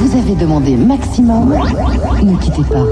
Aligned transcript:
Vous 0.00 0.16
avez 0.18 0.34
demandé 0.34 0.76
maximum. 0.76 1.54
Ne 2.22 2.36
quittez 2.38 2.62
pas. 2.62 2.84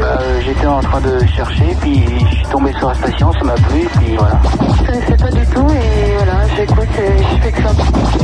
Bah, 0.00 0.18
euh, 0.20 0.40
J'étais 0.44 0.66
en 0.66 0.80
train 0.80 1.00
de 1.00 1.18
chercher, 1.26 1.76
puis 1.80 2.04
je 2.30 2.34
suis 2.36 2.46
tombé 2.46 2.72
sur 2.78 2.88
la 2.88 2.94
station, 2.94 3.32
ça 3.32 3.44
m'a 3.44 3.54
plu, 3.54 3.86
puis 3.98 4.16
voilà. 4.16 4.40
Je 4.78 4.86
connaissais 4.86 5.16
pas 5.16 5.30
du 5.30 5.46
tout 5.46 5.66
et 5.66 5.66
voilà, 5.66 5.87
j'écoute 6.58 6.88
je 6.96 7.42
fais 7.42 7.52
que 7.52 7.62
ça. 7.62 7.70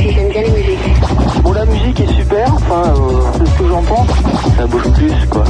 Et 0.01 0.11
j'aime 0.11 0.29
bien 0.29 0.41
les 0.41 0.51
musiques. 0.51 1.41
Bon, 1.41 1.53
la 1.53 1.65
musique 1.65 1.99
est 2.01 2.13
super, 2.15 2.53
enfin, 2.53 2.93
euh, 2.95 3.21
c'est 3.33 3.47
ce 3.47 3.59
que 3.59 3.67
j'en 3.67 3.81
pense. 3.81 4.07
Ça 4.57 4.67
bouge 4.67 4.89
plus, 4.93 5.11
quoi. 5.29 5.43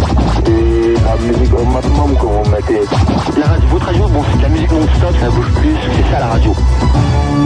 Et 0.48 0.94
la 0.94 1.34
musique 1.34 1.54
au 1.54 1.66
maximum, 1.66 2.16
quand 2.20 2.44
on 2.46 2.50
mettait. 2.50 2.82
La 3.38 3.48
radio, 3.48 3.68
votre 3.72 3.86
radio, 3.86 4.08
bon, 4.08 4.24
c'est 4.30 4.38
de 4.38 4.44
la 4.44 4.50
musique 4.50 4.72
non-stop, 4.72 5.16
ça 5.20 5.30
bouge 5.30 5.52
plus, 5.56 5.76
c'est 5.96 6.12
ça 6.12 6.20
la 6.20 6.28
radio. 6.28 6.56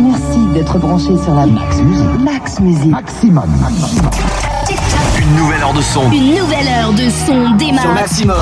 Merci 0.01 0.39
d'être 0.53 0.77
branché 0.77 1.17
sur 1.23 1.33
la 1.33 1.45
Max 1.45 1.77
Musique. 1.77 2.19
Max 2.19 2.59
Musique. 2.59 2.91
Maximum. 2.91 3.49
Une 5.19 5.35
nouvelle 5.35 5.61
heure 5.61 5.73
de 5.73 5.81
son. 5.81 6.11
Une 6.11 6.35
nouvelle 6.35 6.67
heure 6.67 6.93
de 6.93 7.09
son 7.09 7.55
démarre. 7.55 7.81
Sur 7.81 7.93
Maximum. 7.93 8.37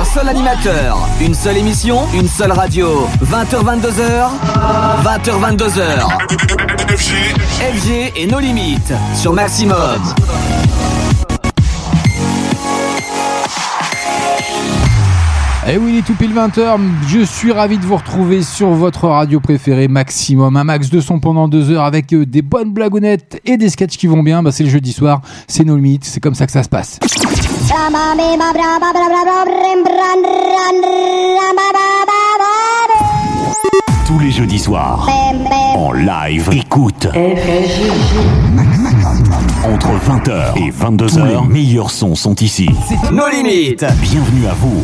Un 0.00 0.04
seul 0.04 0.30
animateur, 0.30 1.06
une 1.20 1.34
seule 1.34 1.58
émission, 1.58 2.06
une 2.14 2.26
seule 2.26 2.52
radio. 2.52 3.06
20h22h, 3.22 4.30
20h22h. 5.04 6.08
FG 6.88 8.12
et 8.16 8.26
nos 8.26 8.38
limites 8.38 8.94
sur 9.14 9.34
Maximum. 9.34 10.00
Et 15.70 15.74
Eh 15.74 15.78
oui, 15.78 15.92
il 15.92 15.98
est 15.98 16.02
tout 16.02 16.16
pile 16.16 16.34
20h. 16.34 16.80
Je 17.06 17.20
suis 17.20 17.52
ravi 17.52 17.78
de 17.78 17.84
vous 17.84 17.94
retrouver 17.94 18.42
sur 18.42 18.70
votre 18.70 19.06
radio 19.06 19.38
préférée 19.38 19.86
Maximum. 19.86 20.56
Un 20.56 20.64
max 20.64 20.90
de 20.90 21.00
son 21.00 21.20
pendant 21.20 21.46
deux 21.46 21.70
heures 21.70 21.84
avec 21.84 22.12
euh, 22.12 22.26
des 22.26 22.42
bonnes 22.42 22.72
blagounettes 22.72 23.40
et 23.44 23.56
des 23.56 23.68
sketchs 23.68 23.96
qui 23.96 24.08
vont 24.08 24.24
bien. 24.24 24.42
Bah, 24.42 24.50
c'est 24.50 24.64
le 24.64 24.68
jeudi 24.68 24.92
soir, 24.92 25.20
c'est 25.46 25.62
nos 25.62 25.76
limites, 25.76 26.04
c'est 26.04 26.18
comme 26.18 26.34
ça 26.34 26.46
que 26.46 26.52
ça 26.52 26.64
se 26.64 26.68
passe. 26.68 26.98
Tous 34.08 34.18
les 34.18 34.32
jeudis 34.32 34.58
soirs. 34.58 35.08
En 35.76 35.92
live. 35.92 36.48
Écoute. 36.50 37.06
Entre 39.64 39.88
20h 39.88 40.56
et 40.56 40.70
22h, 40.70 41.42
les 41.42 41.48
meilleurs 41.48 41.90
sons 41.90 42.14
sont 42.14 42.34
ici. 42.36 42.68
Nos 43.12 43.28
limites. 43.28 43.84
Bienvenue 44.00 44.46
à 44.46 44.54
vous. 44.54 44.82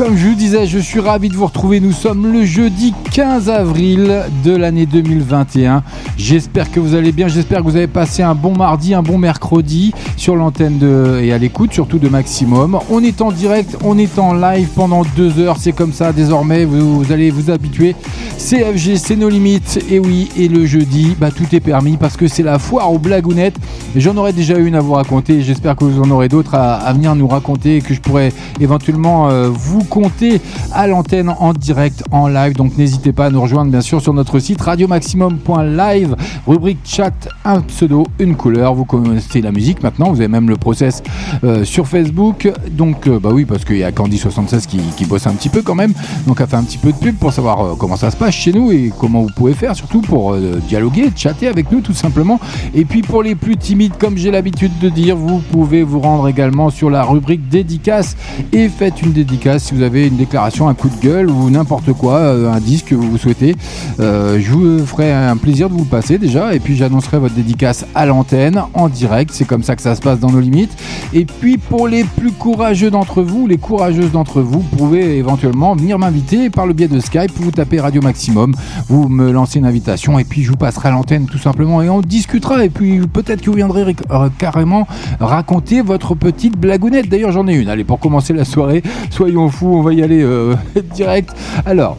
Comme 0.00 0.16
je 0.16 0.28
vous 0.28 0.34
disais, 0.34 0.66
je 0.66 0.78
suis 0.78 0.98
ravi 0.98 1.28
de 1.28 1.36
vous 1.36 1.44
retrouver. 1.44 1.78
Nous 1.78 1.92
sommes 1.92 2.32
le 2.32 2.46
jeudi 2.46 2.94
15 3.12 3.50
avril 3.50 4.22
de 4.42 4.56
l'année 4.56 4.86
2021. 4.86 5.82
J'espère 6.16 6.70
que 6.70 6.80
vous 6.80 6.94
allez 6.94 7.12
bien. 7.12 7.28
J'espère 7.28 7.58
que 7.58 7.64
vous 7.64 7.76
avez 7.76 7.86
passé 7.86 8.22
un 8.22 8.34
bon 8.34 8.56
mardi, 8.56 8.94
un 8.94 9.02
bon 9.02 9.18
mercredi 9.18 9.92
sur 10.16 10.36
l'antenne 10.36 10.80
et 11.22 11.34
à 11.34 11.36
l'écoute, 11.36 11.74
surtout 11.74 11.98
de 11.98 12.08
Maximum. 12.08 12.78
On 12.88 13.04
est 13.04 13.20
en 13.20 13.30
direct, 13.30 13.76
on 13.84 13.98
est 13.98 14.18
en 14.18 14.32
live 14.32 14.68
pendant 14.74 15.02
deux 15.16 15.38
heures. 15.38 15.58
C'est 15.58 15.72
comme 15.72 15.92
ça 15.92 16.14
désormais. 16.14 16.64
Vous, 16.64 17.12
allez 17.12 17.30
vous 17.30 17.50
habituer. 17.50 17.94
CFG, 18.38 18.96
c'est 18.96 19.16
nos 19.16 19.28
limites. 19.28 19.84
Et 19.90 19.98
oui, 19.98 20.30
et 20.34 20.48
le 20.48 20.64
jeudi, 20.64 21.14
bah, 21.20 21.30
tout 21.30 21.54
est 21.54 21.60
permis 21.60 21.98
parce 21.98 22.16
que 22.16 22.26
c'est 22.26 22.42
la 22.42 22.58
foire 22.58 22.90
aux 22.90 22.98
blagounettes. 22.98 23.58
J'en 23.94 24.16
aurais 24.16 24.32
déjà 24.32 24.56
une 24.56 24.76
à 24.76 24.80
vous 24.80 24.94
raconter. 24.94 25.42
J'espère 25.42 25.76
que 25.76 25.84
vous 25.84 26.00
en 26.00 26.10
aurez 26.10 26.28
d'autres 26.28 26.54
à, 26.54 26.76
à 26.76 26.90
venir 26.94 27.14
nous 27.14 27.28
raconter 27.28 27.76
et 27.76 27.80
que 27.82 27.92
je 27.92 28.00
pourrais 28.00 28.32
éventuellement 28.60 29.28
euh, 29.28 29.50
vous 29.50 29.89
compter 29.90 30.40
à 30.72 30.86
l'antenne 30.86 31.28
en 31.28 31.52
direct, 31.52 32.04
en 32.12 32.28
live. 32.28 32.54
Donc 32.54 32.78
n'hésitez 32.78 33.12
pas 33.12 33.26
à 33.26 33.30
nous 33.30 33.42
rejoindre 33.42 33.70
bien 33.70 33.82
sûr 33.82 34.00
sur 34.00 34.14
notre 34.14 34.38
site 34.38 34.60
radiomaximum.live, 34.62 36.16
rubrique 36.46 36.78
chat, 36.84 37.28
un 37.44 37.60
pseudo, 37.60 38.06
une 38.18 38.36
couleur. 38.36 38.74
Vous 38.74 38.86
connaissez 38.86 39.42
la 39.42 39.52
musique 39.52 39.82
maintenant, 39.82 40.10
vous 40.10 40.20
avez 40.20 40.28
même 40.28 40.48
le 40.48 40.56
process 40.56 41.02
euh, 41.44 41.64
sur 41.64 41.86
Facebook. 41.86 42.50
Donc 42.70 43.06
euh, 43.06 43.18
bah 43.18 43.30
oui, 43.32 43.44
parce 43.44 43.64
qu'il 43.64 43.78
y 43.78 43.84
a 43.84 43.90
Candy76 43.90 44.66
qui, 44.66 44.78
qui 44.96 45.04
bosse 45.04 45.26
un 45.26 45.34
petit 45.34 45.48
peu 45.48 45.60
quand 45.60 45.74
même. 45.74 45.92
Donc 46.26 46.40
elle 46.40 46.46
fait 46.46 46.56
un 46.56 46.64
petit 46.64 46.78
peu 46.78 46.92
de 46.92 46.96
pub 46.96 47.16
pour 47.16 47.32
savoir 47.32 47.60
euh, 47.60 47.74
comment 47.76 47.96
ça 47.96 48.10
se 48.10 48.16
passe 48.16 48.34
chez 48.34 48.52
nous 48.52 48.70
et 48.70 48.92
comment 48.96 49.22
vous 49.22 49.32
pouvez 49.36 49.54
faire 49.54 49.74
surtout 49.74 50.00
pour 50.00 50.36
dialoguer, 50.68 51.10
chatter 51.16 51.48
avec 51.48 51.70
nous 51.72 51.80
tout 51.80 51.92
simplement. 51.92 52.38
Et 52.74 52.84
puis 52.84 53.02
pour 53.02 53.22
les 53.22 53.34
plus 53.34 53.56
timides, 53.56 53.94
comme 53.98 54.16
j'ai 54.16 54.30
l'habitude 54.30 54.78
de 54.80 54.88
dire, 54.88 55.16
vous 55.16 55.40
pouvez 55.50 55.82
vous 55.82 56.00
rendre 56.00 56.28
également 56.28 56.70
sur 56.70 56.90
la 56.90 57.02
rubrique 57.02 57.48
dédicace 57.48 58.16
et 58.52 58.68
faites 58.68 59.02
une 59.02 59.12
dédicace 59.12 59.69
si 59.70 59.76
vous 59.76 59.82
avez 59.82 60.08
une 60.08 60.16
déclaration, 60.16 60.68
un 60.68 60.74
coup 60.74 60.88
de 60.88 61.00
gueule 61.00 61.30
ou 61.30 61.48
n'importe 61.48 61.92
quoi, 61.92 62.14
euh, 62.14 62.52
un 62.52 62.58
disque 62.58 62.86
que 62.86 62.96
vous 62.96 63.16
souhaitez. 63.18 63.54
Euh, 64.00 64.40
je 64.40 64.50
vous 64.50 64.84
ferai 64.84 65.12
un 65.12 65.36
plaisir 65.36 65.68
de 65.68 65.74
vous 65.74 65.84
le 65.84 65.88
passer 65.88 66.18
déjà 66.18 66.52
et 66.54 66.58
puis 66.58 66.74
j'annoncerai 66.74 67.20
votre 67.20 67.36
dédicace 67.36 67.86
à 67.94 68.04
l'antenne 68.04 68.64
en 68.74 68.88
direct. 68.88 69.30
C'est 69.32 69.44
comme 69.44 69.62
ça 69.62 69.76
que 69.76 69.82
ça 69.82 69.94
se 69.94 70.00
passe 70.00 70.18
dans 70.18 70.30
nos 70.30 70.40
limites. 70.40 70.76
Et 71.12 71.24
puis 71.24 71.56
pour 71.56 71.86
les 71.86 72.02
plus 72.02 72.32
courageux 72.32 72.90
d'entre 72.90 73.22
vous, 73.22 73.46
les 73.46 73.58
courageuses 73.58 74.10
d'entre 74.10 74.40
vous, 74.40 74.58
vous 74.58 74.76
pouvez 74.76 75.18
éventuellement 75.18 75.76
venir 75.76 76.00
m'inviter 76.00 76.50
par 76.50 76.66
le 76.66 76.72
biais 76.72 76.88
de 76.88 76.98
Skype. 76.98 77.30
Vous 77.36 77.52
tapez 77.52 77.78
Radio 77.78 78.02
Maximum, 78.02 78.56
vous 78.88 79.08
me 79.08 79.30
lancez 79.30 79.60
une 79.60 79.66
invitation 79.66 80.18
et 80.18 80.24
puis 80.24 80.42
je 80.42 80.50
vous 80.50 80.56
passerai 80.56 80.88
à 80.88 80.92
l'antenne 80.92 81.26
tout 81.26 81.38
simplement 81.38 81.80
et 81.80 81.88
on 81.88 82.00
discutera. 82.00 82.64
Et 82.64 82.70
puis 82.70 82.98
peut-être 83.06 83.40
que 83.40 83.50
vous 83.50 83.56
viendrez 83.56 83.94
euh, 84.10 84.28
carrément 84.36 84.88
raconter 85.20 85.80
votre 85.80 86.16
petite 86.16 86.58
blagounette. 86.58 87.08
D'ailleurs, 87.08 87.30
j'en 87.30 87.46
ai 87.46 87.54
une. 87.54 87.68
Allez, 87.68 87.84
pour 87.84 88.00
commencer 88.00 88.32
la 88.32 88.44
soirée, 88.44 88.82
soyons 89.10 89.48
fous, 89.48 89.59
on 89.66 89.82
va 89.82 89.92
y 89.92 90.02
aller 90.02 90.22
euh, 90.22 90.54
direct. 90.94 91.30
Alors. 91.66 91.96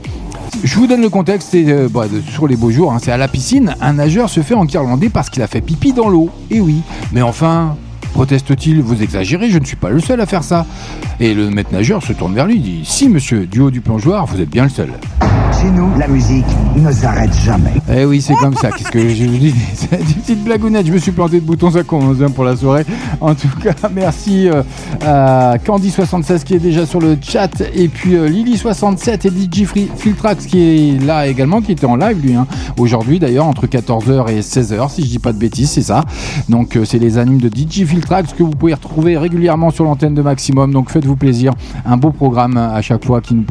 Je 0.63 0.75
vous 0.75 0.85
donne 0.85 1.01
le 1.01 1.09
contexte, 1.09 1.49
c'est 1.51 1.66
euh, 1.69 1.88
bah, 1.89 2.05
sur 2.29 2.45
les 2.45 2.55
beaux 2.55 2.69
jours, 2.72 2.91
hein, 2.91 2.99
c'est 3.01 3.11
à 3.11 3.17
la 3.17 3.27
piscine, 3.27 3.73
un 3.79 3.94
nageur 3.94 4.29
se 4.29 4.41
fait 4.41 4.53
enguirlander 4.53 5.09
parce 5.09 5.29
qu'il 5.29 5.41
a 5.41 5.47
fait 5.47 5.61
pipi 5.61 5.91
dans 5.94 6.09
l'eau. 6.09 6.29
Et 6.51 6.59
oui, 6.59 6.81
mais 7.13 7.21
enfin, 7.21 7.77
proteste-t-il, 8.11 8.81
vous 8.81 9.01
exagérez, 9.01 9.49
je 9.49 9.57
ne 9.59 9.66
suis 9.66 9.75
pas 9.75 9.89
le 9.89 9.99
seul 9.99 10.19
à 10.22 10.25
faire 10.25 10.44
ça. 10.44 10.66
Et 11.19 11.33
le 11.33 11.49
maître 11.49 11.72
nageur 11.73 12.03
se 12.03 12.13
tourne 12.13 12.33
vers 12.33 12.45
lui 12.47 12.55
et 12.57 12.59
dit, 12.59 12.81
si 12.83 13.09
monsieur, 13.09 13.45
du 13.45 13.59
haut 13.61 13.72
du 13.72 13.81
plongeoir, 13.81 14.25
vous 14.25 14.41
êtes 14.41 14.49
bien 14.49 14.63
le 14.63 14.69
seul. 14.69 14.89
Chez 15.61 15.69
nous, 15.69 15.89
la 15.99 16.07
musique 16.07 16.45
ne 16.75 16.91
s'arrête 16.91 17.33
jamais. 17.44 17.73
Eh 17.94 18.05
oui, 18.05 18.21
c'est 18.21 18.33
comme 18.35 18.55
ça. 18.55 18.71
Qu'est-ce 18.71 18.89
que 18.89 19.09
je 19.09 19.25
vous 19.25 19.38
dis 19.38 19.53
C'est 19.75 20.00
une 20.00 20.05
petite 20.21 20.44
blagounette. 20.44 20.88
Je 20.88 20.94
me 20.94 20.97
suis 20.97 21.11
planté 21.11 21.39
de 21.39 21.45
bouton, 21.45 21.69
ça 21.69 21.83
commence 21.83 22.17
bien 22.17 22.29
pour 22.29 22.45
la 22.45 22.55
soirée. 22.55 22.85
En 23.19 23.35
tout 23.35 23.50
cas, 23.61 23.73
merci 23.94 24.47
euh, 24.50 24.63
à 25.05 25.57
Candy76 25.57 26.44
qui 26.44 26.55
est 26.55 26.59
déjà 26.59 26.85
sur 26.85 27.00
le 27.00 27.17
chat. 27.21 27.61
Et 27.75 27.89
puis 27.89 28.16
euh, 28.16 28.27
Lily67 28.29 29.27
et 29.27 29.29
DJ 29.29 29.67
Filtrax 29.97 30.45
qui 30.47 30.61
est 30.95 31.05
là 31.05 31.27
également, 31.27 31.61
qui 31.61 31.73
était 31.73 31.85
en 31.85 31.97
live 31.97 32.17
lui. 32.25 32.33
hein. 32.33 32.47
Aujourd'hui 32.79 33.19
d'ailleurs, 33.19 33.45
entre 33.45 33.67
14h 33.67 34.31
et 34.31 34.39
16h, 34.39 34.89
si 34.89 35.03
je 35.03 35.07
dis 35.07 35.19
pas 35.19 35.33
de 35.33 35.38
bêtises, 35.38 35.69
c'est 35.71 35.83
ça. 35.83 36.05
Donc 36.50 36.75
euh, 36.75 36.85
c'est 36.85 36.97
les 37.00 37.17
animes 37.19 37.41
de 37.41 37.50
DJ 37.50 37.85
Filtrax 37.85 38.00
que 38.01 38.44
vous 38.44 38.51
pouvez 38.51 38.73
retrouver 38.73 39.17
régulièrement 39.17 39.72
sur 39.72 39.85
l'antenne 39.85 40.13
de 40.13 40.22
Maximum. 40.22 40.73
Donc 40.73 40.89
faites-vous 40.89 41.16
plaisir. 41.16 41.53
Un 41.85 41.97
beau 41.97 42.12
programme 42.12 42.57
à 42.57 42.81
chaque 42.81 43.06
fois 43.06 43.22
qui 43.22 43.34
nous, 43.35 43.45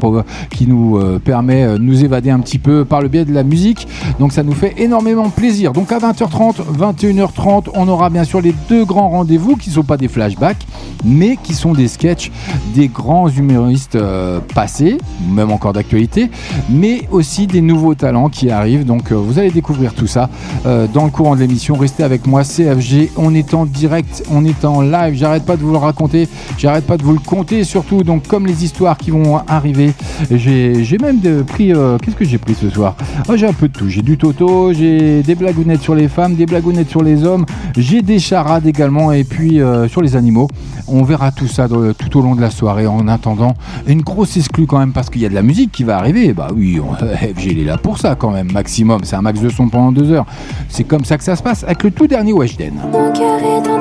qui 0.50 0.66
nous 0.66 0.98
euh, 0.98 1.18
permet 1.18 1.64
euh, 1.64 1.78
de 1.78 1.82
nous 1.82 2.04
évader 2.04 2.30
un 2.30 2.40
petit 2.40 2.58
peu 2.58 2.84
par 2.84 3.00
le 3.00 3.08
biais 3.08 3.24
de 3.24 3.32
la 3.32 3.42
musique. 3.42 3.88
Donc 4.18 4.32
ça 4.32 4.42
nous 4.42 4.52
fait 4.52 4.74
énormément 4.78 5.30
plaisir. 5.30 5.72
Donc 5.72 5.92
à 5.92 5.98
20h30, 5.98 6.56
21h30, 6.78 7.70
on 7.74 7.88
aura 7.88 8.10
bien 8.10 8.24
sûr 8.24 8.40
les 8.40 8.54
deux 8.68 8.84
grands 8.84 9.08
rendez-vous 9.08 9.56
qui 9.56 9.70
ne 9.70 9.74
sont 9.76 9.82
pas 9.82 9.96
des 9.96 10.08
flashbacks, 10.08 10.66
mais 11.04 11.36
qui 11.42 11.54
sont 11.54 11.72
des 11.72 11.88
sketchs 11.88 12.30
des 12.74 12.88
grands 12.88 13.28
humoristes 13.28 13.96
euh, 13.96 14.40
passés, 14.54 14.98
même 15.28 15.50
encore 15.50 15.72
d'actualité, 15.72 16.30
mais 16.68 17.08
aussi 17.10 17.46
des 17.46 17.62
nouveaux 17.62 17.94
talents 17.94 18.28
qui 18.28 18.50
arrivent. 18.50 18.84
Donc 18.84 19.10
vous 19.12 19.38
allez 19.38 19.50
découvrir 19.50 19.94
tout 19.94 20.06
ça 20.06 20.28
dans 20.64 21.04
le 21.04 21.10
courant 21.10 21.34
de 21.34 21.40
l'émission. 21.40 21.74
Restez 21.76 22.02
avec 22.02 22.26
moi, 22.26 22.42
CFG. 22.42 23.10
On 23.16 23.34
est 23.34 23.54
en 23.54 23.64
direct, 23.66 24.22
on 24.30 24.39
est 24.44 24.64
en 24.64 24.80
live. 24.82 25.14
J'arrête 25.14 25.44
pas 25.44 25.56
de 25.56 25.62
vous 25.62 25.72
le 25.72 25.78
raconter, 25.78 26.28
j'arrête 26.58 26.86
pas 26.86 26.96
de 26.96 27.02
vous 27.02 27.12
le 27.12 27.18
compter 27.18 27.64
surtout. 27.64 28.02
Donc 28.02 28.26
comme 28.26 28.46
les 28.46 28.64
histoires 28.64 28.96
qui 28.98 29.10
vont 29.10 29.38
arriver, 29.46 29.92
j'ai 30.30 30.98
même 31.00 31.20
pris. 31.44 31.72
euh, 31.72 31.98
Qu'est-ce 31.98 32.16
que 32.16 32.24
j'ai 32.24 32.38
pris 32.38 32.54
ce 32.54 32.70
soir? 32.70 32.94
Oh, 33.28 33.36
J'ai 33.36 33.46
un 33.46 33.52
peu 33.52 33.68
de 33.68 33.72
tout. 33.72 33.88
J'ai 33.88 34.02
du 34.02 34.16
Toto, 34.16 34.72
j'ai 34.72 35.22
des 35.22 35.34
blagounettes 35.34 35.82
sur 35.82 35.94
les 35.94 36.08
femmes, 36.08 36.34
des 36.34 36.46
blagounettes 36.46 36.90
sur 36.90 37.02
les 37.02 37.24
hommes, 37.24 37.44
j'ai 37.76 38.02
des 38.02 38.18
charades 38.18 38.66
également 38.66 39.12
et 39.12 39.24
puis 39.24 39.60
euh, 39.60 39.88
sur 39.88 40.02
les 40.02 40.16
animaux. 40.16 40.48
On 40.88 41.02
verra 41.04 41.30
tout 41.30 41.46
ça 41.46 41.68
dans- 41.68 41.92
tout 41.92 42.18
au 42.18 42.22
long 42.22 42.34
de 42.34 42.40
la 42.40 42.50
soirée. 42.50 42.86
En 42.86 43.06
attendant, 43.08 43.54
une 43.86 44.02
grosse 44.02 44.36
exclue 44.36 44.66
quand 44.66 44.78
même 44.78 44.92
parce 44.92 45.08
qu'il 45.10 45.20
y 45.22 45.26
a 45.26 45.28
de 45.28 45.34
la 45.34 45.42
musique 45.42 45.70
qui 45.72 45.84
va 45.84 45.96
arriver. 45.98 46.32
Bah 46.32 46.48
oui, 46.54 46.80
on- 46.80 46.94
FG 47.16 47.60
est 47.60 47.64
là 47.64 47.78
pour 47.78 47.98
ça 47.98 48.14
quand 48.16 48.30
même, 48.30 48.50
maximum. 48.52 49.00
C'est 49.04 49.16
un 49.16 49.22
max 49.22 49.40
de 49.40 49.48
son 49.48 49.68
pendant 49.68 49.92
deux 49.92 50.10
heures. 50.10 50.26
C'est 50.68 50.84
comme 50.84 51.04
ça 51.04 51.16
que 51.18 51.24
ça 51.24 51.36
se 51.36 51.42
passe 51.42 51.64
avec 51.64 51.82
le 51.84 51.90
tout 51.90 52.06
dernier 52.06 52.32
Weshden. 52.32 52.72
Mon 52.92 53.12
cœur 53.12 53.38
est 53.38 53.68
en 53.68 53.78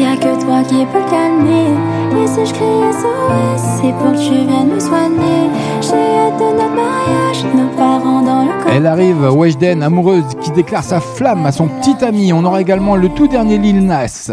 y 0.00 0.06
a 0.06 0.16
que 0.16 0.42
toi 0.42 0.62
qui 0.62 0.84
peux 0.86 1.10
calmer. 1.10 1.74
Et 2.22 2.26
si 2.26 2.46
je 2.46 2.52
crie 2.52 2.92
SOS, 2.92 3.62
c'est 3.76 3.92
pour 3.92 4.12
que 4.12 4.18
tu 4.18 4.34
viennes 4.46 4.74
me 4.74 4.80
soigner. 4.80 5.50
J'ai 5.80 5.94
hâte 5.94 6.38
de 6.38 6.58
notre 6.58 6.74
mariage, 6.74 7.44
nos 7.54 7.68
parents 7.76 8.22
dans 8.22 8.42
le 8.42 8.62
corps. 8.62 8.72
Elle 8.72 8.86
arrive, 8.86 9.30
Weshden, 9.32 9.82
amoureuse, 9.82 10.24
qui 10.40 10.50
déclare 10.50 10.84
sa 10.84 11.00
flamme 11.00 11.46
à 11.46 11.52
son 11.52 11.68
petit 11.68 12.04
ami. 12.04 12.32
On 12.32 12.44
aura 12.44 12.60
également 12.60 12.96
le 12.96 13.08
tout 13.08 13.28
dernier 13.28 13.58
Lil 13.58 13.84
Nas. 13.84 14.32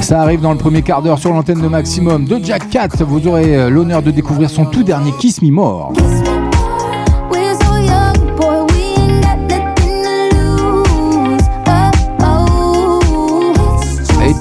Ça 0.00 0.22
arrive 0.22 0.40
dans 0.40 0.52
le 0.52 0.58
premier 0.58 0.82
quart 0.82 1.02
d'heure 1.02 1.18
sur 1.18 1.32
l'antenne 1.32 1.60
de 1.60 1.68
Maximum 1.68 2.24
de 2.24 2.40
Jack 2.42 2.68
Cat. 2.70 2.88
Vous 3.00 3.26
aurez 3.28 3.56
euh, 3.56 3.70
l'honneur 3.70 4.02
de 4.02 4.10
découvrir 4.10 4.50
son 4.50 4.64
tout 4.64 4.82
dernier 4.82 5.12
Kiss 5.20 5.40
Me 5.42 5.50
More. 5.50 5.92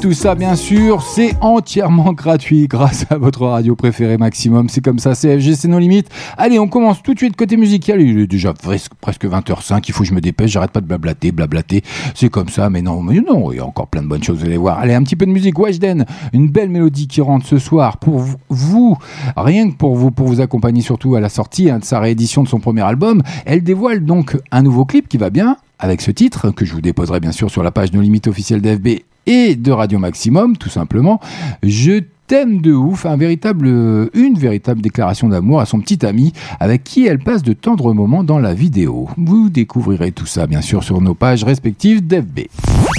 Tout 0.02 0.14
ça, 0.14 0.34
bien 0.34 0.56
sûr, 0.56 1.02
c'est 1.02 1.36
entièrement 1.42 2.14
gratuit 2.14 2.68
grâce 2.68 3.06
à 3.10 3.18
votre 3.18 3.46
radio 3.46 3.76
préférée 3.76 4.18
Maximum. 4.18 4.70
C'est 4.70 4.80
comme 4.80 4.98
ça, 4.98 5.14
CFG, 5.14 5.56
c'est 5.56 5.68
nos 5.68 5.80
limites. 5.80 6.08
Allez, 6.38 6.58
on 6.58 6.70
commence 6.70 7.04
tout 7.04 7.14
de 7.14 7.20
suite 7.20 7.36
côté 7.36 7.58
musical. 7.58 8.00
Il 8.00 8.20
est 8.20 8.28
déjà 8.28 8.54
presque 8.54 8.94
20h05. 9.02 9.84
Il 9.88 9.94
faut 9.94 10.04
que 10.04 10.10
je 10.10 10.14
me 10.14 10.22
dépêche. 10.22 10.52
J'arrête 10.52 10.72
pas 10.72 10.80
de 10.80 10.86
blablater, 10.86 11.34
blablater. 11.34 11.84
C'est 12.16 12.30
comme 12.30 12.48
ça, 12.48 12.70
mais 12.70 12.82
non, 12.82 13.02
mais 13.02 13.20
non, 13.20 13.52
il 13.52 13.58
y 13.58 13.60
a 13.60 13.66
encore 13.66 13.88
plein 13.88 14.02
de 14.02 14.08
bonnes 14.08 14.24
choses, 14.24 14.40
vous 14.40 14.46
allez 14.46 14.58
voir. 14.58 14.80
Allez, 14.80 14.94
un 14.94 15.04
petit 15.04 15.18
peu 15.18 15.26
de 15.26 15.32
musique. 15.32 15.60
Weshden, 15.60 16.06
une 16.32 16.48
belle 16.48 16.70
mélodie 16.70 17.08
qui 17.08 17.20
rentre 17.20 17.46
ce 17.46 17.58
soir 17.58 17.98
pour 17.98 18.24
vous, 18.50 18.98
rien 19.36 19.70
que 19.70 19.76
pour 19.76 19.96
vous, 19.96 20.12
pour 20.12 20.28
vous 20.28 20.40
accompagner 20.40 20.82
surtout 20.82 21.16
à 21.16 21.20
la 21.20 21.30
sortie 21.30 21.70
hein, 21.70 21.80
de 21.80 21.86
sa 21.86 22.00
réédition 22.00 22.44
de 22.44 22.48
son 22.48 22.60
premier 22.60 22.84
album. 22.84 23.22
Elle 23.46 23.64
dévoile 23.64 24.06
donc 24.06 24.38
un 24.52 24.64
nouveau 24.64 24.86
clip 24.86 25.10
qui 25.10 25.18
va 25.18 25.30
bien 25.30 25.58
avec 25.80 26.02
ce 26.02 26.12
titre 26.12 26.52
que 26.52 26.66
je 26.66 26.74
vous 26.74 26.82
déposerai 26.82 27.20
bien 27.20 27.32
sûr 27.32 27.50
sur 27.50 27.64
la 27.64 27.72
page 27.72 27.94
No 27.94 28.02
Limites 28.02 28.28
officielle 28.28 28.62
d'FB 28.62 29.00
et 29.26 29.56
de 29.56 29.72
Radio 29.72 30.00
Maximum, 30.00 30.58
tout 30.58 30.70
simplement. 30.70 31.20
Je 31.64 32.04
t'aime 32.30 32.62
de 32.62 32.72
ouf, 32.72 33.08
un 33.08 33.18
véritable, 33.18 33.68
une 34.14 34.38
véritable 34.38 34.82
déclaration 34.82 35.30
d'amour 35.30 35.62
à 35.62 35.66
son 35.66 35.80
petit 35.80 36.06
ami 36.06 36.32
avec 36.60 36.84
qui 36.84 37.08
elle 37.08 37.18
passe 37.18 37.42
de 37.42 37.54
tendres 37.54 37.92
moments 37.92 38.24
dans 38.24 38.38
la 38.38 38.54
vidéo. 38.54 39.08
Vous 39.18 39.50
découvrirez 39.50 40.12
tout 40.12 40.28
ça 40.28 40.46
bien 40.46 40.62
sûr 40.62 40.84
sur 40.84 41.02
nos 41.02 41.16
pages 41.16 41.44
respectives 41.44 42.06
d'FB. 42.06 42.42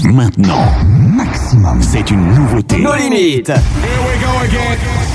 Maintenant, 0.02 0.64
Maximum, 1.14 1.80
c'est 1.80 2.10
une 2.10 2.26
nouveauté. 2.34 2.78
Nos 2.82 2.96
limites. 2.96 3.52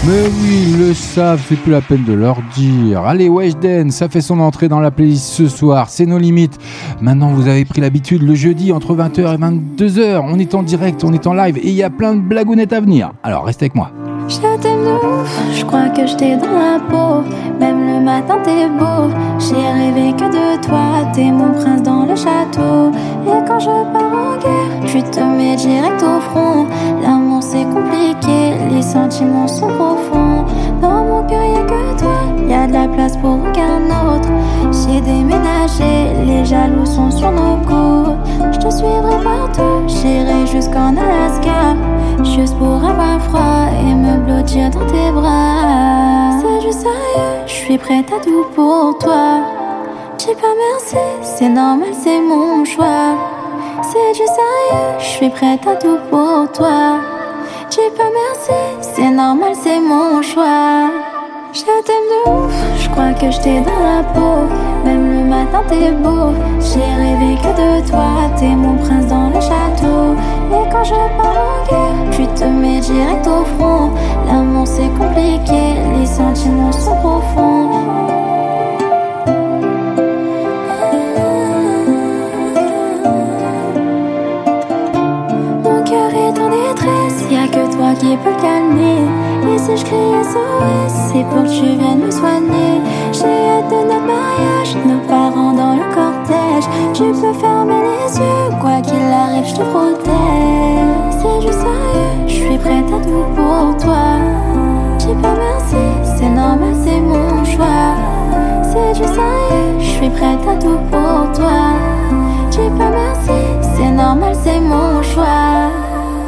Mais 0.07 0.21
oui, 0.21 0.65
ils 0.69 0.79
le 0.79 0.93
savent, 0.93 1.43
c'est 1.49 1.57
plus 1.57 1.73
la 1.73 1.81
peine 1.81 2.05
de 2.05 2.13
leur 2.13 2.37
dire. 2.55 3.01
Allez, 3.01 3.27
Weshden, 3.27 3.91
ça 3.91 4.07
fait 4.07 4.21
son 4.21 4.39
entrée 4.39 4.69
dans 4.69 4.79
la 4.79 4.91
playlist 4.91 5.25
ce 5.25 5.49
soir, 5.49 5.89
c'est 5.89 6.05
nos 6.05 6.19
limites. 6.19 6.57
Maintenant, 7.01 7.33
vous 7.33 7.49
avez 7.49 7.65
pris 7.65 7.81
l'habitude, 7.81 8.21
le 8.21 8.35
jeudi, 8.35 8.71
entre 8.71 8.95
20h 8.95 9.19
et 9.19 9.37
22h, 9.37 10.23
on 10.23 10.39
est 10.39 10.55
en 10.55 10.63
direct, 10.63 11.03
on 11.03 11.11
est 11.11 11.27
en 11.27 11.33
live, 11.33 11.57
et 11.57 11.67
il 11.67 11.75
y 11.75 11.83
a 11.83 11.89
plein 11.89 12.15
de 12.15 12.21
blagounettes 12.21 12.71
à 12.71 12.79
venir. 12.79 13.11
Alors, 13.23 13.43
restez 13.43 13.65
avec 13.65 13.75
moi. 13.75 13.91
Je 14.27 14.37
t'aime 14.39 14.83
de 14.83 15.05
ouf, 15.05 15.39
je 15.53 15.65
crois 15.65 15.89
que 15.89 16.05
je 16.07 16.15
t'ai 16.15 16.35
dans 16.35 16.51
la 16.51 16.79
peau. 16.89 17.23
Même 17.59 17.85
le 17.87 17.99
matin, 18.03 18.37
t'es 18.43 18.67
beau. 18.67 19.09
J'ai 19.39 19.55
rêvé 19.55 20.13
que 20.13 20.25
de 20.25 20.61
toi, 20.65 21.05
t'es 21.13 21.31
mon 21.31 21.51
prince 21.53 21.83
dans 21.83 22.05
le 22.05 22.15
château. 22.15 22.91
Et 23.27 23.47
quand 23.47 23.59
je 23.59 23.75
pars 23.93 24.13
en 24.25 24.37
guerre, 24.37 24.85
tu 24.87 25.03
te 25.03 25.19
mets 25.19 25.55
direct 25.55 26.01
au 26.01 26.19
front. 26.19 26.65
L'amour 27.01 27.43
c'est 27.43 27.65
compliqué, 27.65 28.53
les 28.71 28.81
sentiments 28.81 29.47
sont 29.47 29.67
profonds. 29.67 30.45
Dans 30.81 31.03
mon 31.05 31.23
cœur, 31.27 31.43
y'a 31.43 31.61
que 31.61 31.99
toi, 31.99 32.14
a 32.55 32.67
de 32.67 32.73
la 32.73 32.87
place 32.87 33.17
pour 33.17 33.35
aucun 33.35 33.79
autre. 34.07 34.29
J'ai 34.71 35.01
déménagé, 35.01 36.13
les 36.25 36.45
jaloux 36.45 36.85
sont 36.85 37.11
sur 37.11 37.31
nos 37.31 37.57
côtes. 37.57 38.17
Je 38.53 38.59
te 38.59 38.69
suivrai 38.69 39.17
partout, 39.23 39.79
j'irai 39.87 40.47
jusqu'en 40.47 40.95
Alaska. 40.95 41.75
Juste 42.23 42.57
pour 42.57 42.83
avoir 42.83 43.19
froid 43.21 43.67
et 43.81 43.93
me 43.93 44.17
blottir 44.25 44.69
dans 44.69 44.85
tes 44.85 45.11
bras. 45.11 46.31
C'est 46.39 46.61
juste 46.65 46.79
sérieux, 46.79 47.35
je 47.45 47.53
suis 47.53 47.77
prête 47.77 48.11
à 48.11 48.23
tout 48.23 48.45
pour 48.55 48.97
toi. 48.99 49.41
J'ai 50.17 50.33
pas 50.33 50.55
merci, 50.69 50.97
c'est 51.21 51.49
normal, 51.49 51.89
c'est 51.93 52.21
mon 52.21 52.63
choix. 52.65 53.15
C'est 53.81 54.11
du 54.13 54.25
sérieux, 54.25 54.99
je 54.99 55.05
suis 55.05 55.29
prête 55.29 55.67
à 55.67 55.75
tout 55.75 55.99
pour 56.09 56.51
toi. 56.53 56.99
J'ai 57.69 57.89
pas 57.97 58.09
merci, 58.23 58.61
c'est 58.81 59.11
normal, 59.11 59.51
c'est 59.61 59.79
mon 59.79 60.21
choix. 60.21 60.89
Je 61.55 61.61
t'aime 61.61 61.73
de 61.85 62.29
ouf, 62.29 62.53
je 62.81 62.89
crois 62.89 63.13
que 63.13 63.31
je 63.31 63.39
t'ai 63.39 63.61
dans 63.61 63.79
la 63.79 64.03
peau. 64.03 64.49
Même 64.83 65.19
le 65.19 65.23
matin, 65.23 65.63
t'es 65.69 65.89
beau. 65.91 66.33
J'ai 66.59 66.83
rêvé 66.83 67.37
que 67.37 67.47
de 67.47 67.89
toi, 67.89 68.29
t'es 68.37 68.49
mon 68.49 68.75
prince 68.75 69.07
dans 69.07 69.29
le 69.29 69.39
château. 69.39 70.15
Et 70.51 70.69
quand 70.69 70.83
je 70.83 70.95
pars 71.15 71.39
en 71.47 71.65
guerre, 71.69 72.09
tu 72.11 72.27
te 72.37 72.43
mets 72.43 72.81
direct 72.81 73.25
au 73.25 73.45
front. 73.57 73.91
L'amour 74.27 74.67
c'est 74.67 74.89
compliqué, 74.99 75.75
les 75.97 76.05
sentiments 76.05 76.73
sont 76.73 76.97
profonds. 76.97 78.14
Qui 87.99 88.17
peut 88.17 88.35
calmer. 88.41 89.07
Et 89.53 89.57
si 89.57 89.77
je 89.77 89.85
crie 89.85 90.23
SOS, 90.23 90.93
c'est 91.09 91.23
pour 91.29 91.43
que 91.43 91.49
tu 91.49 91.65
viennes 91.79 92.03
me 92.05 92.11
soigner. 92.11 92.81
J'ai 93.11 93.25
hâte 93.25 93.69
de 93.69 93.87
notre 93.89 94.07
mariage, 94.13 94.75
nos 94.85 95.01
parents 95.07 95.53
dans 95.53 95.75
le 95.75 95.85
cortège. 95.93 96.67
Tu 96.93 97.03
peux 97.19 97.33
fermer 97.33 97.81
les 97.89 98.17
yeux, 98.17 98.49
quoi 98.61 98.81
qu'il 98.81 99.07
arrive, 99.23 99.45
je 99.45 99.55
te 99.55 99.61
protège. 99.61 100.85
C'est 101.19 101.41
juste 101.41 101.59
sérieux, 101.59 102.27
je 102.27 102.33
suis 102.33 102.57
prête 102.57 102.87
à 102.87 103.03
tout 103.03 103.25
pour 103.35 103.77
toi. 103.77 104.05
J'ai 104.99 105.15
pas 105.21 105.35
merci, 105.35 105.83
c'est 106.17 106.29
normal, 106.29 106.73
c'est 106.83 107.01
mon 107.01 107.45
choix. 107.45 107.93
C'est 108.63 108.95
juste 108.95 109.13
sérieux, 109.13 109.79
je 109.79 109.85
suis 109.85 110.09
prête 110.09 110.47
à 110.49 110.55
tout 110.55 110.79
pour 110.91 111.31
toi. 111.33 111.75
J'ai 112.51 112.69
pas 112.69 112.89
merci, 112.89 113.41
c'est 113.75 113.91
normal, 113.91 114.33
c'est 114.43 114.59
mon 114.59 115.01
choix. 115.03 115.84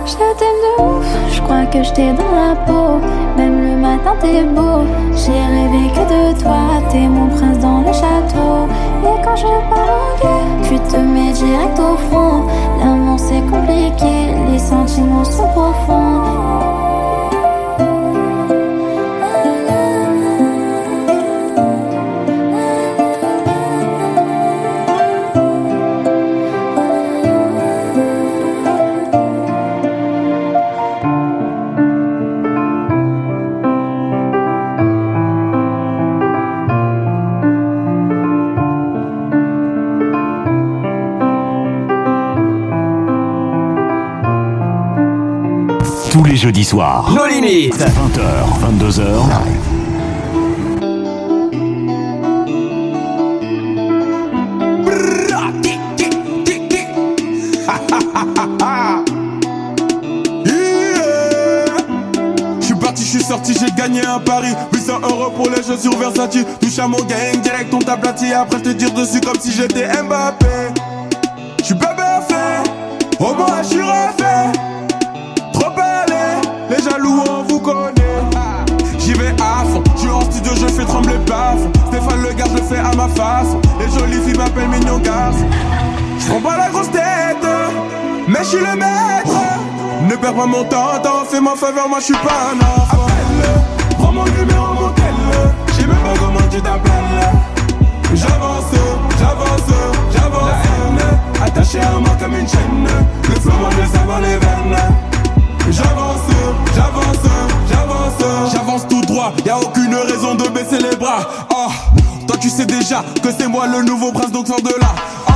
Je 0.08 0.14
t'aime 0.14 0.62
de 0.64 0.84
ouf, 0.84 1.06
je 1.34 1.42
crois 1.42 1.66
que 1.66 1.84
je 1.84 1.92
t'ai 1.92 2.14
dans 2.14 2.32
la 2.32 2.56
peau. 2.66 3.02
Même 3.36 3.62
le 3.62 3.76
matin, 3.76 4.14
t'es 4.22 4.42
beau. 4.44 4.86
J'ai 5.14 5.34
rêvé 5.34 5.92
que 5.94 6.00
de 6.00 6.42
toi, 6.42 6.82
t'es 6.90 7.08
mon 7.08 7.28
prince 7.28 7.60
dans 7.60 7.82
le 7.82 7.92
château. 7.92 8.70
Et 9.04 9.22
quand 9.22 9.36
je 9.36 9.48
guerre, 10.22 10.48
tu 10.64 10.80
te 10.80 10.98
mets 10.98 11.34
direct 11.34 11.78
au 11.78 11.98
front. 12.10 12.48
L'amour 12.80 13.20
c'est 13.20 13.42
compliqué, 13.52 14.34
les 14.50 14.60
sentiments 14.60 15.26
sont 15.26 15.50
profonds. 15.50 16.67
Jeudi 46.48 46.64
soir. 46.64 47.12
Nos 47.14 47.26
limites. 47.26 47.76
20h, 47.76 48.22
22h. 48.64 49.04
Je 63.00 63.04
suis 63.20 63.24
sorti, 63.24 63.54
j'ai 63.54 63.72
gagné 63.72 64.06
un 64.06 64.20
pari. 64.20 64.50
800 64.74 65.00
euros 65.04 65.32
pour 65.32 65.50
les 65.50 65.64
chaussures 65.64 65.98
Versace. 65.98 66.44
Touche 66.60 66.80
à 66.80 66.88
mon 66.88 66.98
gang, 66.98 67.40
direct 67.42 67.74
on 67.74 67.80
t'aplatit. 67.80 68.34
Après 68.34 68.62
te 68.62 68.70
dire 68.70 68.92
dessus 68.92 69.22
comme 69.22 69.40
si 69.40 69.54
j'étais 69.54 69.88
Mbappé. 70.04 70.46
Je 71.60 71.64
suis 71.64 71.74
bébé 71.74 72.04
fait 72.28 72.70
Au 73.24 73.34
moins 73.34 73.62
je 73.64 73.68
suis 73.68 73.82
refait 73.82 74.27
J'y 78.98 79.14
vais 79.14 79.36
à 79.42 79.66
fond, 79.66 79.84
j'suis 79.98 80.10
en 80.10 80.22
studio, 80.22 80.54
je 80.56 80.68
fais 80.68 80.86
trembler 80.86 81.16
le 81.16 81.20
plafond. 81.26 81.70
Stéphane 81.88 82.22
le 82.22 82.34
garde, 82.34 82.52
je 82.56 82.64
fais 82.64 82.80
à 82.80 82.96
ma 82.96 83.10
façon. 83.10 83.60
Les 83.78 83.92
jolies 83.92 84.22
filles 84.26 84.38
m'appellent 84.38 84.70
mignon 84.70 85.00
garçon. 85.00 85.46
J'prends 86.20 86.40
pas 86.40 86.58
la 86.58 86.70
grosse 86.70 86.90
tête, 86.92 87.46
mais 88.30 88.40
j'suis 88.44 88.60
le 88.60 88.74
maître. 88.78 89.36
Ne 90.10 90.16
perds 90.16 90.34
pas 90.34 90.46
mon 90.46 90.64
temps, 90.64 91.00
t'en 91.04 91.26
fais 91.26 91.42
ma 91.42 91.56
faveur, 91.56 91.90
moi 91.90 92.00
j'suis 92.00 92.14
pas 92.14 92.54
un 92.54 92.60
enfant. 92.60 93.06
Appelle-le, 93.06 93.96
prends 93.96 94.14
mon 94.14 94.24
numéro, 94.24 94.74
mon 94.74 94.90
tel. 94.92 95.16
J'sais 95.74 95.88
même 95.88 95.98
pas 95.98 96.20
comment 96.20 96.48
tu 96.50 96.62
t'appelles. 96.62 97.20
J'avance, 98.14 98.72
j'avance, 99.20 99.78
j'avance. 100.14 100.50
La 100.50 101.04
haine, 101.04 101.46
attachée 101.46 101.82
à 101.82 102.00
moi 102.00 102.16
comme 102.18 102.34
une 102.34 102.48
chaîne. 102.48 102.88
Le 103.28 103.36
flot, 103.42 103.52
moi 103.60 103.70
je 103.72 104.22
les 104.22 104.38
veines. 104.38 104.78
J'avance, 105.70 106.22
j'avance, 106.74 107.47
j'avance. 107.70 108.52
J'avance 108.54 108.88
tout 108.88 109.02
droit, 109.02 109.34
y 109.46 109.50
a 109.50 109.58
aucune 109.58 109.96
raison 109.96 110.36
de 110.36 110.48
baisser 110.50 110.80
les 110.80 110.96
bras. 110.96 111.20
Oh, 111.54 111.72
toi 112.28 112.38
tu 112.40 112.50
sais 112.50 112.66
déjà 112.66 113.04
que 113.22 113.30
c'est 113.38 113.48
moi 113.48 113.68
le 113.68 113.84
nouveau 113.84 114.12
prince, 114.12 114.32
donc 114.32 114.48
sors 114.48 114.62
de 114.62 114.70
là. 114.80 114.96
Oh, 115.30 115.32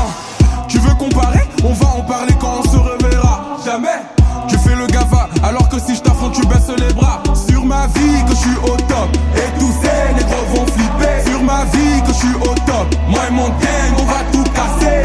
tu 0.68 0.80
veux 0.80 0.94
comparer 0.96 1.48
On 1.64 1.74
va 1.74 1.88
en 1.98 2.02
parler 2.02 2.34
quand 2.40 2.62
on 2.64 2.64
se 2.64 2.78
reverra. 2.78 3.42
Jamais. 3.66 4.00
Tu 4.48 4.58
fais 4.58 4.76
le 4.76 4.88
gafa, 4.88 5.30
Alors 5.44 5.70
que 5.70 5.80
si 5.80 5.96
je 5.96 6.02
t'affronte, 6.02 6.34
tu 6.34 6.46
baisses 6.48 6.76
les 6.78 6.94
bras. 6.94 7.22
Sur 7.34 7.66
ma 7.66 7.88
vie 7.88 8.24
que 8.28 8.32
je 8.32 8.38
suis 8.38 8.58
au 8.64 8.76
top. 8.76 9.10
Et 9.36 9.60
tous 9.60 9.74
ces 9.82 10.14
négros 10.16 10.46
vont 10.54 10.66
flipper. 10.66 11.30
Sur 11.30 11.44
ma 11.44 11.64
vie 11.66 12.02
que 12.02 12.14
je 12.14 12.18
suis 12.18 12.36
au 12.36 12.54
top. 12.66 12.88
Moi 13.08 13.22
et 13.30 13.32
mon 13.32 13.48
gang, 13.48 13.94
on 14.00 14.04
va 14.06 14.20
tout 14.32 14.44
casser. 14.52 15.04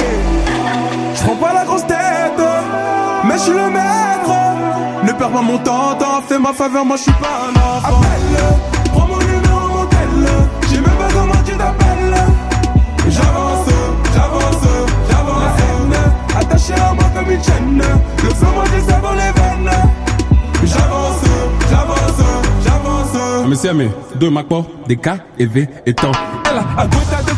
Je 1.15 1.23
prends 1.23 1.37
pas 1.37 1.53
la 1.53 1.65
grosse 1.65 1.87
tête, 1.87 2.41
mais 3.25 3.35
je 3.35 3.43
suis 3.43 3.53
le 3.53 3.71
maître. 3.71 4.26
Perds 5.19 5.31
pas 5.31 5.41
mon 5.41 5.57
temps, 5.59 5.95
temps, 5.99 6.21
fais 6.29 6.39
ma 6.39 6.53
faveur, 6.53 6.85
moi 6.85 6.97
je 6.99 7.05
suis 7.05 7.13
pas 7.13 7.49
un 7.49 7.55
enfant. 7.59 8.01
Appelle, 8.01 8.93
prends 8.93 9.07
mon 9.07 9.17
numéro, 9.17 9.69
mon 9.69 9.87
tel. 9.87 10.29
J'ai 10.69 10.77
même 10.77 10.91
pas 10.91 11.09
comment 11.11 11.43
tu 11.43 11.53
t'appelles. 11.53 12.15
J'avance, 13.09 13.67
j'avance, 14.15 14.63
j'avance. 15.09 16.39
Attaché 16.39 16.75
à 16.75 16.93
moi 16.93 17.05
comme 17.15 17.31
une 17.33 17.43
chaîne. 17.43 17.83
Le 18.23 18.29
feu, 18.29 18.47
moi 18.55 18.65
j'ai 18.75 18.81
ça 18.83 19.01
dans 19.01 19.13
les 19.13 19.33
veines. 19.33 19.71
J'avance, 20.65 21.23
j'avance, 21.71 22.23
j'avance. 22.63 23.47
Monsieur 23.47 23.71
Amé, 23.71 23.91
deux 24.17 24.29
Macpo, 24.29 24.67
des 24.87 24.97
K 24.97 25.09
et 25.39 25.47
V 25.47 25.67
et 25.87 25.95
temps. 25.95 26.13
Elle 26.51 26.59
a 26.59 26.87
gota 26.87 27.23
de 27.23 27.33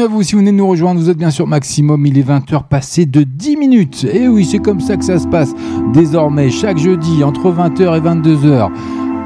À 0.00 0.06
vous 0.06 0.22
si 0.22 0.32
vous 0.32 0.38
venez 0.38 0.52
nous 0.52 0.68
rejoindre, 0.68 1.00
vous 1.00 1.10
êtes 1.10 1.16
bien 1.16 1.30
sûr 1.30 1.48
Maximum, 1.48 2.06
il 2.06 2.18
est 2.18 2.28
20h 2.28 2.68
passé 2.68 3.04
de 3.04 3.24
10 3.24 3.56
minutes. 3.56 4.06
Et 4.12 4.28
oui, 4.28 4.44
c'est 4.44 4.58
comme 4.58 4.80
ça 4.80 4.96
que 4.96 5.04
ça 5.04 5.18
se 5.18 5.26
passe 5.26 5.54
désormais 5.92 6.50
chaque 6.50 6.78
jeudi 6.78 7.24
entre 7.24 7.50
20h 7.50 7.96
et 7.96 8.00
22h. 8.00 8.70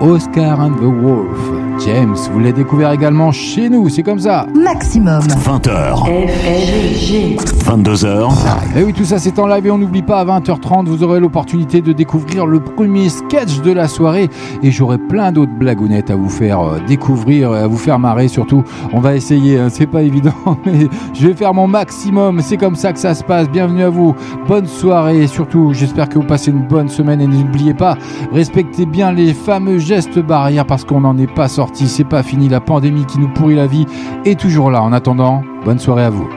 Oscar 0.00 0.60
and 0.60 0.76
the 0.76 0.84
Wolf. 0.84 1.61
James, 1.86 2.14
vous 2.30 2.38
l'avez 2.38 2.52
découvert 2.52 2.92
également 2.92 3.32
chez 3.32 3.68
nous, 3.68 3.88
c'est 3.88 4.04
comme 4.04 4.20
ça. 4.20 4.46
Maximum. 4.54 5.20
20h. 5.20 6.04
FG. 6.28 7.36
22h. 7.64 8.30
Et 8.76 8.84
oui, 8.84 8.92
tout 8.92 9.04
ça 9.04 9.18
c'est 9.18 9.36
en 9.40 9.46
live 9.48 9.66
et 9.66 9.70
on 9.70 9.78
n'oublie 9.78 10.02
pas 10.02 10.20
à 10.20 10.24
20h30, 10.24 10.86
vous 10.86 11.02
aurez 11.02 11.18
l'opportunité 11.18 11.80
de 11.80 11.92
découvrir 11.92 12.46
le 12.46 12.60
premier 12.60 13.08
sketch 13.08 13.62
de 13.62 13.72
la 13.72 13.88
soirée 13.88 14.28
et 14.62 14.70
j'aurai 14.70 14.98
plein 14.98 15.32
d'autres 15.32 15.54
blagounettes 15.54 16.10
à 16.10 16.16
vous 16.16 16.28
faire 16.28 16.60
euh, 16.60 16.78
découvrir, 16.86 17.50
à 17.50 17.66
vous 17.66 17.78
faire 17.78 17.98
marrer 17.98 18.28
surtout. 18.28 18.62
On 18.92 19.00
va 19.00 19.16
essayer, 19.16 19.58
hein, 19.58 19.68
c'est 19.68 19.86
pas 19.86 20.02
évident, 20.02 20.34
mais 20.64 20.86
je 21.14 21.26
vais 21.26 21.34
faire 21.34 21.52
mon 21.52 21.66
maximum. 21.66 22.40
C'est 22.42 22.58
comme 22.58 22.76
ça 22.76 22.92
que 22.92 22.98
ça 23.00 23.14
se 23.14 23.24
passe. 23.24 23.48
Bienvenue 23.50 23.82
à 23.82 23.90
vous. 23.90 24.14
Bonne 24.46 24.66
soirée 24.66 25.22
et 25.22 25.26
surtout, 25.26 25.72
j'espère 25.72 26.08
que 26.08 26.14
vous 26.14 26.26
passez 26.26 26.52
une 26.52 26.66
bonne 26.66 26.88
semaine 26.88 27.20
et 27.20 27.26
n'oubliez 27.26 27.74
pas, 27.74 27.96
respectez 28.32 28.86
bien 28.86 29.10
les 29.12 29.34
fameux 29.34 29.78
gestes 29.78 30.20
barrières 30.20 30.66
parce 30.66 30.84
qu'on 30.84 31.00
n'en 31.00 31.18
est 31.18 31.32
pas 31.32 31.48
sorti. 31.48 31.71
C'est 31.72 32.04
pas 32.04 32.22
fini. 32.22 32.48
La 32.48 32.60
pandémie 32.60 33.06
qui 33.06 33.18
nous 33.18 33.28
pourrit 33.28 33.56
la 33.56 33.66
vie 33.66 33.86
est 34.24 34.38
toujours 34.38 34.70
là. 34.70 34.82
En 34.82 34.92
attendant, 34.92 35.42
bonne 35.64 35.78
soirée 35.78 36.04
à 36.04 36.10
vous. 36.10 36.28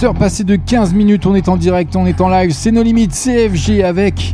20h 0.00 0.16
passées 0.16 0.44
de 0.44 0.56
15 0.56 0.94
minutes, 0.94 1.26
on 1.26 1.34
est 1.34 1.46
en 1.50 1.58
direct, 1.58 1.94
on 1.94 2.06
est 2.06 2.22
en 2.22 2.30
live, 2.30 2.52
c'est 2.52 2.70
nos 2.70 2.82
limites 2.82 3.12
CFG 3.12 3.82
avec 3.84 4.32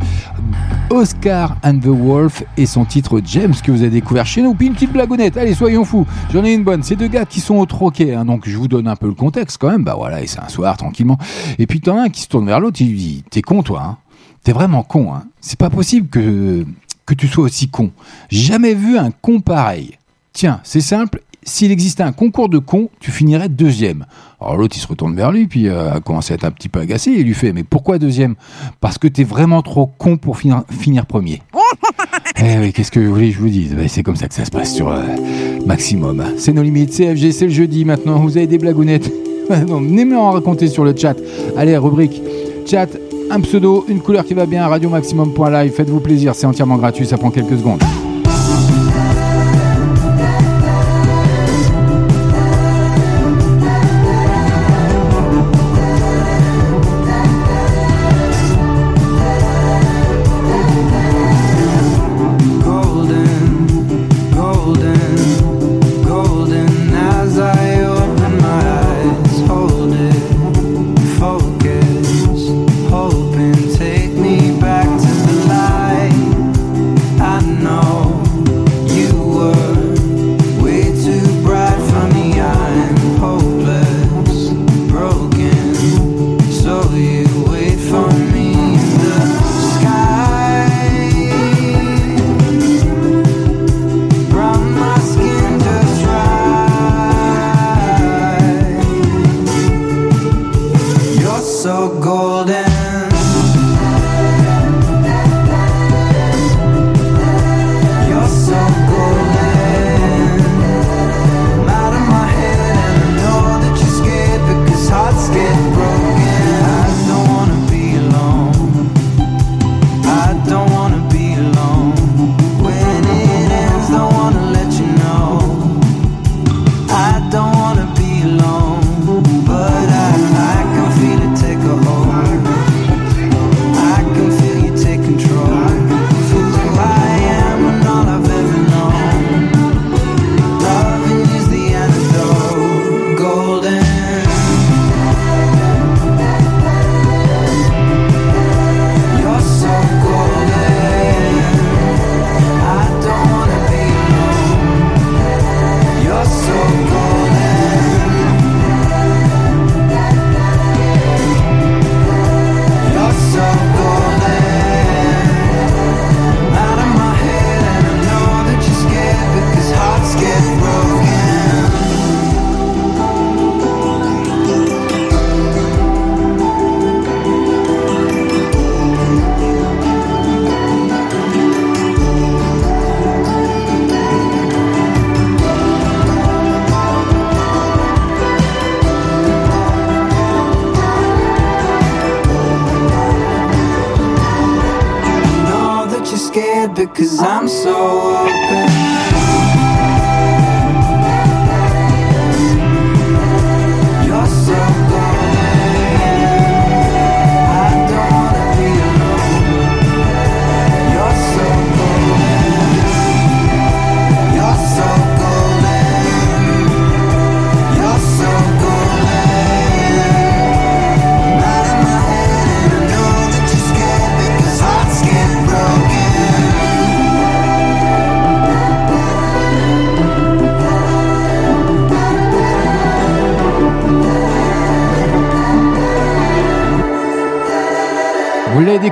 Oscar 0.90 1.56
and 1.64 1.78
the 1.78 1.87
Wolf 1.87 2.44
et 2.56 2.66
son 2.66 2.85
titre 2.85 3.20
James 3.25 3.54
que 3.64 3.73
vous 3.73 3.80
avez 3.80 3.90
découvert 3.90 4.26
chez 4.26 4.42
nous. 4.42 4.54
Puis 4.54 4.68
une 4.68 4.75
petite 4.75 4.92
blagounette, 4.92 5.37
allez 5.37 5.54
soyons 5.54 5.85
fous, 5.85 6.06
j'en 6.32 6.44
ai 6.44 6.52
une 6.52 6.62
bonne. 6.62 6.85
Ces 6.85 6.94
deux 6.94 7.08
gars 7.08 7.25
qui 7.25 7.40
sont 7.40 7.56
au 7.56 7.66
troquet, 7.66 8.14
hein, 8.14 8.25
donc 8.25 8.49
je 8.49 8.56
vous 8.56 8.68
donne 8.68 8.87
un 8.87 8.94
peu 8.94 9.08
le 9.08 9.14
contexte 9.14 9.58
quand 9.58 9.68
même, 9.68 9.82
bah 9.82 9.94
voilà, 9.96 10.23
et 10.23 10.28
c'est 10.28 10.38
un 10.38 10.49
soir 10.49 10.76
tranquillement. 10.76 11.18
Et 11.58 11.66
puis 11.66 11.80
t'en 11.80 11.99
as 11.99 12.02
un 12.02 12.08
qui 12.11 12.20
se 12.20 12.28
tourne 12.28 12.46
vers 12.46 12.61
l'autre, 12.61 12.80
il 12.80 12.90
lui 12.90 12.99
dit, 12.99 13.25
t'es 13.28 13.42
con 13.42 13.64
toi, 13.64 13.82
hein 13.82 13.96
t'es 14.44 14.52
vraiment 14.52 14.85
con, 14.85 15.14
hein 15.14 15.25
c'est 15.40 15.58
pas 15.58 15.70
possible 15.70 16.06
que, 16.06 16.64
que 17.06 17.14
tu 17.14 17.26
sois 17.26 17.42
aussi 17.42 17.68
con. 17.68 17.90
Jamais 18.30 18.75
vu 18.75 18.99
un 18.99 19.11
con 19.11 19.40
pareil. 19.40 19.99
Tiens, 20.32 20.61
c'est 20.62 20.80
simple, 20.80 21.23
s'il 21.47 21.71
existait 21.71 22.03
un 22.03 22.12
concours 22.12 22.49
de 22.49 22.59
cons, 22.59 22.91
tu 23.00 23.12
finirais 23.12 23.49
deuxième. 23.49 24.05
Alors 24.41 24.57
l'autre, 24.57 24.76
il 24.76 24.81
se 24.81 24.88
retourne 24.88 25.15
vers 25.15 25.31
lui, 25.31 25.47
puis 25.47 25.69
euh, 25.69 25.95
a 25.95 26.00
commencé 26.00 26.33
à 26.33 26.35
être 26.35 26.45
un 26.45 26.50
petit 26.50 26.69
peu 26.69 26.81
agacé. 26.81 27.12
Il 27.12 27.25
lui 27.25 27.35
fait 27.35 27.53
Mais 27.53 27.62
pourquoi 27.62 27.99
deuxième? 27.99 28.35
Parce 28.81 28.99
que 28.99 29.07
t'es 29.07 29.25
vraiment 29.25 29.62
trop 29.62 29.87
con 29.87 30.17
pour 30.17 30.38
finir, 30.38 30.65
finir 30.71 31.07
premier. 31.07 31.41
eh 32.38 32.59
oui, 32.59 32.73
qu'est-ce 32.73 32.91
que 32.91 32.99
vous 32.99 33.15
voulez 33.15 33.29
que 33.31 33.37
je 33.37 33.41
vous 33.41 33.49
dise? 33.49 33.75
Ben, 33.75 33.88
C'est 33.88 34.03
comme 34.03 34.17
ça 34.17 34.26
que 34.26 34.35
ça 34.35 34.45
se 34.45 34.50
passe 34.50 34.75
sur 34.75 34.88
euh, 34.88 35.03
Maximum. 35.65 36.23
C'est 36.37 36.53
nos 36.53 36.62
limites. 36.62 36.91
CFG, 36.91 37.31
c'est 37.31 37.47
le 37.47 37.53
jeudi 37.53 37.85
maintenant. 37.85 38.19
Vous 38.19 38.37
avez 38.37 38.49
des 38.49 38.59
blagounettes 38.59 39.11
N'aimez 39.80 40.17
en 40.17 40.32
raconter 40.32 40.67
sur 40.67 40.85
le 40.85 40.95
chat. 40.97 41.17
Allez, 41.56 41.76
rubrique 41.76 42.21
chat. 42.67 42.89
Un 43.30 43.41
pseudo, 43.41 43.85
une 43.89 44.00
couleur 44.00 44.25
qui 44.25 44.35
va 44.35 44.47
bien, 44.47 44.67
radio 44.67 44.89
maximum.live. 44.89 45.73
Faites-vous 45.73 46.00
plaisir, 46.00 46.35
c'est 46.35 46.47
entièrement 46.47 46.76
gratuit, 46.76 47.06
ça 47.06 47.19
prend 47.19 47.30
quelques 47.30 47.59
secondes. 47.59 47.82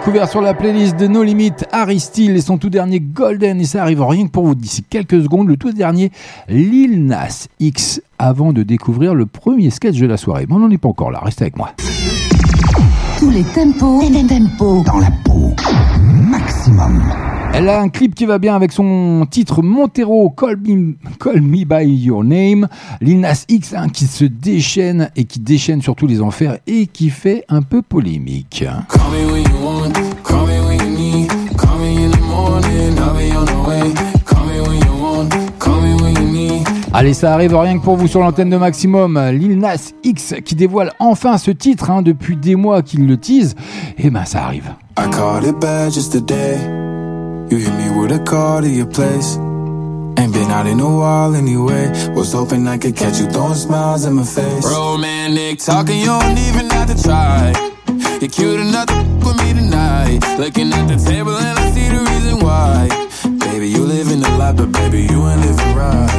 Découvert 0.04 0.28
sur 0.28 0.42
la 0.42 0.52
playlist 0.52 0.98
de 0.98 1.06
No 1.06 1.22
Limit 1.22 1.54
Harry 1.72 1.98
Steele 1.98 2.36
et 2.36 2.42
son 2.42 2.58
tout 2.58 2.68
dernier 2.68 3.00
Golden 3.00 3.58
et 3.58 3.64
ça 3.64 3.80
arrive 3.80 4.02
rien 4.02 4.26
que 4.26 4.30
pour 4.30 4.44
vous 4.44 4.54
d'ici 4.54 4.82
quelques 4.82 5.22
secondes 5.22 5.48
le 5.48 5.56
tout 5.56 5.72
dernier 5.72 6.12
Lil 6.46 7.06
Nas 7.06 7.46
X 7.58 8.02
avant 8.18 8.52
de 8.52 8.62
découvrir 8.62 9.14
le 9.14 9.24
premier 9.24 9.70
sketch 9.70 9.96
de 9.96 10.04
la 10.04 10.18
soirée. 10.18 10.44
Mais 10.46 10.56
on 10.56 10.58
n'en 10.58 10.70
est 10.70 10.76
pas 10.76 10.90
encore 10.90 11.10
là, 11.10 11.20
restez 11.22 11.44
avec 11.44 11.56
moi. 11.56 11.70
Tous 13.18 13.30
les 13.30 13.44
tempos, 13.44 14.02
les 14.10 14.26
tempos 14.26 14.84
dans 14.84 14.98
la 14.98 15.10
peau. 15.24 15.54
Maximum. 16.02 17.02
Elle 17.54 17.70
a 17.70 17.80
un 17.80 17.88
clip 17.88 18.14
qui 18.14 18.26
va 18.26 18.38
bien 18.38 18.54
avec 18.54 18.72
son 18.72 19.26
titre 19.30 19.62
Montero 19.62 20.28
Call 20.28 20.58
Me, 20.58 20.96
Call 21.24 21.40
Me 21.40 21.64
By 21.64 21.86
Your 21.86 22.22
Name. 22.22 22.68
Lil 23.00 23.20
Nas 23.20 23.46
X 23.48 23.72
hein, 23.74 23.88
qui 23.88 24.04
se 24.04 24.26
déchaîne 24.26 25.08
et 25.16 25.24
qui 25.24 25.40
déchaîne 25.40 25.80
sur 25.80 25.96
tous 25.96 26.06
les 26.06 26.20
enfers 26.20 26.58
et 26.66 26.86
qui 26.86 27.08
fait 27.08 27.46
un 27.48 27.62
peu 27.62 27.80
polémique. 27.80 28.62
Allez, 36.92 37.14
ça 37.14 37.32
arrive 37.32 37.56
rien 37.56 37.78
que 37.78 37.82
pour 37.82 37.96
vous 37.96 38.06
sur 38.06 38.20
l'antenne 38.20 38.50
de 38.50 38.58
Maximum. 38.58 39.18
Lil 39.30 39.58
Nas 39.58 39.92
X 40.02 40.34
qui 40.44 40.54
dévoile 40.54 40.92
enfin 40.98 41.38
ce 41.38 41.50
titre 41.50 41.90
hein, 41.90 42.02
depuis 42.02 42.36
des 42.36 42.54
mois 42.54 42.82
qu'il 42.82 43.06
le 43.06 43.16
tease. 43.16 43.54
Et 43.96 44.08
eh 44.08 44.10
ben 44.10 44.26
ça 44.26 44.44
arrive. 44.44 44.74
You 47.50 47.58
hit 47.58 47.72
me 47.74 47.90
with 47.90 48.10
a 48.10 48.18
call 48.20 48.62
to 48.62 48.68
your 48.68 48.88
place. 48.88 49.38
Ain't 50.18 50.32
been 50.32 50.50
out 50.50 50.66
in 50.66 50.80
a 50.80 50.96
while 50.98 51.34
anyway. 51.34 51.90
Was 52.14 52.32
hoping 52.32 52.66
I 52.68 52.78
could 52.78 52.96
catch 52.96 53.20
you 53.20 53.26
throwing 53.26 53.54
smiles 53.54 54.04
in 54.04 54.14
my 54.14 54.24
face. 54.24 54.64
Romantic 54.64 55.58
talking, 55.58 55.98
you 55.98 56.06
don't 56.06 56.38
even 56.38 56.70
have 56.70 56.88
to 56.94 57.02
try. 57.02 57.52
You're 58.20 58.30
cute 58.30 58.60
enough 58.60 58.86
to 58.86 58.94
with 59.24 59.36
me 59.42 59.52
tonight. 59.52 60.20
Looking 60.38 60.72
at 60.72 60.86
the 60.86 60.96
table 60.96 61.36
and 61.36 61.58
I 61.58 61.70
see 61.72 61.88
the 61.88 62.00
reason 62.10 62.40
why. 62.40 62.88
Baby, 63.38 63.68
you 63.68 63.82
live 63.84 64.10
in 64.10 64.20
the 64.20 64.30
life, 64.38 64.56
but 64.56 64.70
baby, 64.72 65.02
you 65.02 65.26
ain't 65.26 65.40
living 65.40 65.74
right. 65.74 66.10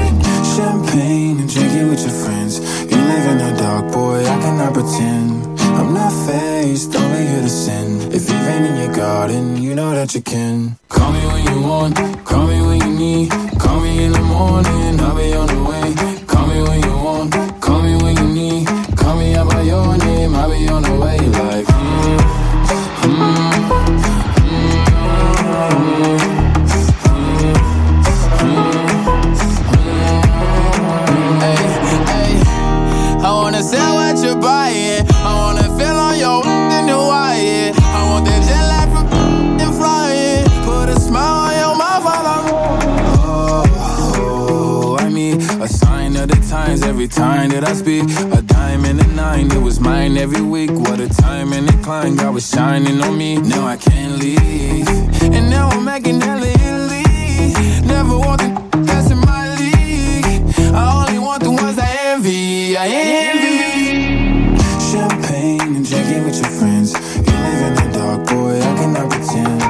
Champagne 0.56 1.40
and 1.40 1.50
drinking 1.52 1.90
with 1.90 2.02
your 2.02 2.16
friends. 2.24 2.60
You 2.60 2.98
live 2.98 3.26
in 3.32 3.38
the 3.38 3.56
dark, 3.58 3.92
boy, 3.92 4.22
I 4.22 4.36
cannot 4.42 4.74
pretend. 4.74 5.55
I'm 5.78 5.94
not 5.94 6.14
faced, 6.26 6.96
only 6.96 7.28
here 7.28 7.42
to 7.42 7.50
sin. 7.50 8.02
If 8.14 8.30
you've 8.30 8.46
been 8.50 8.64
in 8.66 8.76
your 8.78 8.94
garden, 8.96 9.62
you 9.62 9.76
know 9.76 9.92
that 9.94 10.16
you 10.16 10.22
can. 10.22 10.78
Call 10.90 11.12
me 11.12 11.26
when 11.26 11.44
you 11.46 11.62
want, 11.62 11.96
call 12.26 12.48
me 12.48 12.62
when 12.62 12.80
you 12.82 12.92
need. 12.98 13.32
Call 13.60 13.80
me 13.82 14.06
in 14.06 14.12
the 14.14 14.22
morning, 14.22 15.00
I'll 15.02 15.16
be 15.16 15.34
on 15.34 15.48
the 15.48 15.62
way. 15.70 15.94
Call 16.26 16.48
me 16.48 16.62
when 16.68 16.82
you 16.82 16.96
want, 17.08 17.62
call 17.62 17.82
me 17.82 17.96
when 18.04 18.16
you 18.16 18.28
need. 18.40 18.68
Call 18.98 19.18
me 19.18 19.36
out 19.36 19.50
by 19.50 19.62
your 19.62 19.98
name, 19.98 20.36
I'll 20.36 20.50
be 20.50 20.68
on 20.70 20.82
the 20.84 20.96
way. 21.04 21.18
Like, 21.20 21.66
mm, 21.68 22.20
mm, 23.04 23.46
sell 33.64 33.96
what 33.96 34.24
you're 34.24 34.36
buying. 34.36 34.65
Every 47.06 47.22
time 47.22 47.50
that 47.50 47.64
I 47.64 47.74
speak. 47.74 48.04
A 48.34 48.42
dime 48.42 48.86
and 48.86 49.00
a 49.00 49.08
nine, 49.08 49.52
it 49.52 49.62
was 49.62 49.80
mine 49.80 50.18
every 50.18 50.42
week. 50.42 50.72
What 50.72 51.00
a 51.00 51.08
time 51.08 51.54
and 51.54 51.70
a 51.70 51.78
climb, 51.84 52.16
God 52.16 52.34
was 52.34 52.50
shining 52.50 53.02
on 53.02 53.18
me. 53.18 53.38
Now 53.38 53.66
I 53.68 53.78
can't 53.78 54.18
leave. 54.18 54.88
And 55.22 55.50
now 55.50 55.70
I'm 55.70 55.84
making 55.84 56.22
hella 56.22 56.48
Italy. 56.48 57.04
Never 57.86 58.18
want 58.18 58.42
the 58.42 58.50
that's 58.88 59.12
in 59.12 59.20
my 59.20 59.44
league. 59.60 60.26
I 60.74 60.84
only 61.00 61.20
want 61.20 61.44
the 61.44 61.52
ones 61.52 61.78
I 61.78 61.90
envy. 62.12 62.76
I 62.78 62.88
envy. 62.88 64.58
Champagne 64.92 65.76
and 65.78 65.86
drinking 65.88 66.24
with 66.24 66.38
your 66.42 66.52
friends. 66.58 66.94
You 67.26 67.36
live 67.46 67.62
in 67.68 67.74
the 67.82 67.88
dark, 67.98 68.28
boy, 68.30 68.58
I 68.58 68.72
cannot 68.80 69.10
pretend. 69.12 69.62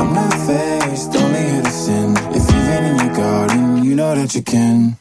I'm 0.00 0.12
not 0.12 0.34
faced, 0.46 1.14
only 1.14 1.42
here 1.50 1.62
to 1.62 1.70
sin. 1.70 2.16
If 2.36 2.44
you've 2.50 2.66
been 2.70 2.84
in 2.90 2.96
your 2.98 3.14
garden, 3.14 3.84
you 3.84 3.94
know 3.94 4.14
that 4.14 4.34
you 4.34 4.42
can. 4.42 4.99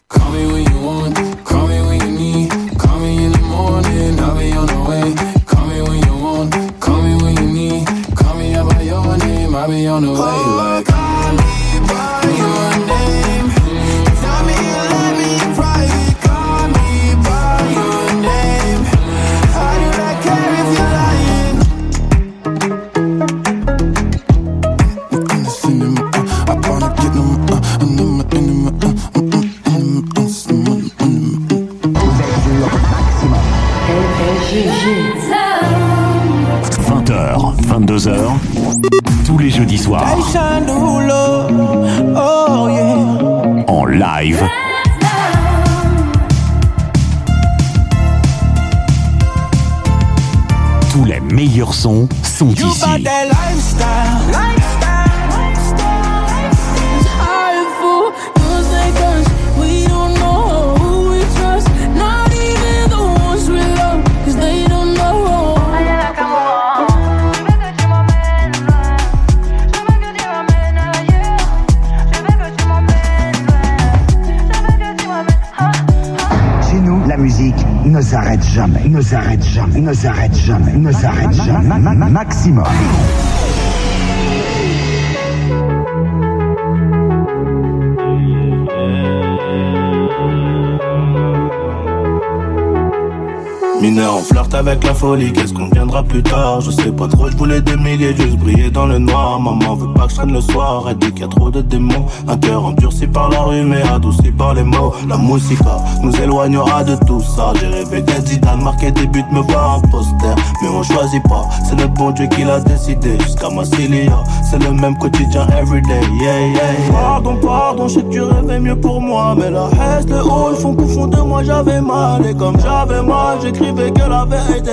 Mineur, 93.99 94.13
on 94.13 94.38
avec 94.53 94.83
la 94.83 94.93
folie, 94.93 95.31
qu'est-ce 95.31 95.53
qu'on 95.53 95.69
viendra 95.69 96.03
plus 96.03 96.23
tard? 96.23 96.61
Je 96.61 96.71
sais 96.71 96.91
pas 96.91 97.07
trop, 97.07 97.29
je 97.29 97.37
voulais 97.37 97.61
des 97.61 97.75
milliers, 97.75 98.15
juste 98.15 98.37
briller 98.37 98.69
dans 98.69 98.85
le 98.85 98.97
noir. 98.97 99.39
Maman 99.39 99.75
veut 99.75 99.93
pas 99.93 100.05
que 100.05 100.11
je 100.11 100.15
traîne 100.15 100.33
le 100.33 100.41
soir, 100.41 100.85
elle 100.89 100.97
dit 100.97 101.11
qu'il 101.11 101.21
y 101.21 101.23
a 101.23 101.27
trop 101.27 101.49
de 101.49 101.61
démons. 101.61 102.05
Un 102.27 102.37
cœur 102.37 102.65
endurci 102.65 103.07
par 103.07 103.29
la 103.29 103.41
rue 103.41 103.63
mais 103.63 103.81
adouci 103.81 104.31
par 104.31 104.53
les 104.53 104.63
mots. 104.63 104.93
La 105.07 105.17
musica 105.17 105.77
nous 106.03 106.15
éloignera 106.15 106.83
de 106.83 106.95
tout 107.05 107.21
ça. 107.21 107.53
J'ai 107.59 107.67
rêvé 107.67 108.01
d'être 108.01 108.27
Zidane, 108.27 108.63
marquer 108.63 108.91
des 108.91 109.07
buts, 109.07 109.23
me 109.31 109.41
voir 109.41 109.75
un 109.77 109.87
poster. 109.89 110.35
Mais 110.61 110.69
on 110.69 110.83
choisit 110.83 111.23
pas, 111.23 111.47
c'est 111.67 111.79
le 111.79 111.87
bon 111.87 112.11
Dieu 112.11 112.27
qui 112.27 112.43
l'a 112.43 112.59
décidé. 112.59 113.19
Jusqu'à 113.19 113.49
Massilia, 113.49 114.23
c'est 114.49 114.61
le 114.63 114.71
même 114.71 114.97
quotidien 114.97 115.47
everyday 115.57 116.01
Yeah, 116.21 116.47
yeah, 116.47 116.91
Pardon, 116.91 117.37
pardon, 117.37 117.87
je 117.87 117.95
sais 117.95 118.01
que 118.03 118.09
tu 118.09 118.21
rêvais 118.21 118.59
mieux 118.59 118.75
pour 118.75 119.01
moi 119.01 119.35
Mais 119.37 119.51
la 119.51 119.65
reste, 119.65 120.09
le 120.09 120.21
haut, 120.21 120.53
qu'au 120.75 120.87
fond 120.87 121.07
de 121.07 121.17
moi 121.17 121.43
j'avais 121.43 121.81
mal. 121.81 122.25
Et 122.25 122.33
comme 122.33 122.59
j'avais 122.59 123.01
mal, 123.01 123.37
j'écrivais 123.41 123.91
que 123.91 124.09
la 124.09 124.25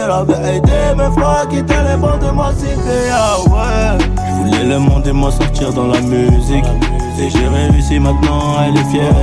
la 0.07 0.25
Mes 0.25 1.13
frères 1.13 1.47
de 1.47 2.59
cité, 2.59 3.11
ah 3.13 3.37
ouais. 3.51 3.99
Je 4.17 4.33
voulais 4.35 4.65
le 4.65 4.79
monde 4.79 5.07
et 5.07 5.13
m'en 5.13 5.31
sortir 5.31 5.73
dans 5.73 5.87
la 5.87 6.01
musique. 6.01 6.65
Et 7.19 7.31
j'ai 7.31 7.49
réussi 7.49 7.99
maintenant, 7.99 8.57
elle 8.65 8.77
est 8.77 8.91
fière. 8.91 9.15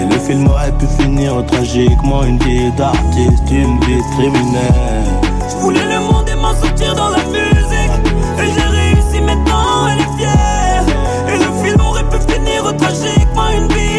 Et 0.00 0.12
le 0.12 0.18
film 0.18 0.48
aurait 0.48 0.72
pu 0.72 0.86
finir 0.98 1.44
tragiquement. 1.46 2.22
Une 2.24 2.38
vie 2.38 2.70
d'artiste, 2.72 3.50
une 3.50 3.78
vie 3.80 3.96
de 3.96 4.16
criminel 4.16 5.04
Je 5.48 5.56
voulais 5.56 5.84
le 5.84 6.00
monde 6.00 6.28
et 6.28 6.36
m'en 6.36 6.54
sortir 6.54 6.94
dans 6.94 7.10
la 7.10 7.24
musique. 7.24 7.96
Et 8.38 8.50
j'ai 8.54 8.66
réussi 8.78 9.20
maintenant, 9.20 9.88
elle 9.92 10.00
est 10.00 10.18
fière. 10.18 10.84
Et 11.28 11.38
le 11.38 11.64
film 11.64 11.80
aurait 11.80 12.04
pu 12.04 12.32
finir 12.32 12.76
tragiquement. 12.76 13.50
Une 13.56 13.68
vie 13.68 13.89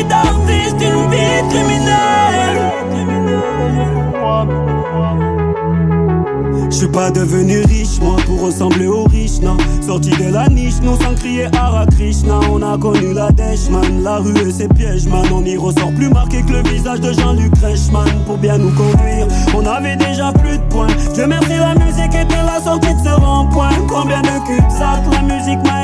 pas 6.92 7.12
devenu 7.12 7.62
riche, 7.62 8.00
moi, 8.02 8.18
pour 8.26 8.42
ressembler 8.42 8.88
aux 8.88 9.06
riches, 9.06 9.40
non. 9.42 9.58
Sorti 9.86 10.12
de 10.12 10.32
la 10.32 10.48
niche, 10.48 10.76
nous 10.84 10.96
sans 11.02 11.16
crier 11.16 11.48
Hara 11.58 11.86
Krishna. 11.88 12.40
On 12.52 12.62
a 12.62 12.78
connu 12.78 13.14
la 13.14 13.32
dèche. 13.32 13.70
La 14.04 14.18
rue 14.18 14.38
et 14.48 14.52
ses 14.52 14.68
pièges, 14.68 15.08
man. 15.08 15.26
On 15.34 15.44
y 15.44 15.58
ressort 15.58 15.92
plus 15.94 16.10
marqué 16.10 16.42
que 16.44 16.52
le 16.52 16.64
visage 16.70 17.00
de 17.00 17.14
Jean-Luc 17.14 17.54
Reichmann. 17.62 18.10
Pour 18.26 18.38
bien 18.38 18.58
nous 18.58 18.72
conduire, 18.72 19.28
on 19.56 19.66
avait 19.66 19.96
déjà 19.96 20.32
plus 20.34 20.58
de 20.58 20.64
points. 20.70 20.88
Dieu 21.14 21.28
merci, 21.28 21.50
la 21.50 21.76
musique 21.76 22.14
était 22.14 22.44
la 22.46 22.62
sortie 22.64 22.94
de 22.94 23.00
ce 23.00 23.14
rond-point. 23.20 23.70
Combien 23.88 24.22
de 24.22 24.46
cul-de-sac 24.46 25.02
la 25.12 25.22
musique 25.22 25.60
m'a 25.66 25.81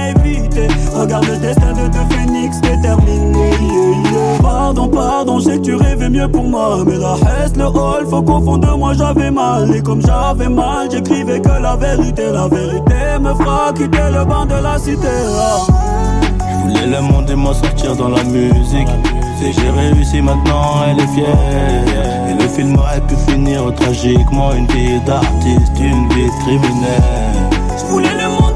Regarde 0.96 1.26
le 1.26 1.38
destin 1.38 1.74
de 1.74 1.88
deux 1.88 2.16
phénix 2.16 2.60
déterminé. 2.62 3.50
Yeah, 3.50 4.12
yeah. 4.12 4.42
Pardon, 4.42 4.88
pardon, 4.88 5.38
que 5.40 5.58
tu 5.58 5.76
rêvais 5.76 6.10
mieux 6.10 6.28
pour 6.28 6.44
moi. 6.44 6.84
Mais 6.86 6.98
la 6.98 7.14
reste, 7.14 7.58
le 7.58 7.66
hall, 7.66 8.06
faut 8.10 8.22
qu'au 8.22 8.42
fond 8.42 8.58
de 8.58 8.68
moi 8.68 8.94
j'avais 8.94 9.32
mal. 9.32 9.76
Et 9.76 9.82
comme 9.82 10.02
j'avais 10.02 10.50
mal, 10.50 10.90
j'écrivais 10.92 11.40
que 11.40 11.62
la 11.62 11.76
vérité, 11.76 12.32
la 12.32 12.48
vérité 12.48 13.20
me 13.20 13.34
fera 13.34 13.72
quitter 13.74 14.10
le 14.12 14.26
banc 14.26 14.46
de 14.46 14.56
la 14.56 14.78
cité. 14.78 15.08
Ah. 15.40 15.88
Je 16.68 16.74
voulais 16.74 16.88
le 16.88 17.02
monde 17.02 17.30
et 17.30 17.36
m'en 17.36 17.54
sortir 17.54 17.96
dans 17.96 18.10
la 18.10 18.24
musique 18.24 18.88
Et 19.42 19.54
j'ai 19.54 19.70
réussi 19.70 20.22
maintenant, 20.22 20.84
elle 20.90 21.00
est 21.00 21.08
fière 21.08 22.30
Et 22.30 22.42
le 22.42 22.48
film 22.50 22.78
aurait 22.78 23.02
pu 23.02 23.16
finir 23.28 23.74
tragiquement 23.76 24.52
Une 24.54 24.68
vie 24.68 25.00
d'artiste, 25.06 25.72
une 25.80 26.08
vie 26.10 26.26
de 26.26 26.42
criminel 26.42 27.02
Je 27.78 27.86
voulais 27.86 28.14
le 28.22 28.30
monde 28.30 28.47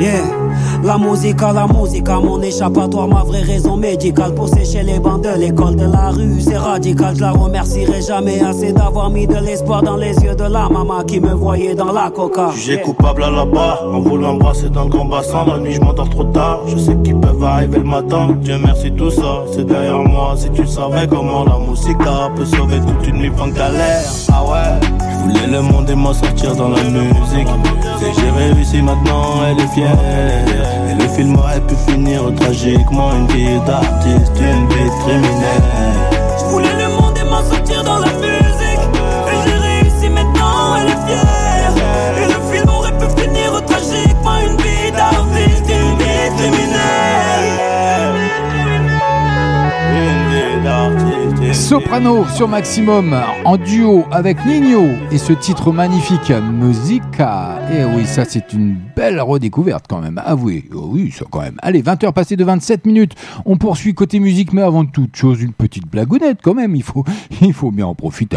Yeah. 0.00 0.40
La 0.82 0.96
musique 0.96 1.42
à 1.42 1.52
la 1.52 1.66
musique, 1.66 2.08
à 2.08 2.18
mon 2.18 2.40
échappatoire, 2.40 3.06
ma 3.06 3.22
vraie 3.22 3.42
raison 3.42 3.76
médicale 3.76 4.34
pour 4.34 4.48
sécher 4.48 4.82
les 4.82 4.98
bancs 4.98 5.22
de 5.22 5.38
l'école 5.38 5.76
de 5.76 5.84
la 5.84 6.08
rue, 6.08 6.40
c'est 6.40 6.56
radical. 6.56 7.14
Je 7.16 7.20
la 7.20 7.32
remercierai 7.32 8.00
jamais 8.00 8.40
assez 8.40 8.72
d'avoir 8.72 9.10
mis 9.10 9.26
de 9.26 9.36
l'espoir 9.36 9.82
dans 9.82 9.96
les 9.96 10.16
yeux 10.16 10.34
de 10.34 10.44
la 10.44 10.70
maman 10.70 11.04
qui 11.04 11.20
me 11.20 11.34
voyait 11.34 11.74
dans 11.74 11.92
la 11.92 12.10
coca. 12.10 12.50
Jugé 12.52 12.80
coupable 12.80 13.24
à 13.24 13.30
la 13.30 13.44
barre, 13.44 13.84
en 13.92 14.00
voulant 14.00 14.36
brasser 14.36 14.70
dans 14.70 14.84
le 14.84 14.90
grand 14.90 15.04
bassin. 15.04 15.44
La 15.46 15.58
nuit, 15.58 15.74
je 15.74 15.80
m'endors 15.80 16.08
trop 16.08 16.24
tard. 16.24 16.60
Je 16.66 16.78
sais 16.78 16.96
qu'ils 17.04 17.20
peuvent 17.20 17.44
arriver 17.44 17.78
le 17.78 17.84
matin. 17.84 18.28
Dieu 18.40 18.56
merci, 18.64 18.90
tout 18.92 19.10
ça, 19.10 19.44
c'est 19.52 19.66
derrière 19.66 19.98
moi. 19.98 20.34
Si 20.36 20.48
tu 20.50 20.66
savais 20.66 21.06
comment 21.06 21.44
la 21.44 21.58
musique 21.58 21.98
peut 21.98 22.46
sauver 22.46 22.80
toute 22.80 23.06
une 23.06 23.16
nuit 23.16 23.32
en 23.38 23.48
galère. 23.48 24.02
Ah 24.32 24.44
ouais 24.44 24.99
voulais 25.20 25.46
le 25.46 25.62
monde 25.62 25.88
et 25.90 25.94
m'en 25.94 26.12
sortir 26.12 26.54
dans 26.56 26.68
la 26.68 26.82
musique. 26.82 27.48
C'est 27.98 28.20
j'ai 28.20 28.30
réussi 28.30 28.82
maintenant, 28.82 29.44
elle 29.48 29.60
est 29.62 29.68
fière. 29.68 29.98
Et 30.90 30.94
le 30.94 31.08
film 31.08 31.36
aurait 31.36 31.60
pu 31.60 31.74
finir 31.88 32.22
tragiquement. 32.36 33.12
Une 33.14 33.26
vie 33.28 33.58
d'artiste, 33.66 34.32
une 34.38 34.68
vie 34.68 34.84
de 34.84 35.02
criminel. 35.04 35.62
Je 36.38 36.44
voulais 36.46 36.76
le 36.78 36.88
monde 36.88 37.16
et 37.18 37.24
m'en 37.24 37.42
sortir 37.42 37.84
dans 37.84 37.98
la 37.98 38.09
Soprano 51.70 52.26
sur 52.34 52.48
Maximum 52.48 53.14
en 53.44 53.56
duo 53.56 54.04
avec 54.10 54.44
Nino 54.44 54.88
et 55.12 55.18
ce 55.18 55.32
titre 55.32 55.70
magnifique 55.70 56.32
Musica. 56.52 57.60
Et 57.72 57.84
oui, 57.84 58.06
ça 58.06 58.24
c'est 58.24 58.52
une 58.52 58.76
belle 58.96 59.20
redécouverte 59.20 59.84
quand 59.88 60.00
même, 60.00 60.20
avouez. 60.24 60.64
Oh 60.74 60.88
oui, 60.90 61.12
ça 61.16 61.26
quand 61.30 61.42
même. 61.42 61.54
Allez, 61.62 61.80
20h 61.80 62.12
passées 62.12 62.34
de 62.34 62.42
27 62.42 62.86
minutes. 62.86 63.12
On 63.44 63.56
poursuit 63.56 63.94
côté 63.94 64.18
musique, 64.18 64.52
mais 64.52 64.62
avant 64.62 64.84
toute 64.84 65.14
chose, 65.14 65.40
une 65.42 65.52
petite 65.52 65.88
blagounette 65.88 66.38
quand 66.42 66.54
même. 66.54 66.74
Il 66.74 66.82
faut, 66.82 67.04
il 67.40 67.52
faut 67.52 67.70
bien 67.70 67.86
en 67.86 67.94
profiter. 67.94 68.36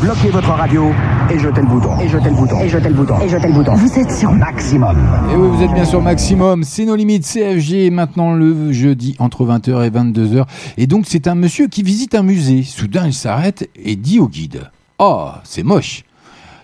Bloquez 0.00 0.30
votre 0.30 0.48
radio 0.48 0.92
et 1.30 1.38
jetez 1.38 1.60
le 1.60 1.66
bouton. 1.66 2.00
Et 2.00 2.08
jetez 2.08 2.30
le 2.30 2.36
bouton. 2.36 2.58
Et 2.62 2.68
jetez 2.70 2.88
le 2.88 2.94
bouton. 2.94 3.20
Et 3.20 3.28
jetez 3.28 3.48
le 3.48 3.52
bouton. 3.52 3.74
Vous 3.74 3.98
êtes 3.98 4.12
sur 4.12 4.32
maximum. 4.32 4.96
Et 5.30 5.36
oui, 5.36 5.46
vous 5.46 5.62
êtes 5.62 5.74
bien 5.74 5.84
sur 5.84 6.00
Maximum, 6.00 6.64
c'est 6.64 6.86
nos 6.86 6.96
limites 6.96 7.26
CFG 7.26 7.90
maintenant 7.90 8.32
le 8.32 8.72
jeudi 8.72 9.14
entre 9.18 9.44
20h 9.44 9.86
et 9.86 9.90
22h. 9.90 10.46
Et 10.78 10.86
donc 10.86 11.04
c'est 11.06 11.28
un 11.28 11.34
monsieur 11.34 11.66
qui 11.66 11.82
visite 11.82 12.14
un 12.14 12.29
Soudain 12.64 13.06
il 13.06 13.14
s'arrête 13.14 13.68
et 13.76 13.96
dit 13.96 14.20
au 14.20 14.28
guide 14.28 14.70
Oh, 14.98 15.30
c'est 15.44 15.62
moche. 15.62 16.04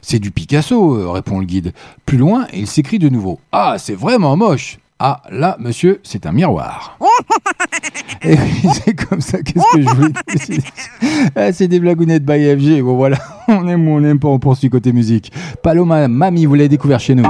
C'est 0.02 0.18
du 0.18 0.30
Picasso, 0.30 0.94
euh, 0.96 1.10
répond 1.10 1.40
le 1.40 1.46
guide. 1.46 1.72
Plus 2.04 2.18
loin, 2.18 2.46
il 2.52 2.66
s'écrit 2.66 2.98
de 2.98 3.08
nouveau 3.08 3.40
Ah, 3.50 3.76
c'est 3.78 3.94
vraiment 3.94 4.36
moche. 4.36 4.78
Ah, 4.98 5.20
là, 5.30 5.56
monsieur, 5.58 6.00
c'est 6.04 6.26
un 6.26 6.32
miroir. 6.32 6.98
Et 8.22 8.36
c'est 8.84 8.94
comme 8.94 9.20
ça, 9.20 9.42
qu'est-ce 9.42 9.76
que 9.76 9.82
je 9.82 9.88
voulais 9.88 10.12
dire? 10.48 10.62
Ah, 11.34 11.52
C'est 11.52 11.68
des 11.68 11.80
blagounettes 11.80 12.24
by 12.24 12.56
FG. 12.56 12.82
Bon, 12.82 12.96
voilà, 12.96 13.18
on 13.48 13.66
aime 13.68 13.88
ou 13.88 13.92
on 13.92 14.00
n'aime 14.00 14.18
pas, 14.18 14.28
on 14.28 14.38
poursuit 14.38 14.70
côté 14.70 14.92
musique. 14.92 15.32
Paloma, 15.62 16.08
Mami, 16.08 16.46
vous 16.46 16.54
l'avez 16.54 16.68
découvert 16.68 17.00
chez 17.00 17.14
nous. 17.14 17.26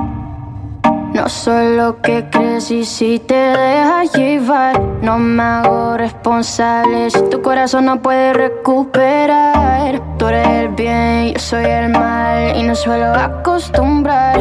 No 1.16 1.30
soy 1.30 1.76
lo 1.78 2.02
que 2.02 2.26
crees 2.30 2.70
y 2.70 2.84
si 2.84 3.18
te 3.18 3.34
dejas 3.34 4.12
llevar, 4.12 4.78
no 5.00 5.16
me 5.16 5.42
hago 5.42 5.96
responsable. 5.96 7.08
Si 7.10 7.22
tu 7.30 7.40
corazón 7.40 7.86
no 7.86 8.02
puede 8.02 8.34
recuperar, 8.34 9.98
tú 10.18 10.26
eres 10.26 10.46
el 10.46 10.68
bien, 10.68 11.32
yo 11.32 11.38
soy 11.38 11.64
el 11.64 11.88
mal 11.88 12.54
y 12.54 12.62
no 12.64 12.74
suelo 12.74 13.14
acostumbrar. 13.14 14.40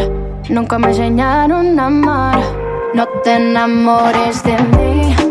Nunca 0.50 0.78
me 0.78 0.88
enseñaron 0.90 1.80
a 1.80 1.86
amar. 1.86 2.40
No 2.94 3.08
te 3.24 3.36
enamores 3.36 4.44
de 4.44 4.58
mí. 4.58 5.25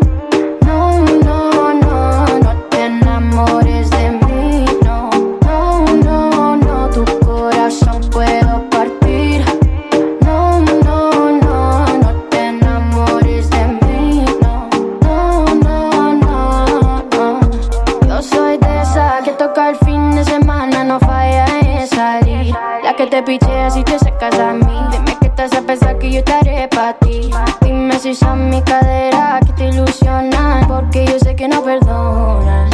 Que 23.04 23.10
te 23.10 23.22
pichea 23.22 23.70
si 23.70 23.82
te 23.84 23.98
secas 23.98 24.38
a 24.38 24.52
mí. 24.52 24.78
Dime 24.90 25.16
que 25.20 25.26
estás 25.26 25.52
a 25.52 25.60
pensar 25.60 25.98
que 25.98 26.10
yo 26.10 26.18
estaré 26.20 26.68
para 26.68 26.94
ti. 26.94 27.30
Dime 27.60 27.98
si 27.98 28.14
son 28.14 28.48
mi 28.48 28.62
cadera 28.62 29.40
que 29.44 29.52
te 29.52 29.68
ilusionan, 29.68 30.66
porque 30.66 31.04
yo 31.06 31.18
sé 31.18 31.36
que 31.36 31.46
no 31.48 31.62
perdonan. 31.62 32.70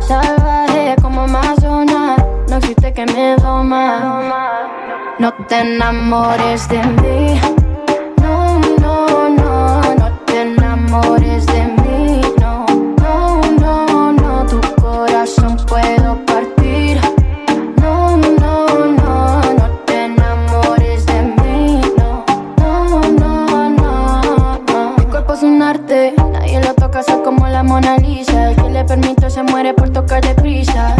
Salvaje 0.00 0.96
como 1.00 1.22
Amazona, 1.22 2.16
no 2.48 2.56
existe 2.56 2.92
que 2.92 3.06
me 3.06 3.36
doma. 3.36 4.68
No 5.18 5.32
te 5.48 5.60
enamores 5.60 6.68
de 6.68 6.82
mí. 6.82 7.40
No, 8.20 8.58
no, 8.80 9.28
no, 9.30 9.80
no 9.94 10.18
te 10.26 10.42
enamores 10.42 11.46
de 11.46 11.49
mí. 11.49 11.49
Como 27.30 27.46
la 27.46 27.62
Mona 27.62 27.96
Lisa. 27.96 28.50
El 28.50 28.56
que 28.56 28.68
le 28.70 28.84
permito 28.84 29.30
se 29.30 29.44
muere 29.44 29.72
por 29.72 29.90
tocar 29.90 30.20
deprisa. 30.20 30.96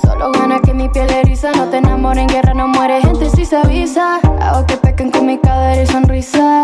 Solo 0.00 0.32
gana 0.32 0.58
que 0.60 0.72
mi 0.72 0.88
piel 0.88 1.10
eriza. 1.10 1.52
No 1.52 1.66
te 1.66 1.76
enamores 1.76 2.22
en 2.22 2.28
guerra, 2.28 2.54
no 2.54 2.66
muere 2.66 3.02
gente 3.02 3.28
si 3.28 3.44
se 3.44 3.56
avisa. 3.56 4.18
Hago 4.40 4.64
que 4.66 4.78
pequen 4.78 5.10
con 5.10 5.26
mi 5.26 5.36
cadera 5.36 5.82
y 5.82 5.86
sonrisa. 5.86 6.62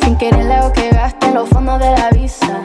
Sin 0.00 0.16
querer 0.16 0.46
le 0.46 0.54
hago 0.54 0.72
que 0.72 0.88
gaste 0.88 1.30
los 1.32 1.46
fondos 1.50 1.78
de 1.78 1.90
la 1.90 2.08
visa. 2.10 2.62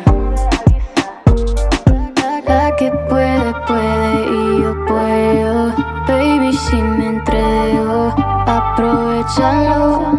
La 2.47 2.73
que 2.77 2.89
puede, 3.09 3.53
puede 3.67 4.25
y 4.37 4.61
yo 4.61 4.73
puedo. 4.87 5.73
Baby, 6.07 6.53
si 6.53 6.77
me 6.77 7.07
entrego, 7.07 8.15
aprovechalo. 8.47 10.13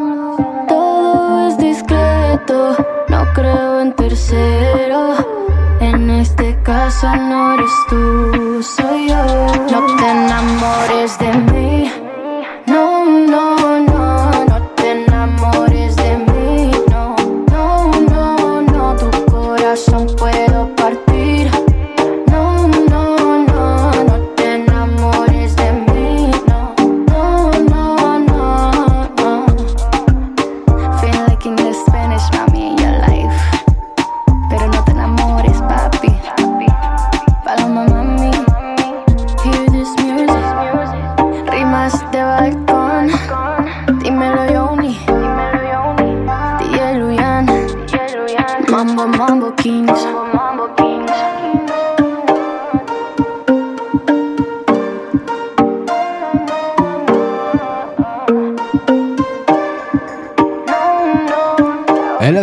Todo 0.68 1.48
es 1.48 1.56
discreto, 1.56 2.76
creo 3.34 3.80
en 3.80 3.92
tercero. 3.94 5.14
En 5.80 6.10
este 6.10 6.58
caso 6.62 7.14
no 7.16 7.54
eres 7.54 7.70
tú, 7.88 8.62
soy 8.62 9.08
yo. 9.08 9.24
No 9.70 9.96
te 9.96 10.10
enamores 10.10 11.18
de 11.18 11.32
mí. 11.52 11.92
No, 12.66 13.04
no, 13.04 13.56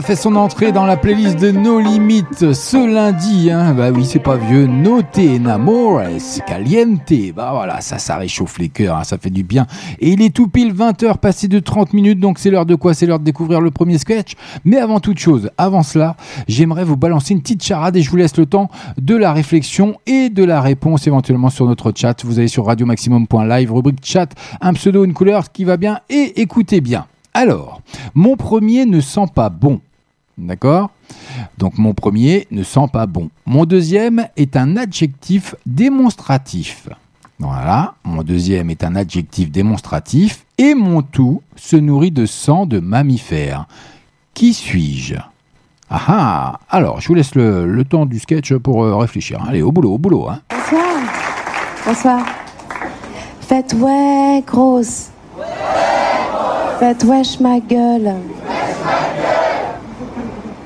fait 0.08 0.16
son 0.16 0.38
entrée 0.38 0.72
dans 0.72 0.86
la 0.86 0.96
playlist 0.96 1.38
de 1.38 1.52
No 1.52 1.82
Limites 1.82 2.54
ce 2.54 2.78
lundi. 2.78 3.52
Hein. 3.52 3.74
Bah 3.74 3.90
oui, 3.94 4.06
c'est 4.06 4.20
pas 4.20 4.38
vieux. 4.38 4.66
No 4.66 5.02
te 5.02 5.20
enamores 5.20 6.02
caliente. 6.48 7.12
Bah 7.36 7.50
voilà, 7.52 7.82
ça, 7.82 7.98
ça 7.98 8.16
réchauffe 8.16 8.58
les 8.58 8.70
cœurs, 8.70 8.96
hein, 8.96 9.04
ça 9.04 9.18
fait 9.18 9.30
du 9.30 9.44
bien. 9.44 9.68
Et 10.00 10.12
il 10.12 10.22
est 10.22 10.34
tout 10.34 10.48
pile 10.48 10.74
20h, 10.74 11.18
passé 11.18 11.50
de 11.50 11.60
30 11.60 11.92
minutes, 11.92 12.22
donc 12.22 12.40
c'est 12.40 12.50
l'heure 12.50 12.66
de 12.66 12.76
quoi? 12.76 12.94
C'est 12.94 13.06
l'heure 13.06 13.20
de 13.20 13.26
découvrir 13.26 13.60
le 13.60 13.70
premier 13.70 13.98
sketch. 13.98 14.36
Mais 14.64 14.78
avant 14.78 15.02
toute 15.02 15.20
chose, 15.20 15.50
avant 15.58 15.84
cela, 15.84 16.16
j'aimerais 16.48 16.86
vous 16.86 16.96
balancer 16.96 17.34
une 17.34 17.42
petite 17.42 17.62
charade 17.62 17.98
et 17.98 18.02
je 18.02 18.10
vous 18.10 18.16
laisse 18.16 18.38
le 18.38 18.46
temps 18.46 18.70
de 18.98 19.18
la 19.18 19.34
réflexion 19.34 19.98
et 20.06 20.30
de 20.30 20.46
la 20.46 20.62
réponse 20.62 21.06
éventuellement 21.06 21.50
sur 21.50 21.66
notre 21.66 21.92
chat. 21.94 22.24
Vous 22.24 22.40
allez 22.40 22.48
sur 22.48 22.66
radiomaximum.live, 22.66 23.74
rubrique 23.74 24.00
chat, 24.04 24.30
un 24.62 24.72
pseudo, 24.72 25.04
une 25.04 25.14
couleur 25.14 25.52
qui 25.52 25.66
va 25.66 25.76
bien 25.76 26.00
et 26.10 26.40
écoutez 26.40 26.80
bien. 26.80 27.08
Alors, 27.34 27.82
mon 28.16 28.38
premier 28.38 28.86
ne 28.86 29.02
sent 29.02 29.26
pas 29.36 29.50
bon. 29.50 29.82
D'accord? 30.38 30.92
Donc 31.58 31.78
mon 31.78 31.94
premier 31.94 32.48
ne 32.52 32.64
sent 32.64 32.88
pas 32.94 33.08
bon. 33.08 33.30
Mon 33.46 33.66
deuxième 33.66 34.28
est 34.38 34.56
un 34.56 34.78
adjectif 34.78 35.56
démonstratif. 35.66 36.90
Voilà, 37.40 37.96
mon 38.04 38.24
deuxième 38.24 38.70
est 38.70 38.84
un 38.84 38.96
adjectif 38.96 39.52
démonstratif. 39.52 40.46
Et 40.58 40.74
mon 40.74 41.02
tout 41.02 41.42
se 41.56 41.76
nourrit 41.76 42.12
de 42.12 42.26
sang 42.26 42.66
de 42.66 42.80
mammifères. 42.80 43.68
Qui 44.34 44.54
suis-je? 44.54 45.16
Ah 45.90 46.02
ah 46.08 46.60
Alors, 46.70 47.00
je 47.00 47.08
vous 47.08 47.14
laisse 47.14 47.36
le, 47.36 47.84
temps 47.84 48.06
du 48.06 48.20
sketch 48.20 48.54
pour 48.56 48.84
euh, 48.84 48.96
réfléchir. 48.96 49.44
Allez, 49.48 49.62
au 49.62 49.72
boulot, 49.72 49.94
au 49.94 49.98
boulot. 49.98 50.28
Hein. 50.30 50.42
Bonsoir. 50.50 50.86
Bonsoir. 51.86 52.26
Faites 53.42 53.74
ouais, 53.80 54.44
grosse. 54.46 55.12
Faites 56.80 57.04
wesh 57.06 57.40
ma 57.40 57.60
gueule. 57.60 58.16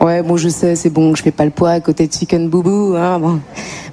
Bon, 0.01 0.37
je 0.37 0.49
sais, 0.49 0.75
c'est 0.75 0.89
bon, 0.89 1.15
je 1.15 1.21
fais 1.21 1.31
pas 1.31 1.45
le 1.45 1.51
poids 1.51 1.71
à 1.71 1.79
côté 1.79 2.07
de 2.07 2.13
Chicken 2.13 2.49
Boubou. 2.49 2.95
Hein, 2.95 3.19
bon. 3.19 3.39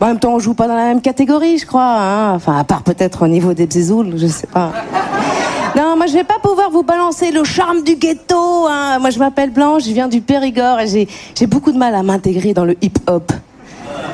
En 0.01 0.07
même 0.07 0.19
temps, 0.19 0.35
on 0.35 0.39
joue 0.39 0.55
pas 0.55 0.67
dans 0.67 0.77
la 0.77 0.85
même 0.85 1.01
catégorie, 1.01 1.59
je 1.59 1.67
crois. 1.67 1.83
Hein. 1.83 2.35
Enfin, 2.35 2.59
à 2.59 2.65
part 2.65 2.83
peut-être 2.83 3.23
au 3.23 3.29
niveau 3.29 3.53
des 3.53 3.67
bzizouls, 3.67 4.17
je 4.17 4.27
sais 4.27 4.47
pas. 4.47 4.73
Non, 5.77 5.97
moi, 5.97 6.07
je 6.07 6.15
vais 6.15 6.25
pas 6.25 6.39
pouvoir 6.43 6.71
vous 6.71 6.83
balancer 6.83 7.31
le 7.31 7.45
charme 7.45 7.83
du 7.83 7.97
ghetto. 7.97 8.67
Hein. 8.69 8.99
Moi, 9.01 9.11
je 9.11 9.19
m'appelle 9.19 9.51
Blanche, 9.51 9.85
je 9.85 9.93
viens 9.93 10.09
du 10.09 10.21
Périgord 10.21 10.81
et 10.81 11.07
j'ai, 11.35 11.47
beaucoup 11.47 11.73
de 11.73 11.79
mal 11.79 11.95
à 11.95 12.03
m'intégrer 12.03 12.55
dans 12.55 12.65
le 12.65 12.77
hip-hop. 12.83 13.33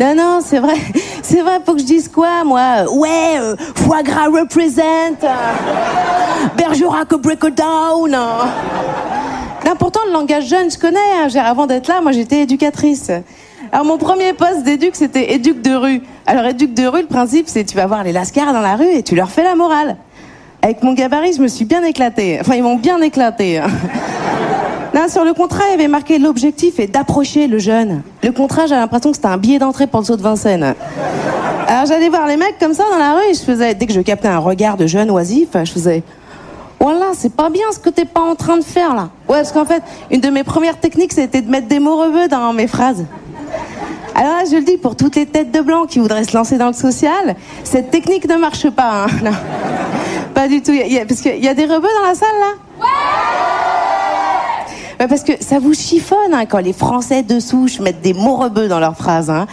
Non, 0.00 0.14
non, 0.16 0.40
c'est 0.44 0.58
vrai. 0.58 0.74
C'est 1.22 1.40
vrai, 1.40 1.58
faut 1.64 1.72
que 1.72 1.80
je 1.80 1.86
dise 1.86 2.08
quoi, 2.08 2.44
moi? 2.44 2.84
Ouais, 2.92 3.38
euh, 3.40 3.56
foie 3.76 4.02
gras 4.02 4.26
represent. 4.26 4.82
euh, 5.22 6.46
Bergerac 6.56 7.14
break 7.14 7.40
down. 7.54 8.14
Non, 9.66 9.72
pourtant, 9.78 10.00
le 10.06 10.12
langage 10.12 10.46
jeune, 10.46 10.70
je 10.70 10.78
connais. 10.78 10.98
hein. 10.98 11.28
Avant 11.44 11.66
d'être 11.66 11.88
là, 11.88 12.00
moi, 12.02 12.12
j'étais 12.12 12.40
éducatrice. 12.40 13.10
Alors, 13.72 13.84
mon 13.86 13.96
premier 13.98 14.32
poste 14.34 14.62
d'éduc, 14.62 14.94
c'était 14.94 15.32
éduc 15.34 15.62
de 15.62 15.74
rue. 15.74 16.02
Alors, 16.26 16.44
éduc 16.44 16.74
de 16.74 16.86
rue, 16.86 17.00
le 17.02 17.06
principe, 17.06 17.48
c'est 17.48 17.64
tu 17.64 17.74
vas 17.76 17.86
voir 17.86 18.04
les 18.04 18.12
lascars 18.12 18.52
dans 18.52 18.60
la 18.60 18.76
rue 18.76 18.92
et 18.92 19.02
tu 19.02 19.14
leur 19.14 19.30
fais 19.30 19.42
la 19.42 19.54
morale. 19.54 19.96
Avec 20.62 20.82
mon 20.82 20.92
gabarit, 20.92 21.32
je 21.34 21.40
me 21.42 21.48
suis 21.48 21.64
bien 21.64 21.82
éclatée. 21.82 22.38
Enfin, 22.40 22.54
ils 22.54 22.62
m'ont 22.62 22.76
bien 22.76 23.00
éclatée. 23.00 23.58
hein. 23.58 23.68
Non, 24.94 25.08
sur 25.08 25.24
le 25.24 25.34
contrat, 25.34 25.64
il 25.68 25.70
y 25.72 25.74
avait 25.74 25.88
marqué 25.88 26.20
l'objectif 26.20 26.78
est 26.78 26.86
d'approcher 26.86 27.48
le 27.48 27.58
jeune. 27.58 28.02
Le 28.22 28.30
contrat, 28.30 28.66
j'ai 28.66 28.76
l'impression 28.76 29.10
que 29.10 29.16
c'était 29.16 29.26
un 29.26 29.38
billet 29.38 29.58
d'entrée 29.58 29.88
pour 29.88 29.98
le 29.98 30.06
saut 30.06 30.16
de 30.16 30.22
Vincennes. 30.22 30.76
Alors 31.66 31.86
j'allais 31.86 32.08
voir 32.08 32.28
les 32.28 32.36
mecs 32.36 32.60
comme 32.60 32.74
ça 32.74 32.84
dans 32.92 32.98
la 32.98 33.14
rue 33.14 33.24
et 33.28 33.34
je 33.34 33.40
faisais, 33.40 33.74
dès 33.74 33.86
que 33.86 33.92
je 33.92 34.00
captais 34.02 34.28
un 34.28 34.38
regard 34.38 34.76
de 34.76 34.86
jeune 34.86 35.10
oisif, 35.10 35.48
je 35.52 35.72
faisais 35.72 36.04
Voilà, 36.80 37.06
c'est 37.14 37.34
pas 37.34 37.48
bien 37.50 37.64
ce 37.72 37.78
que 37.78 37.88
t'es 37.88 38.04
pas 38.04 38.20
en 38.20 38.34
train 38.34 38.56
de 38.58 38.64
faire 38.64 38.94
là. 38.94 39.08
Ouais, 39.28 39.36
parce 39.36 39.52
qu'en 39.52 39.64
fait, 39.64 39.82
une 40.10 40.20
de 40.20 40.28
mes 40.28 40.44
premières 40.44 40.78
techniques, 40.78 41.12
c'était 41.14 41.40
de 41.40 41.50
mettre 41.50 41.66
des 41.68 41.78
mots 41.78 41.96
rebeux 41.96 42.28
dans 42.28 42.52
mes 42.52 42.66
phrases. 42.66 43.04
Alors 44.14 44.32
là, 44.34 44.44
je 44.48 44.56
le 44.56 44.62
dis 44.62 44.76
pour 44.76 44.94
toutes 44.94 45.16
les 45.16 45.26
têtes 45.26 45.50
de 45.50 45.60
blanc 45.60 45.86
qui 45.86 45.98
voudraient 45.98 46.24
se 46.24 46.36
lancer 46.36 46.56
dans 46.58 46.66
le 46.68 46.72
social, 46.74 47.34
cette 47.64 47.90
technique 47.90 48.28
ne 48.28 48.36
marche 48.36 48.68
pas. 48.70 49.04
hein. 49.04 49.06
Non. 49.24 49.30
Pas 50.34 50.48
du 50.48 50.62
tout. 50.62 50.72
Y 50.72 50.98
a- 50.98 51.06
parce 51.06 51.20
qu'il 51.20 51.42
y 51.42 51.48
a 51.48 51.54
des 51.54 51.64
rebeux 51.64 51.88
dans 52.02 52.06
la 52.08 52.14
salle 52.14 52.28
là? 52.40 52.86
Ouais, 55.00 55.08
parce 55.08 55.22
que 55.24 55.32
ça 55.42 55.58
vous 55.58 55.74
chiffonne 55.74 56.32
hein, 56.32 56.46
quand 56.46 56.58
les 56.58 56.72
Français 56.72 57.22
de 57.22 57.40
souche 57.40 57.80
mettent 57.80 58.00
des 58.00 58.14
mots 58.14 58.36
rebeux 58.36 58.68
dans 58.68 58.78
leurs 58.80 58.96
phrases. 58.96 59.30
hein. 59.30 59.46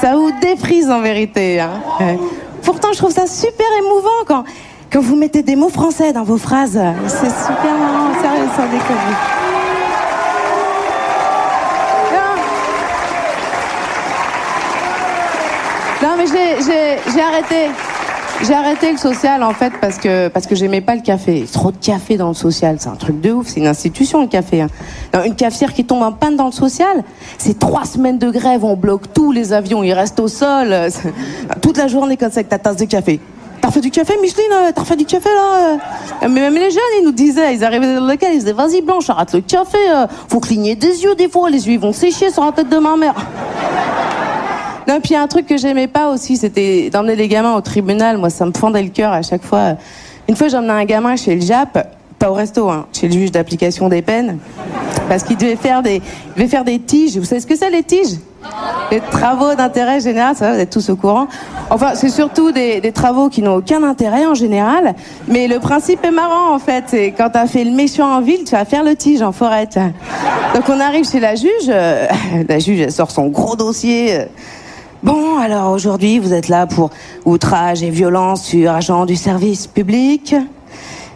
Ça 0.00 0.14
vous 0.16 0.30
défrise 0.40 0.90
en 0.90 1.00
vérité. 1.00 1.64
Ouais. 2.00 2.18
Pourtant, 2.62 2.88
je 2.92 2.98
trouve 2.98 3.12
ça 3.12 3.26
super 3.26 3.66
émouvant 3.78 4.08
quand, 4.26 4.44
quand 4.96 5.02
vous 5.02 5.16
mettez 5.16 5.42
des 5.42 5.56
mots 5.56 5.68
français 5.68 6.14
dans 6.14 6.22
vos 6.22 6.38
phrases. 6.38 6.80
C'est 7.06 7.28
super 7.28 7.74
marrant, 7.78 8.14
sérieux, 8.18 8.48
sans 8.56 8.62
déconner. 8.64 9.16
Non, 16.02 16.08
mais 16.16 16.24
j'ai- 16.26 17.20
arrêté. 17.20 17.70
J'ai 18.42 18.54
arrêté 18.54 18.92
le 18.92 18.98
social 18.98 19.42
en 19.42 19.52
fait 19.52 19.72
parce 19.80 19.96
que 19.98 20.28
parce 20.28 20.46
que 20.46 20.54
j'aimais 20.54 20.80
pas 20.80 20.94
le 20.94 21.02
café. 21.02 21.44
Trop 21.50 21.72
de 21.72 21.76
café 21.76 22.16
dans 22.16 22.28
le 22.28 22.34
social, 22.34 22.76
c'est 22.78 22.88
un 22.88 22.96
truc 22.96 23.20
de 23.20 23.32
ouf. 23.32 23.48
C'est 23.48 23.60
une 23.60 23.66
institution 23.66 24.22
le 24.22 24.28
café. 24.28 24.62
hein. 24.62 24.68
Une 25.26 25.34
cafetière 25.34 25.74
qui 25.74 25.84
tombe 25.84 26.02
en 26.02 26.12
panne 26.12 26.36
dans 26.36 26.46
le 26.46 26.52
social, 26.52 27.02
c'est 27.36 27.58
trois 27.58 27.84
semaines 27.84 28.18
de 28.18 28.30
grève. 28.30 28.64
On 28.64 28.76
bloque 28.76 29.12
tous 29.12 29.30
les 29.32 29.52
avions, 29.52 29.82
ils 29.82 29.92
restent 29.92 30.20
au 30.20 30.28
sol. 30.28 30.74
Toute 31.60 31.76
la 31.76 31.86
journée 31.86 32.16
comme 32.16 32.30
ça 32.30 32.38
avec 32.40 32.48
ta 32.48 32.58
tasse 32.58 32.76
de 32.76 32.86
café. 32.86 33.20
T'as 33.66 33.70
refait 33.70 33.80
du 33.80 33.90
café, 33.90 34.14
Micheline 34.22 34.46
euh, 34.52 34.70
T'as 34.72 34.82
refait 34.82 34.94
du 34.94 35.04
café 35.04 35.28
là 35.28 35.78
euh 36.22 36.28
Mais 36.28 36.40
même 36.40 36.54
les 36.54 36.70
jeunes, 36.70 36.82
ils 37.00 37.04
nous 37.04 37.10
disaient, 37.10 37.52
ils 37.52 37.64
arrivaient 37.64 37.96
dans 37.96 38.00
le 38.00 38.12
local, 38.12 38.30
ils 38.32 38.38
disaient 38.38 38.52
vas-y 38.52 38.80
Blanche, 38.80 39.10
arrête 39.10 39.32
le 39.34 39.40
café. 39.40 39.76
euh, 39.90 40.06
faut 40.28 40.38
cligner 40.38 40.76
des 40.76 41.02
yeux 41.02 41.16
des 41.16 41.28
fois, 41.28 41.50
les 41.50 41.66
yeux 41.66 41.72
ils 41.72 41.80
vont 41.80 41.92
sécher 41.92 42.30
sur 42.30 42.44
la 42.44 42.52
tête 42.52 42.68
de 42.68 42.76
ma 42.76 42.96
mère. 42.96 43.16
Non, 44.86 45.00
puis 45.02 45.16
un 45.16 45.26
truc 45.26 45.48
que 45.48 45.56
j'aimais 45.56 45.88
pas 45.88 46.10
aussi, 46.12 46.36
c'était 46.36 46.90
d'emmener 46.90 47.16
les 47.16 47.26
gamins 47.26 47.56
au 47.56 47.60
tribunal. 47.60 48.18
Moi, 48.18 48.30
ça 48.30 48.46
me 48.46 48.52
fendait 48.52 48.84
le 48.84 48.90
cœur 48.90 49.12
à 49.12 49.22
chaque 49.22 49.42
fois. 49.42 49.74
Une 50.28 50.36
fois, 50.36 50.46
j'emmenais 50.46 50.72
un 50.72 50.84
gamin 50.84 51.16
chez 51.16 51.34
le 51.34 51.40
JAP, 51.40 51.88
pas 52.20 52.30
au 52.30 52.34
resto, 52.34 52.70
hein, 52.70 52.86
chez 52.92 53.08
le 53.08 53.14
juge 53.14 53.32
d'application 53.32 53.88
des 53.88 54.00
peines, 54.00 54.38
parce 55.08 55.24
qu'il 55.24 55.38
devait 55.38 55.56
faire 55.56 55.82
des, 55.82 55.96
il 55.96 56.34
devait 56.36 56.46
faire 56.48 56.64
des 56.64 56.78
tiges. 56.78 57.16
Vous 57.18 57.24
savez 57.24 57.40
ce 57.40 57.48
que 57.48 57.56
c'est 57.56 57.70
les 57.70 57.82
tiges? 57.82 58.16
Les 58.90 59.00
travaux 59.00 59.54
d'intérêt 59.54 60.00
général, 60.00 60.36
ça 60.36 60.46
va, 60.46 60.54
vous 60.54 60.60
êtes 60.60 60.70
tous 60.70 60.88
au 60.90 60.96
courant. 60.96 61.26
Enfin, 61.70 61.94
c'est 61.94 62.08
surtout 62.08 62.52
des, 62.52 62.92
travaux 62.92 63.28
qui 63.28 63.42
n'ont 63.42 63.56
aucun 63.56 63.82
intérêt 63.82 64.26
en 64.26 64.34
général, 64.34 64.94
mais 65.26 65.48
le 65.48 65.58
principe 65.58 66.04
est 66.04 66.12
marrant 66.12 66.54
en 66.54 66.58
fait. 66.58 66.84
C'est 66.86 67.12
quand 67.16 67.30
t'as 67.30 67.46
fait 67.46 67.64
le 67.64 67.72
méchant 67.72 68.14
en 68.14 68.20
ville, 68.20 68.44
tu 68.44 68.52
vas 68.52 68.64
faire 68.64 68.84
le 68.84 68.94
tige 68.94 69.22
en 69.22 69.32
forêt. 69.32 69.68
Donc 70.54 70.68
on 70.68 70.78
arrive 70.78 71.08
chez 71.08 71.18
la 71.18 71.34
juge, 71.34 71.50
euh, 71.68 72.06
la 72.48 72.58
juge 72.60 72.80
elle 72.80 72.92
sort 72.92 73.10
son 73.10 73.26
gros 73.26 73.56
dossier. 73.56 74.26
Bon, 75.02 75.38
alors 75.38 75.72
aujourd'hui, 75.72 76.18
vous 76.18 76.32
êtes 76.32 76.48
là 76.48 76.66
pour 76.66 76.90
outrage 77.24 77.82
et 77.82 77.90
violence 77.90 78.44
sur 78.44 78.70
agent 78.72 79.04
du 79.04 79.16
service 79.16 79.66
public. 79.66 80.34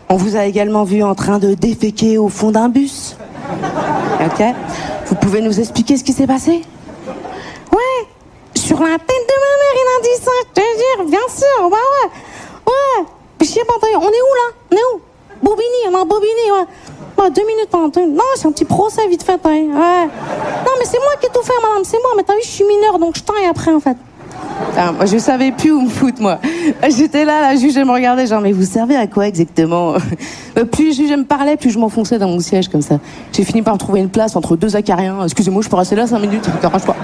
On 0.08 0.16
vous 0.16 0.36
a 0.36 0.44
également 0.44 0.82
vu 0.82 1.04
en 1.04 1.14
train 1.14 1.38
de 1.38 1.54
déféquer 1.54 2.18
au 2.18 2.28
fond 2.28 2.50
d'un 2.50 2.68
bus. 2.68 3.16
Ok 4.20 4.44
Vous 5.06 5.14
pouvez 5.14 5.40
nous 5.40 5.60
expliquer 5.60 5.96
ce 5.96 6.04
qui 6.04 6.12
s'est 6.12 6.26
passé? 6.26 6.62
Sur 8.70 8.78
la 8.82 8.98
tête 8.98 9.26
de 9.26 9.36
ma 9.42 9.52
mère, 9.58 9.74
il 9.74 9.88
a 9.98 10.02
dit 10.04 10.22
ça, 10.24 10.30
je 10.46 10.60
te 10.60 10.60
jure, 10.60 11.10
bien 11.10 11.26
sûr, 11.28 11.68
bah 11.68 11.76
ouais 11.76 12.10
Ouais 12.68 13.04
Je 13.40 13.46
sais 13.46 13.64
pas, 13.66 13.74
on 13.82 13.88
est 13.88 14.04
où 14.04 14.04
là? 14.06 14.54
On 14.70 14.76
est 14.76 14.80
où? 14.94 15.00
Bobigny, 15.42 15.88
on 15.92 16.00
a 16.00 16.04
Bobigny, 16.04 16.52
ouais. 16.52 16.66
Ouais, 17.24 17.30
deux 17.30 17.42
minutes, 17.44 17.68
hein, 17.72 17.90
deux- 17.92 18.06
Non, 18.06 18.22
c'est 18.36 18.46
un 18.46 18.52
petit 18.52 18.64
procès 18.64 19.08
vite 19.08 19.24
fait, 19.24 19.32
hein, 19.32 19.38
ouais. 19.44 20.04
Non, 20.06 20.72
mais 20.78 20.84
c'est 20.84 20.98
moi 20.98 21.16
qui 21.20 21.26
ai 21.26 21.30
tout 21.30 21.42
fait, 21.42 21.52
madame, 21.60 21.82
c'est 21.82 21.96
moi, 22.00 22.12
mais 22.16 22.22
t'as 22.22 22.34
vu, 22.34 22.40
je 22.44 22.48
suis 22.48 22.64
mineur, 22.64 23.00
donc 23.00 23.16
je 23.16 23.22
taille 23.24 23.46
après, 23.50 23.72
en 23.72 23.80
fait. 23.80 23.96
Ah, 24.78 24.92
moi, 24.92 25.04
je 25.04 25.18
savais 25.18 25.50
plus 25.50 25.72
où 25.72 25.80
me 25.80 25.88
foutre, 25.90 26.22
moi. 26.22 26.38
J'étais 26.96 27.24
là, 27.24 27.40
la 27.40 27.56
juge, 27.56 27.76
elle 27.76 27.86
me 27.86 27.92
regardait, 27.92 28.28
genre, 28.28 28.40
mais 28.40 28.52
vous 28.52 28.62
servez 28.64 28.94
à 28.94 29.08
quoi 29.08 29.26
exactement? 29.26 29.94
Euh, 30.58 30.64
Plus 30.64 30.86
le 30.88 30.92
juge 30.92 31.10
me 31.16 31.24
parlait, 31.24 31.56
plus 31.56 31.70
je 31.70 31.78
m'enfonçais 31.78 32.18
dans 32.18 32.28
mon 32.28 32.38
siège, 32.40 32.68
comme 32.68 32.82
ça. 32.82 33.00
J'ai 33.32 33.42
fini 33.44 33.62
par 33.62 33.78
trouver 33.78 33.98
une 34.00 34.10
place 34.10 34.36
entre 34.36 34.54
deux 34.56 34.76
acariens. 34.76 35.24
Excusez-moi, 35.24 35.62
je 35.62 35.68
peux 35.68 35.76
rester 35.76 35.96
là 35.96 36.06
cinq 36.06 36.20
minutes, 36.20 36.44
ça 36.62 36.70
pas. 36.70 36.96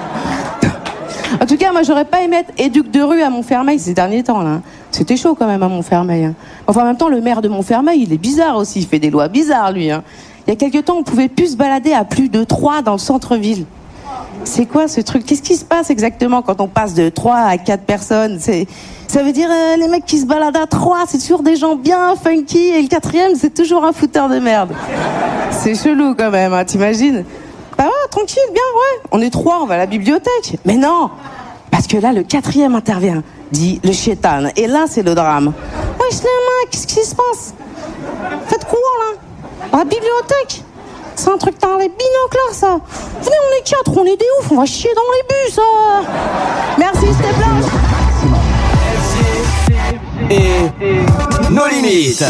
En 1.41 1.47
tout 1.47 1.57
cas, 1.57 1.73
moi, 1.73 1.83
j'aurais 1.83 2.05
pas 2.05 2.23
aimé 2.23 2.37
être 2.39 2.53
éduc 2.59 2.91
de 2.91 3.01
rue 3.03 3.23
à 3.23 3.31
Montfermeil 3.31 3.79
ces 3.79 3.95
derniers 3.95 4.23
temps, 4.23 4.43
là. 4.43 4.61
C'était 4.91 5.17
chaud 5.17 5.35
quand 5.39 5.47
même 5.47 5.63
à 5.63 5.69
Montfermeil. 5.69 6.25
hein. 6.27 6.35
Enfin, 6.67 6.83
en 6.83 6.85
même 6.87 6.97
temps, 6.97 7.09
le 7.09 7.21
maire 7.21 7.43
de 7.43 7.49
Montfermeil, 7.49 8.03
il 8.03 8.13
est 8.13 8.19
bizarre 8.19 8.57
aussi. 8.57 8.81
Il 8.81 8.87
fait 8.87 8.99
des 8.99 9.11
lois 9.11 9.29
bizarres, 9.29 9.73
lui. 9.73 9.91
hein. 9.91 10.03
Il 10.47 10.51
y 10.51 10.53
a 10.53 10.57
quelques 10.57 10.85
temps, 10.85 10.97
on 10.99 11.03
pouvait 11.03 11.29
plus 11.29 11.53
se 11.53 11.57
balader 11.57 11.93
à 11.93 12.05
plus 12.05 12.29
de 12.29 12.45
trois 12.45 12.81
dans 12.83 12.93
le 12.93 12.99
centre-ville. 12.99 13.67
C'est 14.45 14.67
quoi 14.67 14.87
ce 14.87 15.01
truc? 15.01 15.27
Qu'est-ce 15.27 15.43
qui 15.43 15.57
se 15.57 15.65
passe 15.65 15.91
exactement 15.91 16.41
quand 16.43 16.61
on 16.61 16.69
passe 16.69 16.95
de 16.95 17.09
3 17.09 17.35
à 17.35 17.59
4 17.59 17.83
personnes? 17.83 18.39
Ça 18.39 19.23
veut 19.23 19.33
dire 19.33 19.49
euh, 19.51 19.77
les 19.77 19.89
mecs 19.89 20.07
qui 20.07 20.19
se 20.19 20.27
baladent 20.27 20.57
à 20.57 20.67
3, 20.67 21.05
c'est 21.09 21.19
toujours 21.19 21.43
des 21.43 21.57
gens 21.57 21.75
bien 21.75 22.15
funky 22.23 22.59
et 22.69 22.83
le 22.83 22.89
quatrième 22.89 23.33
c'est 23.35 23.53
toujours 23.53 23.85
un 23.85 23.93
fouteur 23.93 24.29
de 24.29 24.39
merde. 24.39 24.73
C'est 25.51 25.75
chelou 25.75 26.15
quand 26.17 26.31
même, 26.31 26.53
hein, 26.53 26.65
t'imagines? 26.65 27.25
Bah 27.79 27.85
ouais, 27.85 28.09
tranquille, 28.11 28.43
bien, 28.53 28.63
ouais. 28.63 29.01
On 29.13 29.21
est 29.21 29.31
trois, 29.31 29.59
on 29.63 29.67
va 29.67 29.75
à 29.75 29.79
la 29.79 29.87
bibliothèque. 29.87 30.59
Mais 30.65 30.77
non 30.77 31.11
Parce 31.71 31.87
que 31.87 31.97
là, 31.99 32.13
le 32.13 32.23
quatrième 32.23 32.75
intervient, 32.75 33.23
dit 33.53 33.81
le 33.85 33.93
chétan. 33.93 34.45
Et 34.57 34.67
là, 34.67 34.87
c'est 34.89 35.03
le 35.03 35.15
drame. 35.15 35.53
Wesh 36.01 36.23
les 36.23 36.69
qu'est-ce 36.71 36.87
qui 36.87 37.05
se 37.05 37.15
passe? 37.15 37.55
Faites 38.49 38.65
quoi 38.65 38.79
là? 38.79 39.19
À 39.73 39.79
la 39.79 39.85
bibliothèque? 39.85 40.63
C'est 41.17 41.31
un 41.31 41.39
truc 41.39 41.59
dans 41.61 41.77
les 41.77 41.89
binoclars, 41.89 42.53
ça. 42.53 42.79
Venez, 43.23 43.37
on 43.51 43.59
est 43.59 43.63
quatre, 43.69 43.97
on 43.97 44.05
est 44.05 44.17
des 44.17 44.27
oufs, 44.41 44.53
on 44.53 44.57
va 44.57 44.67
chier 44.67 44.91
dans 44.95 45.03
les 45.17 45.23
bus. 45.49 45.59
hein. 45.59 46.03
Merci, 46.79 47.07
c'était 47.17 47.35
Blanche. 47.35 47.73
Et 50.31 51.53
nos 51.53 51.67
limites. 51.69 52.25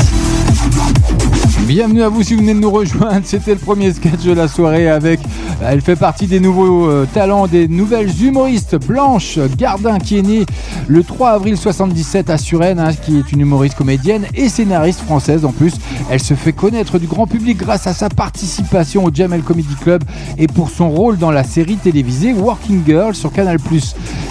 Bienvenue 1.66 2.04
à 2.04 2.08
vous 2.08 2.22
si 2.22 2.34
vous 2.34 2.42
venez 2.42 2.54
de 2.54 2.60
nous 2.60 2.70
rejoindre. 2.70 3.20
C'était 3.24 3.50
le 3.50 3.58
premier 3.58 3.92
sketch 3.92 4.22
de 4.22 4.32
la 4.32 4.46
soirée 4.46 4.88
avec 4.88 5.18
Elle 5.60 5.80
fait 5.80 5.96
partie 5.96 6.28
des 6.28 6.38
nouveaux 6.38 6.88
euh, 6.88 7.08
talents, 7.12 7.48
des 7.48 7.66
nouvelles 7.66 8.10
humoristes. 8.22 8.76
Blanche 8.76 9.40
Gardin, 9.58 9.98
qui 9.98 10.18
est 10.18 10.22
née 10.22 10.46
le 10.86 11.02
3 11.02 11.30
avril 11.30 11.56
77 11.56 12.30
à 12.30 12.38
Suresnes, 12.38 12.78
hein, 12.78 12.92
qui 12.92 13.18
est 13.18 13.32
une 13.32 13.40
humoriste 13.40 13.74
comédienne 13.74 14.26
et 14.36 14.48
scénariste 14.48 15.00
française 15.00 15.44
en 15.44 15.50
plus. 15.50 15.74
Elle 16.08 16.22
se 16.22 16.34
fait 16.34 16.52
connaître 16.52 17.00
du 17.00 17.08
grand 17.08 17.26
public 17.26 17.58
grâce 17.58 17.88
à 17.88 17.94
sa 17.94 18.08
participation 18.10 19.04
au 19.04 19.10
Jamel 19.12 19.42
Comedy 19.42 19.74
Club 19.82 20.04
et 20.38 20.46
pour 20.46 20.70
son 20.70 20.88
rôle 20.88 21.18
dans 21.18 21.32
la 21.32 21.42
série 21.42 21.76
télévisée 21.76 22.32
Working 22.32 22.82
Girl 22.86 23.12
sur 23.16 23.32
Canal+. 23.32 23.58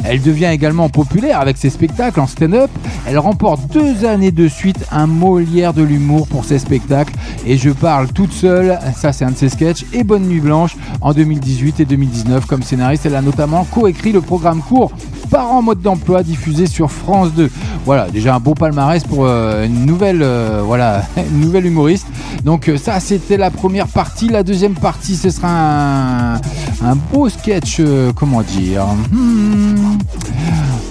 Elle 0.05 0.21
devient 0.21 0.49
également 0.53 0.87
populaire 0.87 1.41
avec 1.41 1.57
ses 1.57 1.69
spectacles 1.69 2.19
en 2.21 2.27
stand-up. 2.27 2.69
Elle 3.07 3.17
remporte 3.17 3.73
deux 3.73 4.05
années 4.05 4.31
de 4.31 4.47
suite 4.47 4.85
un 4.91 5.07
Molière 5.07 5.73
de 5.73 5.83
l'humour 5.83 6.27
pour 6.27 6.45
ses 6.45 6.59
spectacles 6.59 7.13
et 7.45 7.57
je 7.57 7.69
parle 7.69 8.07
toute 8.07 8.31
seule, 8.31 8.79
ça 8.95 9.13
c'est 9.13 9.25
un 9.25 9.31
de 9.31 9.37
ses 9.37 9.49
sketchs, 9.49 9.85
et 9.93 10.03
Bonne 10.03 10.23
Nuit 10.23 10.39
Blanche 10.39 10.75
en 11.01 11.13
2018 11.13 11.79
et 11.79 11.85
2019 11.85 12.45
comme 12.45 12.63
scénariste. 12.63 13.05
Elle 13.05 13.15
a 13.15 13.21
notamment 13.21 13.63
coécrit 13.65 14.11
le 14.11 14.21
programme 14.21 14.61
court 14.61 14.91
Par 15.29 15.51
en 15.51 15.61
mode 15.61 15.81
d'emploi 15.81 16.23
diffusé 16.23 16.67
sur 16.67 16.91
France 16.91 17.33
2. 17.33 17.49
Voilà, 17.85 18.09
déjà 18.09 18.35
un 18.35 18.39
beau 18.39 18.55
palmarès 18.55 19.03
pour 19.03 19.25
euh, 19.25 19.65
une 19.65 19.85
nouvelle, 19.85 20.21
euh, 20.23 20.61
voilà, 20.65 21.03
nouvelle 21.31 21.65
humoriste. 21.67 22.07
Donc 22.43 22.67
euh, 22.67 22.77
ça 22.77 22.99
c'était 22.99 23.37
la 23.37 23.51
première 23.51 23.87
partie. 23.87 24.27
La 24.27 24.43
deuxième 24.43 24.73
partie 24.73 25.15
ce 25.15 25.29
sera 25.29 26.37
un, 26.83 26.95
beau 27.13 27.29
sketch, 27.29 27.81
comment 28.15 28.41
dire? 28.41 28.85
Hmm, 29.11 29.97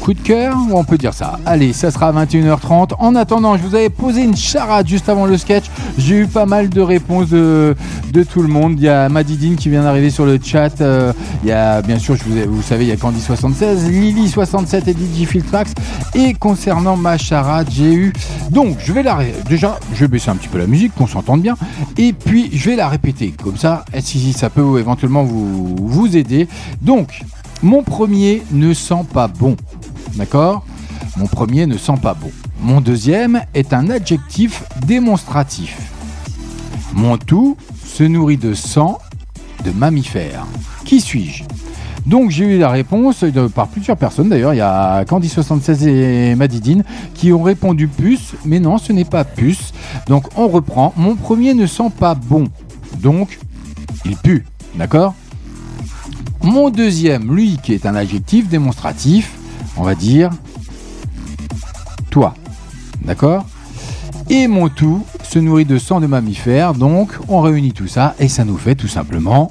Coup 0.05 0.13
de 0.13 0.21
cœur, 0.21 0.55
on 0.71 0.85
peut 0.85 0.99
dire 0.99 1.15
ça. 1.15 1.39
Allez, 1.47 1.73
ça 1.73 1.91
sera 1.91 2.09
à 2.09 2.13
21h30. 2.13 2.91
En 2.99 3.15
attendant, 3.15 3.57
je 3.57 3.63
vous 3.63 3.75
avais 3.75 3.89
posé 3.89 4.23
une 4.23 4.37
charade 4.37 4.87
juste 4.87 5.09
avant 5.09 5.25
le 5.25 5.39
sketch. 5.39 5.65
J'ai 5.97 6.17
eu 6.17 6.27
pas 6.27 6.45
mal 6.45 6.69
de 6.69 6.83
réponses 6.83 7.31
de, 7.31 7.75
tout 8.31 8.43
le 8.43 8.49
monde. 8.49 8.75
Il 8.77 8.83
y 8.83 8.89
a 8.91 9.09
Madidine 9.09 9.57
qui 9.57 9.71
vient 9.71 9.83
d'arriver 9.83 10.11
sur 10.11 10.27
le 10.27 10.39
chat. 10.45 10.83
Euh, 10.83 11.15
il 11.43 11.49
y 11.49 11.53
a, 11.53 11.81
bien 11.81 11.99
sûr, 11.99 12.17
vous, 12.17 12.61
savez, 12.61 12.85
il 12.85 12.89
y 12.89 12.93
a 12.93 12.97
Candy76, 12.97 13.89
Lily67 13.89 14.91
et 14.91 14.93
DJ. 14.93 15.27
Et 16.15 16.35
concernant 16.35 16.99
ma 16.99 17.17
charade, 17.17 17.69
j'ai 17.71 17.95
eu. 17.95 18.13
Donc, 18.51 18.77
je 18.81 18.93
vais 18.93 19.03
la. 19.03 19.21
Déjà, 19.49 19.79
je 19.95 20.01
vais 20.01 20.09
baisser 20.09 20.29
un 20.29 20.37
petit 20.37 20.49
peu 20.49 20.59
la 20.59 20.67
musique, 20.67 20.95
qu'on 20.95 21.07
s'entende 21.07 21.41
bien. 21.41 21.57
Et 21.97 22.13
puis, 22.13 22.51
je 22.53 22.69
vais 22.69 22.77
la 22.77 22.91
répéter. 22.91 23.33
Comme 23.43 23.57
ça, 23.57 23.87
si 24.01 24.35
ça 24.35 24.51
peut 24.51 24.79
éventuellement 24.79 25.25
vous 25.25 26.15
aider. 26.15 26.47
Donc, 26.83 27.25
mon 27.63 27.83
premier 27.83 28.43
ne 28.53 28.75
sent 28.75 29.07
pas 29.15 29.27
bon. 29.27 29.57
D'accord? 30.17 30.65
Mon 31.17 31.27
premier 31.27 31.67
ne 31.67 31.77
sent 31.77 31.99
pas 32.03 32.15
bon. 32.15 32.31
Mon 32.61 32.81
deuxième 32.81 33.43
est 33.55 33.73
un 33.73 33.91
adjectif 33.91 34.65
démonstratif. 34.87 35.79
Mon 36.93 37.19
tout 37.19 37.57
se 37.85 38.05
nourrit 38.05 38.37
de 38.37 38.55
sang 38.55 38.99
de 39.65 39.71
mammifères. 39.71 40.47
Qui 40.85 41.01
suis-je? 41.01 41.45
Donc 42.07 42.31
j'ai 42.31 42.45
eu 42.45 42.59
la 42.59 42.69
réponse 42.69 43.25
par 43.55 43.69
plusieurs 43.69 43.97
personnes 43.97 44.29
d'ailleurs, 44.29 44.53
il 44.53 44.59
y 44.59 44.61
a 44.61 45.05
Candy76 45.05 45.89
et 45.89 46.35
Madidine 46.35 46.85
qui 47.15 47.33
ont 47.33 47.43
répondu 47.43 47.89
puce, 47.89 48.35
mais 48.45 48.61
non 48.61 48.77
ce 48.77 48.93
n'est 48.93 49.07
pas 49.07 49.25
puce. 49.25 49.73
Donc 50.07 50.27
on 50.37 50.49
reprend, 50.49 50.93
mon 50.97 51.17
premier 51.17 51.55
ne 51.55 51.67
sent 51.67 51.91
pas 51.99 52.15
bon, 52.15 52.45
donc 53.01 53.39
il 54.05 54.17
pue, 54.17 54.45
d'accord? 54.75 55.15
Mon 56.43 56.69
deuxième, 56.69 57.35
lui 57.35 57.59
qui 57.63 57.73
est 57.73 57.87
un 57.87 57.95
adjectif 57.95 58.49
démonstratif, 58.49 59.33
on 59.77 59.83
va 59.83 59.95
dire 59.95 60.31
toi, 62.11 62.35
d'accord? 63.03 63.45
Et 64.31 64.47
mon 64.47 64.69
tout 64.69 65.05
se 65.23 65.39
nourrit 65.39 65.65
de 65.65 65.79
sang 65.79 66.01
de 66.01 66.07
mammifères, 66.07 66.75
donc 66.75 67.11
on 67.29 67.41
réunit 67.41 67.73
tout 67.73 67.89
ça 67.89 68.15
et 68.19 68.29
ça 68.29 68.45
nous 68.45 68.57
fait 68.57 68.75
tout 68.75 68.89
simplement 68.89 69.51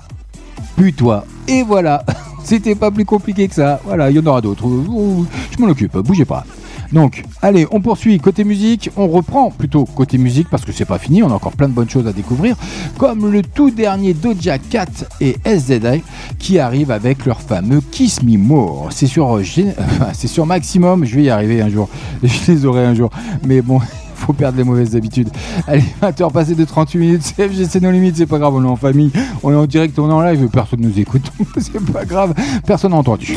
pue-toi. 0.76 1.26
Et 1.48 1.64
voilà, 1.64 2.04
c'était 2.44 2.76
pas 2.76 2.92
plus 2.92 3.06
compliqué 3.06 3.48
que 3.48 3.56
ça. 3.56 3.80
Voilà, 3.86 4.10
il 4.10 4.16
y 4.16 4.20
en 4.20 4.26
aura 4.26 4.42
d'autres. 4.42 4.66
Ouh, 4.66 5.26
Je 5.52 5.62
m'en 5.62 5.70
occupe, 5.70 5.98
bougez 5.98 6.26
pas. 6.26 6.46
Donc, 6.94 7.24
allez, 7.42 7.66
on 7.72 7.82
poursuit 7.82 8.20
côté 8.20 8.44
musique. 8.44 8.92
On 8.96 9.08
reprend 9.08 9.50
plutôt 9.50 9.86
côté 9.86 10.20
musique 10.20 10.48
parce 10.50 10.64
que 10.64 10.72
c'est 10.72 10.86
pas 10.86 11.00
fini. 11.00 11.24
On 11.24 11.32
a 11.32 11.34
encore 11.34 11.54
plein 11.54 11.68
de 11.68 11.74
bonnes 11.74 11.90
choses 11.90 12.08
à 12.08 12.14
découvrir, 12.14 12.56
comme 12.98 13.32
le 13.32 13.42
tout 13.42 13.72
dernier 13.72 14.14
Doja 14.14 14.60
Cat 14.60 14.86
et 15.20 15.36
SZA 15.46 15.98
qui 16.38 16.60
arrivent 16.60 16.92
avec 16.92 17.26
leur 17.26 17.42
fameux 17.42 17.82
Kiss 17.92 18.22
Me 18.22 18.38
More. 18.38 18.90
C'est 18.92 19.08
sur, 19.08 19.36
euh, 19.36 20.46
Maximum. 20.46 21.06
Je 21.06 21.16
vais 21.16 21.24
y 21.24 21.30
arriver 21.30 21.62
un 21.62 21.70
jour. 21.70 21.90
Je 22.24 22.52
les 22.52 22.66
aurai 22.66 22.86
un 22.86 22.94
jour. 22.94 23.10
Mais 23.46 23.62
bon. 23.62 23.80
Faut 24.16 24.32
perdre 24.32 24.58
les 24.58 24.64
mauvaises 24.64 24.96
habitudes. 24.96 25.28
Allez, 25.68 25.84
20h 26.02 26.32
passé 26.32 26.56
de 26.56 26.64
38 26.64 26.98
minutes. 26.98 27.34
C'est 27.68 27.82
nos 27.82 27.92
limites, 27.92 28.16
c'est 28.16 28.26
pas 28.26 28.40
grave, 28.40 28.56
on 28.56 28.64
est 28.64 28.70
en 28.70 28.78
famille. 28.78 29.12
On 29.44 29.52
est 29.52 29.56
en 29.56 29.66
direct, 29.66 30.00
on 30.00 30.10
est 30.10 30.14
en 30.14 30.22
live, 30.22 30.48
personne 30.48 30.80
nous 30.80 30.98
écoute. 30.98 31.30
c'est 31.58 31.92
pas 31.92 32.06
grave, 32.06 32.34
personne 32.66 32.92
n'a 32.92 32.98
entendu. 33.00 33.36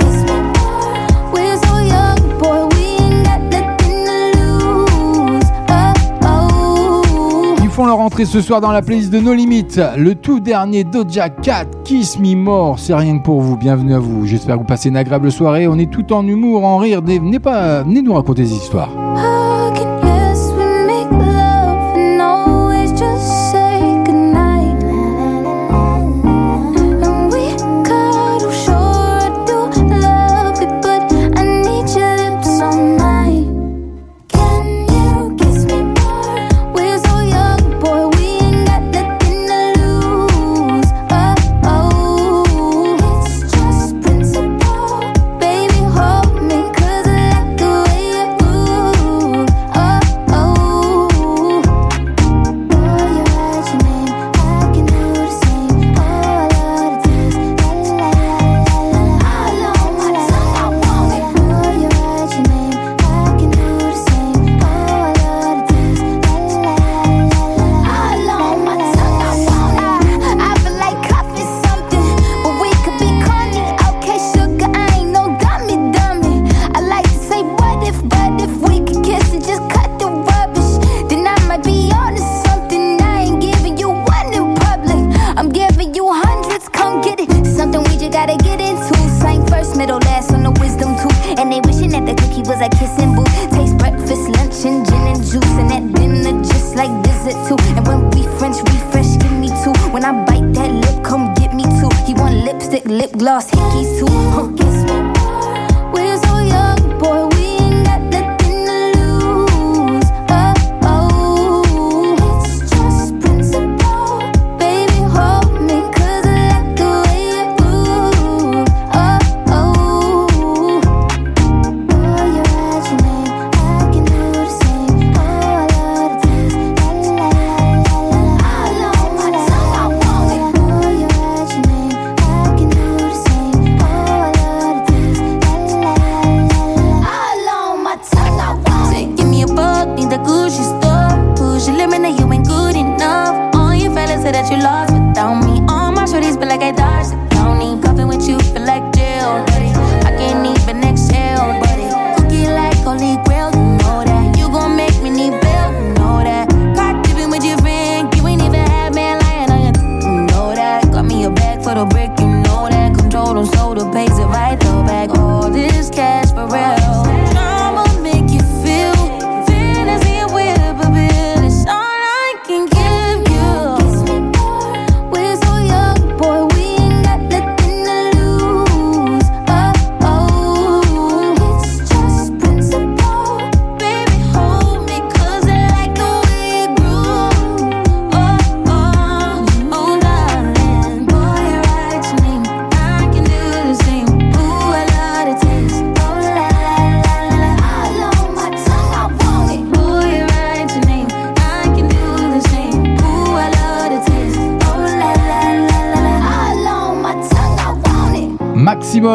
Leur 7.85 8.01
entrée 8.01 8.25
ce 8.25 8.41
soir 8.41 8.61
dans 8.61 8.73
la 8.73 8.81
playlist 8.81 9.13
de 9.13 9.21
nos 9.21 9.35
limites. 9.35 9.81
Le 9.99 10.15
tout 10.15 10.41
dernier 10.41 10.85
Doja 10.85 11.29
Cat, 11.29 11.67
Kiss 11.85 12.19
Me 12.19 12.35
More, 12.35 12.79
c'est 12.79 12.95
rien 12.95 13.19
que 13.19 13.25
pour 13.25 13.43
vous. 13.43 13.57
Bienvenue 13.57 13.95
à 13.95 13.99
vous. 13.99 14.25
J'espère 14.25 14.55
que 14.55 14.61
vous 14.61 14.67
passez 14.67 14.89
une 14.89 14.97
agréable 14.97 15.31
soirée. 15.31 15.69
On 15.69 15.79
est 15.79 15.91
tout 15.91 16.13
en 16.13 16.27
humour, 16.27 16.65
en 16.65 16.79
rire. 16.79 17.03
Venez 17.05 17.39
pas, 17.39 17.83
venez 17.83 18.01
nous 18.01 18.15
raconter 18.15 18.45
des 18.45 18.55
histoires. 18.55 18.91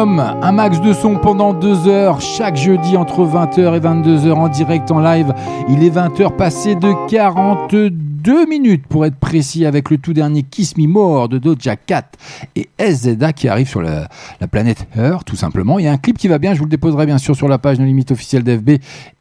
Un 0.02 0.50
max 0.50 0.80
de 0.80 0.92
son 0.92 1.14
pendant 1.14 1.52
deux 1.52 1.86
heures, 1.86 2.20
chaque 2.20 2.56
jeudi 2.56 2.96
entre 2.96 3.24
20h 3.24 3.76
et 3.76 3.78
22h 3.78 4.32
en 4.32 4.48
direct 4.48 4.90
en 4.90 4.98
live. 4.98 5.32
Il 5.68 5.84
est 5.84 5.94
20h 5.94 6.34
passé 6.34 6.74
de 6.74 6.92
42 7.08 8.46
minutes 8.46 8.84
pour 8.88 9.06
être 9.06 9.14
précis 9.14 9.64
avec 9.64 9.90
le 9.90 9.98
tout 9.98 10.12
dernier 10.12 10.42
Kiss 10.42 10.76
Me 10.76 10.88
More 10.88 11.28
de 11.28 11.38
Doja 11.38 11.76
Cat 11.76 12.10
et 12.56 12.68
SZA 12.80 13.32
qui 13.32 13.46
arrive 13.46 13.68
sur 13.68 13.80
la, 13.80 14.08
la 14.40 14.48
planète 14.48 14.88
Earth 14.96 15.24
tout 15.24 15.36
simplement. 15.36 15.78
Il 15.78 15.84
y 15.84 15.88
a 15.88 15.92
un 15.92 15.98
clip 15.98 16.18
qui 16.18 16.26
va 16.26 16.38
bien, 16.38 16.54
je 16.54 16.58
vous 16.58 16.64
le 16.64 16.70
déposerai 16.70 17.06
bien 17.06 17.18
sûr 17.18 17.36
sur 17.36 17.46
la 17.46 17.58
page 17.58 17.78
de 17.78 17.84
limite 17.84 18.10
officielle 18.10 18.42
d'FB 18.42 18.70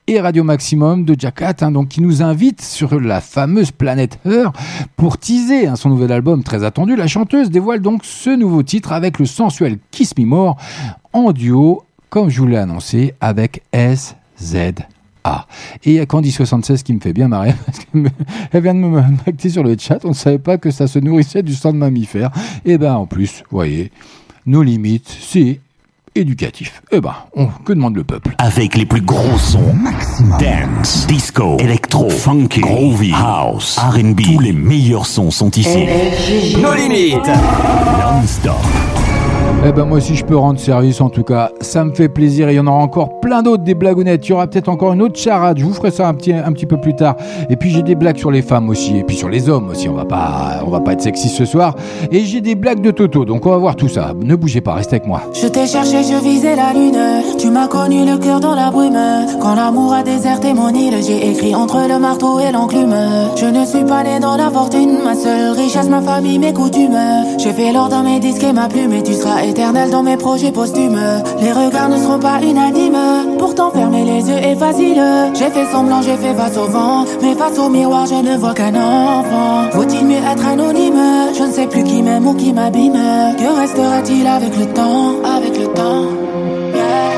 et 0.07 0.19
Radio 0.19 0.43
Maximum 0.43 1.05
de 1.05 1.13
Cat, 1.15 1.55
hein, 1.61 1.71
donc 1.71 1.89
qui 1.89 2.01
nous 2.01 2.21
invite 2.21 2.61
sur 2.61 2.99
la 2.99 3.21
fameuse 3.21 3.71
planète 3.71 4.19
Heure 4.25 4.51
pour 4.95 5.17
teaser 5.17 5.67
hein, 5.67 5.75
son 5.75 5.89
nouvel 5.89 6.11
album 6.11 6.43
très 6.43 6.63
attendu. 6.63 6.95
La 6.95 7.07
chanteuse 7.07 7.49
dévoile 7.49 7.81
donc 7.81 8.03
ce 8.03 8.29
nouveau 8.29 8.63
titre 8.63 8.91
avec 8.91 9.19
le 9.19 9.25
sensuel 9.25 9.77
Kiss 9.91 10.17
Me 10.17 10.25
More 10.25 10.57
en 11.13 11.31
duo, 11.31 11.83
comme 12.09 12.29
je 12.29 12.41
vous 12.41 12.47
l'ai 12.47 12.57
annoncé, 12.57 13.13
avec 13.21 13.63
SZA. 13.73 14.87
Et 15.83 15.91
il 15.91 15.93
y 15.93 15.99
a 15.99 16.05
Candy76 16.05 16.83
qui 16.83 16.93
me 16.93 16.99
fait 16.99 17.13
bien 17.13 17.27
marrer 17.27 17.53
parce 17.65 17.79
qu'elle 17.79 18.61
vient 18.61 18.73
de 18.73 18.79
me 18.79 19.01
acter 19.27 19.49
sur 19.49 19.63
le 19.63 19.75
chat. 19.77 20.03
On 20.03 20.09
ne 20.09 20.13
savait 20.13 20.39
pas 20.39 20.57
que 20.57 20.71
ça 20.71 20.87
se 20.87 20.99
nourrissait 20.99 21.43
du 21.43 21.53
sang 21.53 21.73
de 21.73 21.77
mammifère. 21.77 22.31
Et 22.65 22.77
ben 22.77 22.95
en 22.95 23.05
plus, 23.05 23.43
vous 23.49 23.57
voyez, 23.57 23.91
nos 24.45 24.63
limites, 24.63 25.15
c'est 25.21 25.59
éducatif. 26.15 26.81
Eh 26.91 26.99
ben, 27.01 27.13
on- 27.35 27.47
que 27.47 27.73
demande 27.73 27.95
le 27.95 28.03
peuple 28.03 28.35
Avec 28.37 28.75
les 28.75 28.85
plus 28.85 29.01
gros 29.01 29.37
sons. 29.37 29.73
Dance, 30.39 31.05
disco, 31.07 31.57
électro, 31.59 32.09
funky, 32.09 32.61
groovy, 32.61 33.13
house, 33.13 33.77
R&B. 33.77 34.21
Tous 34.21 34.39
les 34.39 34.53
meilleurs 34.53 35.05
sons 35.05 35.31
sont 35.31 35.51
ici. 35.51 35.85
Nos 36.61 36.73
limites. 36.73 37.15
Non-stop. 37.27 38.55
Eh 39.63 39.71
ben 39.71 39.85
moi 39.85 40.01
si 40.01 40.15
je 40.15 40.25
peux 40.25 40.35
rendre 40.35 40.59
service 40.59 41.01
en 41.01 41.09
tout 41.09 41.23
cas, 41.23 41.51
ça 41.61 41.85
me 41.85 41.93
fait 41.93 42.09
plaisir 42.09 42.49
et 42.49 42.53
il 42.53 42.55
y 42.55 42.59
en 42.59 42.65
aura 42.65 42.79
encore 42.79 43.19
plein 43.19 43.43
d'autres 43.43 43.63
des 43.63 43.75
blagounettes. 43.75 44.27
Il 44.27 44.31
y 44.31 44.33
aura 44.33 44.47
peut-être 44.47 44.69
encore 44.69 44.93
une 44.93 45.03
autre 45.03 45.19
charade, 45.19 45.59
je 45.59 45.65
vous 45.65 45.73
ferai 45.73 45.91
ça 45.91 46.07
un 46.07 46.15
petit, 46.15 46.33
un 46.33 46.51
petit 46.51 46.65
peu 46.65 46.77
plus 46.77 46.95
tard. 46.95 47.15
Et 47.49 47.55
puis 47.55 47.69
j'ai 47.69 47.83
des 47.83 47.93
blagues 47.93 48.17
sur 48.17 48.31
les 48.31 48.41
femmes 48.41 48.69
aussi 48.69 48.97
et 48.97 49.03
puis 49.03 49.15
sur 49.15 49.29
les 49.29 49.49
hommes 49.49 49.69
aussi, 49.69 49.87
on 49.87 49.93
va 49.93 50.05
pas, 50.05 50.61
on 50.65 50.71
va 50.71 50.79
pas 50.79 50.93
être 50.93 51.01
sexy 51.01 51.29
ce 51.29 51.45
soir. 51.45 51.75
Et 52.11 52.21
j'ai 52.21 52.41
des 52.41 52.55
blagues 52.55 52.81
de 52.81 52.89
Toto, 52.89 53.23
donc 53.23 53.45
on 53.45 53.51
va 53.51 53.57
voir 53.57 53.75
tout 53.75 53.87
ça. 53.87 54.13
Ne 54.19 54.35
bougez 54.35 54.61
pas, 54.61 54.73
restez 54.73 54.95
avec 54.95 55.07
moi. 55.07 55.21
Je 55.33 55.47
t'ai 55.47 55.67
cherché, 55.67 55.97
je 56.03 56.23
visais 56.23 56.55
la 56.55 56.73
lune. 56.73 56.97
Tu 57.37 57.51
m'as 57.51 57.67
connu 57.67 58.03
le 58.03 58.17
cœur 58.17 58.39
dans 58.39 58.55
la 58.55 58.71
brume. 58.71 58.97
Quand 59.39 59.53
l'amour 59.53 59.93
a 59.93 60.01
déserté 60.01 60.53
mon 60.53 60.69
île, 60.69 60.95
j'ai 61.05 61.29
écrit 61.29 61.53
entre 61.53 61.87
le 61.87 61.99
marteau 61.99 62.39
et 62.39 62.51
l'enclume. 62.51 62.95
Je 63.35 63.45
ne 63.45 63.63
suis 63.63 63.83
pas 63.83 64.03
né 64.03 64.19
dans 64.19 64.37
la 64.37 64.49
fortune, 64.49 64.97
ma 65.03 65.13
seule 65.13 65.51
richesse, 65.51 65.87
ma 65.87 66.01
famille, 66.01 66.39
mes 66.39 66.53
coutumes. 66.53 66.97
J'ai 67.37 67.53
fait 67.53 67.71
l'or 67.71 67.89
dans 67.89 68.01
mes 68.01 68.19
disques 68.19 68.43
et 68.43 68.53
ma 68.53 68.67
plume, 68.67 68.93
et 68.93 69.03
tu 69.03 69.13
seras 69.13 69.40
éternel 69.43 69.89
dans 69.89 70.03
mes 70.03 70.17
projets 70.17 70.51
posthumes. 70.51 70.99
Les 71.41 71.51
regards 71.51 71.89
ne 71.89 71.97
seront 71.97 72.19
pas 72.19 72.41
unanimes, 72.41 73.37
pourtant 73.37 73.71
fermer 73.71 74.03
les 74.03 74.29
yeux 74.29 74.37
est 74.37 74.55
facile. 74.55 75.01
J'ai 75.33 75.49
fait 75.49 75.65
semblant, 75.71 76.01
j'ai 76.01 76.17
fait 76.17 76.33
face 76.33 76.57
au 76.57 76.67
vent, 76.67 77.05
mais 77.21 77.35
face 77.35 77.57
au 77.59 77.69
miroir, 77.69 78.05
je 78.05 78.15
ne 78.15 78.37
vois 78.37 78.53
qu'un 78.53 78.75
enfant. 78.75 79.69
Vaut-il 79.73 80.05
mieux 80.05 80.17
être 80.17 80.45
anonyme? 80.45 81.01
Je 81.37 81.43
ne 81.43 81.51
sais 81.51 81.67
plus 81.67 81.83
qui 81.83 82.01
m'aime 82.01 82.27
ou 82.27 82.33
qui 82.33 82.53
m'abîme. 82.53 82.99
Que 83.37 83.59
restera-t-il 83.59 84.27
avec 84.27 84.57
le 84.57 84.65
temps? 84.67 85.15
Avec 85.37 85.57
le 85.57 85.67
temps 85.67 86.05
yeah. 86.73 87.11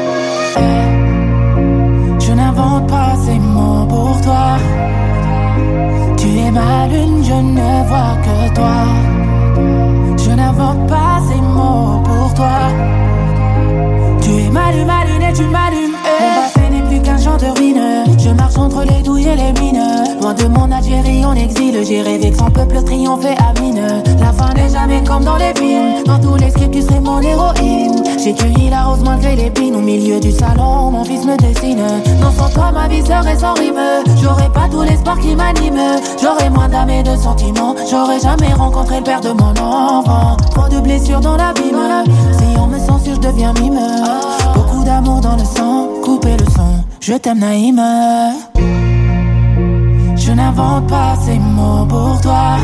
Je 2.19 2.31
n'invente 2.31 2.87
pas 2.87 3.13
ces 3.25 3.39
mots 3.39 3.85
pour 3.87 4.21
toi. 4.21 4.57
Tu 6.17 6.27
es 6.27 6.51
ma 6.51 6.87
lune, 6.87 7.23
je 7.23 7.33
ne 7.33 7.87
vois 7.87 8.15
que 8.25 8.55
toi. 8.55 8.75
Je 10.17 10.31
n'invente 10.31 10.87
pas 10.87 11.19
ces 11.27 11.41
mots 11.41 12.02
pour 12.33 12.45
toi. 12.45 12.59
Tu 14.21 14.29
es 14.29 14.49
ma 14.49 14.71
lune, 14.71 14.87
ma 14.87 15.05
lune 15.05 15.21
et 15.21 15.33
tu 15.33 15.43
m'allumes. 15.43 15.95
Mon 16.19 16.41
passé 16.41 16.69
n'est 16.69 16.87
plus 16.87 17.01
qu'un 17.01 17.17
champ 17.17 17.37
de 17.37 17.47
ruines. 17.57 18.03
Je 18.17 18.29
marche 18.29 18.57
entre 18.57 18.83
les 18.83 19.01
douilles 19.01 19.27
et 19.27 19.35
les 19.35 19.53
mines. 19.59 20.12
Loin 20.23 20.33
de 20.35 20.47
mon 20.47 20.71
Algérie 20.71 21.25
en 21.25 21.33
exil, 21.33 21.83
j'ai 21.85 22.01
rêvé 22.01 22.31
que 22.31 22.37
son 22.37 22.49
peuple 22.49 22.81
triomphait 22.85 23.35
à 23.39 23.59
mine. 23.59 23.81
La 24.21 24.31
fin 24.31 24.53
n'est 24.53 24.69
jamais 24.69 25.03
comme 25.03 25.25
dans 25.25 25.35
les 25.35 25.53
films. 25.53 26.01
Dans 26.05 26.17
tous 26.17 26.37
les 26.37 26.49
scripts, 26.49 26.71
tu 26.71 26.81
serais 26.81 27.01
mon 27.01 27.19
héroïne. 27.19 28.01
J'ai 28.23 28.33
cueilli 28.33 28.69
la 28.69 28.83
rose 28.83 29.03
malgré 29.03 29.35
l'épine. 29.35 29.75
Au 29.75 29.81
milieu 29.81 30.21
du 30.21 30.31
salon, 30.31 30.91
mon 30.91 31.03
fils 31.03 31.25
me 31.25 31.35
dessine. 31.35 31.83
Non, 32.21 32.31
sans 32.31 32.49
toi, 32.53 32.71
ma 32.71 32.87
vie 32.87 33.01
serait 33.01 33.37
sans 33.37 33.53
rime. 33.55 33.81
J'aurais 34.21 34.47
pas 34.47 34.69
tout 34.71 34.83
l'espoir 34.83 35.19
qui 35.19 35.35
m'anime. 35.35 35.99
J'aurais 36.21 36.49
moins 36.49 36.69
d'âme 36.69 36.89
et 36.89 37.03
de 37.03 37.17
sentiments. 37.17 37.75
J'aurais 37.91 38.21
jamais 38.21 38.53
rencontré 38.53 38.99
le 38.99 39.03
père 39.03 39.19
de 39.19 39.33
mon 39.33 39.51
enfant. 39.61 40.37
Trop 40.51 40.69
de 40.69 40.79
blessures 40.79 41.19
dans 41.19 41.35
l'abîme. 41.35 42.05
Si 42.31 42.57
on 42.57 42.67
me 42.67 42.79
censure, 42.79 43.15
je 43.15 43.27
deviens 43.27 43.51
mime. 43.59 43.81
Beaucoup 44.55 44.85
d'amour 44.85 45.19
dans 45.19 45.35
le 45.35 45.43
sang. 45.43 45.89
Coupez 46.01 46.37
le 46.37 46.45
son. 46.45 46.81
Je 47.01 47.15
t'aime, 47.15 47.39
Naïm. 47.39 47.81
Je 50.33 50.37
n'invente 50.39 50.87
pas 50.87 51.15
ces 51.23 51.37
mots 51.37 51.85
pour 51.85 52.19
toi. 52.21 52.57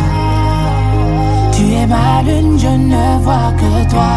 Tu 1.51 1.72
es 1.72 1.86
ma 1.86 2.24
lune, 2.24 2.57
je 2.57 2.67
ne 2.67 3.20
vois 3.22 3.51
que 3.61 3.88
toi. 3.91 4.11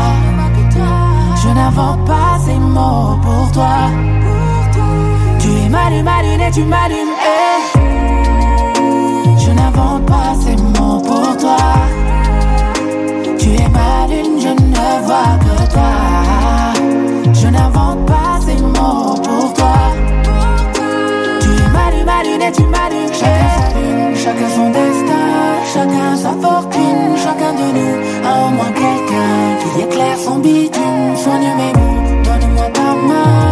Je 1.36 1.48
n'invente 1.50 2.02
pas 2.06 2.38
ces 2.46 2.58
mots 2.58 3.18
pour 3.20 3.52
toi. 3.52 3.90
Tu 5.38 5.48
es 5.50 5.68
ma 5.68 5.90
lune, 5.90 6.02
ma 6.02 6.22
lune 6.22 6.40
et 6.40 6.50
tu 6.50 6.62
m'allumes. 6.64 7.14
eh. 7.36 7.78
Je 9.36 9.50
n'invente 9.50 10.06
pas 10.06 10.32
ces 10.42 10.56
mots 10.56 11.00
pour 11.00 11.36
toi. 11.36 11.58
Tu 13.38 13.50
es 13.50 13.68
ma 13.68 14.06
lune, 14.08 14.40
je 14.40 14.48
ne 14.48 15.04
vois 15.04 15.36
que 15.44 15.72
toi. 15.74 15.92
Je 17.34 17.48
n'invente 17.48 18.06
pas 18.06 18.40
ces 18.46 18.62
mots 18.62 19.14
pour 19.22 19.52
toi. 19.52 19.74
Tu 21.42 21.48
es 21.50 21.68
ma 21.76 21.90
lune, 21.90 22.06
ma 22.06 22.22
lune 22.22 22.42
et 22.48 22.52
tu 22.52 22.62
m'allumes. 22.62 23.01
Chacun 24.22 24.48
son 24.50 24.70
destin, 24.70 25.28
chacun 25.74 26.16
sa 26.16 26.30
fortune, 26.40 27.16
chacun 27.16 27.52
de 27.54 27.66
nous 27.76 27.96
a 28.24 28.46
au 28.46 28.50
moins 28.50 28.70
quelqu'un 28.70 29.34
qui 29.60 29.82
éclaire 29.82 30.16
son 30.16 30.38
bitume. 30.38 31.16
Soigne 31.16 31.50
mes 31.56 31.72
mots, 31.78 32.22
donne-moi 32.22 32.66
ta 32.72 32.94
main, 33.08 33.51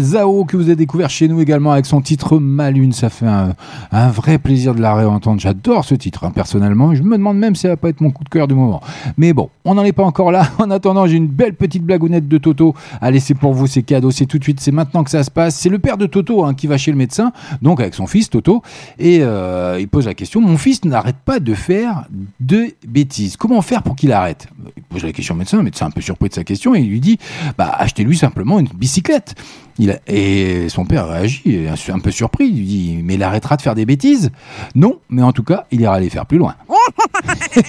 Zao 0.00 0.44
que 0.44 0.56
vous 0.56 0.64
avez 0.64 0.76
découvert 0.76 1.10
chez 1.10 1.28
nous 1.28 1.40
également 1.40 1.72
avec 1.72 1.86
son 1.86 2.00
titre 2.00 2.38
Malune. 2.38 2.92
Ça 2.92 3.10
fait 3.10 3.26
un, 3.26 4.08
vrai 4.08 4.38
plaisir 4.38 4.74
de 4.74 4.80
la 4.80 4.94
réentendre. 4.94 5.40
J'adore 5.40 5.84
ce 5.84 5.94
titre 5.94 6.24
hein, 6.24 6.30
personnellement. 6.30 6.94
Je 6.94 7.02
me 7.02 7.16
demande 7.16 7.38
même 7.38 7.54
si 7.54 7.62
ça 7.62 7.68
va 7.68 7.76
pas 7.76 7.88
être 7.88 8.00
mon 8.00 8.10
coup 8.10 8.24
de 8.24 8.28
cœur 8.28 8.48
du 8.48 8.54
moment. 8.54 8.80
Mais 9.16 9.32
bon, 9.32 9.50
on 9.64 9.74
n'en 9.74 9.84
est 9.84 9.92
pas 9.92 10.04
encore 10.04 10.30
là. 10.32 10.48
En 10.62 10.70
attendant, 10.70 11.06
j'ai 11.06 11.16
une 11.16 11.26
belle 11.26 11.54
petite 11.54 11.82
blagounette 11.82 12.28
de 12.28 12.38
Toto 12.38 12.74
à 13.00 13.10
laisser 13.10 13.34
pour 13.34 13.52
vous. 13.52 13.66
C'est 13.66 13.82
cadeau, 13.82 14.12
c'est 14.12 14.26
tout 14.26 14.38
de 14.38 14.44
suite, 14.44 14.60
c'est 14.60 14.70
maintenant 14.70 15.02
que 15.02 15.10
ça 15.10 15.24
se 15.24 15.30
passe. 15.30 15.56
C'est 15.56 15.68
le 15.68 15.78
père 15.78 15.96
de 15.96 16.06
Toto 16.06 16.44
hein, 16.44 16.54
qui 16.54 16.68
va 16.68 16.78
chez 16.78 16.92
le 16.92 16.96
médecin, 16.96 17.32
donc 17.62 17.80
avec 17.80 17.94
son 17.94 18.06
fils 18.06 18.30
Toto, 18.30 18.62
et 18.98 19.18
euh, 19.22 19.78
il 19.80 19.88
pose 19.88 20.06
la 20.06 20.14
question 20.14 20.40
Mon 20.40 20.56
fils 20.56 20.84
n'arrête 20.84 21.16
pas 21.24 21.40
de 21.40 21.54
faire 21.54 22.06
de 22.38 22.68
bêtises. 22.86 23.36
Comment 23.36 23.60
faire 23.60 23.82
pour 23.82 23.96
qu'il 23.96 24.12
arrête? 24.12 24.46
Il 24.76 24.82
pose 24.84 25.02
la 25.02 25.12
question 25.12 25.34
au 25.34 25.38
médecin. 25.38 25.56
Le 25.56 25.64
médecin 25.64 25.86
un 25.86 25.90
peu 25.90 26.00
surpris 26.00 26.28
de 26.28 26.34
sa 26.34 26.44
question 26.44 26.74
et 26.74 26.80
il 26.80 26.88
lui 26.88 27.00
dit 27.00 27.18
Bah, 27.58 27.74
achetez-lui 27.76 28.16
simplement 28.16 28.58
une 28.58 28.68
bicyclette. 28.68 29.34
Il 29.78 29.90
a- 29.90 29.98
et 30.06 30.68
son 30.68 30.84
père 30.84 31.08
réagit, 31.08 31.66
un 31.88 31.98
peu 31.98 32.10
surpris. 32.10 32.46
Il 32.48 32.56
lui 32.58 32.64
dit 32.66 32.98
Mais 33.02 33.14
il 33.14 33.22
arrêtera 33.22 33.56
de 33.56 33.62
faire 33.62 33.74
des 33.74 33.86
bêtises? 33.86 34.30
Non, 34.74 34.98
mais 35.08 35.22
en 35.22 35.32
tout 35.32 35.42
cas, 35.44 35.64
il 35.70 35.80
ira 35.80 35.98
les 36.00 36.10
faire 36.10 36.26
plus 36.26 36.38
loin. 36.38 36.54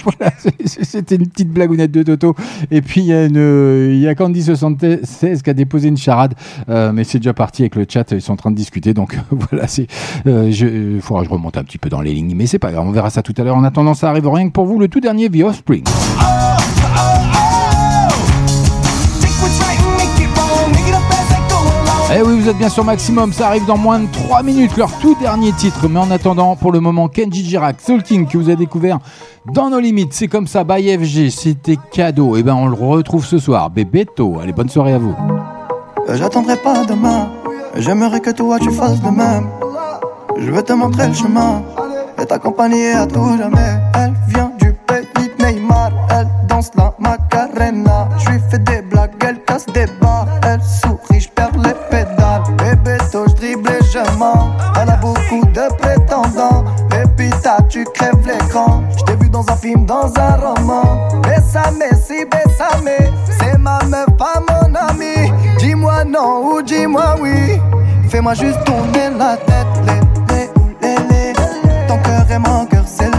Voilà, 0.04 0.32
c'était 0.64 1.16
une 1.16 1.26
petite 1.28 1.50
blagounette 1.50 1.90
de 1.90 2.02
Toto. 2.02 2.34
Et 2.70 2.80
puis 2.82 3.02
il 3.02 3.06
y 3.06 3.12
a, 3.12 3.26
une, 3.26 3.90
il 3.92 3.98
y 4.00 4.08
a 4.08 4.14
Candy76 4.14 5.42
qui 5.42 5.50
a 5.50 5.54
déposé 5.54 5.88
une 5.88 5.96
charade, 5.96 6.34
euh, 6.68 6.90
mais 6.92 7.04
c'est 7.04 7.18
déjà 7.18 7.34
parti 7.34 7.62
avec 7.62 7.76
le 7.76 7.84
chat. 7.88 8.10
Ils 8.12 8.22
sont 8.22 8.32
en 8.32 8.36
train 8.36 8.50
de 8.50 8.56
discuter, 8.56 8.94
donc 8.94 9.16
voilà, 9.30 9.66
c'est. 9.68 9.86
Euh, 10.26 10.50
je, 10.50 10.66
il 10.96 11.00
faudra 11.00 11.22
que 11.22 11.28
je 11.28 11.32
remonte 11.32 11.56
un 11.58 11.64
petit 11.64 11.78
peu 11.78 11.88
dans 11.90 12.00
les 12.00 12.14
lignes, 12.14 12.34
mais 12.34 12.46
c'est 12.46 12.58
pas 12.58 12.72
grave. 12.72 12.86
On 12.86 12.92
verra 12.92 13.10
ça 13.10 13.22
tout 13.22 13.34
à 13.36 13.42
l'heure. 13.44 13.56
En 13.56 13.64
attendant, 13.64 13.94
ça 13.94 14.08
arrive 14.10 14.28
rien 14.28 14.46
que 14.48 14.52
pour 14.52 14.66
vous. 14.66 14.78
Le 14.78 14.88
tout 14.88 15.00
dernier 15.00 15.28
The 15.28 15.42
Offspring. 15.44 15.84
Eh 22.16 22.22
oui, 22.22 22.40
vous 22.40 22.48
êtes 22.48 22.56
bien 22.56 22.68
sur 22.68 22.84
Maximum, 22.84 23.32
ça 23.32 23.48
arrive 23.48 23.66
dans 23.66 23.76
moins 23.76 23.98
de 23.98 24.06
3 24.06 24.44
minutes, 24.44 24.76
leur 24.76 24.92
tout 24.98 25.16
dernier 25.20 25.50
titre. 25.52 25.88
Mais 25.88 25.98
en 25.98 26.10
attendant, 26.12 26.54
pour 26.54 26.70
le 26.70 26.78
moment, 26.78 27.08
Kenji 27.08 27.44
Girac, 27.44 27.80
Soul 27.80 28.04
King, 28.04 28.28
que 28.28 28.38
vous 28.38 28.48
avez 28.48 28.56
découvert 28.56 29.00
dans 29.52 29.68
nos 29.68 29.80
limites. 29.80 30.12
C'est 30.12 30.28
comme 30.28 30.46
ça, 30.46 30.62
by 30.62 30.96
FG, 30.96 31.30
c'était 31.30 31.76
cadeau. 31.90 32.36
Et 32.36 32.44
ben, 32.44 32.54
on 32.54 32.66
le 32.66 32.74
retrouve 32.74 33.24
ce 33.26 33.38
soir. 33.38 33.68
Bébéto, 33.68 34.38
allez, 34.40 34.52
bonne 34.52 34.68
soirée 34.68 34.92
à 34.92 34.98
vous. 34.98 35.14
Euh, 36.08 36.16
J'attendrai 36.16 36.56
pas 36.56 36.84
demain. 36.84 37.30
J'aimerais 37.76 38.20
que 38.20 38.30
toi 38.30 38.60
tu 38.60 38.70
fasses 38.70 39.00
de 39.02 39.10
même. 39.10 39.48
Je 40.38 40.50
vais 40.52 40.62
te 40.62 40.72
montrer 40.72 41.08
le 41.08 41.14
chemin 41.14 41.62
et 42.22 42.24
t'accompagner 42.24 42.92
à 42.92 43.06
tout 43.06 43.36
jamais. 43.36 43.80
Elle 43.94 44.14
vient 44.28 44.52
du 44.60 44.72
pays 44.86 45.28
de 45.36 45.44
Neymar. 45.44 45.90
Elle 46.10 46.28
danse 46.46 46.70
la 46.76 46.94
Macarena. 47.00 48.08
Je 48.18 48.30
lui 48.30 48.38
fais 48.50 48.58
des 48.60 48.82
blagues, 48.82 49.10
elle 49.26 49.42
casse 49.42 49.66
des 49.66 49.86
barres. 50.00 50.28
Elle 50.44 50.60
sourit, 50.62 51.13
et. 54.18 54.50
Elle 54.80 54.90
a 54.90 54.96
beaucoup 54.96 55.44
de 55.46 55.74
prétendants. 55.76 56.64
Pépita, 56.90 57.58
tu 57.68 57.84
crèves 57.94 58.26
l'écran. 58.26 58.82
Je 59.08 59.14
vu 59.14 59.28
dans 59.28 59.48
un 59.48 59.56
film, 59.56 59.84
dans 59.86 60.12
un 60.16 60.36
roman. 60.36 61.08
Bessame, 61.22 61.82
si 62.06 62.24
bessame. 62.24 63.10
C'est 63.38 63.58
ma 63.58 63.78
meuf, 63.84 64.06
pas 64.18 64.40
mon 64.48 64.74
ami. 64.74 65.32
Dis-moi 65.58 66.04
non 66.04 66.44
ou 66.46 66.62
dis-moi 66.62 67.16
oui. 67.20 67.60
Fais-moi 68.08 68.34
juste 68.34 68.62
tourner 68.64 69.10
la 69.18 69.36
tête. 69.36 69.66
Ou 70.56 70.62
les, 70.80 70.96
les. 71.08 71.32
Ton 71.88 71.98
cœur 71.98 72.30
est 72.30 72.38
mon 72.38 72.66
cœur 72.66 72.86
scellé. 72.86 73.13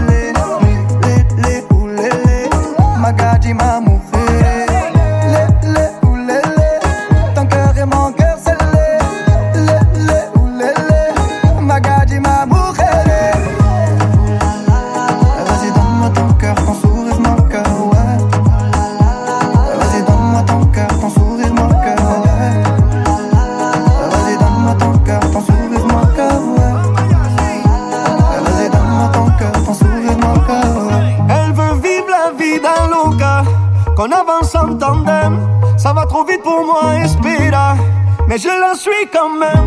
Mais 38.36 38.42
je 38.42 38.48
la 38.48 38.74
suis 38.74 39.08
quand 39.10 39.30
même. 39.30 39.66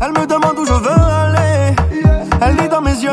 Elle 0.00 0.10
me 0.10 0.26
demande 0.26 0.58
où 0.58 0.66
je 0.66 0.72
veux 0.72 0.90
aller. 0.90 1.76
Elle 2.40 2.56
lit 2.56 2.68
dans 2.68 2.80
mes 2.80 2.90
yeux. 2.90 3.10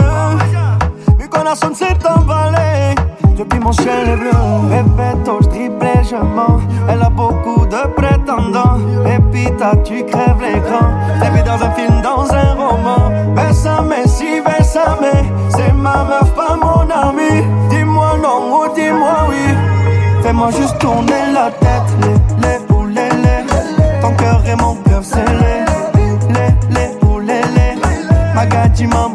Mi 1.20 1.30
corazon 1.30 1.72
s'est 1.76 2.00
emballé. 2.04 2.96
Depuis 3.38 3.60
mon 3.60 3.72
ciel 3.72 4.10
est 4.10 4.16
bleu. 4.16 4.32
Répète, 4.72 5.30
je 5.44 5.60
et 5.60 6.04
je 6.04 6.16
mens. 6.16 6.62
Elle 6.90 7.00
a 7.00 7.12
beaucoup 7.12 7.64
de 7.68 7.94
prétendants. 7.96 8.80
Et 9.06 9.20
pita, 9.32 9.74
tu 9.84 10.04
crèves 10.04 10.42
l'écran. 10.42 10.98
T'es 11.22 11.30
vu 11.30 11.44
dans 11.44 11.64
un 11.64 11.72
film, 11.74 12.02
dans 12.02 12.34
un 12.34 12.54
roman. 12.56 13.36
Bessame, 13.36 13.94
si 14.08 14.42
bessame. 14.42 15.12
C'est 15.50 15.74
ma 15.74 16.06
meuf, 16.06 16.34
pas 16.34 16.56
mon 16.56 16.90
ami. 16.90 17.46
Dis-moi 17.70 18.16
non 18.24 18.64
ou 18.64 18.74
dis-moi 18.74 19.28
oui. 19.30 19.54
Fais-moi 20.24 20.50
juste 20.60 20.80
tourner 20.80 21.34
la 21.34 21.52
tête. 21.52 21.90
Les, 22.02 22.48
les, 22.48 22.59
Magadji 28.80 28.88
m'a 28.88 29.09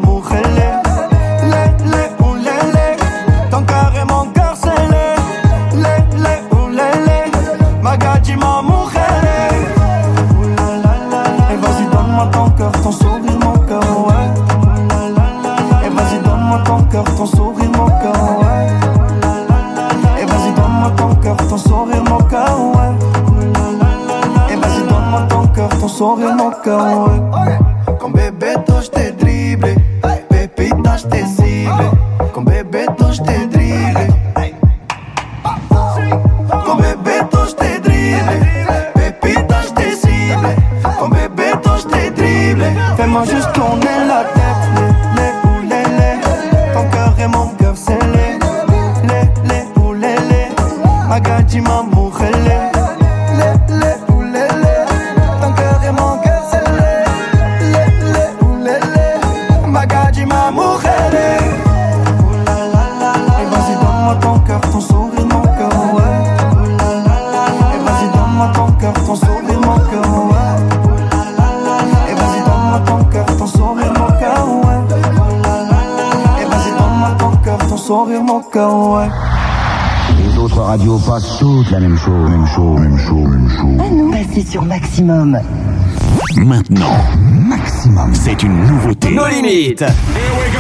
Maintenant, 86.36 86.99
Maximum, 87.20 88.14
c'est 88.14 88.42
une 88.42 88.66
nouveauté. 88.66 89.11
Nos 89.11 89.26
limites. 89.28 89.82
We're 89.82 90.55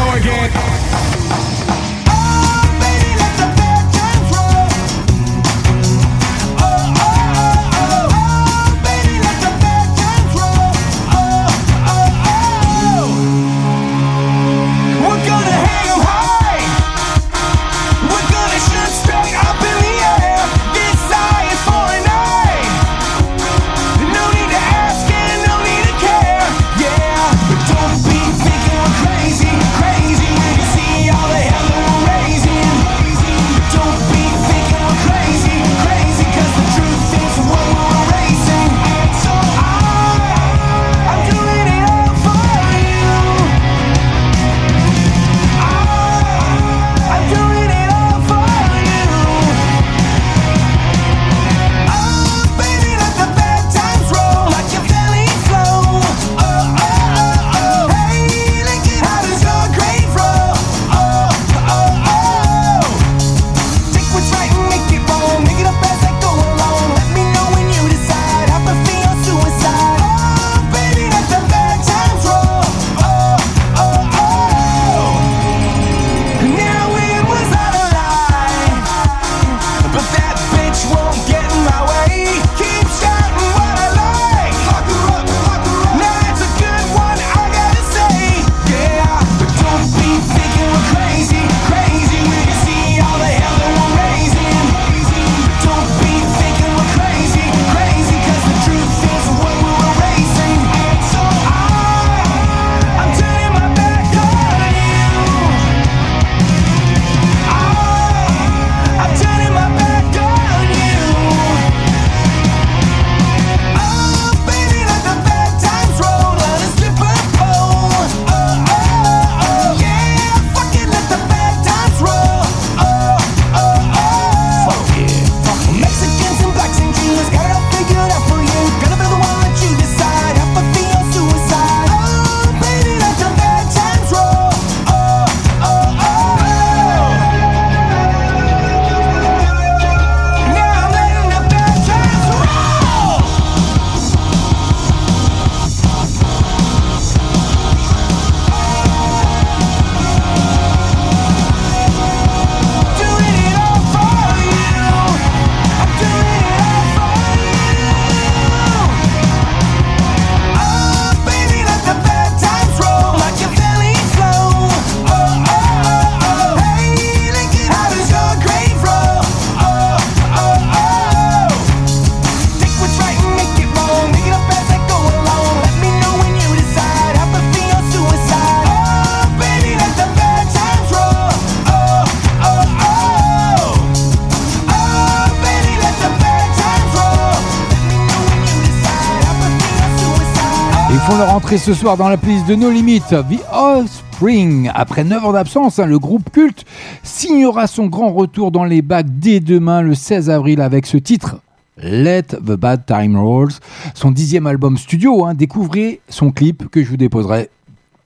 ce 191.58 191.74
soir 191.74 191.96
dans 191.96 192.08
la 192.08 192.16
playlist 192.16 192.46
de 192.48 192.54
No 192.54 192.70
Limit. 192.70 193.00
The 193.10 193.40
Offspring, 193.52 194.70
après 194.74 195.04
9 195.04 195.24
ans 195.24 195.32
d'absence, 195.32 195.78
hein, 195.78 195.86
le 195.86 195.98
groupe 195.98 196.30
culte 196.30 196.64
signera 197.02 197.66
son 197.66 197.86
grand 197.86 198.12
retour 198.12 198.50
dans 198.50 198.64
les 198.64 198.82
bacs 198.82 199.06
dès 199.08 199.40
demain, 199.40 199.80
le 199.82 199.94
16 199.94 200.30
avril, 200.30 200.60
avec 200.60 200.86
ce 200.86 200.96
titre. 200.96 201.36
Let 201.76 202.22
the 202.22 202.52
Bad 202.52 202.86
Time 202.86 203.16
Rolls, 203.16 203.52
son 203.94 204.10
dixième 204.10 204.46
album 204.46 204.76
studio. 204.76 205.24
Hein. 205.26 205.34
découvrez 205.34 206.00
son 206.08 206.30
clip 206.30 206.70
que 206.70 206.82
je 206.82 206.90
vous 206.90 206.96
déposerai 206.96 207.50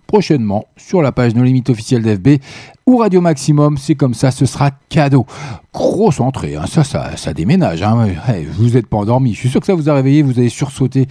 prochainement 0.09 0.65
sur 0.79 1.03
la 1.03 1.13
page 1.13 1.35
No 1.35 1.45
Limit 1.45 1.65
officielle 1.69 2.03
d'FB 2.03 2.41
ou 2.87 2.97
Radio 2.97 3.21
Maximum. 3.21 3.77
C'est 3.77 3.95
comme 3.95 4.15
ça, 4.15 4.31
ce 4.31 4.47
sera 4.47 4.71
cadeau. 4.89 5.27
Grosse 5.73 6.19
entrée, 6.19 6.57
hein. 6.57 6.65
ça, 6.67 6.83
ça, 6.83 7.17
ça 7.17 7.35
déménage. 7.35 7.83
Hein. 7.83 8.09
vous 8.55 8.71
n'êtes 8.71 8.87
pas 8.87 8.97
endormi. 8.97 9.35
Je 9.35 9.39
suis 9.39 9.51
sûr 9.51 9.61
que 9.61 9.67
ça 9.67 9.75
vous 9.75 9.89
a 9.89 9.95
réveillé, 9.95 10.23
vous 10.23 10.39
avez 10.39 10.49
sursauté. 10.49 11.07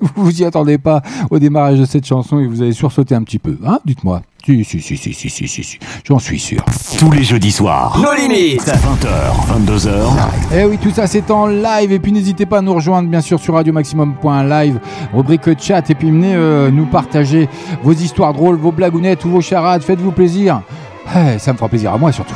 vous 0.00 0.10
vous 0.24 0.42
y 0.42 0.44
attendez 0.44 0.78
pas 0.78 1.00
au 1.30 1.38
démarrage 1.38 1.78
de 1.78 1.84
cette 1.84 2.04
chanson 2.04 2.40
et 2.40 2.46
vous 2.46 2.60
avez 2.60 2.72
sursauté 2.72 3.14
un 3.14 3.22
petit 3.22 3.38
peu. 3.38 3.56
Hein 3.64 3.78
Dites-moi. 3.84 4.22
Si, 4.44 4.64
si, 4.64 4.80
si, 4.80 4.96
si, 4.96 5.14
si, 5.14 5.30
si, 5.30 5.46
si, 5.46 5.62
si. 5.62 5.78
J'en 6.04 6.18
suis 6.18 6.40
sûr. 6.40 6.64
Tous 6.98 7.12
les 7.12 7.22
jeudis 7.22 7.52
soirs. 7.52 7.96
Nos 8.02 8.12
limites. 8.12 8.66
20h, 8.66 9.66
22h. 9.66 10.10
Eh 10.56 10.64
oui, 10.64 10.78
tout 10.78 10.90
ça 10.90 11.06
c'est 11.06 11.30
en 11.30 11.46
live. 11.46 11.92
Et 11.92 12.00
puis 12.00 12.10
n'hésitez 12.10 12.44
pas 12.44 12.58
à 12.58 12.60
nous 12.60 12.74
rejoindre 12.74 13.08
bien 13.08 13.20
sûr 13.20 13.38
sur 13.38 13.54
radiomaximum.live, 13.54 14.80
rubrique 15.14 15.60
chat. 15.60 15.88
Et 15.90 15.94
puis 15.94 16.10
venez 16.10 16.34
euh, 16.34 16.72
nous 16.72 16.86
partager 16.86 17.48
vos 17.84 17.92
histoires 17.92 18.32
drôles, 18.32 18.56
vos 18.56 18.72
blagounettes 18.72 19.24
ou 19.24 19.30
vos 19.30 19.40
charades. 19.40 19.82
Faites-vous 19.82 20.10
plaisir. 20.10 20.62
Eh, 21.14 21.38
ça 21.38 21.52
me 21.52 21.56
fera 21.58 21.68
plaisir 21.68 21.92
à 21.92 21.98
moi 21.98 22.10
surtout. 22.10 22.34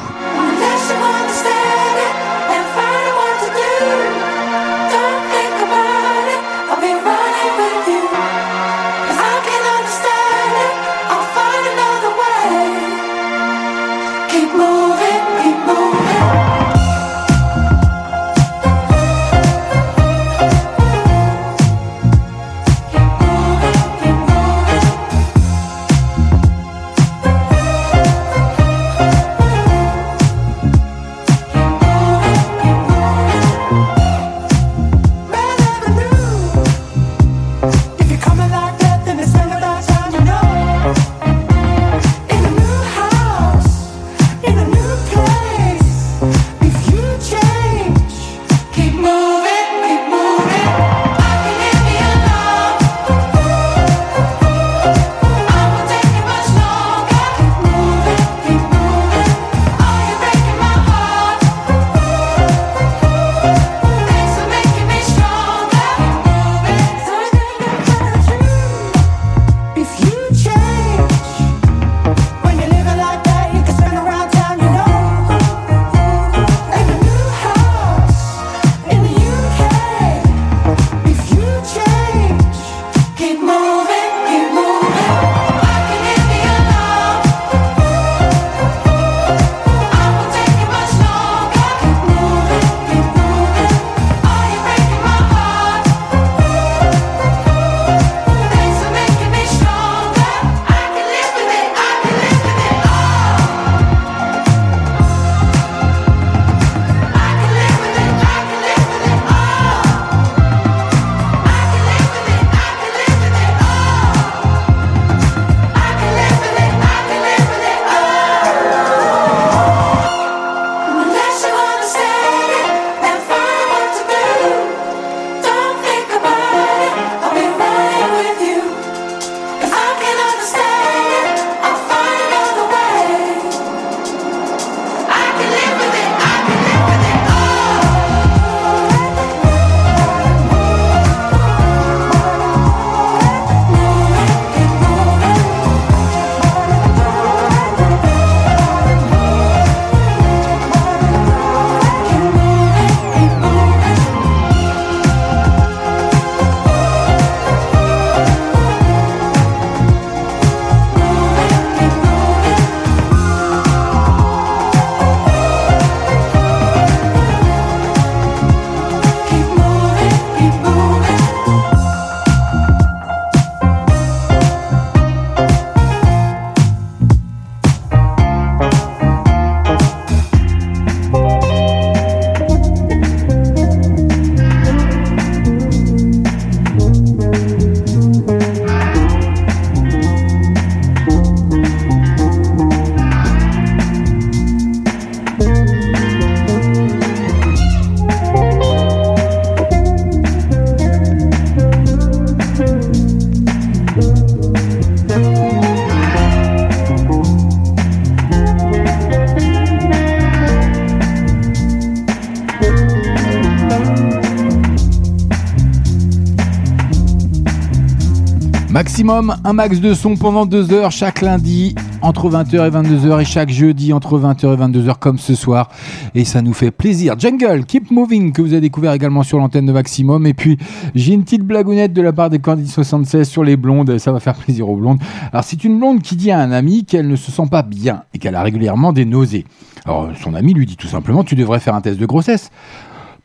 Maximum, 218.97 219.37
un 219.45 219.53
max 219.53 219.81
de 219.81 219.93
son 219.93 220.17
pendant 220.17 220.47
deux 220.47 220.73
heures 220.73 220.91
chaque 220.91 221.21
lundi 221.21 221.75
entre 222.01 222.31
20h 222.31 222.67
et 222.67 222.71
22h 222.71 223.21
et 223.21 223.25
chaque 223.27 223.51
jeudi 223.51 223.93
entre 223.93 224.19
20h 224.19 224.55
et 224.55 224.57
22h 224.57 224.95
comme 224.99 225.19
ce 225.19 225.35
soir. 225.35 225.69
Et 226.15 226.25
ça 226.25 226.41
nous 226.41 226.55
fait 226.55 226.71
plaisir. 226.71 227.15
Jungle, 227.19 227.67
Keep 227.67 227.91
Moving 227.91 228.33
que 228.33 228.41
vous 228.41 228.53
avez 228.53 228.63
découvert 228.63 228.95
également 228.95 229.23
sur 229.23 229.37
l'antenne 229.37 229.67
de 229.67 229.73
Maximum. 229.73 230.27
Et 230.27 230.33
puis 230.33 230.57
j'ai 230.95 231.13
une 231.13 231.25
petite 231.25 231.43
blagounette 231.43 231.93
de 231.93 232.01
la 232.01 232.15
part 232.15 232.31
des 232.31 232.39
Candy 232.39 232.67
76 232.67 233.29
sur 233.29 233.45
les 233.45 233.59
blondes. 233.59 233.99
Ça 233.99 234.13
va 234.13 234.19
faire 234.19 234.35
plaisir 234.35 234.67
aux 234.67 234.77
blondes. 234.77 234.99
Alors 235.31 235.45
c'est 235.45 235.63
une 235.63 235.79
blonde 235.79 236.01
qui 236.01 236.17
dit 236.17 236.31
à 236.31 236.39
un 236.39 236.51
ami 236.51 236.87
qu'elle 236.87 237.07
ne 237.07 237.17
se 237.17 237.31
sent 237.31 237.49
pas 237.51 237.63
bien 237.63 238.05
et 238.15 238.19
qu'elle 238.19 238.35
a 238.35 238.43
régulièrement 238.43 238.95
des 238.95 239.05
nausées. 239.05 239.45
Alors 239.85 240.09
son 240.23 240.33
ami 240.33 240.55
lui 240.55 240.65
dit 240.65 240.77
tout 240.77 240.89
simplement 240.89 241.23
tu 241.23 241.35
devrais 241.35 241.61
faire 241.61 241.75
un 241.75 241.83
test 241.83 242.01
de 242.01 242.07
grossesse. 242.07 242.51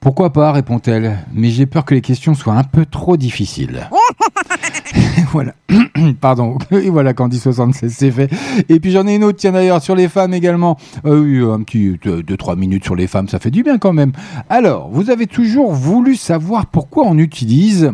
Pourquoi 0.01 0.33
pas 0.33 0.51
répond-elle, 0.51 1.19
mais 1.31 1.51
j'ai 1.51 1.67
peur 1.67 1.85
que 1.85 1.93
les 1.93 2.01
questions 2.01 2.33
soient 2.33 2.55
un 2.55 2.63
peu 2.63 2.85
trop 2.87 3.15
difficiles. 3.15 3.87
voilà. 5.31 5.53
Pardon. 6.21 6.57
Et 6.71 6.89
voilà, 6.89 7.13
Candy 7.13 7.39
76, 7.39 7.93
c'est 7.95 8.11
fait. 8.11 8.29
Et 8.69 8.79
puis 8.79 8.91
j'en 8.91 9.07
ai 9.07 9.15
une 9.15 9.23
autre, 9.23 9.37
tiens 9.37 9.51
d'ailleurs, 9.51 9.81
sur 9.81 9.95
les 9.95 10.07
femmes 10.07 10.33
également. 10.33 10.77
Oui, 11.03 11.39
un 11.39 11.61
petit 11.63 11.91
2-3 12.03 12.57
minutes 12.57 12.83
sur 12.83 12.95
les 12.95 13.07
femmes, 13.07 13.27
ça 13.27 13.39
fait 13.39 13.51
du 13.51 13.63
bien 13.63 13.77
quand 13.77 13.93
même. 13.93 14.11
Alors, 14.49 14.89
vous 14.89 15.09
avez 15.09 15.27
toujours 15.27 15.71
voulu 15.71 16.15
savoir 16.15 16.65
pourquoi 16.65 17.05
on 17.05 17.17
utilise 17.17 17.91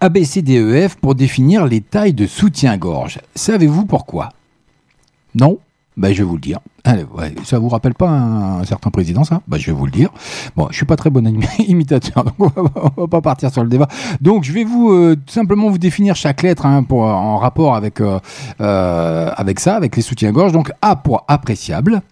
ABCDEF 0.00 0.96
pour 0.96 1.14
définir 1.14 1.66
les 1.66 1.80
tailles 1.80 2.14
de 2.14 2.26
soutien-gorge. 2.26 3.18
Savez-vous 3.34 3.86
pourquoi? 3.86 4.30
Non? 5.34 5.58
Ben, 5.96 6.12
je 6.12 6.18
vais 6.18 6.24
vous 6.24 6.34
le 6.34 6.40
dire. 6.40 6.60
Allez, 6.84 7.04
ouais, 7.04 7.34
ça 7.44 7.58
vous 7.58 7.70
rappelle 7.70 7.94
pas 7.94 8.08
un, 8.08 8.64
certain 8.64 8.90
président, 8.90 9.24
ça? 9.24 9.40
Ben, 9.48 9.58
Je 9.58 9.66
vais 9.66 9.72
vous 9.72 9.86
le 9.86 9.90
dire. 9.90 10.10
Bon, 10.54 10.68
je 10.70 10.76
suis 10.76 10.84
pas 10.84 10.96
très 10.96 11.08
bon 11.08 11.26
imitateur, 11.58 12.22
donc 12.22 12.34
on 12.38 12.62
va, 12.62 12.92
va 12.96 13.06
pas 13.08 13.22
partir 13.22 13.50
sur 13.50 13.62
le 13.62 13.70
débat. 13.70 13.88
Donc, 14.20 14.44
je 14.44 14.52
vais 14.52 14.64
vous 14.64 14.90
euh, 14.90 15.16
simplement 15.26 15.70
vous 15.70 15.78
définir 15.78 16.14
chaque 16.14 16.42
lettre 16.42 16.66
hein, 16.66 16.82
pour, 16.82 17.02
en 17.02 17.38
rapport 17.38 17.74
avec, 17.74 18.00
euh, 18.00 18.20
euh, 18.60 19.30
avec 19.36 19.58
ça, 19.58 19.74
avec 19.74 19.96
les 19.96 20.02
soutiens-gorge. 20.02 20.52
Donc, 20.52 20.70
A 20.82 20.96
pour 20.96 21.24
appréciable. 21.28 22.02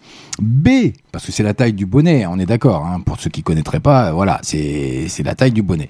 B, 0.40 0.68
parce 1.12 1.26
que 1.26 1.32
c'est 1.32 1.42
la 1.44 1.54
taille 1.54 1.74
du 1.74 1.84
bonnet, 1.86 2.26
on 2.26 2.38
est 2.38 2.46
d'accord. 2.46 2.86
Hein, 2.86 3.00
pour 3.04 3.20
ceux 3.20 3.30
qui 3.30 3.42
connaîtraient 3.42 3.80
pas, 3.80 4.12
voilà, 4.12 4.40
c'est 4.42 5.06
c'est 5.08 5.22
la 5.22 5.34
taille 5.34 5.52
du 5.52 5.62
bonnet. 5.62 5.88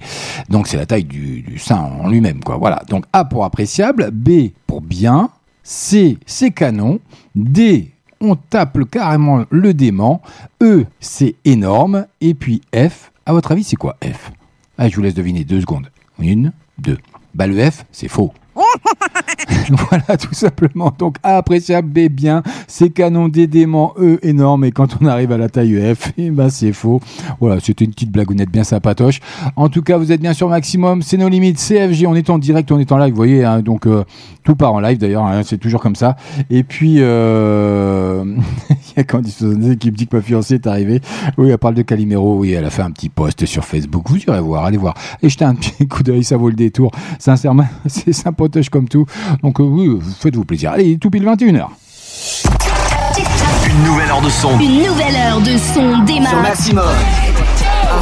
Donc, 0.49 0.67
c'est 0.67 0.77
la 0.77 0.85
taille 0.85 1.05
du, 1.05 1.41
du 1.41 1.57
sein 1.57 1.79
en 1.79 2.09
lui-même, 2.09 2.43
quoi. 2.43 2.57
Voilà. 2.57 2.83
Donc, 2.89 3.05
A 3.13 3.23
pour 3.23 3.45
appréciable. 3.45 4.11
B 4.11 4.51
pour 4.67 4.81
bien. 4.81 5.29
C, 5.67 6.19
c'est 6.27 6.51
canon. 6.51 6.99
D, 7.33 7.91
on 8.21 8.35
tape 8.35 8.77
carrément 8.91 9.45
le 9.49 9.73
dément. 9.73 10.21
E, 10.61 10.85
c'est 10.99 11.35
énorme. 11.43 12.05
Et 12.21 12.35
puis 12.35 12.61
F, 12.73 13.11
à 13.25 13.33
votre 13.33 13.51
avis, 13.51 13.63
c'est 13.63 13.75
quoi 13.75 13.97
F? 14.03 14.31
Allez, 14.77 14.91
je 14.91 14.95
vous 14.95 15.01
laisse 15.01 15.15
deviner 15.15 15.43
deux 15.43 15.61
secondes. 15.61 15.89
Une, 16.19 16.53
deux. 16.77 16.99
Bah, 17.33 17.47
le 17.47 17.59
F, 17.59 17.83
c'est 17.91 18.07
faux. 18.07 18.31
voilà, 19.89 20.17
tout 20.17 20.33
simplement. 20.33 20.93
Donc, 20.97 21.17
appréciable, 21.23 21.87
B 21.89 22.09
bien, 22.11 22.43
C 22.67 22.89
canon, 22.89 23.27
D 23.27 23.47
dément, 23.47 23.93
E 23.99 24.19
énorme. 24.23 24.65
Et 24.65 24.71
quand 24.71 24.97
on 25.01 25.05
arrive 25.05 25.31
à 25.31 25.37
la 25.37 25.49
taille 25.49 25.95
F, 25.95 26.11
eh 26.17 26.29
ben, 26.29 26.49
c'est 26.49 26.73
faux. 26.73 27.01
Voilà, 27.39 27.59
c'était 27.59 27.85
une 27.85 27.91
petite 27.91 28.11
blagounette 28.11 28.49
bien 28.49 28.63
sympatoche. 28.63 29.19
En 29.55 29.69
tout 29.69 29.81
cas, 29.81 29.97
vous 29.97 30.11
êtes 30.11 30.21
bien 30.21 30.33
sur 30.33 30.49
Maximum. 30.49 31.01
C'est 31.01 31.17
nos 31.17 31.29
limites. 31.29 31.57
CFG, 31.59 32.05
on 32.07 32.15
est 32.15 32.29
en 32.29 32.37
direct, 32.37 32.71
on 32.71 32.79
est 32.79 32.91
en 32.91 32.97
live. 32.97 33.11
Vous 33.11 33.15
voyez, 33.15 33.43
hein, 33.43 33.61
donc, 33.61 33.87
euh, 33.87 34.03
tout 34.43 34.55
part 34.55 34.73
en 34.73 34.79
live 34.79 34.97
d'ailleurs. 34.97 35.25
hein, 35.25 35.41
c'est 35.43 35.57
toujours 35.57 35.81
comme 35.81 35.95
ça. 35.95 36.15
Et 36.49 36.63
puis, 36.63 36.97
euh, 36.99 38.23
il 38.69 38.97
y 38.97 38.99
a 38.99 39.03
Candice 39.03 39.37
qui 39.79 39.91
me 39.91 39.95
dit 39.95 40.07
que 40.07 40.15
ma 40.15 40.21
fiancée 40.21 40.55
est 40.55 40.67
arrivée. 40.67 41.01
Oui, 41.37 41.49
elle 41.49 41.57
parle 41.57 41.75
de 41.75 41.81
Calimero. 41.81 42.37
Oui, 42.37 42.51
elle 42.53 42.65
a 42.65 42.69
fait 42.69 42.81
un 42.81 42.91
petit 42.91 43.09
post 43.09 43.45
sur 43.45 43.65
Facebook. 43.65 44.05
Vous 44.09 44.17
irez 44.17 44.41
voir, 44.41 44.65
allez 44.65 44.77
voir. 44.77 44.93
Et 45.21 45.29
jetez 45.29 45.45
un 45.45 45.55
petit 45.55 45.87
coup 45.87 46.03
d'œil, 46.03 46.23
ça 46.23 46.37
vaut 46.37 46.49
le 46.49 46.55
détour. 46.55 46.91
Sincèrement, 47.19 47.65
c'est 47.87 48.13
sympatoche 48.13 48.69
comme 48.75 48.89
tout. 48.89 49.05
Donc, 49.41 49.61
euh, 49.61 49.63
oui, 49.63 49.97
faites-vous 50.19 50.43
plaisir. 50.43 50.71
Allez, 50.71 50.97
tout 50.97 51.09
pile 51.09 51.23
21h. 51.23 51.67
Une 53.69 53.83
nouvelle 53.85 54.09
heure 54.09 54.21
de 54.21 54.29
son. 54.29 54.59
Une 54.59 54.83
nouvelle 54.83 55.15
heure 55.15 55.39
de 55.39 55.57
son 55.57 56.03
démarre. 56.03 56.31
Sur 56.31 56.41
Maximum. 56.41 56.95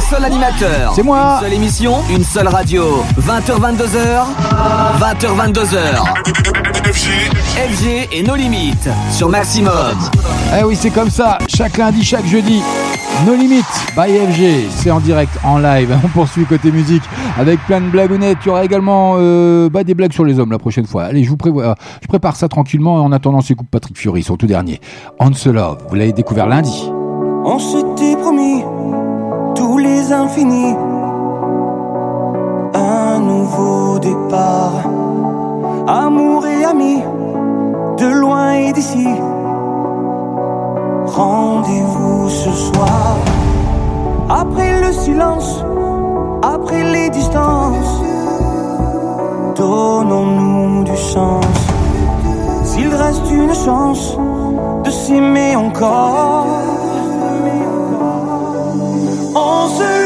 Un 0.04 0.16
seul 0.16 0.24
animateur. 0.26 0.92
C'est 0.94 1.02
moi. 1.02 1.38
Une 1.38 1.46
seule 1.46 1.52
émission, 1.54 1.94
une 2.10 2.24
seule 2.24 2.48
radio. 2.48 3.02
20h, 3.18 3.58
22h. 3.58 4.24
20h, 5.00 5.54
22h. 5.54 6.92
FG 6.92 8.08
et 8.12 8.22
nos 8.22 8.34
limites. 8.34 8.90
Sur 9.10 9.30
Maximum. 9.30 9.96
Eh 10.58 10.62
oui, 10.62 10.76
c'est 10.76 10.90
comme 10.90 11.08
ça. 11.08 11.38
Chaque 11.48 11.78
lundi, 11.78 12.04
chaque 12.04 12.26
jeudi. 12.26 12.60
Nos 13.24 13.34
limites 13.34 13.64
by 13.96 14.18
FG. 14.18 14.68
C'est 14.76 14.90
en 14.90 15.00
direct, 15.00 15.32
en 15.42 15.58
live. 15.58 15.96
On 16.04 16.08
poursuit 16.08 16.44
côté 16.44 16.70
musique 16.70 17.04
avec 17.38 17.58
plein 17.60 17.80
de 17.80 17.86
blagounettes. 17.86 18.38
Il 18.44 18.48
y 18.48 18.50
aura 18.50 18.64
également 18.64 19.14
euh, 19.16 19.70
bah, 19.70 19.84
des 19.84 19.94
blagues 19.94 20.12
sur 20.12 20.26
les 20.26 20.38
hommes 20.38 20.52
la 20.52 20.58
prochaine 20.58 20.86
fois. 20.86 21.04
Allez, 21.04 21.24
je 21.24 21.30
vous 21.30 21.38
prévois. 21.38 21.76
Je 22.02 22.08
prépare 22.08 22.36
ça 22.36 22.48
tranquillement. 22.48 22.96
En 22.96 23.10
attendant, 23.10 23.40
c'est 23.40 23.54
coupe 23.54 23.70
Patrick 23.70 23.96
Fury, 23.96 24.22
son 24.22 24.36
tout 24.36 24.46
dernier. 24.46 24.82
On 25.18 25.32
se 25.32 25.48
love. 25.48 25.78
Vous 25.88 25.94
l'avez 25.94 26.12
découvert 26.12 26.46
lundi. 26.46 26.90
On 27.46 27.58
s'était 27.58 28.16
promis 28.16 28.64
infinis. 30.12 30.76
Un 32.74 33.20
nouveau 33.20 33.98
départ. 33.98 34.82
Amour 35.86 36.46
et 36.46 36.64
amis, 36.64 37.02
de 37.98 38.06
loin 38.06 38.52
et 38.52 38.72
d'ici. 38.72 39.08
Rendez-vous 41.06 42.28
ce 42.28 42.50
soir. 42.50 43.16
Après 44.28 44.80
le 44.80 44.92
silence, 44.92 45.64
après 46.42 46.82
les 46.82 47.10
distances. 47.10 48.02
Donnons-nous 49.56 50.84
du 50.84 50.96
sens. 50.96 51.44
S'il 52.64 52.88
reste 52.88 53.30
une 53.30 53.54
chance 53.54 54.16
de 54.84 54.90
s'aimer 54.90 55.54
encore. 55.54 56.73
On 59.46 59.68
se 59.68 60.03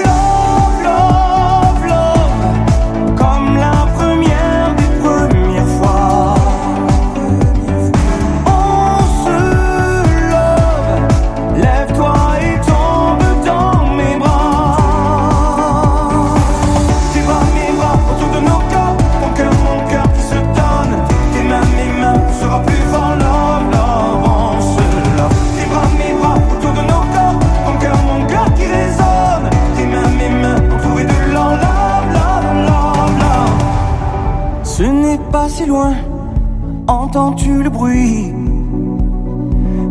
Entends-tu 37.09 37.63
le 37.63 37.71
bruit 37.71 38.35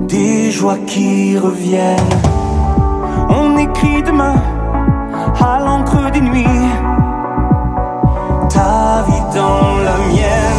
Des 0.08 0.52
joies 0.52 0.78
qui 0.86 1.36
reviennent? 1.36 2.14
On 3.30 3.58
écrit 3.58 4.04
demain 4.04 4.36
à 5.42 5.60
l'encre 5.60 6.12
des 6.12 6.22
nuits. 6.22 6.46
Ta 8.50 9.04
vie 9.08 9.36
dans 9.36 9.78
la 9.88 9.98
mienne 10.10 10.57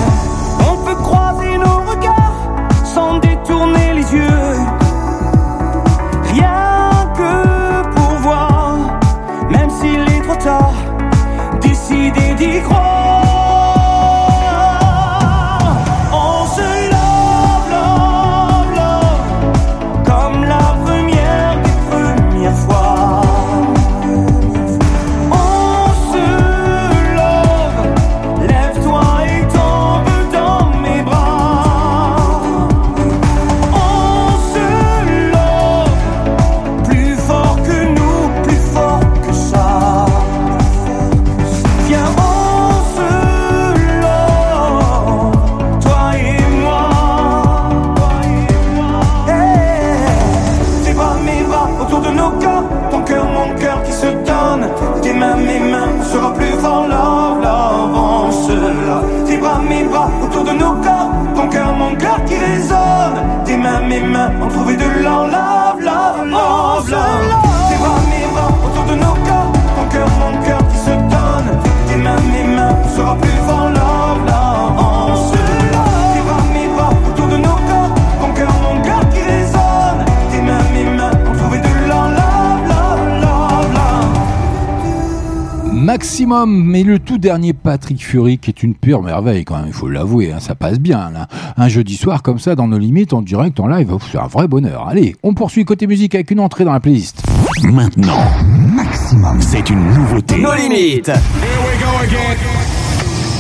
Maximum, 85.89 86.65
mais 86.67 86.83
le 86.83 86.99
tout 86.99 87.17
dernier 87.17 87.55
Patrick 87.55 88.05
Fury 88.05 88.37
qui 88.37 88.51
est 88.51 88.63
une 88.63 88.75
pure 88.75 89.03
merveille 89.03 89.47
quand 89.47 89.57
même, 89.57 89.69
il 89.69 89.73
faut 89.73 89.89
l'avouer, 89.89 90.31
hein, 90.31 90.39
ça 90.39 90.55
passe 90.55 90.79
bien. 90.79 91.11
Là. 91.11 91.29
Un 91.57 91.69
jeudi 91.69 91.97
soir 91.97 92.23
comme 92.23 92.39
ça, 92.39 92.55
dans 92.55 92.69
nos 92.69 92.77
limites, 92.77 93.15
en 93.15 93.23
direct, 93.23 93.59
en 93.59 93.69
live, 93.69 93.97
c'est 94.13 94.19
un 94.19 94.27
vrai 94.27 94.49
bonheur. 94.49 94.87
Allez, 94.87 95.17
on 95.23 95.33
poursuit 95.33 95.65
côté 95.65 95.87
musique 95.87 96.15
avec 96.15 96.31
une 96.31 96.41
entrée 96.41 96.67
dans 96.67 96.75
la 96.75 96.81
playlist. 96.81 97.23
Maintenant, 97.63 98.23
Maximum, 98.75 99.41
c'est 99.41 99.71
une 99.71 99.83
nouveauté. 99.95 100.37
Nos 100.43 100.55
limites. 100.55 101.11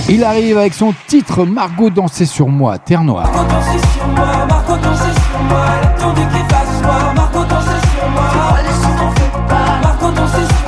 Il 0.08 0.24
arrive 0.24 0.56
avec 0.56 0.72
son 0.72 0.94
titre 1.06 1.44
Margot 1.44 1.90
dansait 1.90 2.24
sur 2.24 2.48
moi, 2.48 2.78
Terre 2.78 3.04
Noire. 3.04 3.30
Marco 3.30 3.46
dansait 3.46 3.88
sur 3.92 4.08
moi, 4.08 4.46
Marco 4.48 4.76
dansait 4.78 5.20
sur 5.20 5.42
moi, 5.50 5.66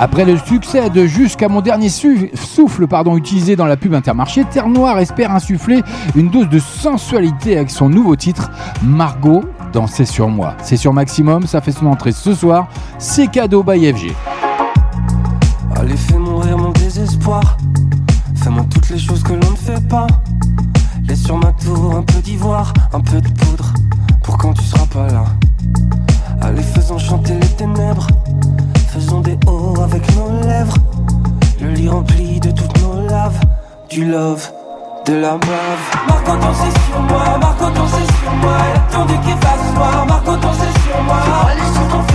Après 0.03 0.25
le 0.25 0.39
succès 0.39 0.89
de 0.89 1.05
Jusqu'à 1.05 1.51
mon 1.51 1.61
dernier 1.61 1.91
souffle 1.91 2.87
pardon, 2.87 3.19
utilisé 3.19 3.55
dans 3.55 3.67
la 3.67 3.77
pub 3.77 3.93
Intermarché, 3.93 4.45
Terre 4.45 4.67
Noire 4.67 4.99
espère 4.99 5.31
insuffler 5.31 5.83
une 6.17 6.31
dose 6.31 6.49
de 6.49 6.59
sensualité 6.59 7.59
avec 7.59 7.69
son 7.69 7.91
nouveau 7.91 8.17
titre 8.17 8.51
Margot 8.83 9.45
dansait 9.75 10.07
sur 10.07 10.29
moi. 10.29 10.55
C'est 10.63 10.79
sur 10.79 10.95
Maximum, 10.95 11.47
ça 11.47 11.61
fait 11.61 11.73
son 11.73 11.85
entrée 11.85 12.13
ce 12.13 12.35
soir, 12.35 12.69
c'est 12.99 13.27
cadeau 13.27 13.63
by 13.63 13.93
FG. 13.93 14.15
Allez, 15.77 15.97
fais 15.99 16.17
mourir 16.17 16.57
mon 16.57 16.71
désespoir. 16.71 17.59
Fais-moi 18.37 18.65
toutes 18.71 18.89
les 18.89 18.99
choses 18.99 19.23
que 19.23 19.35
l'on 19.35 19.51
ne 19.51 19.57
fait 19.57 19.87
pas. 19.87 20.07
Laisse 21.07 21.25
sur 21.25 21.37
ma 21.37 21.53
tour 21.53 21.95
un 21.95 22.03
peu 22.03 22.23
d'ivoire, 22.23 22.73
un 22.95 23.01
peu 23.01 23.21
de 23.21 23.29
poudre, 23.29 23.75
pour 24.23 24.39
quand 24.39 24.55
tu 24.55 24.65
seras 24.65 24.87
pas 24.87 25.09
là. 25.09 25.25
Allez, 26.41 26.63
faisons 26.63 26.97
chanter 26.97 27.35
les 27.35 27.49
ténèbres. 27.49 28.07
Avec 29.83 30.15
nos 30.15 30.31
lèvres. 30.47 30.75
Le 31.61 31.71
lit 31.71 31.89
rempli 31.89 32.39
de 32.39 32.51
toutes 32.51 32.83
nos 32.83 33.09
laves. 33.09 33.41
Du 33.89 34.05
love, 34.05 34.47
de 35.07 35.15
la 35.15 35.33
bave. 35.39 35.85
Marco 36.07 36.37
dansait 36.37 36.79
sur 36.87 37.01
moi, 37.01 37.39
Marco 37.41 37.65
dansait 37.71 38.13
sur 38.23 38.33
moi, 38.43 38.53
elle 38.71 38.81
attendait 38.81 39.21
qu'il 39.25 39.37
fasse 39.39 39.75
soir. 39.75 40.07
Marco 40.07 40.37
dansait 40.37 40.75
sur 40.85 41.03
moi, 41.03 41.17
allez 41.51 41.73
sur 41.73 41.89
ton 41.89 42.10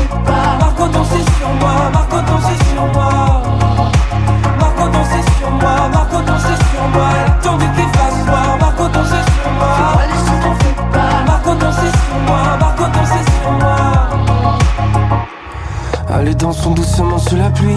Allez, 16.25 16.33
dansons 16.33 16.71
doucement 16.71 17.19
sous 17.19 17.35
la 17.35 17.51
pluie. 17.51 17.75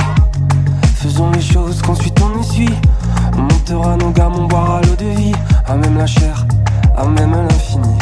Faisons 0.96 1.30
les 1.32 1.42
choses 1.42 1.82
qu'ensuite 1.82 2.18
on 2.22 2.40
essuie. 2.40 2.72
On 3.36 3.42
montera 3.42 3.94
nos 3.96 4.08
gammes, 4.08 4.36
on 4.38 4.44
boira 4.46 4.80
l'eau 4.80 4.96
de 4.96 5.04
vie. 5.04 5.34
À 5.66 5.76
même 5.76 5.98
la 5.98 6.06
chair, 6.06 6.46
à 6.96 7.04
même 7.04 7.32
l'infini. 7.32 7.98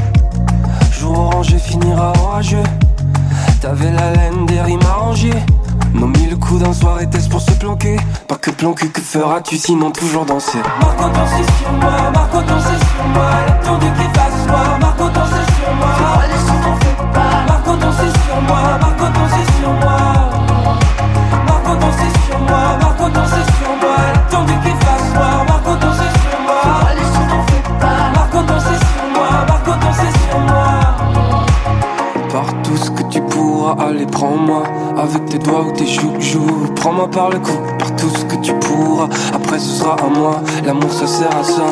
Jour 0.92 1.18
orangé 1.18 1.58
finira 1.58 2.12
orageux. 2.22 2.62
T'avais 3.60 3.90
la 3.90 4.12
laine 4.12 4.46
des 4.46 4.60
rimes 4.60 4.86
arrangées. 4.88 5.42
Nos 5.92 6.06
mille 6.06 6.36
coups 6.38 6.62
d'un 6.62 6.72
soir 6.72 7.00
étaient 7.00 7.28
pour 7.28 7.40
se 7.40 7.50
planquer. 7.50 7.96
Pas 8.28 8.36
que 8.36 8.52
planquer, 8.52 8.86
que 8.86 9.00
feras-tu 9.00 9.56
sinon 9.56 9.90
toujours 9.90 10.26
danser? 10.26 10.58
Marco 10.80 11.08
dansait 11.08 11.52
sur 11.58 11.72
moi, 11.72 12.10
Marco 12.14 12.40
dansait 12.42 12.84
sur 12.94 13.08
moi, 13.12 13.30
elle 13.44 13.52
attendait 13.52 13.92
qu'il 13.98 14.20
fasse 14.20 14.46
soir. 14.46 14.78
Marco 14.80 15.08
dansait 15.08 15.46
sur 15.58 15.74
moi, 15.74 15.88
allez 16.22 16.38
sur 16.38 16.60
ton 16.62 16.76
fait 16.76 17.12
pas. 17.12 17.52
Marco 17.52 17.76
dansait 17.76 18.18
sur 18.28 18.42
moi, 18.42 18.78
allez 33.86 34.06
prends-moi 34.06 34.62
Avec 34.96 35.24
tes 35.26 35.38
doigts 35.38 35.66
ou 35.66 35.72
tes 35.72 35.86
joues 35.86 36.12
Prends-moi 36.76 37.08
par 37.10 37.30
le 37.30 37.38
cou, 37.38 37.52
par 37.78 37.94
tout 37.96 38.08
ce 38.10 38.24
que 38.24 38.36
tu 38.36 38.52
pourras. 38.54 39.08
Après 39.34 39.58
ce 39.58 39.78
sera 39.78 39.94
à 39.94 40.06
moi, 40.06 40.40
l'amour 40.64 40.92
ça 40.92 41.06
sert 41.06 41.36
à 41.36 41.42
ça. 41.42 41.64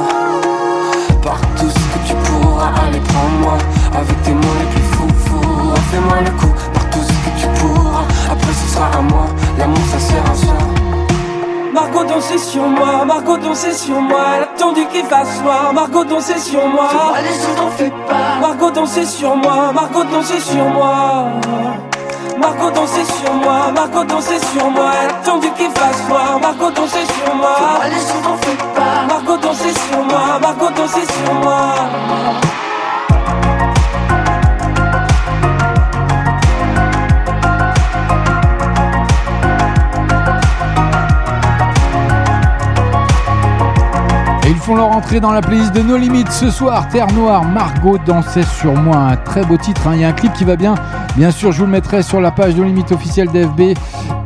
Par 1.22 1.40
tout 1.56 1.68
ce 1.68 1.74
que 1.74 2.08
tu 2.08 2.14
pourras, 2.24 2.72
allez 2.86 3.00
prends-moi 3.00 3.58
Avec 3.94 4.22
tes 4.22 4.32
mots 4.32 4.56
les 4.60 4.66
plus 4.66 4.82
fous, 4.82 5.08
fous. 5.24 5.74
Fais-moi 5.90 6.20
le 6.24 6.30
coup, 6.32 6.52
par 6.72 6.90
tout 6.90 7.00
ce 7.00 7.12
que 7.12 7.40
tu 7.40 7.46
pourras. 7.60 8.04
Après 8.30 8.52
ce 8.52 8.74
sera 8.74 8.86
à 8.86 9.02
moi, 9.02 9.26
l'amour 9.58 9.84
ça 9.92 9.98
sert 9.98 10.30
à 10.30 10.34
ça. 10.34 10.74
Marco 11.72 12.04
dansait 12.04 12.38
sur 12.38 12.62
moi, 12.62 13.04
Marco 13.04 13.36
dansait 13.36 13.72
sur 13.72 14.00
moi, 14.00 14.20
elle 14.36 14.42
attendait 14.44 14.86
qu'il 14.86 15.04
fasse 15.04 15.40
soir. 15.40 15.72
Marco 15.72 16.04
dansait 16.04 16.38
sur 16.38 16.66
moi, 16.68 16.88
allez 17.16 17.34
sur 17.34 17.54
ton 17.56 17.68
fait 17.70 17.92
pas. 18.08 18.40
Marco 18.40 18.70
dansait 18.70 19.06
sur 19.06 19.34
moi, 19.36 19.72
Marco 19.72 20.04
dansait 20.04 20.40
sur 20.40 20.64
moi. 20.68 21.30
Marco 22.45 22.70
dansait 22.70 23.05
sur 23.07 23.32
moi, 23.36 23.72
Marco 23.74 24.05
dansait 24.05 24.38
sur 24.53 24.70
moi, 24.70 24.90
elle 25.03 25.09
attendait 25.09 25.51
qu'il 25.57 25.70
fasse 25.70 26.07
soir. 26.07 26.38
Marco 26.42 26.70
dansait 26.70 27.07
sur 27.07 27.34
moi, 27.36 27.57
allez 27.82 27.99
sur 27.99 28.20
ton 28.20 28.36
fait 28.36 28.59
pas. 28.74 29.07
Marco 29.09 29.36
dansait 29.38 29.72
sur 29.72 30.05
moi, 30.05 30.38
Marco 30.42 30.66
dansait 30.76 31.07
sur 31.07 31.34
moi. 31.42 31.74
Et 44.47 44.51
ils 44.51 44.59
font 44.59 44.74
leur 44.74 44.90
entrée 44.90 45.20
dans 45.20 45.32
la 45.32 45.40
playlist 45.40 45.72
de 45.72 45.80
nos 45.80 45.97
limites 45.97 46.30
ce 46.30 46.51
soir. 46.51 46.86
Terre 46.88 47.11
Noire, 47.12 47.45
Margot 47.45 47.97
dansait 47.97 48.42
sur 48.42 48.74
moi. 48.74 48.97
Un 48.97 49.16
très 49.16 49.42
beau 49.42 49.57
titre. 49.57 49.86
hein. 49.86 49.92
Il 49.95 50.01
y 50.03 50.05
a 50.05 50.09
un 50.09 50.12
clip 50.12 50.32
qui 50.34 50.45
va 50.45 50.57
bien. 50.57 50.74
Bien 51.16 51.30
sûr, 51.30 51.52
je 51.52 51.58
vous 51.58 51.66
le 51.66 51.70
mettrai 51.70 52.02
sur 52.02 52.20
la 52.20 52.32
page 52.32 52.56
de 52.56 52.62
limites 52.64 52.90
officielle 52.90 53.28
d'FB 53.28 53.78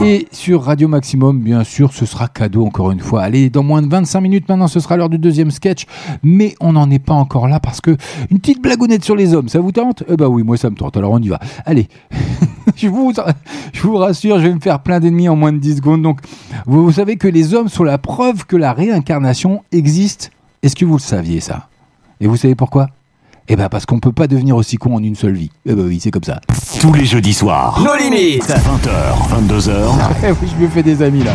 et 0.03 0.27
sur 0.33 0.63
Radio 0.63 0.89
Maximum. 0.89 1.39
Bien 1.39 1.63
sûr, 1.63 1.93
ce 1.93 2.07
sera 2.07 2.29
cadeau 2.29 2.65
encore 2.65 2.91
une 2.93 3.01
fois. 3.01 3.23
Allez, 3.23 3.51
dans 3.51 3.63
moins 3.63 3.83
de 3.83 3.89
25 3.89 4.23
minutes 4.23 4.49
maintenant, 4.49 4.69
ce 4.69 4.81
sera 4.81 4.97
l'heure 4.97 5.11
du 5.11 5.19
deuxième 5.19 5.51
sketch. 5.51 5.85
Mais 6.23 6.55
on 6.61 6.73
n'en 6.73 6.91
est 6.91 6.99
pas 6.99 7.13
encore 7.13 7.47
là 7.47 7.61
parce 7.61 7.83
que 7.83 7.95
une 8.31 8.39
petite 8.39 8.63
blagounette 8.63 9.05
sur 9.05 9.17
les 9.17 9.35
hommes, 9.35 9.51
ça 9.51 9.61
vous 9.61 9.71
tente? 9.71 10.03
Eh 10.09 10.17
bah 10.17 10.29
oui, 10.29 10.43
moi 10.43 10.57
ça 10.57 10.71
me 10.71 10.77
tente. 10.77 10.97
Alors 10.97 11.13
on 11.13 11.19
y 11.19 11.29
va. 11.29 11.39
Allez. 11.67 11.89
je, 12.77 12.89
vous, 12.89 13.13
rassure, 13.99 14.39
je 14.39 14.47
vais 14.47 14.55
me 14.55 14.61
faire 14.61 14.81
plein 14.81 14.99
d'ennemis 14.99 15.29
en 15.29 15.37
moins 15.37 15.53
de 15.53 15.59
10 15.59 15.77
secondes. 15.77 16.01
Donc, 16.01 16.21
vous 16.65 16.91
savez 16.91 17.17
que 17.17 17.29
les 17.29 17.53
hommes 17.53 17.69
sont 17.69 17.85
la 17.85 17.99
preuve 17.99 18.47
que 18.47 18.57
la 18.57 18.73
réincarnation 18.73 19.63
existe. 19.73 20.31
Est-ce 20.63 20.75
que 20.75 20.87
vous 20.87 20.97
le 20.97 21.01
saviez 21.01 21.41
ça? 21.41 21.69
Et 22.19 22.27
vous 22.27 22.37
savez 22.39 22.55
pourquoi? 22.55 22.89
Eh 23.51 23.57
ben 23.57 23.71
parce 23.71 23.87
qu'on 23.87 23.99
peut 23.99 24.13
pas 24.13 24.27
devenir 24.27 24.57
aussi 24.57 24.77
con 24.77 24.95
en 24.95 25.03
une 25.03 25.15
seule 25.15 25.33
vie. 25.33 25.51
Eh 25.65 25.75
ben 25.75 25.87
oui, 25.87 25.99
c'est 26.03 26.11
comme 26.11 26.23
ça. 26.23 26.39
Tous 26.83 26.93
les 26.93 27.07
jeudis 27.07 27.33
soirs. 27.33 27.83
Nos 27.83 27.97
limites. 27.97 28.45
20h, 28.45 29.49
22h. 29.49 29.73
Eh 30.25 30.33
oui, 30.33 30.49
je 30.55 30.63
me 30.63 30.69
fais 30.69 30.83
des 30.83 31.01
amis 31.03 31.23
là. 31.25 31.33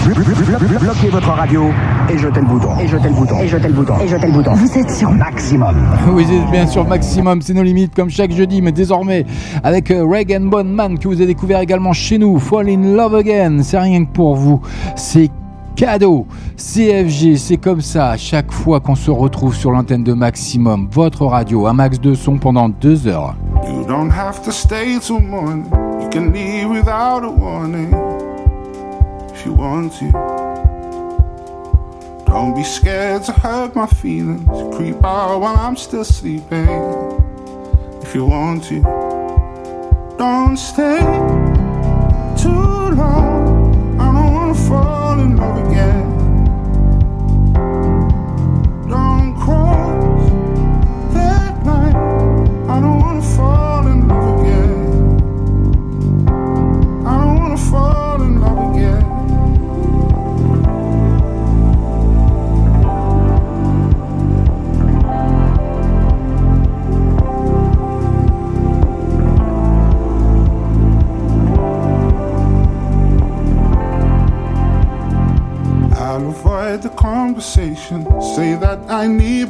Bloquez 0.79 1.09
votre 1.09 1.29
radio 1.29 1.71
et 2.13 2.17
jetez 2.17 2.39
le 2.41 2.45
bouton. 2.45 2.77
Et 2.79 2.87
jetez 2.87 3.07
le 3.07 3.13
bouton. 3.15 3.39
Et 3.39 3.47
jetez 3.47 3.67
le 3.67 3.73
bouton. 3.73 3.95
Et 3.99 4.07
jetez 4.07 4.27
le 4.27 4.33
bouton. 4.33 4.53
Vous 4.53 4.77
êtes 4.77 4.91
sur 4.91 5.09
maximum. 5.09 5.75
Oui, 6.13 6.25
c'est 6.29 6.51
bien 6.51 6.67
sûr 6.67 6.87
maximum, 6.87 7.41
c'est 7.41 7.53
nos 7.55 7.63
limites 7.63 7.95
comme 7.95 8.09
chaque 8.11 8.31
jeudi, 8.31 8.61
mais 8.61 8.71
désormais 8.71 9.25
avec 9.63 9.89
euh, 9.89 10.05
Reagan 10.05 10.41
Bonman 10.41 10.99
que 10.99 11.07
vous 11.07 11.15
avez 11.15 11.25
découvert 11.25 11.61
également 11.61 11.93
chez 11.93 12.19
nous, 12.19 12.37
Fall 12.37 12.69
in 12.69 12.93
Love 12.95 13.15
Again, 13.15 13.63
c'est 13.63 13.79
rien 13.79 14.05
que 14.05 14.11
pour 14.11 14.35
vous, 14.35 14.61
c'est 14.95 15.31
cadeau, 15.75 16.25
CFG, 16.57 17.37
c'est 17.37 17.57
comme 17.57 17.81
ça 17.81 18.11
à 18.11 18.17
chaque 18.17 18.51
fois 18.51 18.79
qu'on 18.79 18.95
se 18.95 19.11
retrouve 19.11 19.55
sur 19.55 19.71
l'antenne 19.71 20.03
de 20.03 20.13
Maximum, 20.13 20.87
votre 20.91 21.25
radio, 21.25 21.67
un 21.67 21.73
max 21.73 21.99
de 21.99 22.13
son 22.13 22.37
pendant 22.37 22.69
deux 22.69 23.07
heures. 23.07 23.35
You 23.67 23.85
don't 23.85 24.11
have 24.11 24.41
to 24.43 24.51
stay 24.51 24.99
till 24.99 25.19
morning. 25.19 25.65
You 26.01 26.09
can 26.09 26.31
leave 26.31 26.69
without 26.69 27.23
a 27.23 27.29
warning 27.29 27.93
if 29.33 29.45
you 29.45 29.53
want 29.53 29.91
to. 29.99 30.11
Don't 32.25 32.55
be 32.55 32.63
scared 32.63 33.23
to 33.23 33.31
hurt 33.31 33.75
my 33.75 33.87
feelings. 33.87 34.75
Creep 34.75 35.03
out 35.03 35.39
while 35.39 35.55
I'm 35.55 35.77
still 35.77 36.03
sleeping 36.03 36.67
if 38.01 38.13
you 38.13 38.25
want 38.25 38.63
to. 38.65 38.81
Don't 40.17 40.57
stay 40.57 41.62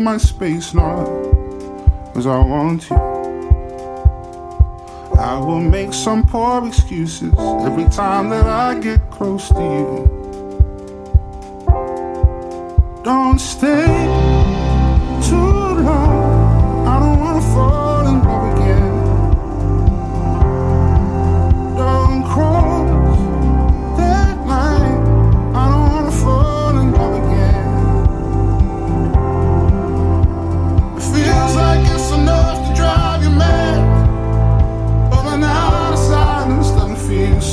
my 0.04 0.18
space, 0.18 0.74
not 0.74 1.08
as 2.16 2.28
I 2.28 2.38
want 2.40 2.90
you. 2.90 2.98
I 5.18 5.40
will 5.40 5.62
make 5.62 5.94
some 5.94 6.28
poor 6.28 6.68
excuses 6.68 7.34
every 7.38 7.86
time 7.86 8.30
that 8.30 8.46
I 8.46 8.78
get 8.80 9.00
close 9.10 9.48
to 9.50 9.64
you. 9.78 10.10
Don't 13.04 13.40
stay 13.40 13.86
too 15.30 15.36
long. 15.88 16.88
I 16.88 17.00
don't 17.00 17.20
wanna 17.22 17.42
fall 17.54 18.08
in 18.08 18.24
love 18.24 18.43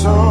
song 0.01 0.30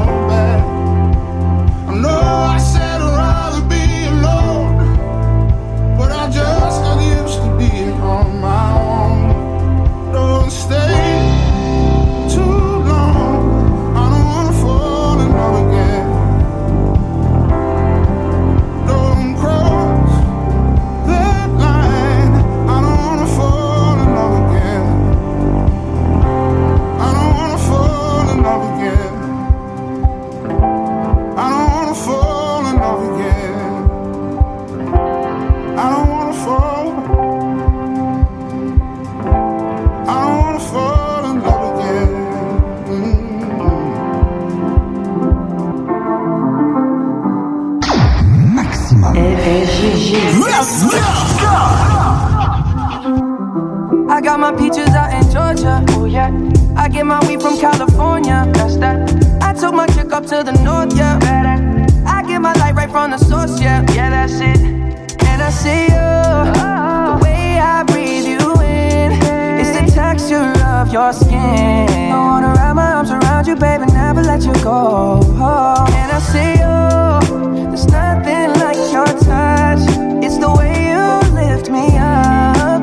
let 74.40 74.56
you 74.56 74.64
go. 74.64 75.20
And 75.20 76.12
I 76.12 76.18
see 76.18 76.52
you. 76.60 77.68
There's 77.68 77.86
nothing 77.86 78.52
like 78.60 78.76
your 78.92 79.06
touch. 79.06 79.80
It's 80.24 80.38
the 80.38 80.50
way 80.56 80.90
you 80.90 81.20
lift 81.34 81.70
me 81.70 81.96
up. 81.98 82.82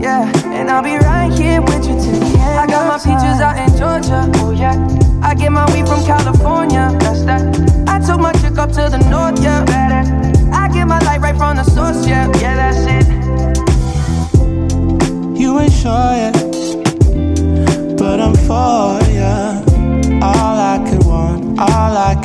Yeah, 0.00 0.30
and 0.46 0.70
I'll 0.70 0.82
be 0.82 0.96
right 0.96 1.32
here 1.32 1.60
with 1.62 1.86
you 1.86 1.94
till 1.94 2.20
the 2.20 2.38
end. 2.38 2.60
I 2.60 2.66
got 2.66 2.86
my 2.86 2.98
peaches 2.98 3.40
out 3.40 3.56
in 3.58 3.76
Georgia. 3.76 4.30
Oh 4.36 4.50
yeah. 4.52 4.76
I 5.22 5.34
get 5.34 5.50
my 5.50 5.64
weed 5.72 5.88
from 5.88 6.04
California. 6.04 6.96
That's 7.00 7.24
that. 7.24 7.42
I 7.88 7.98
took 7.98 8.20
my 8.20 8.32
chick 8.34 8.58
up 8.58 8.70
to 8.72 8.88
the 8.88 8.98
north. 9.10 9.42
Yeah, 9.42 9.64
I 10.52 10.68
get 10.72 10.86
my 10.86 10.98
light 11.00 11.20
right 11.20 11.36
from 11.36 11.56
the 11.56 11.64
source. 11.64 12.06
Yeah, 12.06 12.30
yeah, 12.38 12.70
that's 12.70 12.86
it. 12.86 13.06
You 15.38 15.58
ain't 15.58 15.72
sure 15.72 16.14
yet, 16.14 16.25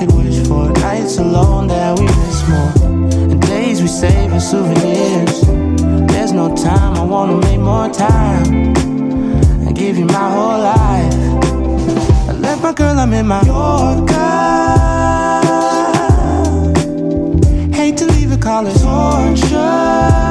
could 0.06 0.16
wish 0.16 0.48
for. 0.48 0.70
Nights 0.72 1.18
alone 1.18 1.68
that 1.68 2.00
we 2.00 2.06
miss 2.06 2.48
more, 2.50 2.72
and 3.32 3.42
days 3.42 3.82
we 3.82 3.88
save 3.88 4.34
as 4.34 4.50
souvenirs. 4.50 5.42
There's 6.12 6.32
no 6.32 6.56
time, 6.56 6.96
I 6.96 7.04
wanna 7.04 7.38
make 7.38 7.60
more 7.60 7.90
time 7.90 8.76
and 9.66 9.76
give 9.76 9.98
you 9.98 10.06
my 10.06 10.30
whole 10.36 10.60
life. 10.60 12.30
I 12.30 12.34
left 12.34 12.64
my 12.64 12.74
girl, 12.74 12.98
I'm 13.00 13.14
in 13.14 13.28
my 13.28 13.42
Yorker. 13.44 14.14
Hate 17.76 17.98
to 17.98 18.06
leave 18.08 18.32
it, 18.32 18.42
call 18.42 18.64
torture. 18.64 20.31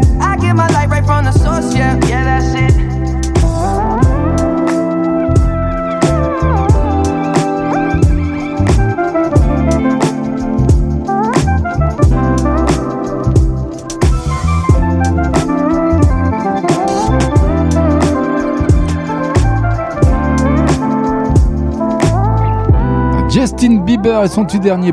Justin 23.31 23.77
Bieber 23.85 24.23
et 24.23 24.27
son 24.27 24.43
tout 24.45 24.59
dernier 24.59 24.91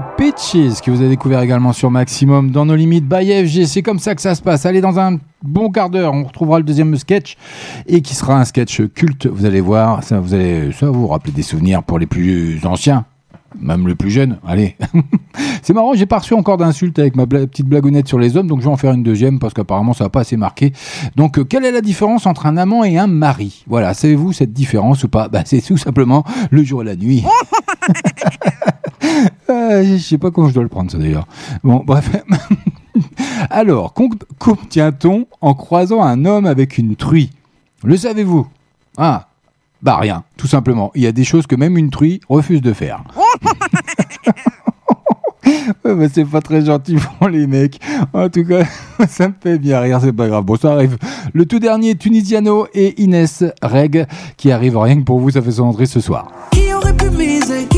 Pitches 0.51 0.81
que 0.81 0.91
vous 0.91 1.01
avez 1.01 1.11
découvert 1.11 1.41
également 1.41 1.75
sur 1.75 1.91
Maximum 1.91 2.51
dans 2.51 2.65
nos 2.65 2.75
limites 2.75 3.07
by 3.07 3.47
FG. 3.47 3.67
C'est 3.67 3.83
comme 3.83 3.99
ça 3.99 4.15
que 4.15 4.23
ça 4.23 4.35
se 4.35 4.41
passe. 4.41 4.65
Allez, 4.65 4.81
dans 4.81 4.99
un 4.99 5.19
bon 5.43 5.71
quart 5.71 5.91
d'heure, 5.91 6.15
on 6.15 6.25
retrouvera 6.25 6.59
le 6.59 6.65
deuxième 6.65 6.97
sketch 6.97 7.37
et 7.87 8.01
qui 8.01 8.15
sera 8.15 8.41
un 8.41 8.45
sketch 8.45 8.81
culte. 8.95 9.27
Vous 9.27 9.45
allez 9.45 9.61
voir, 9.61 10.03
ça, 10.03 10.21
vous 10.21 10.33
allez, 10.33 10.73
ça 10.73 10.91
vous 10.91 11.07
rappeler 11.07 11.33
des 11.33 11.43
souvenirs 11.43 11.83
pour 11.83 11.99
les 11.99 12.07
plus 12.07 12.65
anciens. 12.65 13.05
même 13.61 13.87
le 13.87 13.95
plus 13.95 14.11
jeune, 14.11 14.39
allez. 14.47 14.77
c'est 15.63 15.75
marrant, 15.75 15.93
j'ai 15.95 16.07
pas 16.07 16.19
reçu 16.19 16.33
encore 16.33 16.57
d'insultes 16.57 16.99
avec 16.99 17.15
ma 17.15 17.27
petite 17.27 17.67
blagounette 17.67 18.09
sur 18.09 18.19
les 18.19 18.37
hommes, 18.37 18.47
donc 18.47 18.61
je 18.61 18.65
vais 18.65 18.73
en 18.73 18.77
faire 18.77 18.93
une 18.93 19.03
deuxième 19.03 19.39
parce 19.39 19.53
qu'apparemment 19.53 19.93
ça 19.93 20.05
va 20.05 20.11
pas 20.11 20.21
assez 20.21 20.39
marqué. 20.39 20.73
Donc, 21.17 21.39
euh, 21.39 21.45
quelle 21.45 21.67
est 21.67 21.73
la 21.73 21.83
différence 21.83 22.25
entre 22.27 22.47
un 22.47 22.57
amant 22.57 22.85
et 22.85 22.97
un 22.97 23.07
mari? 23.07 23.65
Voilà, 23.67 23.93
savez-vous 23.93 24.33
cette 24.33 24.55
différence 24.55 25.05
ou 25.05 25.09
pas? 25.09 25.29
Bah, 25.29 25.43
C'est 25.45 25.61
tout 25.61 25.77
simplement 25.77 26.25
le 26.51 26.65
jour 26.65 26.81
et 26.83 26.87
la 26.87 26.97
nuit. 26.97 27.23
Euh, 29.51 29.85
je 29.85 29.97
sais 29.97 30.19
pas 30.19 30.31
comment 30.31 30.49
je 30.49 30.55
dois 30.55 30.63
le 30.63 30.69
prendre 30.69 30.91
ça 30.91 30.99
d'ailleurs. 30.99 31.27
Bon, 31.65 31.83
bref. 31.85 32.11
Alors, 33.51 33.95
qu'obtient-on 34.39 35.27
en 35.41 35.55
croisant 35.55 36.03
un 36.03 36.25
homme 36.25 36.47
avec 36.47 36.79
une 36.79 36.97
truie? 36.97 37.31
Le 37.85 37.97
savez-vous? 37.97 38.47
Ah, 38.97 39.29
bah 39.83 39.97
rien, 39.97 40.25
tout 40.37 40.49
simplement. 40.49 40.91
Il 40.95 41.03
y 41.03 41.07
a 41.07 41.13
des 41.13 41.25
choses 41.25 41.47
que 41.47 41.55
même 41.55 41.79
une 41.79 41.91
truie 41.91 42.21
refuse 42.29 42.61
de 42.61 42.73
faire. 42.73 43.05
Ouais, 45.85 45.95
bah, 45.95 46.07
c'est 46.13 46.25
pas 46.25 46.41
très 46.41 46.65
gentil 46.65 46.97
pour 46.97 47.29
les 47.29 47.47
mecs. 47.47 47.81
En 48.13 48.29
tout 48.29 48.45
cas, 48.45 48.65
ça 49.09 49.29
me 49.29 49.35
fait 49.41 49.59
bien 49.59 49.81
rire, 49.81 50.01
c'est 50.03 50.13
pas 50.13 50.29
grave. 50.29 50.45
Bon, 50.45 50.57
ça 50.57 50.73
arrive. 50.73 50.97
Le 51.33 51.47
tout 51.47 51.59
dernier, 51.59 51.95
Tunisiano 51.95 52.67
et 52.75 53.01
Inès 53.03 53.45
Reg, 53.63 54.07
qui 54.37 54.51
arrive 54.51 54.79
rien 54.79 54.97
que 54.97 55.05
pour 55.05 55.21
vous, 55.21 55.31
ça 55.31 55.43
fait 55.43 55.53
son 55.53 55.65
entrée 55.65 55.87
ce 55.87 56.01
soir. 56.01 56.31
Qui 56.53 56.73
aurait 56.73 56.97
pu 56.97 57.11
miser, 57.11 57.67
qui 57.69 57.78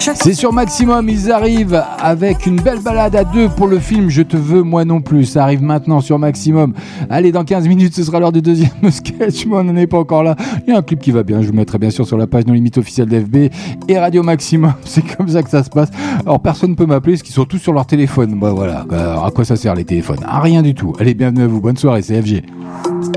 C'est 0.00 0.32
sur 0.32 0.52
Maximum, 0.52 1.10
ils 1.10 1.30
arrivent 1.30 1.84
avec 1.98 2.46
une 2.46 2.56
belle 2.56 2.80
balade 2.80 3.14
à 3.14 3.24
deux 3.24 3.50
pour 3.50 3.68
le 3.68 3.78
film 3.78 4.08
Je 4.08 4.22
te 4.22 4.36
veux, 4.36 4.62
moi 4.62 4.86
non 4.86 5.02
plus. 5.02 5.26
Ça 5.26 5.42
arrive 5.42 5.62
maintenant 5.62 6.00
sur 6.00 6.18
Maximum. 6.18 6.72
Allez, 7.10 7.32
dans 7.32 7.44
15 7.44 7.68
minutes, 7.68 7.94
ce 7.94 8.02
sera 8.02 8.18
l'heure 8.18 8.32
du 8.32 8.40
deuxième 8.40 8.70
sketch, 8.90 9.44
mais 9.44 9.56
on 9.56 9.64
n'en 9.64 9.76
est 9.76 9.86
pas 9.86 9.98
encore 9.98 10.22
là. 10.22 10.36
Il 10.66 10.72
y 10.72 10.74
a 10.74 10.78
un 10.78 10.82
clip 10.82 11.00
qui 11.00 11.10
va 11.10 11.22
bien, 11.22 11.42
je 11.42 11.48
vous 11.48 11.52
mettrai 11.52 11.78
bien 11.78 11.90
sûr 11.90 12.06
sur 12.06 12.16
la 12.16 12.26
page 12.26 12.46
non 12.46 12.54
limite 12.54 12.78
officielle 12.78 13.08
d'FB 13.08 13.52
et 13.88 13.98
Radio 13.98 14.22
Maximum. 14.22 14.72
C'est 14.84 15.02
comme 15.16 15.28
ça 15.28 15.42
que 15.42 15.50
ça 15.50 15.62
se 15.62 15.70
passe. 15.70 15.90
Alors, 16.24 16.40
personne 16.40 16.70
ne 16.70 16.76
peut 16.76 16.86
m'appeler 16.86 17.14
parce 17.14 17.22
qu'ils 17.22 17.34
sont 17.34 17.44
tous 17.44 17.58
sur 17.58 17.74
leur 17.74 17.84
téléphone. 17.84 18.38
Bah 18.40 18.52
voilà, 18.54 18.86
Alors, 18.90 19.26
à 19.26 19.30
quoi 19.30 19.44
ça 19.44 19.56
sert 19.56 19.74
les 19.74 19.84
téléphones? 19.84 20.24
À 20.26 20.40
rien 20.40 20.62
du 20.62 20.74
tout. 20.74 20.94
Allez, 20.98 21.12
bienvenue 21.12 21.42
à 21.42 21.46
vous, 21.46 21.60
bonne 21.60 21.76
soirée, 21.76 22.00
c'est 22.00 22.20
FG. 22.22 22.42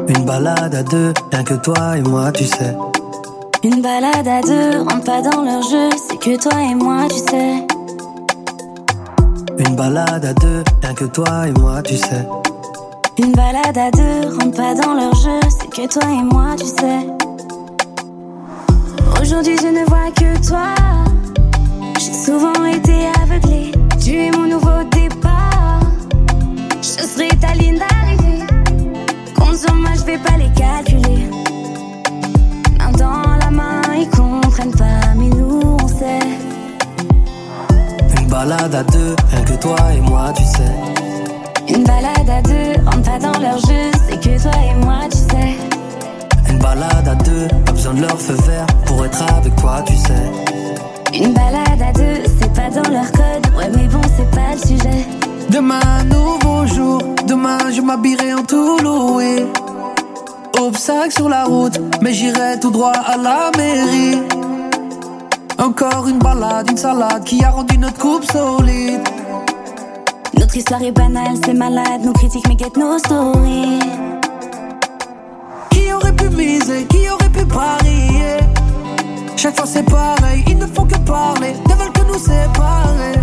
Une 0.09 0.25
balade 0.25 0.75
à 0.75 0.83
deux, 0.83 1.13
rien 1.31 1.43
que 1.43 1.53
toi 1.53 1.97
et 1.97 2.01
moi, 2.01 2.31
tu 2.33 2.43
sais. 2.43 2.75
Une 3.65 3.81
balade 3.81 4.27
à 4.27 4.41
deux, 4.41 4.79
rentre 4.79 5.05
pas 5.05 5.21
dans 5.21 5.41
leur 5.41 5.61
jeu, 5.61 5.89
c'est 5.95 6.19
que 6.19 6.37
toi 6.37 6.61
et 6.61 6.75
moi, 6.75 7.07
tu 7.09 7.15
sais. 7.15 7.65
Une 9.57 9.75
balade 9.77 10.25
à 10.25 10.33
deux, 10.33 10.65
rien 10.81 10.93
que 10.93 11.05
toi 11.05 11.47
et 11.47 11.51
moi, 11.53 11.81
tu 11.81 11.95
sais. 11.95 12.27
Une 13.19 13.31
balade 13.31 13.77
à 13.77 13.89
deux, 13.91 14.35
rentre 14.37 14.57
pas 14.57 14.75
dans 14.75 14.93
leur 14.95 15.15
jeu, 15.15 15.39
c'est 15.47 15.69
que 15.69 15.87
toi 15.87 16.03
et 16.09 16.23
moi, 16.23 16.55
tu 16.59 16.65
sais. 16.65 17.07
Aujourd'hui, 19.21 19.55
je 19.61 19.67
ne 19.67 19.85
vois 19.85 20.11
que 20.11 20.45
toi. 20.45 20.75
J'ai 21.99 22.13
souvent 22.13 22.65
été 22.65 23.07
aveuglée. 23.21 23.71
Tu 24.03 24.17
es 24.17 24.31
mon 24.31 24.45
nouveau 24.45 24.83
départ. 24.91 25.79
Je 26.81 27.03
serai 27.05 27.29
ta 27.39 27.53
ligne 27.53 27.79
d'arrivée. 27.79 28.43
Compte 29.37 29.55
sur 29.55 29.73
moi, 29.73 29.91
je 29.95 30.03
vais 30.03 30.17
pas 30.17 30.37
les 30.37 30.51
calculer. 30.51 31.29
Dans 33.03 33.35
la 33.43 33.49
main, 33.51 33.81
ils 33.97 34.09
comprennent 34.09 34.71
pas, 34.71 35.13
mais 35.17 35.27
nous 35.27 35.77
on 35.83 35.87
sait. 35.99 36.27
Une 38.17 38.27
balade 38.27 38.73
à 38.73 38.83
deux, 38.83 39.15
rien 39.31 39.43
que 39.43 39.55
toi 39.61 39.75
et 39.93 40.01
moi, 40.09 40.31
tu 40.37 40.43
sais. 40.43 40.73
Une 41.75 41.83
balade 41.83 42.29
à 42.29 42.41
deux, 42.41 42.71
rentre 42.85 43.01
pas 43.09 43.19
dans 43.19 43.39
leur 43.39 43.57
jeu, 43.57 43.83
c'est 44.07 44.19
que 44.21 44.41
toi 44.41 44.51
et 44.69 44.85
moi, 44.85 44.99
tu 45.11 45.17
sais. 45.17 45.57
Une 46.49 46.59
balade 46.59 47.07
à 47.13 47.15
deux, 47.15 47.47
pas 47.65 47.71
besoin 47.73 47.93
de 47.95 48.01
leur 48.01 48.17
feu 48.17 48.37
vert 48.47 48.67
pour 48.85 49.05
être 49.05 49.21
avec 49.37 49.53
toi, 49.57 49.83
tu 49.85 49.95
sais. 49.97 50.25
Une 51.13 51.33
balade 51.33 51.81
à 51.89 51.91
deux, 51.91 52.23
c'est 52.39 52.53
pas 52.53 52.69
dans 52.69 52.89
leur 52.89 53.11
code, 53.11 53.45
ouais, 53.57 53.69
mais 53.75 53.87
bon, 53.87 54.01
c'est 54.15 54.31
pas 54.31 54.53
le 54.53 54.59
sujet. 54.65 55.05
Demain, 55.49 56.03
nouveau 56.05 56.65
jour, 56.67 57.01
demain 57.27 57.59
je 57.75 57.81
m'habillerai 57.81 58.33
en 58.33 58.43
tout 58.43 58.77
loué. 58.81 59.45
Obstacle 60.63 61.11
sur 61.11 61.27
la 61.27 61.43
route, 61.43 61.77
mais 62.01 62.13
j'irai 62.13 62.57
tout 62.57 62.71
droit 62.71 62.93
à 62.93 63.17
la 63.17 63.51
mairie. 63.57 64.17
Encore 65.57 66.07
une 66.07 66.19
balade, 66.19 66.69
une 66.71 66.77
salade 66.77 67.25
qui 67.25 67.43
a 67.43 67.49
rendu 67.49 67.77
notre 67.77 67.97
coupe 67.97 68.23
solide. 68.23 69.01
Notre 70.39 70.55
histoire 70.55 70.81
est 70.81 70.93
banale, 70.93 71.35
c'est 71.43 71.53
malade, 71.53 72.05
nos 72.05 72.13
critiques 72.13 72.47
mais 72.47 72.57
get 72.57 72.71
nos 72.77 72.97
stories. 72.97 73.79
Qui 75.71 75.91
aurait 75.91 76.13
pu 76.13 76.29
miser, 76.29 76.85
qui 76.85 77.09
aurait 77.09 77.29
pu 77.29 77.45
parier? 77.45 78.37
Chaque 79.35 79.57
fois 79.57 79.65
c'est 79.67 79.83
pareil, 79.83 80.45
ils 80.47 80.57
ne 80.57 80.65
font 80.65 80.85
que 80.85 80.97
parler, 80.99 81.55
ne 81.67 81.75
veulent 81.75 81.91
que 81.91 82.07
nous 82.07 82.19
séparer. 82.19 83.19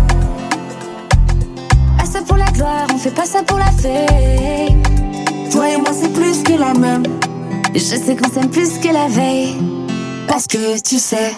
Ah, 1.99 2.05
ça 2.05 2.19
pour 2.21 2.37
la 2.37 2.51
gloire, 2.51 2.85
on 2.93 2.97
fait 2.99 3.15
pas 3.15 3.25
ça 3.25 3.41
pour 3.41 3.57
la 3.57 3.71
fame. 3.71 4.83
Toi 5.51 5.69
et 5.69 5.77
moi 5.77 5.89
c'est 5.91 6.13
plus 6.13 6.43
que 6.43 6.53
la 6.53 6.75
même. 6.75 7.03
Je 7.73 7.79
sais 7.79 8.15
qu'on 8.15 8.29
s'aime 8.29 8.49
plus 8.49 8.77
que 8.79 8.87
la 8.93 9.07
veille. 9.07 9.55
Parce 10.27 10.47
que 10.47 10.79
tu 10.81 10.97
sais, 10.97 11.33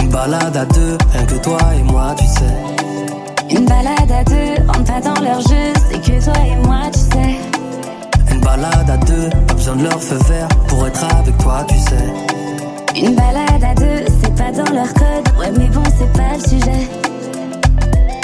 Une 0.00 0.08
balade 0.08 0.56
à 0.56 0.64
deux, 0.64 0.96
rien 1.12 1.24
que 1.26 1.34
toi 1.36 1.58
et 1.78 1.82
moi, 1.82 2.14
tu 2.18 2.24
sais. 2.26 3.54
une 3.56 3.64
balade 3.64 4.10
à 4.10 4.24
deux, 4.24 4.62
rentre 4.66 4.84
pas 4.84 5.00
dans 5.00 5.20
leur 5.20 5.40
jeu, 5.40 5.72
c'est 5.90 6.00
que 6.00 6.24
toi 6.24 6.32
et 6.46 6.66
moi, 6.66 6.80
tu 6.92 6.98
sais. 7.00 8.32
Une 8.34 8.40
balade 8.40 8.88
à 8.90 8.96
deux, 8.98 9.28
pas 9.46 9.54
besoin 9.54 9.76
de 9.76 9.84
leur 9.84 10.02
feu 10.02 10.18
vert 10.28 10.48
pour 10.68 10.86
être 10.86 11.04
avec 11.18 11.36
toi, 11.38 11.64
tu 11.68 11.74
sais. 11.78 13.00
Une 13.00 13.14
balade 13.14 13.64
à 13.64 13.74
deux, 13.74 14.04
c'est 14.22 14.34
pas 14.34 14.52
dans 14.52 14.72
leur 14.72 14.92
code, 14.94 15.28
ouais, 15.38 15.50
mais 15.58 15.66
bon, 15.68 15.82
c'est 15.98 16.12
pas 16.12 16.34
le 16.36 16.40
sujet. 16.48 16.88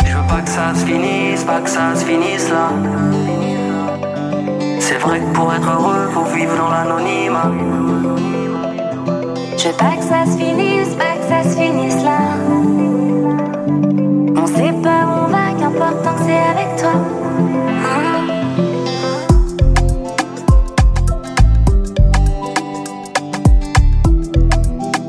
Je 0.06 0.12
veux 0.14 0.26
pas 0.28 0.40
que 0.40 0.50
ça 0.50 0.74
se 0.74 0.84
finisse, 0.86 1.44
pas 1.44 1.60
que 1.60 1.70
ça 1.70 1.94
se 1.96 2.04
finisse 2.04 2.48
là. 2.50 2.70
C'est 4.88 4.96
vrai 5.00 5.20
que 5.20 5.34
pour 5.34 5.52
être 5.52 5.70
heureux, 5.70 6.08
faut 6.14 6.24
vivre 6.34 6.56
dans 6.56 6.70
l'anonymat. 6.70 7.52
Je 9.58 9.68
veux 9.68 9.76
pas 9.76 9.96
que 9.98 10.02
ça 10.02 10.24
se 10.24 10.38
finisse, 10.38 10.94
pas 10.94 11.14
que 11.18 11.28
ça 11.28 11.42
se 11.42 11.60
finisse 11.60 12.02
là. 12.02 12.20
On 14.34 14.46
sait 14.46 14.72
pas 14.82 15.00
où 15.04 15.24
on 15.24 15.28
va, 15.28 15.52
qu'importe 15.58 16.02
tant 16.02 16.14
que 16.14 16.22
c'est 16.26 16.42
avec 16.54 16.76
toi. 16.76 16.94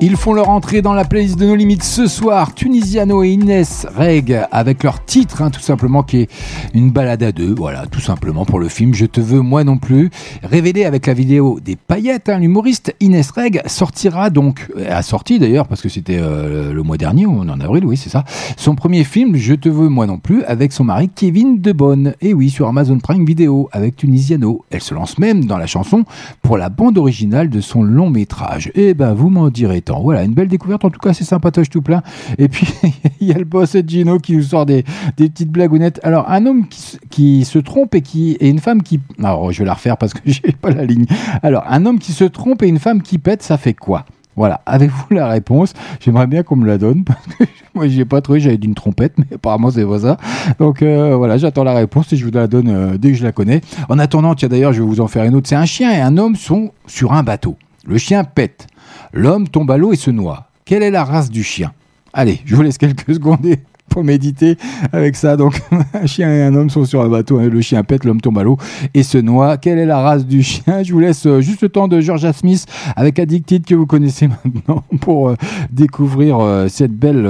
Ils 0.02 0.16
font 0.16 0.32
leur 0.32 0.48
entrée 0.48 0.82
dans 0.82 0.94
la 0.94 1.04
playlist 1.04 1.38
de 1.38 1.46
nos 1.46 1.56
limites 1.56 1.84
ce 1.84 2.08
soir. 2.08 2.54
Tunisiano 2.54 3.22
et 3.22 3.32
Inès 3.32 3.86
Reg 3.94 4.46
avec 4.50 4.82
leur 4.84 5.04
titre, 5.04 5.42
hein, 5.42 5.50
tout 5.50 5.60
simplement, 5.60 6.04
qui 6.04 6.20
est 6.20 6.30
une 6.74 6.90
balade 6.90 7.22
à 7.22 7.34
deux. 7.34 7.54
Voilà, 7.54 7.86
tout 7.86 8.00
simplement 8.00 8.46
pour 8.46 8.60
le 8.60 8.70
film 8.70 8.94
Je 8.94 9.06
te 9.06 9.20
veux, 9.20 9.42
moi 9.42 9.66
non 9.66 9.78
plus. 9.78 10.10
Révélé 10.42 10.86
avec 10.86 11.06
la 11.06 11.14
vidéo 11.14 11.60
des 11.60 11.76
paillettes, 11.76 12.30
hein, 12.30 12.40
l'humoriste 12.40 12.96
Inès 13.02 13.30
Reg 13.32 13.62
sortira 13.66 14.30
donc, 14.30 14.72
a 14.88 15.02
sorti 15.02 15.38
d'ailleurs, 15.38 15.68
parce 15.68 15.82
que 15.82 15.90
c'était 15.90 16.18
euh, 16.18 16.72
le 16.72 16.82
mois 16.82 16.96
dernier, 16.96 17.26
ou 17.26 17.42
en 17.42 17.60
avril, 17.60 17.84
oui, 17.84 17.98
c'est 17.98 18.10
ça, 18.10 18.24
son 18.56 18.76
premier 18.76 19.04
film 19.04 19.36
Je 19.36 19.54
te 19.54 19.68
veux, 19.68 19.90
moi 19.90 20.08
non 20.08 20.18
plus, 20.18 20.46
avec 20.46 20.72
son 20.72 20.86
mari 20.86 21.10
Kevin 21.14 21.60
Debonne. 21.60 22.14
Et 22.22 22.34
oui, 22.34 22.50
sur 22.50 22.70
Amazon 22.70 23.00
Prime 23.00 23.26
Video 23.26 23.68
avec 23.74 23.98
Tunisiano. 23.98 24.64
Elle 24.70 24.82
se 24.82 24.94
lance 24.94 25.18
même 25.18 25.44
dans 25.44 25.58
la 25.58 25.68
chanson 25.68 26.06
pour 26.42 26.58
la 26.58 26.70
bande 26.70 26.98
originale 26.98 27.50
de 27.50 27.60
son 27.60 27.84
long 27.84 28.10
métrage. 28.10 28.72
Et 28.76 28.94
ben, 28.94 29.14
vous 29.14 29.30
m'en 29.30 29.50
direz 29.50 29.82
Voilà, 29.98 30.24
une 30.24 30.34
belle 30.34 30.48
découverte. 30.48 30.86
En 30.86 30.90
tout 30.90 31.00
cas, 31.00 31.14
c'est 31.14 31.24
sympatoche 31.24 31.70
tout 31.70 31.82
plein. 31.82 32.04
Et 32.38 32.48
puis, 32.48 32.68
il 33.22 33.28
y 33.28 33.32
a 33.32 33.38
le 33.38 33.46
boss 33.46 33.76
Gino 33.86 34.20
qui 34.20 34.36
nous 34.36 34.44
sort 34.44 34.66
des, 34.66 34.84
petites 35.16 35.50
blagounettes. 35.52 36.00
Alors, 36.04 36.30
un 36.30 36.46
homme 36.46 36.68
qui, 37.10 37.46
se- 37.46 37.60
trompe 37.60 37.96
et 37.96 38.02
qui 38.02 38.38
et 38.40 38.50
une 38.50 38.60
femme 38.60 38.84
qui. 38.84 39.00
Alors, 39.20 39.52
je 39.52 39.60
vais 39.60 39.66
la 39.66 39.74
refaire 39.74 39.98
parce 39.98 40.14
que 40.14 40.20
j'ai 40.26 40.52
pas 40.52 40.70
la 40.70 40.86
ligne. 40.86 41.06
Alors, 41.44 41.64
un 41.68 41.86
homme 41.86 42.00
qui 42.00 42.14
se 42.14 42.24
trompe 42.24 42.62
et 42.64 42.68
une 42.68 42.80
femme 42.80 43.02
qui 43.02 43.18
pète, 43.18 43.42
ça 43.42 43.58
fait 43.58 43.74
quoi? 43.74 44.06
Voilà, 44.36 44.62
avez-vous 44.66 45.08
la 45.12 45.28
réponse? 45.28 45.74
J'aimerais 46.00 46.28
bien 46.28 46.44
qu'on 46.44 46.56
me 46.56 46.66
la 46.66 46.78
donne 46.78 47.04
parce 47.06 47.26
que 47.26 47.44
moi 47.76 47.90
j'y 47.90 48.00
ai 48.00 48.06
pas 48.06 48.22
trouvé, 48.22 48.40
j'avais 48.40 48.58
dit 48.58 48.68
une 48.68 48.76
trompette, 48.76 49.18
mais 49.18 49.26
apparemment 49.36 49.70
c'est 49.70 49.86
pas 49.86 50.00
ça. 50.00 50.18
Donc 50.60 50.82
euh, 50.82 51.14
voilà, 51.18 51.38
j'attends 51.38 51.66
la 51.66 51.74
réponse 51.74 52.14
et 52.14 52.16
je 52.16 52.24
vous 52.24 52.32
la 52.32 52.48
donne 52.48 52.70
euh, 52.70 52.98
dès 52.98 53.12
que 53.12 53.18
je 53.18 53.24
la 53.24 53.34
connais. 53.34 53.60
En 53.90 54.00
attendant, 54.00 54.36
tiens 54.36 54.48
d'ailleurs, 54.48 54.72
je 54.72 54.82
vais 54.82 54.88
vous 54.88 55.02
en 55.02 55.08
faire 55.08 55.26
une 55.26 55.36
autre. 55.36 55.50
C'est 55.50 55.56
un 55.58 55.66
chien 55.66 55.92
et 55.92 56.00
un 56.00 56.18
homme 56.18 56.38
sont 56.38 56.72
sur 56.88 57.12
un 57.12 57.22
bateau. 57.24 57.58
Le 57.90 57.98
chien 57.98 58.24
pète, 58.24 58.68
l'homme 59.14 59.48
tombe 59.50 59.72
à 59.72 59.78
l'eau 59.78 59.92
et 59.92 59.96
se 59.96 60.12
noie. 60.12 60.52
Quelle 60.64 60.84
est 60.84 60.92
la 60.92 61.04
race 61.04 61.32
du 61.32 61.44
chien? 61.44 61.74
Allez, 62.14 62.40
je 62.46 62.56
vous 62.56 62.62
laisse 62.62 62.78
quelques 62.78 63.12
secondes 63.16 63.44
pour 63.90 64.04
méditer 64.04 64.58
avec 64.94 65.16
ça. 65.16 65.36
Donc, 65.36 65.60
un 65.94 66.06
chien 66.06 66.30
et 66.32 66.42
un 66.44 66.56
homme 66.56 66.70
sont 66.70 66.86
sur 66.86 67.02
un 67.02 67.10
bateau. 67.10 67.40
hein. 67.40 67.50
Le 67.52 67.62
chien 67.62 67.84
pète, 67.84 68.06
l'homme 68.06 68.22
tombe 68.22 68.38
à 68.40 68.44
l'eau 68.44 68.58
et 68.94 69.04
se 69.04 69.18
noie. 69.18 69.58
Quelle 69.58 69.80
est 69.80 69.86
la 69.86 70.00
race 70.00 70.26
du 70.26 70.44
chien? 70.44 70.84
Je 70.84 70.94
vous 70.94 71.00
laisse 71.00 71.26
euh, 71.26 71.42
juste 71.42 71.62
le 71.62 71.70
temps 71.70 71.88
de 71.88 72.00
Georgia 72.00 72.32
Smith 72.34 72.66
avec 72.96 73.20
Addicted 73.20 73.66
que 73.66 73.76
vous 73.76 73.86
connaissez 73.86 74.28
maintenant 74.46 74.84
pour 75.02 75.30
euh, 75.30 75.36
découvrir 75.72 76.40
euh, 76.40 76.68
cette 76.70 76.94
belle, 76.94 77.28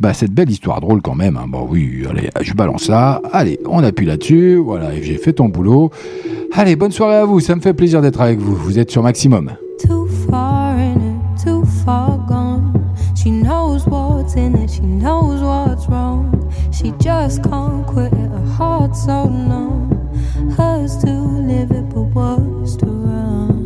bah, 0.00 0.14
cette 0.14 0.32
belle 0.32 0.50
histoire 0.50 0.80
drôle 0.80 1.02
quand 1.02 1.14
même. 1.14 1.36
hein. 1.36 1.46
Bon, 1.48 1.66
oui, 1.70 2.02
allez, 2.08 2.30
je 2.40 2.54
balance 2.54 2.84
ça. 2.84 3.20
Allez, 3.32 3.58
on 3.68 3.82
appuie 3.84 4.06
là-dessus. 4.06 4.56
Voilà, 4.56 4.90
j'ai 5.00 5.16
fait 5.18 5.34
ton 5.34 5.48
boulot. 5.48 5.90
Allez, 6.52 6.74
bonne 6.76 6.90
soirée 6.92 7.16
à 7.16 7.24
vous. 7.24 7.38
Ça 7.40 7.54
me 7.54 7.60
fait 7.60 7.74
plaisir 7.74 8.02
d'être 8.02 8.20
avec 8.20 8.38
vous. 8.38 8.54
Vous 8.56 8.78
êtes 8.78 8.90
sur 8.90 9.02
Maximum. 9.02 9.50
Too 9.86 10.06
far 10.28 10.76
in 10.78 10.94
too 11.42 11.64
far 11.84 12.18
gone. 12.28 12.59
She 13.22 13.30
knows 13.30 13.86
what's 13.86 14.34
in 14.34 14.56
it, 14.56 14.70
she 14.70 14.80
knows 14.80 15.42
what's 15.42 15.86
wrong. 15.88 16.50
She 16.72 16.92
just 16.92 17.44
can't 17.44 17.86
quit 17.86 18.14
it, 18.14 18.30
her 18.30 18.46
heart's 18.56 19.04
so 19.04 19.28
numb. 19.28 19.90
Hers 20.56 20.96
to 21.04 21.10
live 21.10 21.70
it, 21.70 21.90
but 21.90 22.00
worse 22.16 22.76
to 22.76 22.86
run. 22.86 23.59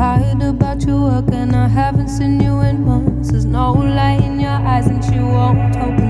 Lied 0.00 0.42
about 0.42 0.80
your 0.86 0.98
work, 0.98 1.26
and 1.30 1.54
I 1.54 1.68
haven't 1.68 2.08
seen 2.08 2.40
you 2.40 2.60
in 2.60 2.86
months. 2.86 3.32
There's 3.32 3.44
no 3.44 3.72
light 3.72 4.22
in 4.22 4.40
your 4.40 4.58
eyes, 4.72 4.86
and 4.86 5.04
she 5.04 5.18
won't 5.18 5.76
open 5.76 6.09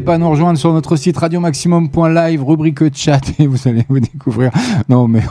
Pas 0.00 0.18
nous 0.18 0.30
rejoindre 0.30 0.58
sur 0.58 0.72
notre 0.72 0.96
site 0.96 1.16
radiomaximum.live, 1.18 2.42
rubrique 2.42 2.94
chat, 2.96 3.20
et 3.38 3.46
vous 3.46 3.68
allez 3.68 3.84
vous 3.88 4.00
découvrir. 4.00 4.50
Non, 4.88 5.06
mais. 5.06 5.22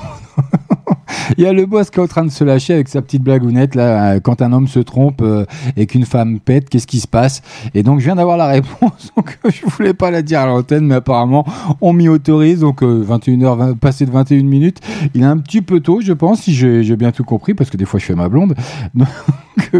Il 1.38 1.44
y 1.44 1.48
a 1.48 1.54
le 1.54 1.66
boss 1.66 1.90
qui 1.90 2.00
est 2.00 2.04
en 2.04 2.08
train 2.08 2.24
de 2.24 2.30
se 2.32 2.44
lâcher 2.44 2.74
avec 2.74 2.88
sa 2.88 3.02
petite 3.02 3.22
blagounette 3.24 3.76
là. 3.76 4.14
euh, 4.14 4.20
Quand 4.20 4.42
un 4.42 4.52
homme 4.54 4.68
se 4.68 4.80
trompe 4.80 5.22
euh, 5.22 5.46
et 5.76 5.86
qu'une 5.86 6.06
femme 6.06 6.40
pète, 6.40 6.70
qu'est-ce 6.70 6.88
qui 6.88 7.00
se 7.00 7.08
passe? 7.08 7.42
Et 7.74 7.84
donc 7.84 8.00
je 8.00 8.06
viens 8.06 8.16
d'avoir 8.16 8.38
la 8.38 8.48
réponse. 8.48 9.12
Donc 9.16 9.38
euh, 9.46 9.50
je 9.52 9.66
voulais 9.70 9.94
pas 9.94 10.12
la 10.12 10.22
dire 10.22 10.40
à 10.42 10.46
l'antenne, 10.48 10.86
mais 10.86 10.96
apparemment 10.96 11.46
on 11.82 11.94
m'y 11.94 12.10
autorise. 12.10 12.60
Donc 12.62 12.82
euh, 12.84 13.04
21h 13.08 13.76
passé 13.76 14.06
de 14.06 14.12
21 14.12 14.44
minutes. 14.44 14.80
Il 15.14 15.22
est 15.22 15.26
un 15.26 15.38
petit 15.38 15.62
peu 15.62 15.80
tôt, 15.80 16.00
je 16.02 16.14
pense, 16.14 16.42
si 16.42 16.54
j'ai 16.54 16.96
bien 16.96 17.12
tout 17.12 17.24
compris, 17.24 17.54
parce 17.54 17.70
que 17.70 17.78
des 17.78 17.86
fois 17.86 18.00
je 18.00 18.06
fais 18.06 18.16
ma 18.16 18.30
blonde. 18.30 18.56
Donc 18.96 19.08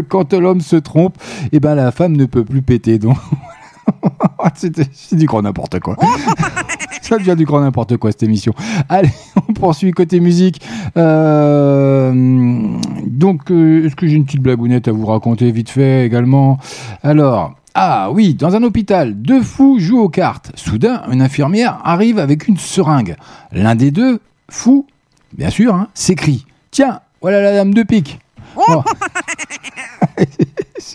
quand 0.08 0.32
l'homme 0.34 0.60
se 0.60 0.76
trompe, 0.76 1.16
et 1.52 1.58
ben 1.60 1.74
la 1.74 1.90
femme 1.90 2.16
ne 2.16 2.26
peut 2.26 2.44
plus 2.44 2.62
péter. 2.62 2.98
Donc 2.98 3.16
c'est 4.54 5.16
du 5.16 5.26
grand 5.26 5.42
n'importe 5.42 5.80
quoi. 5.80 5.96
Ça 7.02 7.18
devient 7.18 7.34
du 7.36 7.44
grand 7.44 7.60
n'importe 7.60 7.96
quoi 7.96 8.12
cette 8.12 8.22
émission. 8.22 8.52
Allez, 8.88 9.10
on 9.48 9.52
poursuit 9.52 9.90
côté 9.90 10.20
musique. 10.20 10.60
Euh, 10.96 12.12
donc, 13.06 13.50
euh, 13.50 13.86
est-ce 13.86 13.96
que 13.96 14.06
j'ai 14.06 14.14
une 14.14 14.24
petite 14.24 14.42
blagounette 14.42 14.88
à 14.88 14.92
vous 14.92 15.06
raconter 15.06 15.50
vite 15.50 15.70
fait 15.70 16.06
également? 16.06 16.58
Alors. 17.02 17.54
Ah 17.74 18.10
oui, 18.10 18.34
dans 18.34 18.56
un 18.56 18.64
hôpital, 18.64 19.14
deux 19.14 19.42
fous 19.42 19.78
jouent 19.78 20.00
aux 20.00 20.08
cartes. 20.08 20.50
Soudain, 20.56 21.02
une 21.10 21.22
infirmière 21.22 21.80
arrive 21.84 22.18
avec 22.18 22.48
une 22.48 22.56
seringue. 22.56 23.14
L'un 23.52 23.76
des 23.76 23.92
deux, 23.92 24.20
fou, 24.48 24.86
bien 25.32 25.50
sûr, 25.50 25.72
hein, 25.74 25.86
s'écrie 25.94 26.46
Tiens, 26.72 27.00
voilà 27.22 27.40
la 27.40 27.52
dame 27.52 27.72
de 27.72 27.84
pique. 27.84 28.18
Oh. 28.56 28.82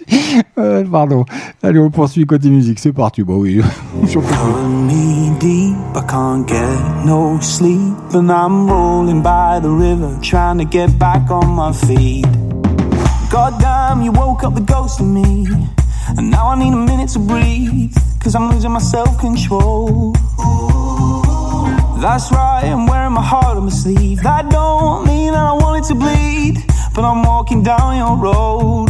Euh, 0.57 0.85
pardon. 0.89 1.25
Allez, 1.61 1.79
on 1.79 1.89
poursuit 1.89 2.25
côté 2.25 2.49
musique. 2.49 2.79
C'est 2.79 2.93
parti. 2.93 3.23
Bah 3.23 3.33
oui. 3.35 3.61
Me 4.85 5.37
deep, 5.39 5.75
I 5.95 6.01
can't 6.07 6.47
get 6.47 7.05
no 7.05 7.39
sleep, 7.41 7.93
and 8.13 8.31
I'm 8.31 8.67
rolling 8.69 9.21
by 9.21 9.59
the 9.59 9.69
river, 9.69 10.17
trying 10.21 10.59
to 10.59 10.65
get 10.65 10.97
back 10.97 11.29
on 11.29 11.47
my 11.49 11.73
feet. 11.73 12.25
Goddamn, 13.29 14.01
you 14.01 14.11
woke 14.11 14.43
up 14.43 14.53
the 14.55 14.61
ghost 14.61 15.01
in 15.01 15.13
me, 15.13 15.47
and 16.17 16.31
now 16.31 16.49
I 16.49 16.55
need 16.57 16.73
a 16.73 16.77
minute 16.77 17.09
to 17.09 17.19
breathe, 17.19 17.93
cause 18.21 18.35
I'm 18.35 18.49
losing 18.49 18.71
my 18.71 18.79
self 18.79 19.19
control. 19.19 20.13
That's 21.99 22.31
right, 22.31 22.65
I'm 22.65 22.87
wearing 22.87 23.13
my 23.13 23.23
heart 23.23 23.57
on 23.57 23.65
my 23.65 23.71
sleeve. 23.71 24.21
That 24.23 24.49
don't 24.49 25.05
mean 25.05 25.33
that 25.33 25.43
I 25.43 25.53
want 25.53 25.83
it 25.83 25.87
to 25.89 25.95
bleed, 25.95 26.63
but 26.93 27.03
I'm 27.03 27.23
walking 27.23 27.63
down 27.63 27.97
your 27.97 28.15
road. 28.15 28.89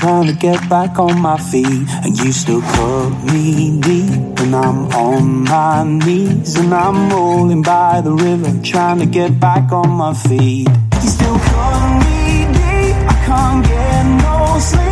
trying 0.00 0.26
to 0.26 0.32
get 0.32 0.66
back 0.70 0.98
on 0.98 1.20
my 1.20 1.36
feet. 1.36 1.86
And 2.04 2.18
you 2.18 2.32
still 2.32 2.62
cut 2.62 3.10
me 3.32 3.80
deep. 3.80 4.40
And 4.40 4.56
I'm 4.56 4.86
on 4.92 5.44
my 5.44 5.84
knees. 5.84 6.56
And 6.56 6.72
I'm 6.72 7.10
rolling 7.10 7.62
by 7.62 8.00
the 8.00 8.12
river, 8.12 8.50
trying 8.62 8.98
to 9.00 9.06
get 9.06 9.38
back 9.38 9.72
on 9.72 9.90
my 9.90 10.14
feet. 10.14 10.68
You 11.02 11.08
still 11.16 11.38
cut 11.38 12.04
me 12.04 12.46
deep. 12.58 12.96
I 13.12 13.16
can't 13.26 13.64
get 13.66 14.04
no 14.22 14.58
sleep. 14.58 14.89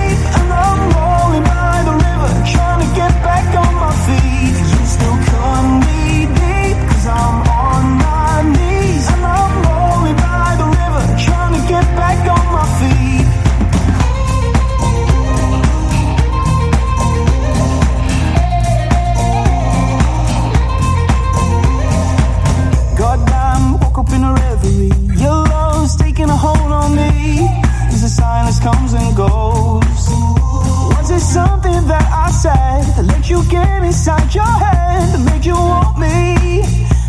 Said 32.42 32.84
that 32.94 33.04
let 33.04 33.28
you 33.28 33.42
get 33.50 33.82
inside 33.82 34.32
your 34.32 34.44
head? 34.44 35.12
That 35.12 35.24
made 35.28 35.44
you 35.44 35.54
want 35.54 35.98
me? 35.98 36.62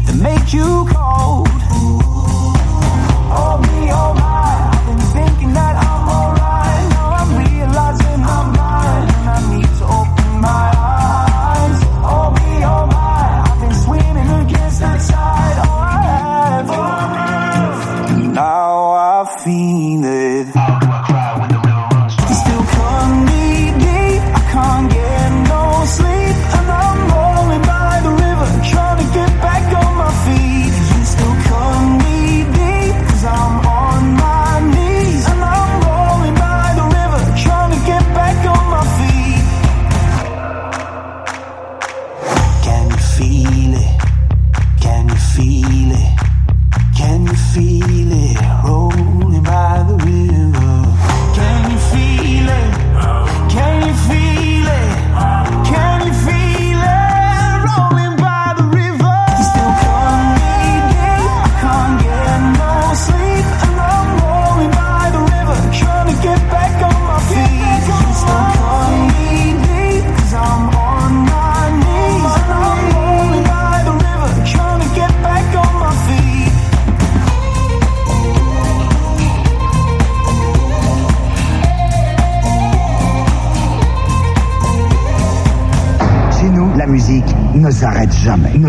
That 0.05 0.15
made 0.15 0.51
you 0.51 0.87
cold? 0.89 1.47
Oh 3.37 3.61
me, 3.61 3.91
oh 3.91 4.18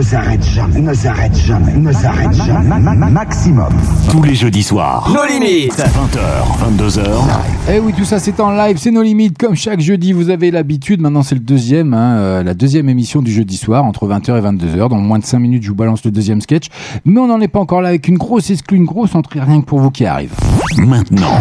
ne 0.01 0.05
s'arrête 0.07 0.43
jamais, 0.43 0.81
ne 0.81 0.95
s'arrête 0.95 1.37
jamais, 1.37 1.75
ne 1.77 1.93
s'arrête 1.93 2.33
jamais. 2.33 2.67
Ma- 2.67 2.79
ma- 2.79 2.95
ma- 2.95 3.11
Maximum. 3.11 3.69
Tous 4.11 4.23
les 4.23 4.35
jeudis 4.35 4.63
soirs. 4.63 5.11
Nos 5.15 5.27
limites. 5.31 5.77
20h, 5.77 6.79
22h. 6.79 7.03
Eh 7.71 7.81
oui, 7.81 7.93
tout 7.95 8.07
ça 8.07 8.19
c'est 8.19 8.41
en 8.41 8.51
live, 8.51 8.79
c'est 8.79 8.91
nos 8.93 9.03
limites. 9.03 9.37
Comme 9.37 9.55
chaque 9.55 9.81
jeudi, 9.81 10.15
vous 10.15 10.31
avez 10.31 10.51
l'habitude. 10.51 11.03
Maintenant, 11.03 11.23
c'est 11.23 11.35
le 11.35 11.43
deuxième, 11.43 11.93
hein, 11.93 12.15
euh, 12.17 12.43
la 12.43 12.55
deuxième 12.55 12.89
émission 12.89 13.21
du 13.21 13.31
jeudi 13.31 13.59
soir, 13.59 13.85
entre 13.85 14.07
20h 14.09 14.39
et 14.39 14.41
22h. 14.41 14.89
Dans 14.89 14.97
moins 14.97 15.19
de 15.19 15.25
5 15.27 15.39
minutes, 15.39 15.65
je 15.65 15.69
vous 15.69 15.75
balance 15.75 16.03
le 16.03 16.11
deuxième 16.11 16.41
sketch. 16.41 16.69
Mais 17.05 17.21
on 17.21 17.27
n'en 17.27 17.39
est 17.43 17.49
pas 17.49 17.61
encore 17.61 17.83
là 17.83 17.91
avec 17.91 18.09
une 18.09 18.17
grosse 18.17 18.49
exclue, 18.49 18.79
une 18.79 18.87
grosse 18.87 19.15
entrée 19.15 19.41
rien 19.41 19.61
que 19.61 19.67
pour 19.67 19.81
vous 19.81 19.91
qui 19.91 20.07
arrive. 20.07 20.33
Maintenant, 20.79 21.37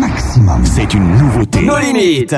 Maximum. 0.00 0.62
c'est 0.64 0.92
une 0.94 1.08
nouveauté. 1.16 1.62
Nos 1.62 1.78
limites. 1.78 2.34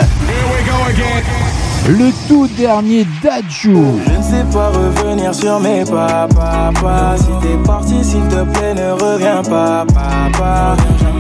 Le 1.89 2.13
tout 2.29 2.47
dernier 2.57 3.05
Dajou. 3.25 3.83
Je 4.07 4.17
ne 4.17 4.23
sais 4.23 4.45
pas 4.53 4.69
revenir 4.69 5.35
sur 5.35 5.59
pas, 5.91 6.29
papa. 6.29 7.17
Si 7.17 7.27
t'es 7.41 7.57
parti, 7.65 8.05
s'il 8.05 8.27
te 8.29 8.43
plaît, 8.53 8.75
ne 8.75 8.93
reviens 8.93 9.43
pas, 9.43 9.85
papa. 9.87 10.77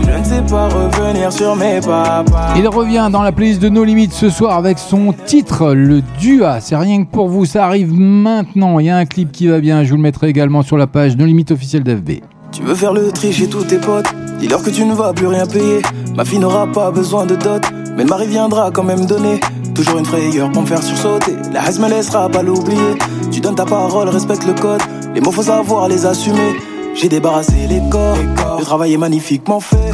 Je 0.06 0.18
ne 0.18 0.24
sais 0.24 0.42
pas 0.52 0.68
revenir 0.68 1.32
sur 1.32 1.56
mes 1.56 1.80
pas, 1.80 2.24
papa. 2.24 2.54
Il 2.56 2.66
revient 2.68 3.08
dans 3.10 3.22
la 3.22 3.32
playlist 3.32 3.60
de 3.60 3.68
nos 3.68 3.84
limites 3.84 4.12
ce 4.12 4.30
soir 4.30 4.56
avec 4.56 4.78
son 4.78 5.14
titre, 5.26 5.72
le 5.72 6.02
Dua. 6.20 6.60
C'est 6.60 6.76
rien 6.76 7.04
que 7.04 7.10
pour 7.10 7.28
vous, 7.28 7.44
ça 7.44 7.66
arrive 7.66 7.92
maintenant. 7.92 8.78
Il 8.78 8.86
y 8.86 8.90
a 8.90 8.96
un 8.96 9.06
clip 9.06 9.32
qui 9.32 9.46
va 9.46 9.60
bien, 9.60 9.84
je 9.84 9.90
vous 9.90 9.96
le 9.96 10.02
mettrai 10.02 10.28
également 10.28 10.62
sur 10.62 10.76
la 10.76 10.86
page 10.86 11.16
nos 11.16 11.26
limites 11.26 11.50
officielle 11.52 11.82
d'FB. 11.82 12.22
Tu 12.50 12.62
veux 12.62 12.74
faire 12.74 12.92
le 12.92 13.10
tri 13.10 13.32
chez 13.32 13.48
tous 13.48 13.64
tes 13.64 13.78
potes 13.78 14.12
Dis-leur 14.38 14.62
que 14.62 14.68
tu 14.68 14.84
ne 14.84 14.92
vas 14.92 15.14
plus 15.14 15.26
rien 15.26 15.46
payer 15.46 15.80
Ma 16.14 16.24
fille 16.24 16.38
n'aura 16.38 16.66
pas 16.66 16.90
besoin 16.90 17.24
de 17.24 17.34
dot 17.34 17.62
Mais 17.96 18.04
le 18.04 18.08
mari 18.08 18.26
viendra 18.26 18.70
quand 18.70 18.84
même 18.84 19.06
donner 19.06 19.40
Toujours 19.74 19.98
une 19.98 20.04
frayeur 20.04 20.50
pour 20.52 20.62
me 20.62 20.66
faire 20.66 20.82
sursauter. 20.82 21.34
La 21.52 21.66
haine 21.66 21.80
me 21.80 21.88
laissera 21.88 22.28
pas 22.28 22.42
l'oublier. 22.42 22.98
Tu 23.30 23.40
donnes 23.40 23.54
ta 23.54 23.64
parole, 23.64 24.08
respecte 24.08 24.46
le 24.46 24.52
code. 24.52 24.82
Les 25.14 25.20
mots 25.20 25.32
faut 25.32 25.42
savoir 25.42 25.88
les 25.88 26.04
assumer. 26.04 26.56
J'ai 26.94 27.08
débarrassé 27.08 27.66
les 27.68 27.80
corps. 27.90 28.18
Le 28.58 28.64
travail 28.64 28.92
est 28.92 28.98
magnifiquement 28.98 29.60
fait 29.60 29.92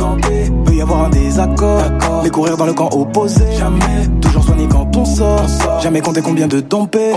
y 0.79 0.83
avoir 0.83 1.05
un 1.05 1.11
désaccord. 1.11 1.83
Mais 2.23 2.31
courir 2.31 2.57
dans 2.57 2.67
le 2.67 2.73
camp 2.73 2.89
opposé. 2.93 3.45
Jamais. 3.59 4.07
Toujours 4.21 4.45
soigné 4.45 4.67
quand 4.71 4.97
on 4.97 5.05
sort. 5.05 5.47
Jamais 5.83 6.01
compter 6.01 6.23
combien 6.23 6.47
de 6.47 6.61
ton 6.61 6.87
paie. 6.87 7.13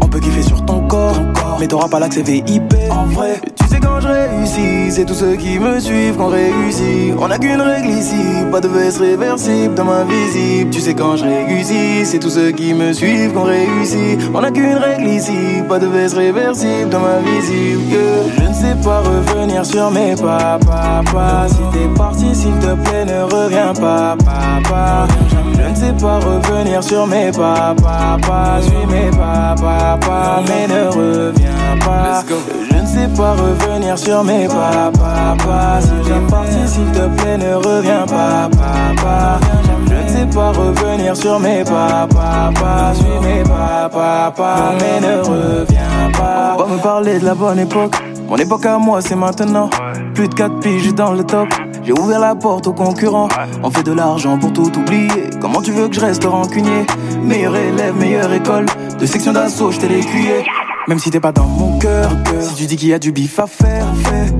On 0.00 0.08
peut 0.08 0.20
kiffer 0.20 0.42
sur 0.42 0.64
ton 0.64 0.80
corps. 0.88 1.16
Mais 1.60 1.66
t'auras 1.68 1.88
pas 1.88 2.00
l'accès 2.00 2.22
VIP 2.22 2.74
En 2.90 3.06
vrai. 3.06 3.40
Tu 3.54 3.66
sais 3.66 3.80
quand 3.80 4.00
je 4.00 4.08
réussis 4.08 4.90
C'est 4.90 5.04
tous 5.04 5.14
ceux 5.14 5.36
qui 5.36 5.58
me 5.58 5.78
suivent 5.80 6.16
qu'on 6.16 6.28
réussit. 6.28 7.14
On 7.18 7.30
a 7.30 7.38
qu'une 7.38 7.60
règle 7.60 7.88
ici 7.88 8.22
Pas 8.52 8.60
de 8.60 8.68
veste 8.68 8.98
réversible 8.98 9.74
dans 9.74 9.84
ma 9.84 10.04
visible 10.04 10.70
Tu 10.70 10.80
sais 10.80 10.94
quand 10.94 11.16
je 11.16 11.24
réussis 11.24 12.04
C'est 12.04 12.18
tous 12.18 12.30
ceux 12.30 12.50
qui 12.50 12.74
me 12.74 12.92
suivent 12.92 13.32
qu'on 13.32 13.44
réussit. 13.44 14.20
On 14.34 14.42
a 14.42 14.50
qu'une 14.50 14.76
règle 14.76 15.08
ici 15.08 15.62
Pas 15.68 15.78
de 15.78 15.86
veste 15.86 16.16
réversible 16.16 16.90
dans 16.90 17.00
ma 17.00 17.18
visible 17.20 17.82
yeah. 17.90 18.45
Je 18.58 18.62
ne 18.62 18.74
sais 18.74 18.82
pas 18.82 19.00
revenir 19.00 19.66
sur 19.66 19.90
mes 19.90 20.16
pas 20.16 20.58
Papa 20.64 21.46
Si 21.46 21.58
t'es 21.72 21.88
parti 21.94 22.34
s'il 22.34 22.54
te 22.54 22.74
plaît 22.74 23.04
ne 23.04 23.22
reviens 23.22 23.74
pas 23.74 24.16
Papa. 24.16 25.06
Je 25.54 25.68
ne 25.68 25.74
sais 25.74 25.92
pas 25.92 26.18
revenir 26.20 26.82
sur 26.82 27.06
mes 27.06 27.30
pas 27.32 27.74
Papa 27.76 28.60
Suis 28.62 28.86
mes 28.86 29.10
pas 29.10 29.54
Papa 29.60 30.42
Mais 30.48 30.66
ne 30.68 30.88
reviens 30.88 31.76
pas. 31.84 32.22
Je 32.70 32.76
ne 32.76 32.86
sais 32.86 33.08
pas 33.14 33.32
revenir 33.32 33.98
sur 33.98 34.24
mes 34.24 34.48
pas 34.48 34.90
Papa 34.90 35.80
Si 35.82 36.08
t'es 36.08 36.30
parti 36.30 36.66
s'il 36.66 36.90
te 36.92 37.06
plaît 37.20 37.36
ne 37.36 37.56
reviens 37.56 38.06
pas 38.06 38.48
Papa. 38.50 39.38
Je 39.86 39.94
ne 39.94 40.08
sais 40.08 40.34
pas 40.34 40.52
revenir 40.52 41.14
sur 41.14 41.38
mes 41.38 41.62
pas 41.62 42.08
Papa 42.08 42.94
Suis 42.94 43.28
mes 43.28 43.42
pas 43.42 43.90
Papa 43.92 44.72
Mais 44.80 45.06
ne 45.06 45.18
reviens 45.18 46.10
pas. 46.16 46.56
On 46.58 46.62
va 46.62 46.74
me 46.74 46.78
parler 46.82 47.18
de 47.18 47.26
la 47.26 47.34
bonne 47.34 47.58
époque 47.58 47.96
mon 48.28 48.36
époque 48.36 48.66
à 48.66 48.78
moi 48.78 49.00
c'est 49.00 49.16
maintenant. 49.16 49.70
Plus 50.14 50.28
de 50.28 50.34
4 50.34 50.60
piges 50.60 50.94
dans 50.94 51.12
le 51.12 51.24
top. 51.24 51.48
J'ai 51.84 51.92
ouvert 51.92 52.18
la 52.18 52.34
porte 52.34 52.66
aux 52.66 52.72
concurrents. 52.72 53.28
On 53.62 53.70
fait 53.70 53.82
de 53.82 53.92
l'argent 53.92 54.38
pour 54.38 54.52
tout 54.52 54.76
oublier. 54.76 55.30
Comment 55.40 55.62
tu 55.62 55.70
veux 55.72 55.88
que 55.88 55.94
je 55.94 56.00
reste 56.00 56.24
rancunier? 56.24 56.84
Meilleur 57.22 57.54
élève, 57.56 57.96
meilleure 57.96 58.32
école. 58.32 58.66
De 58.98 59.06
section 59.06 59.32
d'assaut, 59.32 59.70
je 59.70 59.78
t'ai 59.78 59.88
l'écuyer 59.88 60.44
Même 60.88 60.98
si 60.98 61.10
t'es 61.10 61.20
pas 61.20 61.32
dans 61.32 61.46
mon 61.46 61.78
cœur 61.78 62.10
Si 62.40 62.54
tu 62.54 62.64
dis 62.64 62.76
qu'il 62.76 62.88
y 62.88 62.94
a 62.94 62.98
du 62.98 63.12
bif 63.12 63.38
à 63.38 63.46
faire 63.46 63.86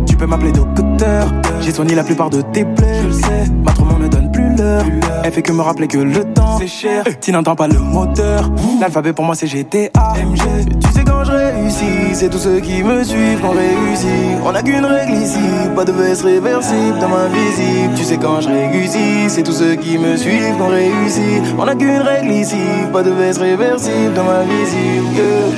Tu 0.07 0.17
peux 0.17 0.27
m'appeler 0.27 0.53
docteur. 0.53 1.27
J'ai 1.61 1.73
soigné 1.73 1.95
la 1.95 2.05
plupart 2.05 2.31
de 2.31 2.41
tes 2.41 2.65
plaies. 2.65 3.03
Je 3.03 3.07
le 3.07 3.13
sais, 3.13 3.45
ma 3.65 3.73
trop 3.73 3.85
ne 3.99 4.09
donne 4.09 4.33
plus 4.33 4.57
l'heure. 4.57 4.85
Elle 5.25 5.33
fait 5.33 5.43
que 5.43 5.53
me 5.53 5.61
rappeler 5.63 5.89
que 5.89 5.99
le 5.99 6.25
temps 6.25 6.59
c'est 6.59 6.67
cher. 6.67 7.05
Tu 7.21 7.33
n'entends 7.33 7.57
pas 7.57 7.69
le 7.69 7.79
moteur. 7.79 8.51
L'alphabet 8.81 9.13
pour 9.13 9.25
moi 9.25 9.35
c'est 9.35 9.47
GTA 9.47 10.15
MG 10.25 10.79
Tu 10.81 10.93
sais 10.93 11.05
quand 11.05 11.25
je 11.25 11.33
c'est 11.71 12.31
tous 12.31 12.39
ceux 12.39 12.61
qui 12.61 12.83
me 12.83 13.03
suivent 13.05 13.41
qu'on 13.41 13.51
réussit. 13.51 14.39
On 14.45 14.55
a 14.55 14.63
qu'une 14.63 14.85
règle 14.85 15.15
ici, 15.15 15.39
pas 15.75 15.85
de 15.85 15.93
veste 15.93 16.23
réversible 16.23 16.99
dans 17.01 17.09
ma 17.09 17.27
visible. 17.29 17.95
Tu 17.97 18.05
sais 18.05 18.17
quand 18.17 18.41
je 18.41 18.49
réussis, 18.49 19.29
c'est 19.29 19.43
tous 19.43 19.53
ceux 19.53 19.75
qui 19.75 19.99
me 19.99 20.17
suivent 20.17 20.57
qu'on 20.59 20.69
réussit. 20.69 21.43
On 21.59 21.67
a 21.67 21.75
qu'une 21.75 22.01
règle 22.01 22.31
ici, 22.33 22.57
pas 22.93 23.03
de 23.03 23.11
veste 23.11 23.41
réversible 23.41 24.15
dans 24.15 24.25
ma 24.25 24.43
visible. 24.43 25.07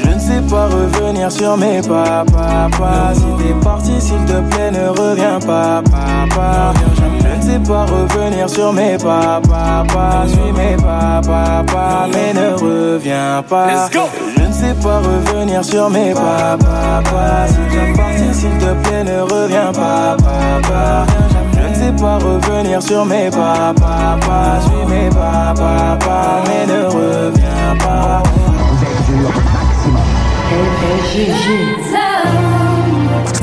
Je 0.02 0.09
ne 0.09 0.18
sais 0.18 0.43
pas 0.51 0.66
revenir 0.66 1.30
sur 1.30 1.56
mes 1.56 1.80
pas, 1.82 2.24
pas, 2.32 2.68
pas. 2.78 3.14
Si 3.14 3.24
t'es 3.39 3.55
parti, 3.62 3.93
s'il 4.01 4.24
te 4.24 4.40
plaît, 4.51 4.70
ne 4.70 4.89
reviens 4.89 5.39
pas, 5.40 5.82
pas, 5.82 6.35
pas. 6.35 6.74
Je 6.97 7.36
ne 7.36 7.43
sais 7.43 7.68
pas 7.68 7.85
revenir 7.85 8.48
sur 8.48 8.72
mes 8.72 8.97
pas, 8.98 9.40
pas, 9.48 9.85
pas. 9.93 10.26
Suis 10.26 10.52
mes 10.52 10.76
pas, 10.76 11.20
pas, 11.24 11.64
pas, 11.72 12.06
mais 12.12 12.32
ne 12.35 12.55
reviens 12.55 13.44
pas. 13.48 13.89
Je 13.93 14.38
ne 14.38 14.38
sais 14.59 14.74
pas 14.82 14.98
revenir 14.98 15.64
sur 15.64 15.89
mes 15.89 16.12
pas, 16.12 16.56
parti, 16.59 18.35
s'il 18.35 18.59
te 18.59 18.72
plaît, 18.82 19.05
ne 19.05 19.20
reviens 19.20 19.72
pas, 19.72 20.16
pas, 20.16 20.68
pas. 20.68 21.06
Je 21.55 21.68
ne 21.68 21.74
sais 21.74 21.93
pas 22.02 22.18
revenir 22.18 22.82
sur 22.82 23.05
mes 23.05 23.30
pas, 23.30 23.72
pas, 23.74 24.18
pas. 24.26 24.60
Suis 24.60 24.86
mes 24.93 25.09
pas, 25.10 25.55
pas, 25.55 25.97
pas, 26.05 26.43
mais 26.47 26.66
ne 26.66 26.85
reviens 26.86 27.76
pas. 27.78 28.22
Vous 28.24 28.85
êtes 28.85 29.05
sur 29.06 29.30
maximum. 29.52 30.02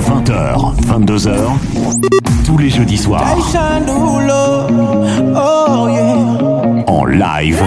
20h, 0.06 0.76
22h, 0.86 1.32
tous 2.46 2.58
les 2.58 2.70
jeudis 2.70 2.98
soirs, 2.98 3.26
Oh 5.36 5.88
yeah. 5.90 6.84
en 6.88 7.06
live. 7.06 7.62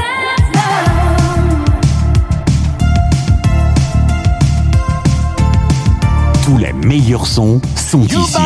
Tous 6.49 6.57
les 6.57 6.73
meilleurs 6.73 7.27
sons 7.27 7.61
sont 7.77 8.07
You 8.07 8.21
ici. 8.21 8.39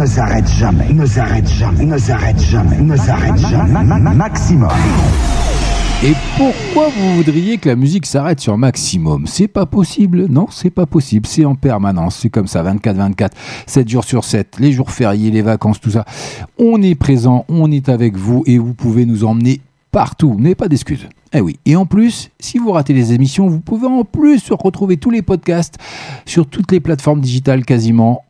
Ne 0.00 0.06
s'arrête 0.06 0.48
jamais, 0.48 0.92
ne 0.94 1.04
s'arrête 1.04 1.46
jamais, 1.46 1.84
ne 1.84 1.98
s'arrête 1.98 2.40
jamais, 2.40 2.78
ne 2.80 2.96
s'arrête 2.96 3.36
jamais. 3.36 3.70
Ma- 3.70 3.82
ma- 3.84 3.98
ma- 3.98 4.14
Maximum. 4.14 4.70
Et 6.02 6.14
pourquoi 6.38 6.88
vous 6.88 7.16
voudriez 7.16 7.58
que 7.58 7.68
la 7.68 7.76
musique 7.76 8.06
s'arrête 8.06 8.40
sur 8.40 8.56
maximum? 8.56 9.26
C'est 9.26 9.46
pas 9.46 9.66
possible. 9.66 10.24
Non, 10.30 10.46
c'est 10.50 10.70
pas 10.70 10.86
possible. 10.86 11.26
C'est 11.26 11.44
en 11.44 11.54
permanence. 11.54 12.16
C'est 12.16 12.30
comme 12.30 12.46
ça, 12.46 12.62
24-24, 12.62 13.28
7 13.66 13.88
jours 13.90 14.04
sur 14.04 14.24
7, 14.24 14.56
les 14.58 14.72
jours 14.72 14.90
fériés, 14.90 15.30
les 15.30 15.42
vacances, 15.42 15.78
tout 15.78 15.90
ça. 15.90 16.06
On 16.58 16.80
est 16.80 16.94
présent, 16.94 17.44
on 17.50 17.70
est 17.70 17.90
avec 17.90 18.16
vous 18.16 18.42
et 18.46 18.56
vous 18.56 18.72
pouvez 18.72 19.04
nous 19.04 19.24
emmener 19.24 19.60
partout. 19.92 20.34
N'avez 20.38 20.54
pas 20.54 20.68
d'excuses. 20.68 21.06
Eh 21.34 21.42
oui. 21.42 21.58
Et 21.66 21.76
en 21.76 21.84
plus, 21.84 22.30
si 22.40 22.56
vous 22.56 22.72
ratez 22.72 22.94
les 22.94 23.12
émissions, 23.12 23.48
vous 23.48 23.60
pouvez 23.60 23.86
en 23.86 24.04
plus 24.04 24.44
retrouver 24.50 24.96
tous 24.96 25.10
les 25.10 25.20
podcasts 25.20 25.74
sur 26.24 26.46
toutes 26.46 26.72
les 26.72 26.80
plateformes 26.80 27.20
digitales 27.20 27.66
quasiment 27.66 28.22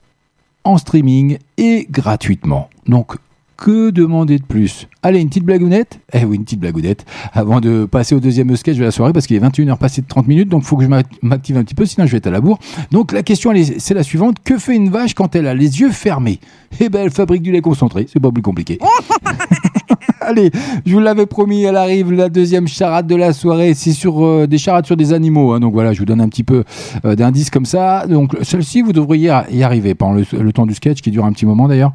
en 0.65 0.79
streaming 0.79 1.39
et 1.57 1.87
gratuitement. 1.91 2.69
Donc, 2.87 3.17
que 3.61 3.91
demander 3.91 4.39
de 4.39 4.43
plus? 4.43 4.89
Allez, 5.03 5.21
une 5.21 5.29
petite 5.29 5.45
blagounette? 5.45 6.01
Eh 6.15 6.25
oui, 6.25 6.37
une 6.37 6.45
petite 6.45 6.61
blagounette. 6.61 7.05
Avant 7.35 7.61
de 7.61 7.85
passer 7.85 8.15
au 8.15 8.21
deuxième 8.21 8.57
sketch 8.57 8.79
de 8.79 8.83
la 8.83 8.91
soirée, 8.91 9.13
parce 9.13 9.27
qu'il 9.27 9.37
est 9.37 9.47
21h 9.47 9.77
passé 9.77 10.01
de 10.01 10.07
30 10.07 10.29
minutes, 10.29 10.49
donc 10.49 10.63
il 10.63 10.67
faut 10.67 10.77
que 10.79 10.85
je 10.85 10.89
m'active 11.23 11.59
un 11.59 11.63
petit 11.63 11.75
peu, 11.75 11.85
sinon 11.85 12.07
je 12.07 12.13
vais 12.13 12.19
être 12.19 12.27
à 12.27 12.31
la 12.31 12.41
bourre. 12.41 12.59
Donc 12.91 13.13
la 13.13 13.23
question, 13.23 13.53
c'est 13.79 13.95
la 13.95 14.03
suivante. 14.03 14.37
Que 14.43 14.59
fait 14.59 14.75
une 14.75 14.89
vache 14.89 15.15
quand 15.15 15.37
elle 15.37 15.47
a 15.47 15.55
les 15.55 15.81
yeux 15.81 15.91
fermés? 15.91 16.41
Eh 16.81 16.89
ben, 16.89 17.03
elle 17.05 17.11
fabrique 17.11 17.43
du 17.43 17.53
lait 17.53 17.61
concentré. 17.61 18.07
C'est 18.11 18.21
pas 18.21 18.33
plus 18.33 18.43
compliqué. 18.43 18.79
Allez, 20.21 20.51
je 20.87 20.93
vous 20.93 21.01
l'avais 21.01 21.27
promis, 21.27 21.63
elle 21.63 21.77
arrive, 21.77 22.13
la 22.13 22.29
deuxième 22.29 22.69
charade 22.69 23.07
de 23.07 23.17
la 23.17 23.33
soirée. 23.33 23.75
C'est 23.75 23.93
sur 23.93 24.25
euh, 24.25 24.47
des 24.47 24.59
charades 24.59 24.87
sur 24.87 24.97
des 24.97 25.13
animaux. 25.13 25.53
hein. 25.53 25.61
donc 25.61 25.73
voilà, 25.73 25.93
je 25.93 25.99
vous 25.99 26.05
donne 26.05 26.21
un 26.21 26.29
petit 26.29 26.45
peu 26.45 26.65
euh, 27.05 27.17
d'indices 27.17 27.51
comme 27.51 27.65
ça. 27.67 28.07
Donc 28.07 28.37
celle-ci, 28.43 28.83
vous 28.83 28.93
devriez 28.93 29.33
y 29.51 29.63
arriver 29.63 29.95
pendant 29.95 30.15
le, 30.15 30.53
temps 30.53 30.67
du 30.67 30.75
sketch 30.75 31.01
qui 31.01 31.11
dure 31.11 31.25
un 31.25 31.33
petit 31.33 31.47
moment 31.47 31.69
d'ailleurs. 31.69 31.93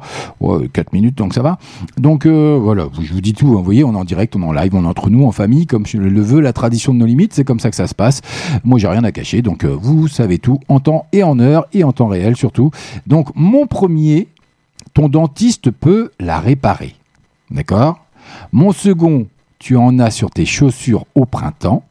4 0.72 0.92
minutes, 0.92 1.16
donc 1.16 1.34
ça 1.34 1.42
va. 1.42 1.58
Donc 1.98 2.26
euh, 2.26 2.58
voilà, 2.60 2.86
je 3.00 3.12
vous 3.12 3.20
dis 3.20 3.32
tout. 3.32 3.48
hein. 3.48 3.56
Vous 3.56 3.64
voyez, 3.64 3.84
on 3.84 3.92
est 3.92 3.96
en 3.96 4.04
direct, 4.04 4.36
on 4.36 4.42
est 4.42 4.46
en 4.46 4.52
live, 4.52 4.74
on 4.74 4.84
est 4.84 4.88
entre 4.88 5.10
nous, 5.10 5.24
en 5.24 5.32
famille, 5.32 5.66
comme 5.66 5.84
le 5.94 6.20
veux 6.20 6.40
la 6.40 6.52
tradition 6.52 6.92
de 6.92 6.98
nos 6.98 7.06
limites. 7.06 7.32
C'est 7.34 7.44
comme 7.44 7.60
ça 7.60 7.70
que 7.70 7.76
ça 7.76 7.86
se 7.86 7.94
passe. 7.94 8.20
Moi, 8.64 8.78
j'ai 8.78 8.88
rien 8.88 9.04
à 9.04 9.12
cacher. 9.12 9.42
Donc 9.42 9.64
euh, 9.64 9.76
vous 9.80 10.08
savez 10.08 10.38
tout 10.38 10.58
en 10.68 10.80
temps 10.80 11.06
et 11.12 11.22
en 11.22 11.38
heure 11.38 11.66
et 11.72 11.84
en 11.84 11.92
temps 11.92 12.08
réel 12.08 12.36
surtout. 12.36 12.70
Donc 13.06 13.28
mon 13.34 13.66
premier, 13.66 14.28
ton 14.94 15.08
dentiste 15.08 15.70
peut 15.70 16.10
la 16.20 16.40
réparer. 16.40 16.95
D'accord? 17.50 18.04
Mon 18.52 18.72
second, 18.72 19.26
tu 19.58 19.76
en 19.76 19.98
as 19.98 20.10
sur 20.10 20.30
tes 20.30 20.46
chaussures 20.46 21.04
au 21.14 21.24
printemps. 21.24 21.84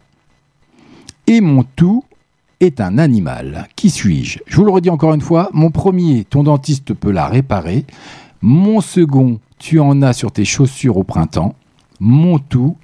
Et 1.28 1.42
mon 1.42 1.64
tout 1.76 2.04
est 2.60 2.80
un 2.82 2.98
animal. 2.98 3.68
Qui 3.76 3.90
suis-je? 3.90 4.40
Je 4.46 4.56
vous 4.58 4.66
le 4.66 4.72
redis 4.72 4.90
encore 4.90 5.14
une 5.14 5.22
fois. 5.22 5.50
Mon 5.54 5.72
premier, 5.72 6.24
ton 6.26 6.44
dentiste 6.44 6.94
peut 6.94 7.12
la 7.12 7.28
réparer. 7.28 7.86
Mon 8.42 8.82
second, 8.82 9.40
tu 9.58 9.80
en 9.80 10.02
as 10.02 10.14
sur 10.14 10.32
tes 10.32 10.46
chaussures 10.46 10.98
au 10.98 11.04
printemps. 11.04 11.56
Mon 12.00 12.38
tout 12.38 12.78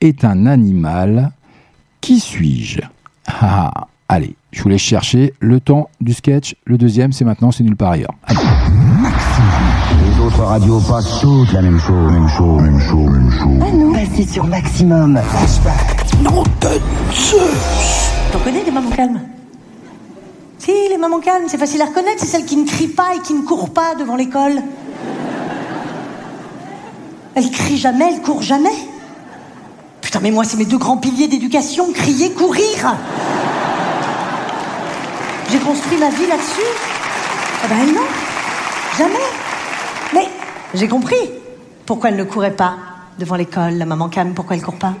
est 0.00 0.24
un 0.24 0.46
animal. 0.46 1.32
Qui 2.00 2.20
suis-je? 2.20 2.80
Ah, 3.26 3.88
Allez, 4.10 4.36
je 4.52 4.62
vous 4.62 4.70
laisse 4.70 4.80
chercher 4.80 5.34
le 5.38 5.60
temps 5.60 5.90
du 6.00 6.14
sketch. 6.14 6.54
Le 6.64 6.78
deuxième, 6.78 7.12
c'est 7.12 7.26
maintenant, 7.26 7.50
c'est 7.50 7.62
nulle 7.62 7.76
part 7.76 7.90
ailleurs. 7.90 8.14
Autres 10.28 10.44
radios 10.44 10.80
passent 10.80 11.20
toutes 11.22 11.54
la 11.54 11.62
même 11.62 11.80
chose, 11.80 12.12
même 12.12 12.28
chose, 12.28 12.60
même 12.60 12.80
chose, 12.80 13.10
même 13.10 13.32
chose. 13.32 13.62
Ah 13.62 13.72
non 13.72 13.92
Passez 13.94 14.26
sur 14.30 14.44
maximum. 14.44 15.18
Non 16.20 16.42
de 16.60 16.68
Zeus 17.14 18.10
T'en 18.30 18.38
connais 18.40 18.62
des 18.62 18.70
mamans 18.70 18.90
calmes? 18.90 19.22
Si, 20.58 20.70
les 20.90 20.98
mamans 20.98 21.20
calmes, 21.20 21.44
c'est 21.46 21.56
facile 21.56 21.80
à 21.80 21.86
reconnaître, 21.86 22.18
c'est 22.18 22.26
celles 22.26 22.44
qui 22.44 22.56
ne 22.56 22.66
crient 22.66 22.88
pas 22.88 23.14
et 23.16 23.20
qui 23.20 23.32
ne 23.32 23.40
courent 23.40 23.70
pas 23.70 23.94
devant 23.94 24.16
l'école. 24.16 24.60
Elles 27.34 27.50
crient 27.50 27.78
jamais, 27.78 28.12
elles 28.12 28.20
courent 28.20 28.42
jamais. 28.42 28.76
Putain, 30.02 30.20
mais 30.20 30.30
moi, 30.30 30.44
c'est 30.44 30.58
mes 30.58 30.66
deux 30.66 30.76
grands 30.76 30.98
piliers 30.98 31.28
d'éducation, 31.28 31.90
crier, 31.94 32.32
courir. 32.32 32.96
J'ai 35.50 35.58
construit 35.58 35.96
ma 35.96 36.10
vie 36.10 36.26
là-dessus. 36.26 36.68
Ah 37.64 37.68
ben 37.70 37.94
non, 37.94 38.02
jamais. 38.98 39.47
J'ai 40.74 40.88
compris 40.88 41.16
pourquoi 41.86 42.10
elle 42.10 42.16
ne 42.16 42.24
courait 42.24 42.54
pas 42.54 42.74
devant 43.18 43.36
l'école, 43.36 43.74
la 43.74 43.86
maman 43.86 44.08
calme, 44.08 44.34
pourquoi 44.34 44.54
elle 44.54 44.62
court 44.62 44.76
pas. 44.76 44.94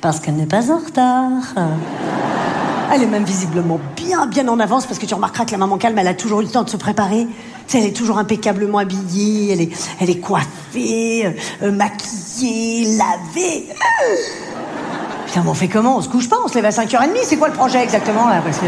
Parce 0.00 0.20
qu'elle 0.20 0.34
n'est 0.34 0.46
pas 0.46 0.70
en 0.70 0.78
retard. 0.78 1.42
Elle 2.92 3.02
est 3.02 3.06
même 3.06 3.24
visiblement 3.24 3.80
bien, 3.96 4.26
bien 4.26 4.46
en 4.48 4.60
avance 4.60 4.86
parce 4.86 4.98
que 4.98 5.06
tu 5.06 5.14
remarqueras 5.14 5.44
que 5.44 5.52
la 5.52 5.58
maman 5.58 5.76
calme, 5.78 5.98
elle 5.98 6.08
a 6.08 6.14
toujours 6.14 6.40
eu 6.40 6.44
le 6.44 6.50
temps 6.50 6.62
de 6.62 6.70
se 6.70 6.76
préparer. 6.76 7.26
Tu 7.26 7.72
sais, 7.72 7.78
elle 7.78 7.86
est 7.86 7.96
toujours 7.96 8.18
impeccablement 8.18 8.78
habillée, 8.78 9.52
elle 9.52 9.60
est, 9.62 9.90
elle 10.00 10.10
est 10.10 10.20
coiffée, 10.20 11.34
euh, 11.62 11.72
maquillée, 11.72 12.96
lavée. 12.96 13.66
Putain, 15.26 15.42
mais 15.42 15.50
on 15.50 15.54
fait 15.54 15.68
comment? 15.68 15.98
On 15.98 16.00
se 16.00 16.08
couche 16.08 16.28
pas 16.28 16.36
On 16.44 16.48
se 16.48 16.54
lève 16.54 16.64
à 16.64 16.70
5h30 16.70 17.08
C'est 17.24 17.36
quoi 17.36 17.48
le 17.48 17.54
projet 17.54 17.82
exactement 17.82 18.28
là? 18.28 18.40
Parce 18.42 18.58
que. 18.58 18.66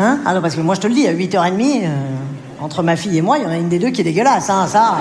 Hein? 0.00 0.18
Ah 0.24 0.34
non, 0.34 0.40
parce 0.40 0.54
que 0.56 0.60
moi 0.60 0.74
je 0.74 0.80
te 0.80 0.86
le 0.86 0.94
dis, 0.94 1.06
à 1.06 1.12
8h30, 1.14 1.84
euh, 1.84 2.16
entre 2.60 2.82
ma 2.82 2.96
fille 2.96 3.18
et 3.18 3.22
moi, 3.22 3.38
il 3.38 3.44
y 3.44 3.46
en 3.46 3.50
a 3.50 3.56
une 3.56 3.68
des 3.68 3.78
deux 3.78 3.90
qui 3.90 4.00
est 4.00 4.04
dégueulasse, 4.04 4.48
hein, 4.50 4.66
ça. 4.66 4.94
euh, 4.94 4.96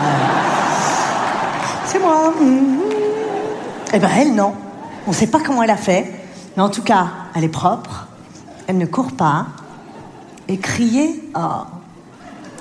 C'est 1.85 1.99
moi. 1.99 2.33
Eh 3.93 3.99
ben 3.99 4.09
elle, 4.17 4.35
non. 4.35 4.53
On 5.07 5.13
sait 5.13 5.27
pas 5.27 5.39
comment 5.39 5.63
elle 5.63 5.69
a 5.69 5.77
fait, 5.77 6.11
mais 6.57 6.63
en 6.63 6.69
tout 6.69 6.81
cas, 6.81 7.07
elle 7.35 7.43
est 7.43 7.49
propre, 7.49 8.07
elle 8.67 8.77
ne 8.77 8.85
court 8.85 9.11
pas, 9.13 9.47
et 10.47 10.57
crier, 10.57 11.23
oh, 11.35 11.39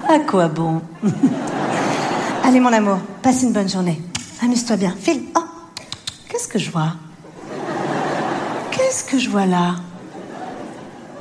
à 0.08 0.18
quoi 0.26 0.48
bon? 0.48 0.80
Allez 2.44 2.60
mon 2.60 2.72
amour, 2.72 2.98
passe 3.22 3.42
une 3.42 3.52
bonne 3.52 3.68
journée. 3.68 4.00
Amuse-toi 4.42 4.76
bien. 4.76 4.94
File. 4.98 5.22
Oh, 5.36 5.40
qu'est-ce 6.28 6.46
que 6.48 6.58
je 6.58 6.70
vois? 6.70 6.92
Qu'est-ce 8.70 9.04
que 9.04 9.18
je 9.18 9.30
vois 9.30 9.46
là? 9.46 9.76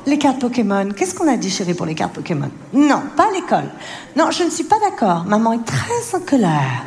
Les 0.06 0.18
cartes 0.18 0.38
Pokémon. 0.38 0.88
Qu'est-ce 0.94 1.14
qu'on 1.14 1.28
a 1.28 1.36
dit, 1.36 1.50
chérie, 1.50 1.74
pour 1.74 1.86
les 1.86 1.94
cartes 1.94 2.12
Pokémon? 2.12 2.50
Non, 2.72 3.02
pas 3.16 3.28
à 3.28 3.32
l'école. 3.32 3.64
Non, 4.16 4.30
je 4.30 4.44
ne 4.44 4.50
suis 4.50 4.64
pas 4.64 4.76
d'accord. 4.78 5.24
Maman 5.24 5.54
est 5.54 5.64
très 5.64 6.16
en 6.16 6.20
colère. 6.20 6.82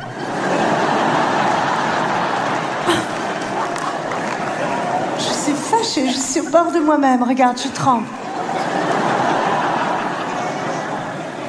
Je 5.18 5.32
suis 5.32 5.52
fâchée, 5.52 6.08
je 6.08 6.16
suis 6.16 6.40
au 6.40 6.48
bord 6.50 6.70
de 6.72 6.78
moi-même. 6.78 7.22
Regarde, 7.22 7.58
je 7.62 7.68
tremble. 7.68 8.06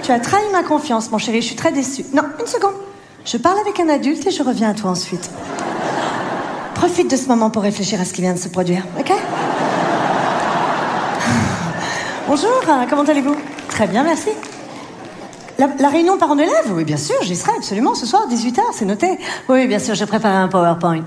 Tu 0.01 0.09
Tu 0.09 0.15
as 0.15 0.19
trahi 0.19 0.41
ma 0.51 0.63
confiance, 0.63 1.11
mon 1.11 1.19
chéri. 1.19 1.39
Je 1.39 1.45
suis 1.45 1.55
très 1.55 1.71
déçue. 1.71 2.03
Non, 2.15 2.23
une 2.39 2.47
seconde. 2.47 2.73
Je 3.23 3.37
parle 3.37 3.59
avec 3.59 3.79
un 3.79 3.89
adulte 3.89 4.25
et 4.25 4.31
je 4.31 4.41
reviens 4.41 4.71
à 4.71 4.73
toi 4.73 4.89
ensuite. 4.89 5.29
Profite 6.73 7.11
de 7.11 7.15
ce 7.15 7.27
moment 7.27 7.51
pour 7.51 7.61
réfléchir 7.61 8.01
à 8.01 8.05
ce 8.05 8.13
qui 8.13 8.21
vient 8.21 8.33
de 8.33 8.39
se 8.39 8.47
produire, 8.47 8.81
ok? 8.99 9.11
Bonjour, 12.29 12.61
euh, 12.67 12.85
comment 12.87 13.01
allez-vous? 13.01 13.35
Très 13.69 13.87
bien, 13.87 14.03
merci. 14.03 14.29
La, 15.57 15.67
la 15.79 15.89
réunion 15.89 16.15
parents 16.19 16.35
d'élèves 16.35 16.71
Oui, 16.71 16.83
bien 16.83 16.95
sûr, 16.95 17.15
j'y 17.23 17.35
serai 17.35 17.53
absolument 17.57 17.95
ce 17.95 18.05
soir, 18.05 18.27
18h, 18.29 18.59
c'est 18.71 18.85
noté. 18.85 19.17
Oui, 19.49 19.65
bien 19.65 19.79
sûr, 19.79 19.95
j'ai 19.95 20.05
préparé 20.05 20.35
un 20.35 20.47
PowerPoint. 20.47 21.05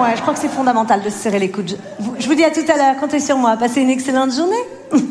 Ouais, 0.00 0.14
je 0.14 0.22
crois 0.22 0.34
que 0.34 0.38
c'est 0.38 0.46
fondamental 0.46 1.02
de 1.02 1.10
se 1.10 1.18
serrer 1.18 1.40
les 1.40 1.50
coudes. 1.50 1.76
Je 2.20 2.28
vous 2.28 2.36
dis 2.36 2.44
à 2.44 2.52
tout 2.52 2.60
à 2.72 2.76
l'heure, 2.76 2.96
comptez 3.00 3.18
sur 3.18 3.36
moi. 3.36 3.56
Passez 3.56 3.80
une 3.80 3.90
excellente 3.90 4.32
journée. 4.32 4.54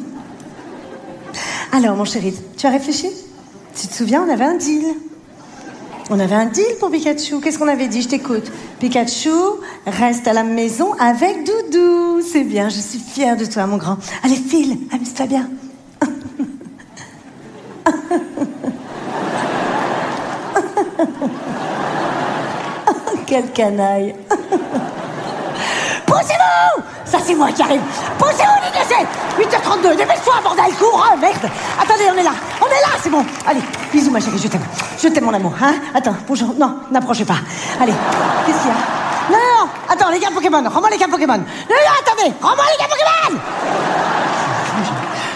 Alors, 1.74 1.98
mon 1.98 2.06
chéri, 2.06 2.34
tu 2.56 2.66
as 2.66 2.70
réfléchi? 2.70 3.10
Tu 3.76 3.88
te 3.88 3.94
souviens, 3.94 4.24
on 4.26 4.32
avait 4.32 4.46
un 4.46 4.56
deal. 4.56 4.86
On 6.10 6.20
avait 6.20 6.36
un 6.36 6.46
deal 6.46 6.78
pour 6.80 6.90
Pikachu. 6.90 7.42
Qu'est-ce 7.42 7.60
qu'on 7.60 7.68
avait 7.68 7.90
dit? 7.90 8.02
Je 8.02 8.08
t'écoute. 8.08 8.50
Pikachu 8.80 9.30
reste 9.86 10.26
à 10.28 10.34
la 10.34 10.44
maison 10.44 10.94
avec 10.94 11.44
Doudou. 11.44 12.22
C'est 12.22 12.46
bien, 12.46 12.70
je 12.70 12.80
suis 12.80 13.00
fière 13.00 13.36
de 13.36 13.44
toi, 13.46 13.68
mon 13.68 13.76
grand. 13.78 13.98
Allez, 14.24 14.36
file, 14.36 14.78
amuse-toi 14.94 15.26
bien. 15.26 15.50
Quel 23.26 23.52
canaille. 23.52 24.16
Poussez-vous 26.06 26.84
Ça, 27.10 27.20
c'est 27.26 27.36
moi 27.36 27.52
qui 27.52 27.62
arrive. 27.62 27.82
Poussez-vous, 28.20 28.66
les 28.66 28.72
glacés 28.72 29.06
8h32, 29.38 29.96
dépêche-toi, 29.96 30.34
bordel, 30.44 30.74
cours 30.78 31.08
Oh, 31.10 31.18
merde 31.18 31.50
Attendez, 31.82 32.04
on 32.14 32.18
est 32.18 32.24
là 32.24 32.32
On 32.62 32.66
est 32.66 32.82
là, 32.82 32.98
c'est 33.02 33.10
bon 33.10 33.26
Allez, 33.48 33.62
bisous, 33.94 34.12
ma 34.12 34.20
chérie, 34.20 34.38
je 34.38 34.48
t'aime. 34.50 34.66
Je 35.02 35.08
t'aime, 35.08 35.24
mon 35.24 35.34
amour, 35.34 35.54
hein 35.62 35.76
Attends, 35.96 36.16
bonjour. 36.28 36.54
Non, 36.58 36.80
n'approchez 36.92 37.24
pas. 37.24 37.38
Allez, 37.82 37.94
qu'est-ce 38.46 38.58
qu'il 38.58 38.68
y 38.68 38.72
a? 38.72 39.32
Non, 39.32 39.38
non, 39.38 39.66
non 39.66 39.70
Attends, 39.90 40.10
les 40.10 40.20
cartes 40.20 40.34
Pokémon, 40.34 40.64
rends-moi 40.70 40.90
les 40.90 40.98
cartes 40.98 41.12
Pokémon. 41.12 41.38
Non, 41.38 41.44
non, 41.70 41.94
attendez 42.02 42.34
Rends-moi 42.42 42.66
les 42.72 42.78
cartes 42.78 42.92
Pokémon 42.92 43.40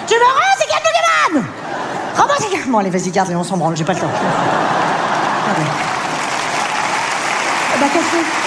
Tu 0.08 0.16
me 0.16 0.24
rends 0.26 0.58
ces 0.60 0.68
cartes 0.68 0.84
Pokémon 0.84 1.44
Rends-moi 2.18 2.36
ces 2.40 2.50
cartes... 2.50 2.68
Bon, 2.68 2.80
allez, 2.80 2.90
vas-y, 2.90 3.12
garde-les, 3.12 3.36
on 3.36 3.44
s'en 3.46 3.56
branle, 3.56 3.78
j'ai 3.78 3.86
pas 3.86 3.94
le 3.94 4.00
temps. 4.00 4.12
Allez. 5.48 5.66
Bah, 7.80 7.86
casse-les. 7.94 8.41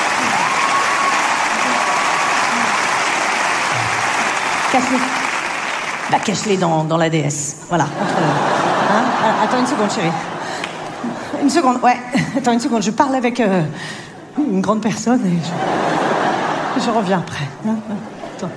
Cache-les. 4.75 4.99
Bah, 6.11 6.17
cache-les 6.25 6.57
dans, 6.57 6.83
dans 6.83 6.97
la 6.97 7.09
DS. 7.09 7.59
Voilà, 7.69 7.85
entre 7.85 8.19
Hein 8.91 9.05
Ah, 9.23 9.45
Attends 9.45 9.61
une 9.61 9.67
seconde, 9.69 9.89
chérie. 9.89 10.11
Une 11.41 11.49
seconde, 11.49 11.77
ouais. 11.81 11.97
Attends 12.37 12.51
une 12.51 12.59
seconde, 12.59 12.83
je 12.83 12.91
parle 12.91 13.15
avec 13.15 13.39
euh, 13.39 13.63
une 14.37 14.61
grande 14.61 14.81
personne 14.81 15.21
et 15.25 16.81
je, 16.81 16.91
reviens 16.91 17.21
après. 17.21 17.45
hein. 17.69 17.77
Attends. 18.37 18.51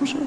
Bonjour. 0.00 0.20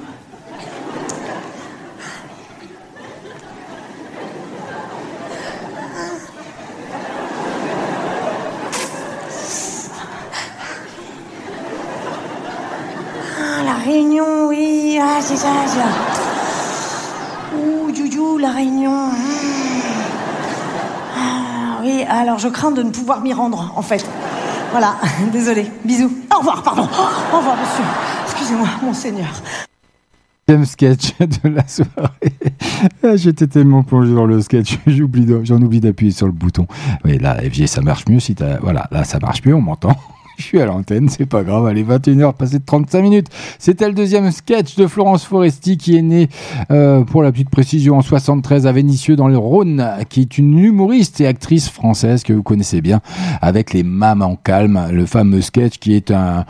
Ah, 13.39 13.63
la 13.63 13.73
réunion, 13.73 14.51
ça. 15.41 15.87
Ouh, 17.57 17.93
Joujou, 17.95 18.37
la 18.37 18.51
réunion. 18.51 19.09
Ah, 21.17 21.79
oui, 21.81 22.03
alors 22.07 22.37
je 22.37 22.47
crains 22.47 22.71
de 22.71 22.83
ne 22.83 22.91
pouvoir 22.91 23.21
m'y 23.21 23.33
rendre, 23.33 23.73
en 23.75 23.81
fait. 23.81 24.05
Voilà, 24.71 24.95
désolé. 25.33 25.65
Bisous. 25.83 26.11
Au 26.33 26.39
revoir, 26.39 26.61
pardon. 26.63 26.83
Au 27.33 27.37
revoir, 27.37 27.57
monsieur. 27.57 27.83
Excusez-moi, 28.25 28.67
monseigneur. 28.83 29.29
Deuxième 30.47 30.65
sketch 30.65 31.17
de 31.43 31.49
la 31.49 31.67
soirée. 31.67 32.33
Ah, 33.03 33.15
J'étais 33.15 33.47
tellement 33.47 33.83
plongé 33.83 34.13
dans 34.13 34.25
le 34.25 34.41
sketch, 34.41 34.77
j'oublie 34.87 35.27
j'en 35.43 35.61
oublie 35.61 35.79
d'appuyer 35.79 36.11
sur 36.11 36.25
le 36.27 36.31
bouton. 36.33 36.67
Oui, 37.05 37.17
là, 37.17 37.37
FG, 37.41 37.67
ça 37.67 37.81
marche 37.81 38.05
mieux 38.07 38.19
si 38.19 38.35
t'as. 38.35 38.59
Voilà, 38.59 38.87
là, 38.91 39.03
ça 39.03 39.19
marche 39.19 39.43
mieux, 39.45 39.55
on 39.55 39.61
m'entend. 39.61 39.95
Je 40.37 40.43
suis 40.43 40.61
à 40.61 40.65
l'antenne, 40.65 41.09
c'est 41.09 41.25
pas 41.25 41.43
grave. 41.43 41.65
Allez, 41.65 41.83
21h, 41.83 42.33
passé 42.33 42.59
de 42.59 42.65
35 42.65 43.01
minutes. 43.01 43.27
C'était 43.59 43.87
le 43.87 43.93
deuxième 43.93 44.31
sketch 44.31 44.75
de 44.75 44.87
Florence 44.87 45.23
Foresti 45.23 45.77
qui 45.77 45.97
est 45.97 46.01
née, 46.01 46.29
euh, 46.71 47.03
pour 47.03 47.23
la 47.23 47.31
petite 47.31 47.49
précision, 47.49 47.97
en 47.97 48.01
73 48.01 48.67
à 48.67 48.71
Vénissieux 48.71 49.15
dans 49.15 49.27
le 49.27 49.37
Rhône, 49.37 49.85
qui 50.09 50.21
est 50.21 50.37
une 50.37 50.57
humoriste 50.57 51.21
et 51.21 51.27
actrice 51.27 51.69
française 51.69 52.23
que 52.23 52.33
vous 52.33 52.43
connaissez 52.43 52.81
bien, 52.81 53.01
avec 53.41 53.73
les 53.73 53.83
Mamans 53.83 54.35
Calmes, 54.35 54.87
le 54.91 55.05
fameux 55.05 55.41
sketch 55.41 55.77
qui 55.77 55.93
est 55.95 56.11
un, 56.11 56.45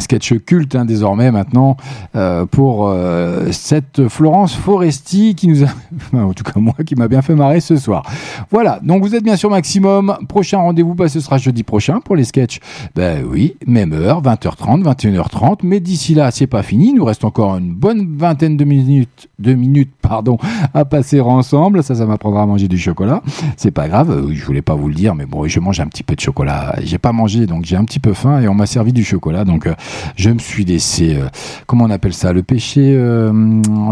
sketch 0.00 0.34
culte 0.44 0.74
hein, 0.74 0.84
désormais 0.84 1.30
maintenant 1.30 1.76
euh, 2.16 2.46
pour 2.46 2.88
euh, 2.88 3.48
cette 3.52 4.08
Florence 4.08 4.54
Foresti 4.54 5.34
qui 5.34 5.48
nous 5.48 5.64
a, 5.64 5.68
en 6.16 6.32
tout 6.32 6.44
cas 6.44 6.58
moi, 6.58 6.74
qui 6.84 6.94
m'a 6.94 7.08
bien 7.08 7.22
fait 7.22 7.34
marrer 7.34 7.60
ce 7.60 7.76
soir. 7.76 8.02
Voilà, 8.50 8.80
donc 8.82 9.02
vous 9.02 9.14
êtes 9.14 9.24
bien 9.24 9.36
sur 9.36 9.50
Maximum. 9.50 10.16
Prochain 10.28 10.58
rendez-vous, 10.58 10.94
bah, 10.94 11.08
ce 11.08 11.20
sera 11.20 11.38
jeudi 11.38 11.62
prochain 11.62 12.00
pour 12.00 12.16
les 12.16 12.24
sketchs. 12.24 12.60
Ben 12.94 13.24
oui, 13.28 13.56
même 13.66 13.92
heure, 13.92 14.22
20h30, 14.22 14.84
21h30. 14.84 15.60
Mais 15.64 15.80
d'ici 15.80 16.14
là, 16.14 16.30
c'est 16.30 16.46
pas 16.46 16.62
fini. 16.62 16.90
Il 16.90 16.94
nous 16.94 17.04
reste 17.04 17.24
encore 17.24 17.56
une 17.56 17.74
bonne 17.74 18.16
vingtaine 18.16 18.56
de 18.56 18.64
minutes, 18.64 19.28
de 19.40 19.54
minutes, 19.54 19.90
pardon, 20.08 20.38
à 20.74 20.84
passer 20.84 21.20
ensemble. 21.20 21.82
Ça, 21.82 21.94
ça 21.94 22.06
m'apprendra 22.06 22.42
à 22.42 22.46
manger 22.46 22.68
du 22.68 22.78
chocolat. 22.78 23.22
C'est 23.56 23.70
pas 23.70 23.88
grave. 23.88 24.10
euh, 24.10 24.32
Je 24.32 24.44
voulais 24.44 24.62
pas 24.62 24.74
vous 24.74 24.88
le 24.88 24.94
dire, 24.94 25.14
mais 25.14 25.26
bon, 25.26 25.46
je 25.48 25.60
mange 25.60 25.80
un 25.80 25.86
petit 25.86 26.02
peu 26.02 26.14
de 26.14 26.20
chocolat. 26.20 26.76
J'ai 26.82 26.98
pas 26.98 27.12
mangé, 27.12 27.46
donc 27.46 27.64
j'ai 27.64 27.76
un 27.76 27.84
petit 27.84 28.00
peu 28.00 28.12
faim 28.12 28.40
et 28.40 28.48
on 28.48 28.54
m'a 28.54 28.66
servi 28.66 28.92
du 28.92 29.04
chocolat. 29.04 29.44
Donc, 29.44 29.66
euh, 29.66 29.74
je 30.16 30.30
me 30.30 30.38
suis 30.38 30.64
laissé, 30.64 31.16
euh, 31.16 31.26
comment 31.66 31.84
on 31.84 31.90
appelle 31.90 32.12
ça, 32.14 32.32
le 32.32 32.42
péché 32.42 32.80
euh, 32.96 33.32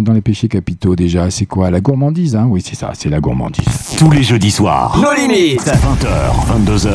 dans 0.03 0.13
les 0.13 0.21
péchés 0.21 0.49
capitaux 0.49 0.97
déjà. 0.97 1.31
C'est 1.31 1.47
quoi? 1.47 1.71
La 1.71 1.81
gourmandise, 1.81 2.37
hein? 2.37 2.47
Oui, 2.49 2.63
c'est 2.65 2.77
ça. 2.77 2.91
C'est 2.95 3.09
la 3.09 3.21
gourmandise. 3.21 3.65
Tous 3.99 4.11
les 4.11 4.23
jeudis 4.23 4.51
soirs. 4.51 4.99
Nos 5.03 5.15
limites. 5.15 5.61
20h, 5.67 6.67
22h. 6.67 6.89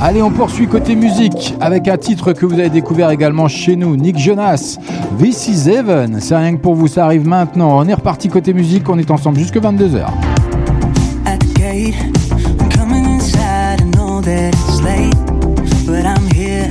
Allez, 0.00 0.22
on 0.22 0.30
poursuit 0.30 0.66
côté 0.66 0.96
musique 0.96 1.54
avec 1.60 1.88
un 1.88 1.96
titre 1.96 2.32
que 2.32 2.46
vous 2.46 2.54
avez 2.54 2.70
découvert 2.70 3.10
également 3.10 3.48
chez 3.48 3.76
nous, 3.76 3.96
Nick 3.96 4.18
Jonas. 4.18 4.78
This 5.20 5.48
is 5.48 5.68
Heaven. 5.70 6.18
C'est 6.20 6.36
rien 6.36 6.56
que 6.56 6.60
pour 6.60 6.74
vous, 6.74 6.88
ça 6.88 7.04
arrive 7.04 7.26
maintenant. 7.26 7.78
On 7.78 7.86
est 7.86 7.94
reparti 7.94 8.28
côté 8.28 8.52
musique, 8.56 8.88
on 8.88 8.98
est 8.98 9.10
ensemble 9.10 9.38
jusque 9.38 9.58
22h. 9.58 10.06
at 11.26 11.38
the 11.40 11.52
gate. 11.54 11.94
I'm 12.60 12.70
coming 12.70 13.04
inside, 13.04 13.82
I 13.82 13.84
know 13.96 14.20
that 14.22 14.54
it's 14.54 14.80
late. 14.80 15.14
But 15.86 16.06
I'm 16.06 16.26
here, 16.34 16.68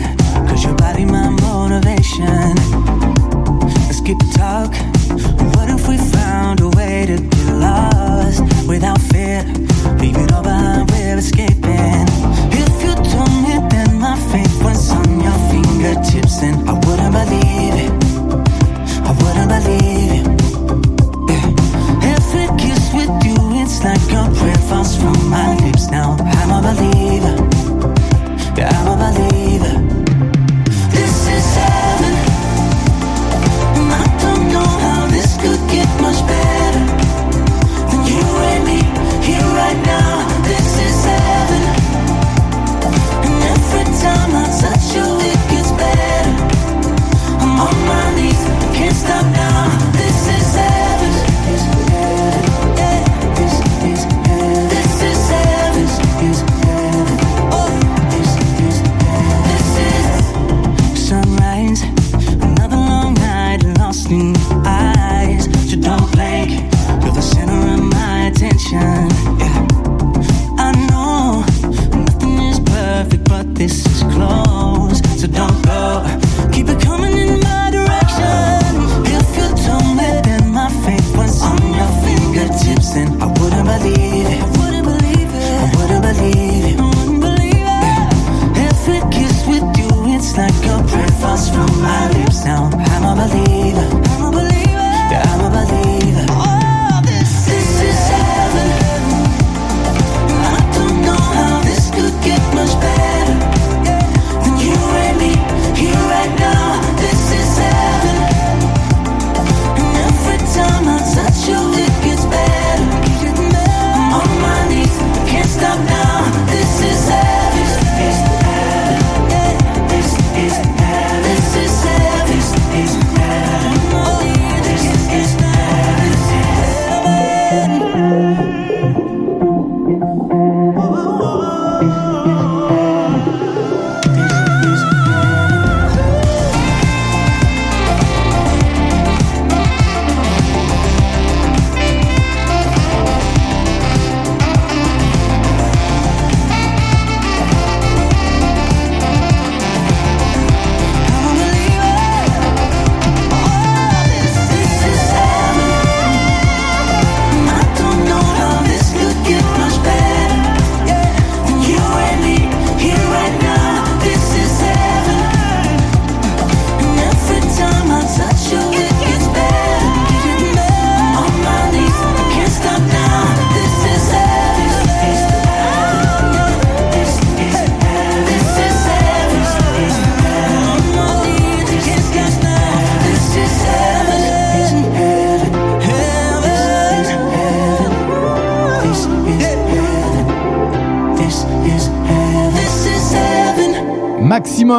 cause 0.47 0.63
your 0.63 0.75
body, 0.75 1.05
my 1.05 1.29
motivation. 1.29 2.55
Let's 3.87 4.01
keep 4.01 4.17
the 4.17 4.31
talk. 4.35 4.71
What 5.55 5.69
if 5.69 5.87
we 5.87 5.97
found 5.97 6.61
a 6.61 6.69
way 6.69 7.05
to 7.05 7.17
get 7.17 7.53
lost 7.53 8.41
without 8.67 8.99
fear? 9.11 9.43
Leave 9.99 10.17
it 10.17 10.33
all 10.33 10.43
behind, 10.43 10.89
we're 10.91 11.17
escaping. 11.17 11.54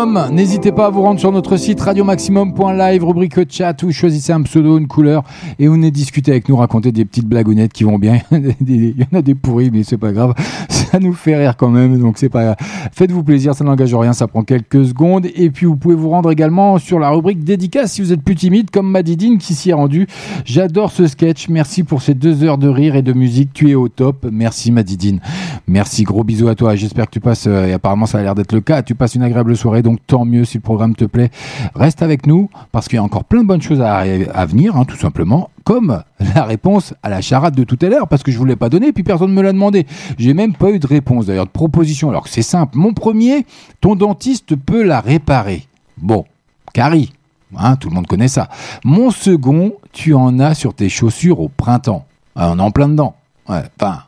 N'hésitez 0.05 0.73
pas 0.73 0.87
à 0.87 0.91
vous 0.91 1.01
rendre 1.01 1.19
sur 1.19 1.33
notre 1.33 1.57
site 1.57 1.81
radiomaximum.live, 1.81 3.03
rubrique 3.03 3.51
chat, 3.51 3.83
où 3.83 3.91
choisissez 3.91 4.31
un 4.31 4.43
pseudo, 4.43 4.77
une 4.79 4.89
couleur, 4.89 5.25
et 5.59 5.69
venez 5.69 5.91
discuter 5.91 6.33
avec 6.33 6.51
nous, 6.51 6.57
raconter 6.57 6.93
des 6.93 7.07
petites 7.07 7.25
blagounettes 7.25 7.73
qui 7.73 7.85
vont 7.85 7.99
bien. 7.99 8.19
Il 8.31 8.91
y 8.91 9.07
en 9.11 9.17
a 9.17 9.23
des 9.23 9.35
pourris, 9.35 9.71
mais 9.73 9.85
c'est 9.85 9.97
pas 9.97 10.13
grave. 10.13 10.35
Ça 10.69 11.01
nous 11.01 11.15
fait 11.15 11.37
rire 11.37 11.57
quand 11.57 11.71
même, 11.71 11.99
donc 11.99 12.19
c'est 12.19 12.29
pas 12.29 12.57
Faites-vous 12.93 13.25
plaisir, 13.25 13.55
ça 13.55 13.65
n'engage 13.65 13.93
rien, 13.95 14.13
ça 14.13 14.29
prend 14.29 14.45
quelques 14.45 14.85
secondes. 14.85 15.27
Et 15.35 15.51
puis 15.51 15.67
vous 15.67 15.77
pouvez 15.77 15.97
vous 15.97 16.11
rendre 16.11 16.31
également 16.31 16.79
sur 16.79 17.01
la 17.01 17.11
rubrique 17.11 17.43
dédicace 17.43 17.93
si 17.93 18.03
vous 18.03 18.13
êtes 18.13 18.23
plus 18.23 18.37
timide, 18.37 18.71
comme 18.71 18.89
Madidine 18.89 19.39
qui 19.39 19.55
s'y 19.55 19.71
est 19.71 19.75
rendu. 19.75 20.07
J'adore 20.45 20.93
ce 20.93 21.09
sketch. 21.09 21.49
Merci 21.49 21.83
pour 21.83 22.03
ces 22.03 22.15
deux 22.15 22.45
heures 22.45 22.59
de 22.59 22.69
rire 22.69 22.95
et 22.95 23.03
de 23.03 23.13
musique. 23.13 23.53
Tu 23.53 23.71
es 23.71 23.75
au 23.75 23.89
top. 23.89 24.27
Merci 24.31 24.71
Madidine. 24.71 25.21
Merci, 25.67 26.05
gros 26.05 26.25
bisous 26.25 26.49
à 26.49 26.55
toi. 26.55 26.75
J'espère 26.75 27.07
que 27.07 27.11
tu 27.11 27.21
passes, 27.21 27.47
euh, 27.47 27.67
et 27.67 27.73
apparemment 27.73 28.07
ça 28.07 28.19
a 28.19 28.23
l'air 28.23 28.35
d'être 28.35 28.53
le 28.53 28.61
cas, 28.61 28.83
tu 28.83 28.95
passes 28.95 29.15
une 29.15 29.23
agréable 29.23 29.57
soirée, 29.57 29.83
donc 29.83 29.99
tant 30.07 30.25
mieux 30.25 30.45
si 30.45 30.59
le 30.59 30.63
programme 30.63 30.95
te 30.95 31.05
plaît. 31.05 31.31
Reste 31.75 32.03
avec 32.03 32.27
nous, 32.27 32.51
parce 32.73 32.89
qu'il 32.89 32.97
y 32.97 32.99
a 32.99 33.03
encore 33.03 33.25
plein 33.25 33.43
de 33.43 33.47
bonnes 33.47 33.63
choses 33.63 33.81
à, 33.81 34.05
venir, 34.47 34.77
hein, 34.77 34.85
tout 34.85 34.97
simplement, 34.97 35.51
comme 35.65 36.03
la 36.35 36.45
réponse 36.45 36.95
à 37.03 37.09
la 37.09 37.21
charade 37.21 37.55
de 37.55 37.65
tout 37.65 37.79
à 37.83 37.87
l'heure, 37.87 38.09
parce 38.09 38.23
que 38.23 38.31
je 38.31 38.37
ne 38.37 38.41
vous 38.41 38.47
l'ai 38.47 38.57
pas 38.57 38.69
donné, 38.69 38.93
puis 38.93 39.03
personne 39.03 39.31
ne 39.31 39.35
me 39.35 39.43
l'a 39.43 39.53
demandé. 39.53 39.87
J'ai 40.19 40.35
même 40.35 40.55
pas 40.55 40.71
eu 40.71 40.79
de 40.79 40.87
réponse, 40.87 41.27
d'ailleurs, 41.27 41.47
de 41.47 41.51
proposition, 41.51 42.11
alors 42.11 42.25
que 42.25 42.31
c'est 42.31 42.43
simple. 42.43 42.77
Mon 42.79 42.93
premier, 42.93 43.47
ton 43.81 43.95
dentiste 43.95 44.57
peut 44.57 44.83
la 44.83 45.01
réparer. 45.01 45.67
Bon, 45.99 46.25
Carrie, 46.73 47.13
hein, 47.57 47.77
tout 47.77 47.89
le 47.89 47.95
monde 47.95 48.07
connaît 48.07 48.29
ça. 48.29 48.49
Mon 48.85 49.11
second, 49.11 49.73
tu 49.93 50.15
en 50.15 50.39
as 50.39 50.55
sur 50.55 50.75
tes 50.75 50.89
chaussures 50.89 51.41
au 51.41 51.49
printemps. 51.49 52.05
Ah, 52.35 52.51
on 52.53 52.59
est 52.59 52.63
en 52.63 52.71
plein 52.71 52.89
dedans. 52.89 53.15
Ouais, 53.49 53.63
enfin, 53.81 54.03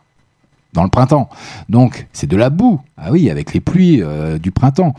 dans 0.78 0.84
le 0.84 0.90
printemps. 0.90 1.28
Donc 1.68 2.06
c'est 2.12 2.28
de 2.28 2.36
la 2.36 2.50
boue. 2.50 2.80
Ah 2.96 3.10
oui, 3.12 3.30
avec 3.30 3.52
les 3.54 3.60
pluies 3.60 4.00
euh, 4.02 4.38
du 4.38 4.50
printemps. 4.50 4.94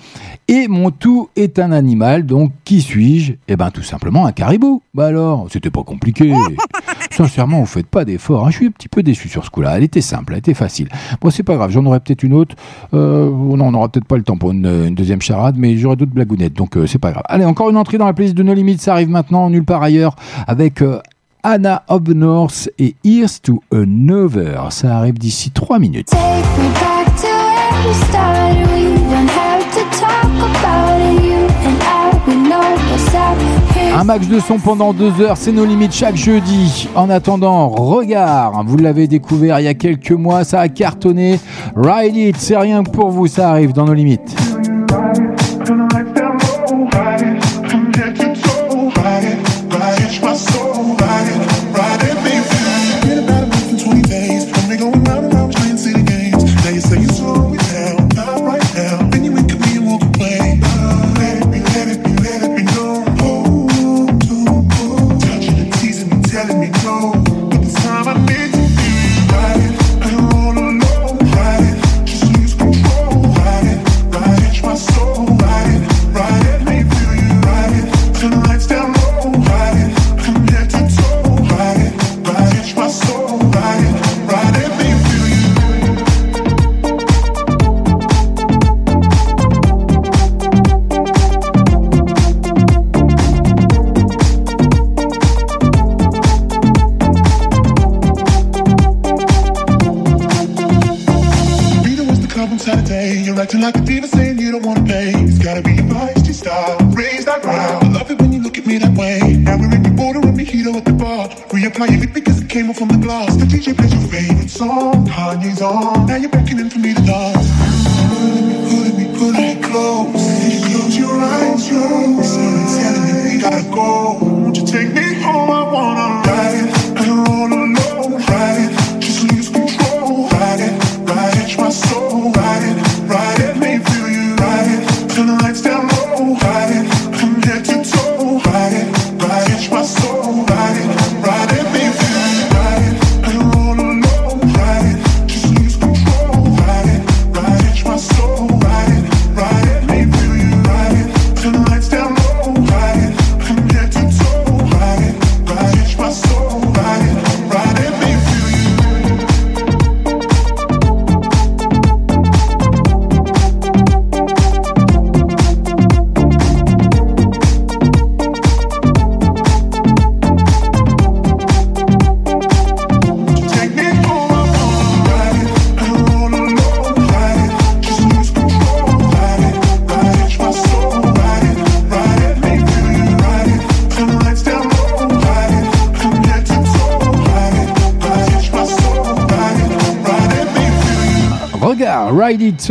Et 0.47 0.67
mon 0.67 0.89
tout 0.91 1.29
est 1.35 1.57
un 1.59 1.71
animal, 1.71 2.25
donc 2.25 2.51
qui 2.65 2.81
suis-je? 2.81 3.33
Eh 3.47 3.55
ben 3.55 3.71
tout 3.71 3.83
simplement 3.83 4.25
un 4.25 4.31
caribou. 4.33 4.81
Bah 4.93 5.07
alors, 5.07 5.47
c'était 5.51 5.69
pas 5.69 5.83
compliqué. 5.83 6.33
Sincèrement, 7.11 7.59
vous 7.59 7.65
faites 7.65 7.87
pas 7.87 8.05
d'efforts. 8.05 8.45
hein. 8.45 8.49
Je 8.51 8.55
suis 8.57 8.67
un 8.67 8.71
petit 8.71 8.87
peu 8.89 9.03
déçu 9.03 9.27
sur 9.29 9.43
ce 9.45 9.49
coup-là. 9.49 9.77
Elle 9.77 9.83
était 9.83 10.01
simple, 10.01 10.33
elle 10.33 10.39
était 10.39 10.53
facile. 10.53 10.87
Bon, 11.21 11.29
c'est 11.29 11.43
pas 11.43 11.55
grave, 11.55 11.71
j'en 11.71 11.85
aurai 11.85 11.99
peut-être 11.99 12.23
une 12.23 12.33
autre. 12.33 12.55
Euh, 12.93 13.29
non, 13.29 13.67
on 13.67 13.71
n'aura 13.71 13.89
peut-être 13.89 14.05
pas 14.05 14.17
le 14.17 14.23
temps 14.23 14.37
pour 14.37 14.51
une, 14.51 14.65
une 14.65 14.95
deuxième 14.95 15.21
charade, 15.21 15.55
mais 15.57 15.77
j'aurai 15.77 15.95
d'autres 15.95 16.11
blagounettes, 16.13 16.53
donc 16.53 16.77
euh, 16.77 16.87
c'est 16.87 16.99
pas 16.99 17.11
grave. 17.11 17.23
Allez, 17.27 17.45
encore 17.45 17.69
une 17.69 17.77
entrée 17.77 17.97
dans 17.97 18.05
la 18.05 18.13
playlist 18.13 18.35
de 18.35 18.43
No 18.43 18.53
Limites, 18.53 18.81
ça 18.81 18.93
arrive 18.93 19.09
maintenant, 19.09 19.49
nulle 19.49 19.65
part 19.65 19.81
ailleurs, 19.83 20.15
avec 20.47 20.81
Anna 21.43 21.83
of 21.87 22.03
the 22.03 22.13
North 22.13 22.69
et 22.77 22.95
Here's 23.03 23.41
to 23.41 23.61
Another. 23.71 24.71
Ça 24.71 24.97
arrive 24.97 25.17
d'ici 25.17 25.51
3 25.51 25.79
minutes. 25.79 26.09
Un 33.95 34.03
max 34.03 34.27
de 34.27 34.39
son 34.39 34.59
pendant 34.59 34.93
deux 34.93 35.21
heures, 35.21 35.37
c'est 35.37 35.51
nos 35.51 35.65
limites 35.65 35.93
chaque 35.93 36.15
jeudi. 36.15 36.89
En 36.95 37.09
attendant, 37.09 37.69
regard, 37.69 38.63
vous 38.65 38.77
l'avez 38.77 39.07
découvert 39.07 39.59
il 39.59 39.63
y 39.63 39.67
a 39.67 39.73
quelques 39.73 40.11
mois, 40.11 40.43
ça 40.43 40.59
a 40.59 40.67
cartonné. 40.67 41.39
Ride 41.75 42.15
it, 42.15 42.37
c'est 42.37 42.57
rien 42.57 42.83
que 42.83 42.91
pour 42.91 43.11
vous, 43.11 43.27
ça 43.27 43.49
arrive 43.49 43.73
dans 43.73 43.85
nos 43.85 43.93
limites. 43.93 44.35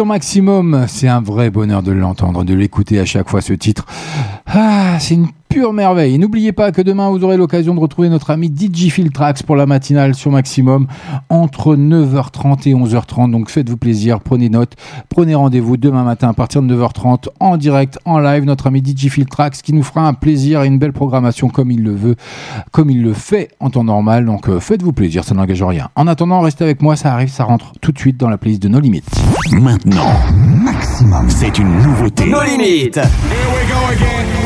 Maximum, 0.05 0.87
c'est 0.89 1.09
un 1.09 1.21
vrai 1.21 1.51
bonheur 1.51 1.83
de 1.83 1.93
l'entendre, 1.93 2.45
de 2.45 2.55
l'écouter 2.55 2.99
à 2.99 3.05
chaque 3.05 3.29
fois 3.29 3.41
ce 3.41 3.53
titre. 3.53 3.85
Ah, 4.47 4.99
c'est 5.01 5.15
une 5.15 5.29
pure 5.49 5.73
merveille. 5.73 6.15
Et 6.15 6.19
n'oubliez 6.19 6.53
pas 6.53 6.73
que 6.73 6.83
demain 6.83 7.11
vous 7.11 7.25
aurez 7.25 7.37
l'occasion 7.37 7.75
de 7.75 7.81
retrouver 7.81 8.09
notre 8.09 8.31
ami 8.31 8.49
DJ 8.49 8.91
Filtrax 8.91 9.43
pour 9.43 9.57
la 9.57 9.67
matinale 9.67 10.15
sur 10.15 10.31
Maximum 10.31 10.87
entre 11.29 11.77
9h30 11.77 12.69
et 12.69 12.75
11h30. 12.75 13.31
Donc 13.31 13.51
faites-vous 13.51 13.77
plaisir, 13.77 14.21
prenez 14.21 14.49
note, 14.49 14.75
prenez 15.09 15.35
rendez-vous 15.35 15.77
demain 15.77 16.05
matin 16.05 16.29
à 16.29 16.33
partir 16.33 16.63
de 16.63 16.75
9h30 16.75 17.29
en 17.41 17.57
direct, 17.57 17.99
en 18.05 18.19
live, 18.19 18.45
notre 18.45 18.67
ami 18.67 18.83
DJ 18.85 19.09
Filtrax 19.09 19.63
qui 19.63 19.73
nous 19.73 19.83
fera 19.83 20.07
un 20.07 20.15
plaisir 20.15 20.63
et 20.63 20.67
une 20.67 20.79
belle 20.79 20.93
programmation 20.93 21.49
comme 21.49 21.71
il 21.71 21.83
le 21.83 21.95
veut, 21.95 22.17
comme 22.73 22.91
il 22.91 23.03
le 23.03 23.13
fait 23.13 23.51
en 23.61 23.71
temps 23.71 23.85
normal. 23.85 24.25
Donc 24.25 24.49
euh, 24.49 24.61
faites-vous 24.61 24.93
plaisir, 24.93 25.25
ça 25.25 25.35
n'engage 25.35 25.63
rien. 25.63 25.89
En 25.97 26.07
attendant, 26.07 26.41
restez 26.41 26.65
avec 26.65 26.83
moi, 26.83 26.97
ça 26.97 27.13
arrive, 27.13 27.31
ça 27.31 27.45
rentre 27.45 27.73
tout 27.81 27.93
de 27.93 27.99
suite 27.99 28.17
dans 28.17 28.29
la 28.29 28.39
playlist 28.39 28.63
de 28.63 28.69
No 28.69 28.81
Limites. 28.81 29.11
Maintenant, 29.53 30.13
maximum, 30.63 31.29
c'est 31.31 31.59
une 31.59 31.83
nouveauté. 31.83 32.27
Nos 32.27 32.43
limites. 32.43 32.99
Another 32.99 33.67
night 33.67 33.99
out. 33.99 34.35
I 34.35 34.38